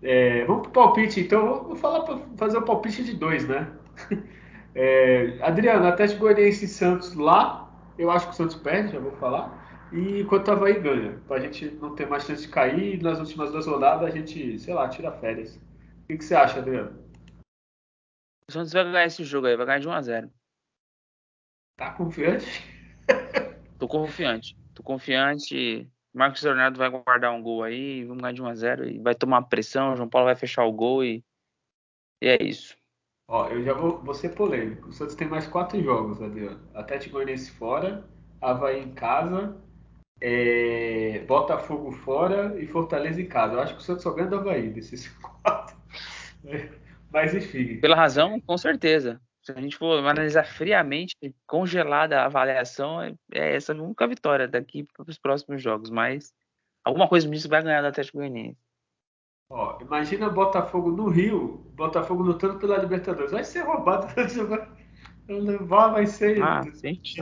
É, 0.02 0.44
vamos 0.44 0.62
pro 0.62 0.70
palpite, 0.70 1.20
então. 1.20 1.64
Vou 1.64 1.76
falar 1.76 2.00
para 2.02 2.18
fazer 2.36 2.58
o 2.58 2.64
palpite 2.64 3.02
de 3.04 3.14
dois, 3.14 3.46
né? 3.46 3.70
É, 4.74 5.38
Adriano, 5.42 5.88
Atlético 5.88 6.20
Goianiense 6.20 6.66
e 6.66 6.68
Santos 6.68 7.14
lá, 7.14 7.68
eu 7.98 8.12
acho 8.12 8.26
que 8.26 8.32
o 8.34 8.36
Santos 8.36 8.54
perde, 8.54 8.92
já 8.92 9.00
vou 9.00 9.10
falar. 9.12 9.88
E 9.92 10.20
enquanto 10.20 10.48
o 10.48 10.52
Havaí 10.52 10.78
ganha, 10.78 11.20
pra 11.26 11.40
gente 11.40 11.68
não 11.80 11.96
ter 11.96 12.06
mais 12.06 12.24
chance 12.24 12.42
de 12.42 12.48
cair, 12.48 13.02
nas 13.02 13.18
últimas 13.18 13.50
duas 13.50 13.66
rodadas 13.66 14.06
a 14.06 14.10
gente, 14.10 14.56
sei 14.58 14.74
lá, 14.74 14.88
tira 14.88 15.10
férias. 15.10 15.56
O 15.56 16.06
que, 16.06 16.18
que 16.18 16.24
você 16.24 16.34
acha, 16.34 16.58
Adriano? 16.58 16.96
O 18.48 18.52
Santos 18.52 18.72
vai 18.72 18.84
ganhar 18.84 19.06
esse 19.06 19.24
jogo 19.24 19.48
aí, 19.48 19.56
vai 19.56 19.66
ganhar 19.66 19.80
de 19.80 19.88
1x0. 19.88 20.30
Tá 21.76 21.90
confiante? 21.92 22.46
Tô 23.78 23.88
confiante. 23.88 24.56
Tô 24.74 24.82
confiante. 24.82 25.90
Marcos 26.18 26.42
Leonardo 26.42 26.76
vai 26.76 26.90
guardar 26.90 27.32
um 27.32 27.40
gol 27.40 27.62
aí, 27.62 28.04
vamos 28.04 28.20
ganhar 28.20 28.34
de 28.34 28.42
1 28.42 28.46
a 28.46 28.54
0 28.54 28.88
e 28.88 28.98
vai 28.98 29.14
tomar 29.14 29.42
pressão, 29.42 29.92
o 29.92 29.96
João 29.96 30.08
Paulo 30.08 30.26
vai 30.26 30.34
fechar 30.34 30.64
o 30.64 30.72
gol 30.72 31.04
e, 31.04 31.24
e 32.20 32.26
é 32.26 32.42
isso. 32.42 32.76
Ó, 33.30 33.46
eu 33.46 33.62
já 33.62 33.72
vou, 33.72 34.02
vou 34.02 34.14
ser 34.14 34.30
polêmico. 34.30 34.88
O 34.88 34.92
Santos 34.92 35.14
tem 35.14 35.28
mais 35.28 35.46
quatro 35.46 35.80
jogos, 35.80 36.20
Adriano. 36.20 36.60
Atlético 36.74 37.14
Goianiense 37.14 37.52
fora, 37.52 38.04
Havaí 38.40 38.82
em 38.82 38.92
casa, 38.94 39.56
é, 40.20 41.24
Botafogo 41.28 41.92
fora 41.92 42.60
e 42.60 42.66
Fortaleza 42.66 43.22
em 43.22 43.26
casa. 43.26 43.54
Eu 43.54 43.60
acho 43.60 43.74
que 43.74 43.80
o 43.80 43.84
Santos 43.84 44.02
só 44.02 44.10
ganha 44.10 44.28
do 44.28 44.36
Havaí 44.36 44.70
desses 44.70 45.06
quatro. 45.22 45.76
Mas 47.12 47.32
enfim. 47.32 47.78
Pela 47.80 47.94
razão, 47.94 48.40
com 48.40 48.58
certeza 48.58 49.20
se 49.52 49.58
a 49.58 49.60
gente 49.60 49.76
for 49.76 49.98
analisar 50.06 50.44
friamente, 50.44 51.16
congelada 51.46 52.20
a 52.20 52.26
avaliação, 52.26 53.00
é, 53.00 53.14
é 53.32 53.56
essa 53.56 53.72
nunca 53.72 54.04
a 54.04 54.08
vitória 54.08 54.46
daqui 54.46 54.84
para 54.84 55.08
os 55.08 55.18
próximos 55.18 55.62
jogos, 55.62 55.90
mas 55.90 56.34
alguma 56.84 57.08
coisa 57.08 57.28
disso 57.28 57.48
vai 57.48 57.62
ganhar 57.62 57.80
do 57.80 57.88
Atlético 57.88 58.18
Goianiense. 58.18 58.58
Ó, 59.50 59.78
imagina 59.80 60.28
Botafogo 60.28 60.90
no 60.90 61.08
Rio, 61.08 61.64
Botafogo 61.74 62.22
lutando 62.22 62.58
pela 62.58 62.76
Libertadores. 62.76 63.32
Vai 63.32 63.44
ser 63.44 63.60
roubado. 63.60 64.06
Vai, 65.60 65.92
vai 65.92 66.06
ser 66.06 66.42
ah, 66.42 66.62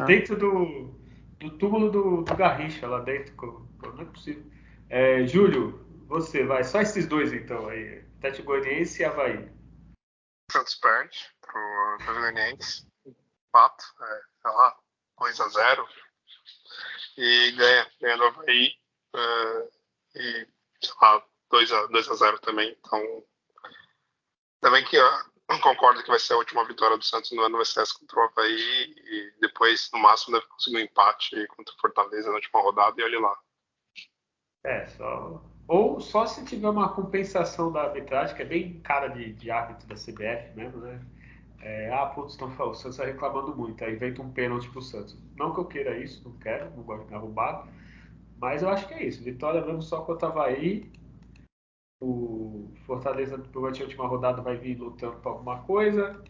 dentro 0.07 0.37
do, 0.37 0.95
do 1.41 1.51
túmulo 1.59 1.91
do, 1.91 2.23
do 2.23 2.37
Garrincha 2.37 2.87
lá 2.87 3.01
dentro. 3.01 3.69
Não 3.83 4.01
é 4.01 4.05
possível. 4.05 4.45
É, 4.89 5.27
Júlio, 5.27 5.85
você 6.07 6.45
vai. 6.45 6.63
Só 6.63 6.81
esses 6.81 7.09
dois 7.09 7.33
então 7.33 7.69
aí. 7.69 8.05
Atlético 8.19 8.47
Goianiense 8.47 9.03
e 9.03 9.05
Havaí. 9.05 9.49
Santos 10.53 10.77
perde 10.77 11.19
pro 12.05 12.15
Goianiense. 12.15 12.87
Fato. 13.53 13.85
É, 14.01 14.49
lá, 14.49 14.77
2 15.19 15.41
a 15.41 15.49
0 15.49 15.89
E 17.17 17.53
ganha, 17.53 17.91
ganha 18.01 18.17
do 18.17 18.25
Havaí. 18.25 18.79
é, 19.15 19.69
e, 20.17 20.49
sei 20.83 20.95
lá, 21.01 21.23
2 21.51 21.73
a, 21.73 21.87
2 21.87 22.11
a 22.11 22.15
0 22.15 22.39
também. 22.41 22.77
Então, 22.79 23.25
também 24.61 24.85
que 24.85 24.97
eu 24.97 25.61
concordo 25.63 26.03
que 26.03 26.09
vai 26.09 26.19
ser 26.19 26.35
a 26.35 26.39
última 26.39 26.65
vitória 26.65 26.97
do 26.97 27.05
Santos 27.05 27.31
no 27.33 27.43
ano 27.43 27.57
vai 27.57 27.65
ser 27.65 27.83
essa 27.83 27.99
contra 27.99 28.21
o 28.21 28.23
Havaí 28.25 28.95
e 28.97 29.35
depois, 29.41 29.91
no 29.93 29.99
máximo, 30.01 30.37
deve 30.37 30.51
conseguir 30.51 30.77
um 30.77 30.81
empate 30.81 31.47
contra 31.49 31.75
o 31.75 31.79
Fortaleza 31.79 32.29
na 32.29 32.35
última 32.35 32.61
rodada 32.61 33.01
e 33.01 33.05
olhe 33.05 33.19
lá. 33.19 33.39
É, 34.65 34.87
só. 34.89 35.43
Ou 35.69 36.01
só 36.01 36.27
se 36.27 36.45
tiver 36.45 36.69
uma 36.69 36.95
compensação 36.95 37.73
da 37.73 37.83
arbitragem, 37.83 38.37
que 38.37 38.43
é 38.43 38.45
bem 38.45 38.81
cara 38.81 39.09
de, 39.09 39.33
de 39.33 39.51
árbitro 39.51 39.87
da 39.87 39.95
CBF 39.95 40.55
mesmo, 40.55 40.81
né? 40.81 41.01
É, 41.61 41.93
ah, 41.93 42.07
putz, 42.07 42.37
falando, 42.37 42.71
o 42.71 42.75
Santos 42.75 42.99
está 42.99 43.05
reclamando 43.05 43.57
muito, 43.57 43.83
aí 43.85 43.95
inventa 43.95 44.23
um 44.23 44.31
pênalti 44.31 44.69
pro 44.71 44.83
Santos. 44.83 45.19
Não 45.37 45.53
que 45.53 45.61
eu 45.61 45.65
queira 45.65 45.97
isso, 45.99 46.29
não 46.29 46.37
quero, 46.39 46.71
não 46.77 46.83
gosto 46.83 47.05
de 47.05 47.11
derrubar, 47.11 47.69
mas 48.39 48.63
eu 48.63 48.69
acho 48.69 48.87
que 48.89 48.95
é 48.95 49.05
isso. 49.05 49.25
Vitória 49.25 49.65
mesmo 49.65 49.83
só 49.83 50.03
contra 50.03 50.29
o 50.29 50.31
Havaí. 50.33 50.91
O 52.03 52.71
Fortaleza, 52.87 53.39
durante 53.39 53.81
a 53.81 53.85
última 53.87 54.07
rodada, 54.07 54.43
vai 54.43 54.57
vir 54.57 54.79
lutando 54.79 55.17
para 55.17 55.31
alguma 55.33 55.63
coisa. 55.63 56.23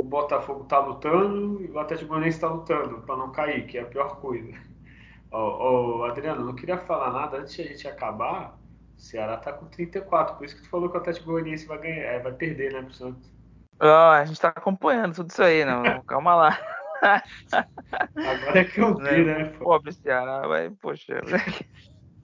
O 0.00 0.04
Botafogo 0.04 0.64
está 0.64 0.78
lutando 0.78 1.62
e 1.62 1.70
o 1.70 1.78
Atlético 1.78 2.10
Goianiense 2.10 2.36
está 2.36 2.48
lutando 2.48 3.00
para 3.02 3.16
não 3.16 3.32
cair, 3.32 3.66
que 3.66 3.78
é 3.78 3.82
a 3.82 3.86
pior 3.86 4.20
coisa. 4.20 4.52
Ô, 5.32 6.04
Adriano, 6.04 6.44
não 6.44 6.54
queria 6.54 6.78
falar 6.78 7.12
nada 7.12 7.38
antes 7.38 7.54
de 7.54 7.62
a 7.62 7.66
gente 7.66 7.88
acabar. 7.88 8.58
O 8.96 9.00
Ceará 9.00 9.34
está 9.34 9.52
com 9.52 9.66
34, 9.66 10.36
por 10.36 10.44
isso 10.44 10.56
que 10.56 10.62
tu 10.62 10.68
falou 10.68 10.88
que 10.90 10.96
o 10.96 11.00
Atlético 11.00 11.26
Goianiense 11.26 11.66
vai 11.66 11.78
ganhar, 11.78 12.02
é, 12.02 12.18
vai 12.20 12.32
perder, 12.32 12.72
né, 12.72 12.82
pro 12.82 12.92
Santos. 12.92 13.37
Oh, 13.80 14.10
a 14.12 14.24
gente 14.24 14.34
está 14.34 14.48
acompanhando 14.48 15.14
tudo 15.14 15.30
isso 15.30 15.42
aí, 15.42 15.64
não. 15.64 16.02
Calma 16.02 16.34
lá. 16.34 16.58
Agora 17.00 18.58
é 18.58 18.64
que 18.64 18.80
eu 18.80 18.96
vi, 18.96 19.24
né? 19.24 19.44
Pô? 19.56 19.64
Pobre 19.66 19.92
Ceará, 19.92 20.46
vai, 20.46 20.70
poxa. 20.70 21.20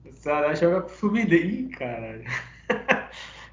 O 0.03 0.13
Ceará 0.13 0.53
joga 0.53 0.81
com 0.81 0.87
o 0.87 0.89
Fluminense. 0.89 1.35
Ih, 1.35 1.69
caralho. 1.69 2.23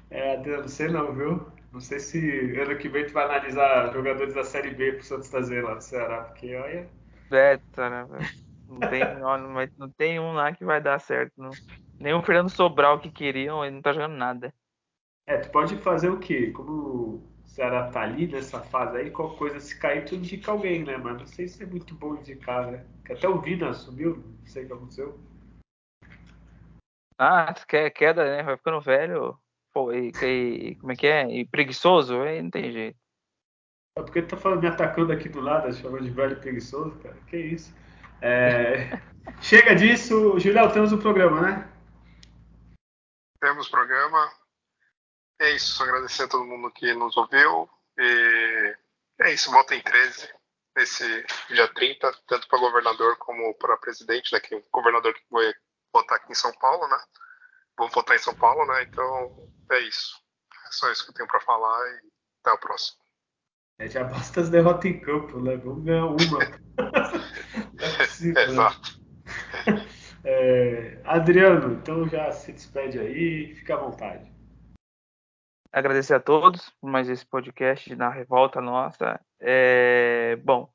É, 0.09 0.37
não 0.37 0.67
sei 0.67 0.89
não, 0.89 1.11
viu? 1.13 1.47
Não 1.71 1.79
sei 1.79 1.99
se 1.99 2.59
ano 2.59 2.77
que 2.77 2.87
vem 2.87 3.07
tu 3.07 3.13
vai 3.13 3.23
analisar 3.25 3.91
jogadores 3.91 4.35
da 4.35 4.43
Série 4.43 4.69
B 4.69 4.91
pro 4.91 5.03
Santos 5.03 5.29
trazer 5.29 5.63
lá 5.63 5.73
no 5.73 5.81
Ceará, 5.81 6.21
porque 6.25 6.55
olha. 6.55 6.87
Beta, 7.31 7.89
né, 7.89 8.07
Não 8.67 8.79
tem, 8.79 9.15
não, 9.15 9.67
não 9.77 9.89
tem 9.89 10.19
um 10.19 10.33
lá 10.33 10.53
que 10.53 10.63
vai 10.63 10.79
dar 10.79 10.99
certo. 10.99 11.33
Não. 11.37 11.49
Nem 11.99 12.13
o 12.13 12.21
Fernando 12.21 12.49
Sobral 12.49 12.99
que 12.99 13.11
queriam, 13.11 13.65
ele 13.65 13.75
não 13.75 13.81
tá 13.81 13.91
jogando 13.91 14.15
nada. 14.15 14.53
É, 15.25 15.37
tu 15.37 15.49
pode 15.49 15.77
fazer 15.77 16.09
o 16.09 16.19
quê? 16.19 16.51
Como 16.51 17.32
Ceará 17.53 17.87
tá 17.91 18.01
ali 18.01 18.25
nessa 18.25 18.59
fase 18.61 18.97
aí, 18.97 19.11
qualquer 19.11 19.37
coisa, 19.37 19.59
se 19.59 19.79
cair, 19.79 20.05
tu 20.05 20.15
indica 20.15 20.51
alguém, 20.51 20.83
né? 20.83 20.97
Mas 20.97 21.19
não 21.19 21.27
sei 21.27 21.47
se 21.47 21.61
é 21.61 21.67
muito 21.67 21.93
bom 21.93 22.15
indicar, 22.15 22.71
né? 22.71 22.83
Porque 22.95 23.13
até 23.13 23.29
o 23.29 23.39
Vina 23.39 23.71
subiu, 23.73 24.15
não 24.15 24.45
sei 24.47 24.63
o 24.63 24.67
que 24.67 24.73
aconteceu. 24.73 25.19
Ah, 27.15 27.53
queda, 27.93 28.25
né? 28.25 28.41
Vai 28.41 28.57
ficando 28.57 28.81
velho. 28.81 29.37
Pô, 29.71 29.93
e, 29.93 30.11
e, 30.23 30.75
como 30.77 30.93
é 30.93 30.95
que 30.95 31.05
é? 31.05 31.29
E 31.29 31.45
preguiçoso? 31.45 32.19
Aí 32.23 32.41
não 32.41 32.49
tem 32.49 32.71
jeito. 32.71 32.97
É 33.99 34.01
porque 34.01 34.23
tu 34.23 34.29
tá 34.29 34.37
falando, 34.37 34.61
me 34.61 34.67
atacando 34.67 35.13
aqui 35.13 35.29
do 35.29 35.39
lado, 35.39 35.71
chamando 35.73 36.05
de 36.05 36.09
velho 36.09 36.39
preguiçoso, 36.39 36.97
cara. 37.03 37.15
Que 37.27 37.37
isso? 37.37 37.71
É... 38.19 38.99
Chega 39.39 39.75
disso, 39.75 40.39
Julião, 40.39 40.71
temos 40.71 40.91
um 40.91 40.97
programa, 40.97 41.39
né? 41.39 41.71
Temos 43.39 43.69
programa. 43.69 44.42
É 45.43 45.51
isso, 45.51 45.75
só 45.75 45.83
agradecer 45.83 46.23
a 46.23 46.27
todo 46.29 46.45
mundo 46.45 46.71
que 46.71 46.93
nos 46.93 47.17
ouviu. 47.17 47.69
E 47.97 48.77
é 49.19 49.33
isso, 49.33 49.51
votem 49.51 49.81
13 49.81 50.29
nesse 50.73 51.25
dia 51.49 51.67
30, 51.73 52.13
tanto 52.25 52.47
para 52.47 52.59
governador 52.59 53.17
como 53.17 53.53
para 53.55 53.75
presidente, 53.75 54.31
né? 54.31 54.39
Que 54.39 54.55
o 54.55 54.63
governador 54.71 55.13
que 55.13 55.21
vai 55.29 55.53
votar 55.93 56.17
aqui 56.17 56.31
em 56.31 56.35
São 56.35 56.53
Paulo, 56.53 56.87
né? 56.87 56.97
Vou 57.77 57.89
votar 57.89 58.15
em 58.15 58.19
São 58.19 58.33
Paulo, 58.33 58.65
né? 58.65 58.83
Então 58.83 59.49
é 59.69 59.79
isso. 59.81 60.15
É 60.65 60.71
só 60.71 60.89
isso 60.89 61.03
que 61.03 61.09
eu 61.09 61.15
tenho 61.15 61.27
para 61.27 61.41
falar 61.41 61.89
e 61.89 61.99
até 62.39 62.55
a 62.55 62.57
próxima. 62.57 63.03
É, 63.79 63.89
já 63.89 64.05
basta 64.05 64.39
as 64.39 64.49
derrotas 64.49 64.85
em 64.85 65.01
campo, 65.01 65.41
né? 65.41 65.57
Vamos 65.57 65.83
ganhar 65.83 66.05
uma. 66.05 66.41
é 67.83 67.97
possível, 67.97 68.47
né? 68.47 68.49
Exato. 68.49 69.03
É, 70.25 71.01
Adriano, 71.03 71.73
então 71.73 72.07
já 72.07 72.31
se 72.31 72.53
despede 72.53 72.97
aí, 72.97 73.53
fica 73.55 73.73
à 73.73 73.77
vontade. 73.77 74.32
Agradecer 75.73 76.13
a 76.13 76.19
todos 76.19 76.69
por 76.79 76.89
mais 76.89 77.09
esse 77.09 77.25
podcast 77.25 77.93
na 77.95 78.09
revolta 78.09 78.61
nossa. 78.61 79.19
É, 79.39 80.35
bom, 80.37 80.71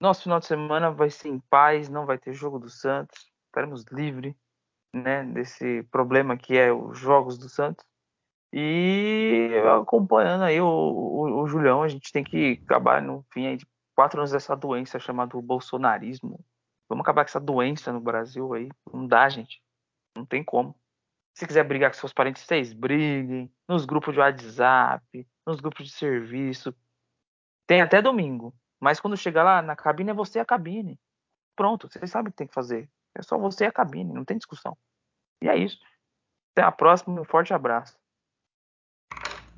nosso 0.00 0.24
final 0.24 0.40
de 0.40 0.46
semana 0.46 0.90
vai 0.90 1.08
ser 1.08 1.28
em 1.28 1.38
paz, 1.38 1.88
não 1.88 2.04
vai 2.04 2.18
ter 2.18 2.34
jogo 2.34 2.58
do 2.58 2.68
Santos 2.68 3.30
estaremos 3.56 3.84
livres 3.90 4.34
né, 4.94 5.24
desse 5.24 5.82
problema 5.84 6.36
que 6.36 6.56
é 6.56 6.70
os 6.70 6.98
jogos 6.98 7.38
do 7.38 7.48
Santos. 7.48 7.84
E 8.52 9.50
acompanhando 9.80 10.44
aí 10.44 10.60
o, 10.60 10.66
o, 10.66 11.42
o 11.42 11.46
Julião, 11.46 11.82
a 11.82 11.88
gente 11.88 12.12
tem 12.12 12.22
que 12.22 12.60
acabar 12.64 13.02
no 13.02 13.24
fim 13.32 13.46
aí 13.46 13.56
de 13.56 13.66
quatro 13.94 14.20
anos 14.20 14.30
dessa 14.30 14.54
doença 14.54 14.98
chamada 14.98 15.40
bolsonarismo. 15.40 16.38
Vamos 16.88 17.02
acabar 17.02 17.24
com 17.24 17.30
essa 17.30 17.40
doença 17.40 17.92
no 17.92 18.00
Brasil 18.00 18.54
aí. 18.54 18.68
Não 18.92 19.06
dá, 19.06 19.28
gente. 19.28 19.60
Não 20.16 20.24
tem 20.24 20.44
como. 20.44 20.74
Se 21.36 21.46
quiser 21.46 21.64
brigar 21.64 21.90
com 21.90 21.98
seus 21.98 22.14
parentes, 22.14 22.42
vocês 22.42 22.72
briguem. 22.72 23.52
Nos 23.68 23.84
grupos 23.84 24.14
de 24.14 24.20
WhatsApp, 24.20 25.28
nos 25.46 25.60
grupos 25.60 25.84
de 25.84 25.92
serviço. 25.92 26.74
Tem 27.66 27.82
até 27.82 28.00
domingo. 28.00 28.54
Mas 28.80 28.98
quando 28.98 29.18
chegar 29.18 29.42
lá 29.42 29.60
na 29.60 29.76
cabine, 29.76 30.10
é 30.10 30.14
você 30.14 30.38
a 30.38 30.46
cabine. 30.46 30.98
Pronto, 31.54 31.88
vocês 31.88 32.10
sabem 32.10 32.30
o 32.30 32.32
que 32.32 32.38
tem 32.38 32.46
que 32.46 32.54
fazer. 32.54 32.88
É 33.14 33.20
só 33.20 33.36
você 33.36 33.64
e 33.64 33.66
a 33.66 33.72
cabine, 33.72 34.14
não 34.14 34.24
tem 34.24 34.38
discussão. 34.38 34.78
E 35.42 35.48
é 35.48 35.54
isso. 35.54 35.78
Até 36.52 36.66
a 36.66 36.72
próxima, 36.72 37.20
um 37.20 37.24
forte 37.24 37.52
abraço. 37.52 37.98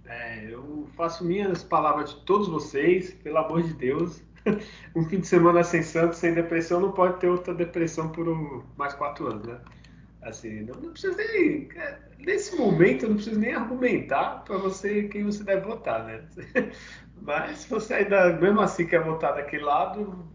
É, 0.04 0.52
eu 0.52 0.88
faço 0.96 1.24
minhas 1.24 1.62
palavras 1.62 2.10
de 2.10 2.24
todos 2.24 2.48
vocês, 2.48 3.14
pelo 3.14 3.38
amor 3.38 3.62
de 3.62 3.74
Deus. 3.74 4.20
Um 4.96 5.04
fim 5.04 5.20
de 5.20 5.26
semana 5.26 5.62
sem 5.62 5.82
Santos, 5.82 6.18
sem 6.18 6.32
depressão, 6.32 6.80
não 6.80 6.92
pode 6.92 7.20
ter 7.20 7.28
outra 7.28 7.54
depressão 7.54 8.10
por 8.10 8.26
mais 8.76 8.94
quatro 8.94 9.26
anos, 9.26 9.46
né? 9.46 9.60
Assim, 10.22 10.62
não, 10.62 10.74
não 10.80 10.90
precisa 10.90 11.16
nem. 11.16 11.68
É, 11.76 11.98
nesse 12.18 12.56
momento, 12.56 13.06
não 13.06 13.14
preciso 13.14 13.38
nem 13.38 13.54
argumentar 13.54 14.44
para 14.44 14.56
você 14.58 15.04
quem 15.04 15.24
você 15.24 15.44
deve 15.44 15.62
votar, 15.62 16.04
né? 16.04 16.28
Mas 17.22 17.58
se 17.58 17.70
você 17.70 17.94
ainda, 17.94 18.32
mesmo 18.34 18.60
assim, 18.60 18.86
quer 18.86 19.02
votar 19.02 19.34
daquele 19.34 19.64
lado, 19.64 20.28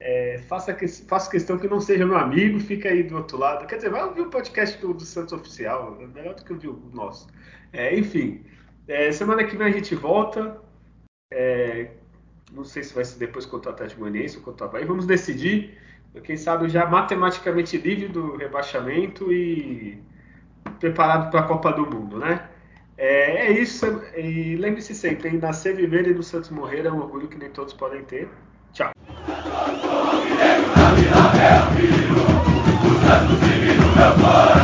é, 0.00 0.38
faça, 0.48 0.76
faça 1.08 1.30
questão 1.30 1.58
que 1.58 1.68
não 1.68 1.80
seja 1.80 2.06
meu 2.06 2.16
amigo, 2.16 2.60
fica 2.60 2.88
aí 2.88 3.02
do 3.02 3.16
outro 3.16 3.36
lado. 3.36 3.66
Quer 3.66 3.76
dizer, 3.76 3.90
vai 3.90 4.04
ouvir 4.04 4.22
o 4.22 4.30
podcast 4.30 4.80
do, 4.80 4.94
do 4.94 5.02
Santos 5.02 5.32
Oficial, 5.32 5.98
é 6.00 6.06
melhor 6.06 6.34
do 6.34 6.44
que 6.44 6.52
ouvir 6.52 6.68
o 6.68 6.90
nosso. 6.92 7.28
É, 7.72 7.96
enfim, 7.96 8.44
é, 8.86 9.10
semana 9.12 9.44
que 9.44 9.56
vem 9.56 9.66
a 9.66 9.72
gente 9.72 9.94
volta. 9.94 10.60
É, 11.32 11.90
não 12.52 12.64
sei 12.64 12.82
se 12.82 12.94
vai 12.94 13.04
ser 13.04 13.18
depois 13.18 13.44
contra 13.44 13.70
o 13.70 13.74
Atlético 13.74 14.00
Goianiense 14.00 14.38
ou 14.38 14.42
contra 14.42 14.66
o 14.66 14.68
Havaí. 14.68 14.84
Vamos 14.84 15.06
decidir. 15.06 15.76
Quem 16.24 16.36
sabe 16.36 16.68
já 16.68 16.86
matematicamente 16.86 17.76
livre 17.76 18.08
do 18.08 18.36
rebaixamento 18.36 19.32
e 19.32 20.02
preparado 20.80 21.30
para 21.30 21.40
a 21.40 21.42
Copa 21.44 21.72
do 21.72 21.86
Mundo, 21.88 22.18
né? 22.18 22.48
É, 22.96 23.46
é 23.46 23.52
isso. 23.52 23.86
E 24.16 24.56
lembre-se 24.56 24.94
sempre, 24.94 25.28
em 25.28 25.38
nascer, 25.38 25.76
viver 25.76 26.06
e 26.08 26.14
no 26.14 26.22
Santos 26.22 26.50
morrer 26.50 26.84
é 26.84 26.92
um 26.92 26.98
orgulho 26.98 27.28
que 27.28 27.38
nem 27.38 27.50
todos 27.50 27.72
podem 27.72 28.02
ter. 28.04 28.28
Tchau. 28.72 28.90
Santo 33.08 33.36
Divino, 33.40 33.86
meu 33.94 34.14
Pai. 34.20 34.57